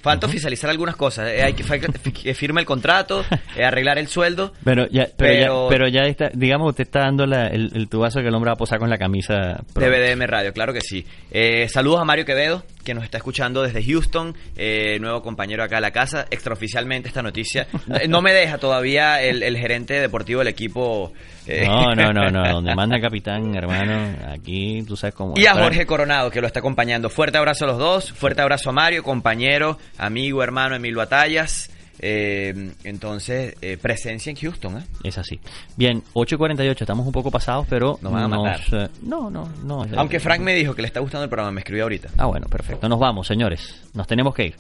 Falta 0.03 0.27
oficializar 0.27 0.69
algunas 0.71 0.95
cosas. 0.97 1.29
eh, 1.31 1.43
hay 1.43 1.55
que, 1.55 1.65
que 2.13 2.35
firme 2.35 2.61
el 2.61 2.67
contrato, 2.67 3.25
eh, 3.57 3.65
arreglar 3.65 3.99
el 3.99 4.07
sueldo. 4.07 4.53
Pero 4.63 4.87
ya, 4.89 5.09
pero, 5.17 5.17
Pero- 5.17 5.65
ya, 5.65 5.69
pero 5.71 5.89
ya 5.89 6.03
está, 6.03 6.31
digamos, 6.35 6.69
usted 6.69 6.85
está 6.85 7.01
dando 7.01 7.27
la- 7.27 7.47
el, 7.49 7.73
el 7.75 7.89
tubazo 7.89 8.21
que 8.21 8.29
el 8.29 8.35
hombre 8.35 8.51
va 8.51 8.55
a 8.55 8.59
posar 8.59 8.79
con 8.79 8.91
la 8.91 8.99
camisa. 8.99 9.65
pro. 9.73 9.85
De 9.85 9.91
BDM 10.15 10.27
Radio, 10.27 10.53
claro 10.53 10.73
que 10.75 10.81
sí. 10.83 11.05
Eh, 11.31 11.69
saludos 11.69 12.01
a 12.01 12.05
Mario 12.05 12.25
Quevedo, 12.27 12.63
que 12.87 12.95
nos 12.95 13.05
está 13.05 13.19
escuchando 13.19 13.63
desde 13.63 13.83
Houston, 13.85 14.35
eh, 14.57 14.97
nuevo 15.01 15.21
compañero 15.21 15.63
acá 15.63 15.75
de 15.77 15.83
la 15.83 15.91
casa. 15.91 16.27
Extraoficialmente 16.31 17.09
esta 17.09 17.21
noticia. 17.23 17.67
No, 18.09 18.23
me 18.23 18.33
deja 18.33 18.57
todavía 18.59 19.21
el, 19.21 19.43
el 19.43 19.59
gerente 19.59 19.95
deportivo 20.01 20.39
del 20.39 20.49
equipo. 20.49 21.13
eh, 21.47 21.65
No, 21.67 21.95
no, 21.95 22.13
no, 22.13 22.31
no, 22.31 22.53
donde 22.53 22.75
manda 22.75 22.97
el 22.97 23.03
capitán, 23.03 23.55
hermano, 23.55 24.17
aquí 24.33 24.83
tú 24.87 24.97
sabes 24.97 25.15
cómo. 25.15 25.35
Y 25.37 25.47
a 25.47 25.55
Jorge 25.55 25.85
Coronado, 25.87 26.31
que 26.31 26.41
lo 26.41 26.47
está 26.47 26.61
acompañando. 26.61 27.11
Fuerte 27.11 27.37
abrazo 27.39 27.65
a 27.65 27.69
los 27.69 27.79
dos. 27.79 28.13
Fuerte 28.13 28.41
abrazo 28.43 28.71
a 28.71 28.73
Mario, 28.73 29.03
compañero, 29.03 29.79
amigo, 29.99 30.43
hermano, 30.43 30.77
Emil 30.77 30.95
Batallas. 30.95 31.71
Eh, 31.99 32.73
entonces, 32.85 33.55
eh, 33.61 33.79
presencia 33.81 34.31
en 34.31 34.37
Houston. 34.37 34.79
¿eh? 34.79 34.85
Es 35.05 35.19
así. 35.19 35.41
Bien, 35.77 36.03
8.48, 36.15 36.81
estamos 36.81 37.07
un 37.07 37.13
poco 37.13 37.31
pasados, 37.31 37.67
pero 37.69 37.99
Nos 38.03 38.13
van 38.13 38.25
a 38.25 38.29
matar. 38.29 38.91
no, 39.03 39.31
no, 39.31 39.49
no. 39.65 39.87
Aunque 39.97 40.21
Frank 40.21 40.41
me 40.41 40.55
dijo 40.55 40.75
que 40.75 40.83
le 40.83 40.89
está 40.89 41.01
gustando 41.01 41.25
el 41.25 41.31
programa, 41.31 41.53
me 41.53 41.61
escribió 41.61 41.85
ahorita. 41.85 42.09
Ah, 42.19 42.27
bueno, 42.27 42.47
perfecto. 42.49 42.89
Nos 42.89 42.99
vamos, 42.99 43.27
señores. 43.27 43.83
Nos 43.95 44.07
tenemos 44.07 44.35
que 44.35 44.47
ir. 44.47 44.57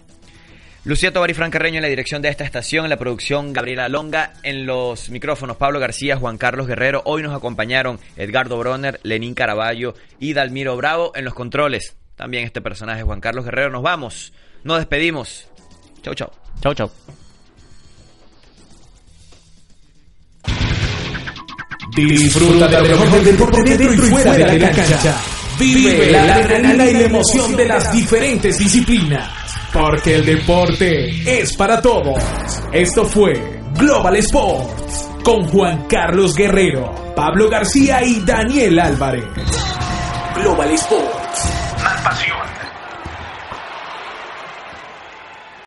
Lucía 0.85 1.13
Tobar 1.13 1.29
y 1.29 1.35
Fran 1.35 1.51
Carreño 1.51 1.79
en 1.79 1.83
la 1.83 1.89
dirección 1.89 2.23
de 2.23 2.29
esta 2.29 2.45
estación, 2.45 2.85
en 2.85 2.91
la 2.91 2.97
producción 2.97 3.53
Gabriela 3.53 3.89
Longa, 3.89 4.35
en 4.45 4.67
los 4.67 5.11
micrófonos 5.11 5.57
Pablo 5.57 5.81
García, 5.81 6.17
Juan 6.17 6.39
Carlos 6.39 6.69
Guerrero. 6.69 7.03
Hoy 7.07 7.25
nos 7.25 7.35
acompañaron 7.35 7.99
Edgardo 8.17 8.57
Bronner, 8.57 9.01
Lenín 9.03 9.35
Caraballo 9.35 9.95
y 10.21 10.33
Dalmiro 10.33 10.77
Bravo 10.77 11.11
en 11.17 11.25
los 11.25 11.35
controles. 11.35 11.97
También 12.15 12.45
este 12.45 12.61
personaje, 12.61 13.03
Juan 13.03 13.21
Carlos 13.21 13.45
Guerrero. 13.45 13.71
Nos 13.71 13.83
vamos, 13.83 14.33
nos 14.63 14.79
despedimos. 14.79 15.49
Chau, 16.03 16.15
chau. 16.15 16.31
Chau, 16.61 16.73
chau. 16.73 16.91
Disfruta 21.97 22.69
de 22.69 22.89
lo 22.89 22.99
mejor 22.99 23.11
del 23.11 23.25
deporte 23.25 23.63
dentro 23.65 23.95
y 23.95 23.97
fuera 24.11 24.33
de 24.35 24.59
la 24.59 24.71
cancha. 24.71 25.17
Vive 25.59 26.11
la 26.11 26.35
adrenalina 26.35 26.87
y 26.87 26.93
la 26.93 27.01
emoción 27.01 27.57
de 27.57 27.65
las 27.67 27.91
diferentes 27.91 28.59
disciplinas. 28.59 29.31
Porque 29.73 30.17
el 30.17 30.27
deporte 30.27 31.41
es 31.41 31.57
para 31.57 31.81
todos. 31.81 32.23
Esto 32.73 33.05
fue 33.07 33.61
Global 33.79 34.17
Sports 34.17 35.09
con 35.25 35.49
Juan 35.49 35.87
Carlos 35.89 36.35
Guerrero, 36.35 37.15
Pablo 37.17 37.49
García 37.49 38.03
y 38.05 38.21
Daniel 38.21 38.79
Álvarez. 38.79 39.25
Global 40.37 40.71
Sports. 40.73 41.51
Más 41.83 42.01
pasión, 42.03 42.46